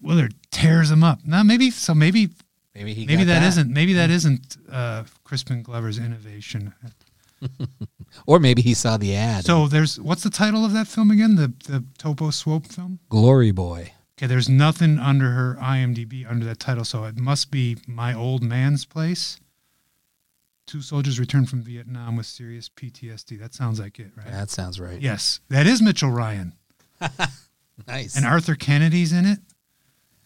Willard 0.00 0.34
tears 0.50 0.90
him 0.90 1.02
up. 1.04 1.20
Now 1.24 1.42
maybe 1.42 1.70
so 1.70 1.94
maybe 1.94 2.30
Maybe 2.74 2.94
he 2.94 3.06
maybe 3.06 3.24
that 3.24 3.40
that. 3.40 3.48
isn't 3.48 3.72
maybe 3.72 3.94
that 3.94 4.08
isn't 4.10 4.56
uh, 4.70 5.02
Crispin 5.24 5.62
Glover's 5.62 5.98
innovation. 5.98 6.74
Or 8.26 8.40
maybe 8.40 8.62
he 8.62 8.74
saw 8.74 8.96
the 8.96 9.14
ad. 9.14 9.44
So 9.44 9.68
there's 9.68 10.00
what's 10.00 10.22
the 10.22 10.30
title 10.30 10.64
of 10.64 10.72
that 10.72 10.88
film 10.88 11.10
again? 11.10 11.36
The 11.36 11.52
the 11.68 11.84
Topo 11.98 12.30
Swope 12.30 12.66
film. 12.66 12.98
Glory 13.10 13.52
Boy. 13.52 13.92
Okay, 14.16 14.26
there's 14.26 14.48
nothing 14.48 14.98
under 14.98 15.30
her 15.32 15.56
IMDb 15.60 16.28
under 16.28 16.44
that 16.46 16.58
title, 16.58 16.84
so 16.84 17.04
it 17.04 17.16
must 17.16 17.50
be 17.50 17.76
My 17.86 18.14
Old 18.14 18.42
Man's 18.42 18.84
Place. 18.84 19.38
Two 20.66 20.80
soldiers 20.82 21.20
return 21.20 21.46
from 21.46 21.62
Vietnam 21.62 22.16
with 22.16 22.26
serious 22.26 22.68
PTSD. 22.68 23.38
That 23.38 23.54
sounds 23.54 23.78
like 23.78 24.00
it, 24.00 24.10
right? 24.16 24.32
That 24.32 24.50
sounds 24.50 24.80
right. 24.80 25.00
Yes, 25.00 25.40
that 25.48 25.66
is 25.66 25.80
Mitchell 25.82 26.10
Ryan. 26.10 26.54
Nice. 27.86 28.16
And 28.16 28.26
Arthur 28.26 28.56
Kennedy's 28.56 29.12
in 29.12 29.24
it. 29.24 29.38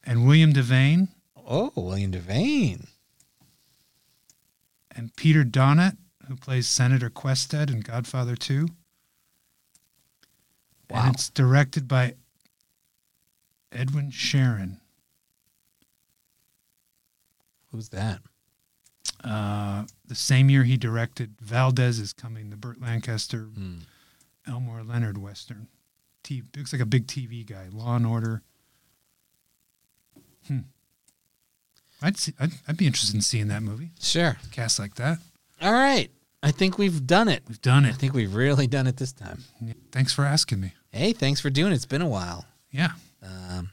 And 0.05 0.27
William 0.27 0.53
Devane 0.53 1.09
oh, 1.37 1.73
William 1.77 2.13
Devane. 2.13 2.89
and 4.95 5.15
Peter 5.17 5.45
Donat, 5.45 5.97
who 6.29 6.37
plays 6.37 6.67
Senator 6.69 7.09
Questadt 7.11 7.71
in 7.71 7.81
Godfather 7.81 8.35
2. 8.37 8.69
Wow. 10.91 11.07
And 11.07 11.15
it's 11.15 11.31
directed 11.31 11.87
by 11.89 12.15
Edwin 13.71 14.11
Sherin. 14.11 14.79
Who's 17.71 17.89
that? 17.91 18.21
Uh, 19.25 19.85
the 20.07 20.15
same 20.15 20.51
year 20.51 20.65
he 20.65 20.77
directed 20.77 21.37
Valdez 21.41 21.99
is 21.99 22.13
Coming, 22.13 22.51
the 22.51 22.57
Burt 22.57 22.81
Lancaster, 22.81 23.45
Hmm. 23.45 23.79
Elmore 24.47 24.83
Leonard 24.83 25.17
Western. 25.19 25.69
T- 26.25 26.43
looks 26.57 26.73
like 26.73 26.83
a 26.83 26.87
big 26.87 27.07
TV 27.07 27.47
guy. 27.47 27.69
Law 27.73 27.95
and 27.97 28.07
Order. 28.07 28.43
Hmm. 30.49 30.59
I'd, 32.01 32.17
see, 32.17 32.35
I'd 32.41 32.51
I'd 32.67 32.77
be 32.77 32.87
interested 32.87 33.15
in 33.15 33.21
seeing 33.23 33.49
that 33.49 33.63
movie. 33.63 33.91
Sure. 34.01 34.37
Cast 34.51 34.79
like 34.79 34.97
that. 34.97 35.19
All 35.61 35.73
right. 35.73 36.11
I 36.43 36.51
think 36.51 36.77
we've 36.77 37.07
done 37.07 37.29
it. 37.29 37.45
We've 37.49 37.63
done 37.63 37.85
it. 37.85 37.91
I 37.91 37.93
think 37.93 38.15
we've 38.15 38.35
really 38.35 38.67
done 38.67 38.89
it 38.89 38.97
this 38.97 39.13
time. 39.13 39.45
Thanks 39.93 40.13
for 40.13 40.25
asking 40.25 40.61
me. 40.61 40.73
Hey, 40.91 41.13
thanks 41.13 41.41
for 41.41 41.51
doing 41.51 41.73
it. 41.73 41.77
It's 41.77 41.87
been 41.87 42.03
a 42.03 42.09
while. 42.09 42.45
Yeah. 42.73 42.93
Um, 43.23 43.71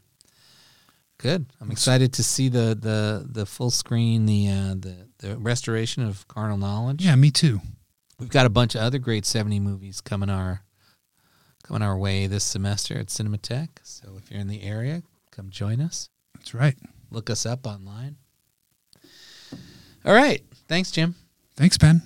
good. 1.17 1.47
I'm 1.59 1.71
excited 1.71 2.13
to 2.13 2.23
see 2.23 2.47
the 2.47 2.77
the 2.79 3.25
the 3.27 3.45
full 3.47 3.71
screen, 3.71 4.27
the 4.27 4.49
uh, 4.49 4.75
the 4.75 5.07
the 5.17 5.37
restoration 5.37 6.03
of 6.03 6.27
Carnal 6.27 6.57
Knowledge. 6.57 7.03
Yeah, 7.03 7.15
me 7.15 7.31
too. 7.31 7.61
We've 8.19 8.29
got 8.29 8.45
a 8.45 8.49
bunch 8.49 8.75
of 8.75 8.81
other 8.81 8.99
great 8.99 9.25
70 9.25 9.59
movies 9.61 10.01
coming 10.01 10.29
our 10.29 10.61
coming 11.63 11.81
our 11.81 11.97
way 11.97 12.27
this 12.27 12.43
semester 12.43 12.99
at 12.99 13.07
Cinematheque. 13.07 13.79
So 13.81 14.15
if 14.17 14.29
you're 14.29 14.41
in 14.41 14.47
the 14.47 14.61
area, 14.61 15.01
come 15.31 15.49
join 15.49 15.81
us. 15.81 16.09
That's 16.49 16.59
right. 16.59 16.75
Look 17.11 17.29
us 17.29 17.45
up 17.45 17.67
online. 17.67 18.15
All 20.03 20.15
right. 20.15 20.41
Thanks, 20.67 20.89
Jim. 20.89 21.13
Thanks, 21.55 21.77
Ben. 21.77 22.01